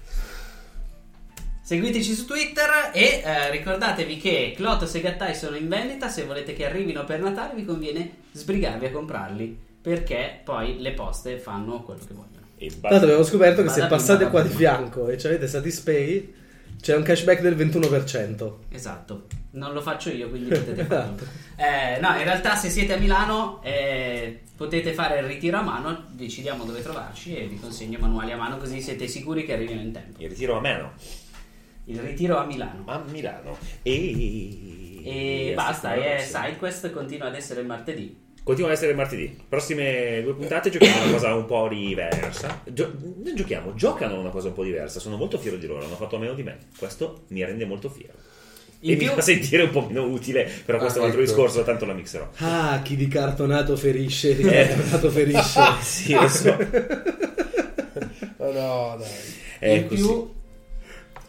[1.65, 6.07] Seguiteci su Twitter e eh, ricordatevi che Clotos e Gattai sono in vendita.
[6.07, 11.37] Se volete che arrivino per Natale, vi conviene sbrigarvi a comprarli perché poi le poste
[11.39, 12.31] fanno quello che vogliono.
[12.81, 16.41] L'altro abbiamo scoperto che se passate qua di fianco e ci avete Satispay,
[16.83, 18.53] c'è un cashback del 21%.
[18.69, 21.15] Esatto, non lo faccio io, quindi potete farlo.
[21.55, 26.07] Eh, no, in realtà se siete a Milano eh, potete fare il ritiro a mano,
[26.09, 29.79] decidiamo dove trovarci e vi consegno i manuali a mano così siete sicuri che arrivino
[29.79, 30.21] in tempo.
[30.21, 30.91] Il ritiro a meno.
[31.85, 32.83] Il ritiro a Milano.
[32.87, 33.57] A Milano.
[33.81, 36.43] E, E basta, e prossima.
[36.43, 38.22] SideQuest continua ad essere il martedì.
[38.43, 39.37] Continua ad essere martedì.
[39.47, 42.61] Prossime due puntate giochiamo una cosa un po' diversa.
[42.65, 42.91] Gio-
[43.23, 44.99] non giochiamo, giocano una cosa un po' diversa.
[44.99, 46.57] Sono molto fiero di loro, hanno fatto a meno di me.
[46.77, 48.13] Questo mi rende molto fiero.
[48.81, 51.21] In e più- mi fa sentire un po' meno utile, però questo è un altro
[51.21, 51.31] ecco.
[51.31, 52.29] discorso, tanto la mixerò.
[52.39, 54.67] Ah, chi di cartonato ferisce, di Eh.
[54.67, 55.59] cartonato ferisce.
[55.59, 56.57] Ah, sì, lo so.
[58.37, 59.07] Oh, no, dai.
[59.59, 60.01] È in così.
[60.01, 60.33] più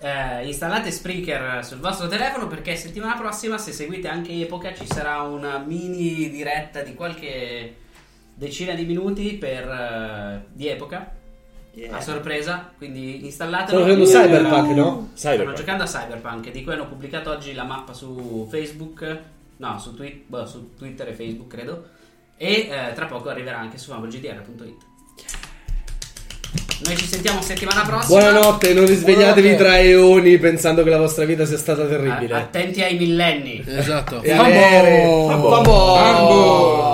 [0.05, 5.23] eh, installate Spreaker sul vostro telefono perché settimana prossima se seguite anche Epoca ci sarà
[5.23, 7.77] una mini diretta di qualche
[8.35, 11.11] decina di minuti per, eh, di Epoca.
[11.91, 13.81] A sorpresa quindi installatelo.
[13.85, 15.11] Stanno Eh, Cyberpunk, no?
[15.15, 15.57] stanno Cyberpunk.
[15.57, 19.19] giocando a Cyberpunk di cui hanno pubblicato oggi la mappa su Facebook
[19.57, 21.89] no su, Twi- boh, su Twitter e Facebook credo.
[22.37, 24.77] E eh, tra poco arriverà anche su fumblegdr.it
[26.87, 29.65] noi ci sentiamo settimana prossima Buonanotte, non risvegliatevi Buonanotte.
[29.65, 32.35] tra eoni pensando che la vostra vita sia stata terribile.
[32.35, 33.65] A- attenti ai millenni.
[33.67, 34.21] Esatto.
[34.23, 35.63] e avere Fumble.
[35.65, 36.94] Fumble.